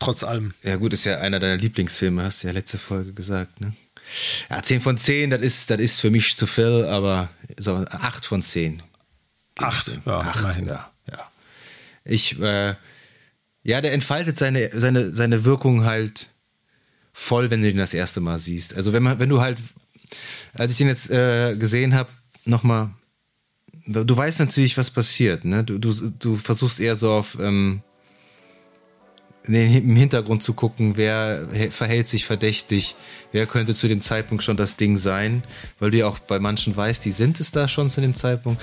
Trotz 0.00 0.22
allem. 0.22 0.54
Ja, 0.62 0.76
gut, 0.76 0.92
ist 0.92 1.04
ja 1.04 1.18
einer 1.18 1.40
deiner 1.40 1.56
Lieblingsfilme, 1.56 2.22
hast 2.22 2.42
du 2.42 2.48
ja 2.48 2.52
letzte 2.52 2.78
Folge 2.78 3.12
gesagt, 3.12 3.60
ne? 3.60 3.72
Ja, 4.48 4.62
10 4.62 4.80
von 4.80 4.96
10, 4.96 5.30
das 5.30 5.42
ist, 5.42 5.70
das 5.70 5.80
ist 5.80 6.00
für 6.00 6.10
mich 6.10 6.36
zu 6.36 6.46
viel, 6.46 6.86
aber 6.86 7.28
so 7.58 7.76
8 7.76 8.24
von 8.24 8.40
10. 8.40 8.82
8, 9.58 10.00
ja, 10.06 10.20
8, 10.20 10.58
ja, 10.58 10.90
ja. 11.10 11.30
Ich, 12.04 12.40
äh, 12.40 12.74
ja, 13.64 13.80
der 13.80 13.92
entfaltet 13.92 14.38
seine, 14.38 14.70
seine, 14.72 15.12
seine 15.14 15.44
Wirkung 15.44 15.84
halt 15.84 16.30
voll, 17.12 17.50
wenn 17.50 17.60
du 17.60 17.68
ihn 17.68 17.76
das 17.76 17.94
erste 17.94 18.20
Mal 18.20 18.38
siehst. 18.38 18.74
Also 18.74 18.92
wenn 18.92 19.02
man, 19.02 19.18
wenn 19.18 19.28
du 19.28 19.40
halt, 19.40 19.58
als 20.54 20.72
ich 20.72 20.80
ihn 20.80 20.88
jetzt 20.88 21.10
äh, 21.10 21.56
gesehen 21.56 21.94
habe, 21.94 22.10
nochmal, 22.44 22.90
du 23.86 24.16
weißt 24.16 24.40
natürlich, 24.40 24.76
was 24.76 24.90
passiert, 24.90 25.44
ne? 25.44 25.64
Du, 25.64 25.78
du, 25.78 25.92
du 26.18 26.36
versuchst 26.36 26.80
eher 26.80 26.94
so 26.94 27.10
auf 27.12 27.38
ähm, 27.40 27.82
im 29.48 29.96
Hintergrund 29.96 30.42
zu 30.42 30.52
gucken, 30.52 30.96
wer 30.96 31.48
verhält 31.70 32.06
sich 32.06 32.26
verdächtig, 32.26 32.96
wer 33.32 33.46
könnte 33.46 33.74
zu 33.74 33.88
dem 33.88 34.00
Zeitpunkt 34.00 34.44
schon 34.44 34.56
das 34.56 34.76
Ding 34.76 34.96
sein, 34.96 35.42
weil 35.78 35.90
du 35.90 35.98
ja 35.98 36.06
auch 36.06 36.18
bei 36.18 36.38
manchen 36.38 36.76
weißt, 36.76 37.04
die 37.04 37.10
sind 37.10 37.40
es 37.40 37.50
da 37.50 37.66
schon 37.66 37.88
zu 37.88 38.00
dem 38.00 38.14
Zeitpunkt. 38.14 38.60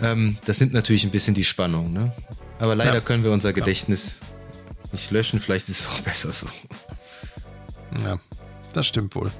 Ähm, 0.00 0.38
das 0.44 0.60
nimmt 0.60 0.72
natürlich 0.72 1.04
ein 1.04 1.10
bisschen 1.10 1.34
die 1.34 1.44
Spannung, 1.44 1.92
ne? 1.92 2.12
Aber 2.58 2.74
leider 2.74 2.94
ja. 2.94 3.00
können 3.00 3.24
wir 3.24 3.32
unser 3.32 3.52
Gedächtnis 3.52 4.20
ja. 4.20 4.88
nicht 4.92 5.10
löschen, 5.10 5.40
vielleicht 5.40 5.68
ist 5.68 5.80
es 5.80 5.86
auch 5.88 6.00
besser 6.00 6.32
so. 6.32 6.46
Ja, 8.02 8.18
das 8.72 8.86
stimmt 8.86 9.14
wohl. 9.14 9.30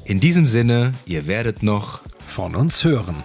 In 0.05 0.21
diesem 0.21 0.47
Sinne, 0.47 0.95
ihr 1.05 1.27
werdet 1.27 1.63
noch 1.63 2.01
von 2.27 2.55
uns 2.55 2.85
hören. 2.85 3.23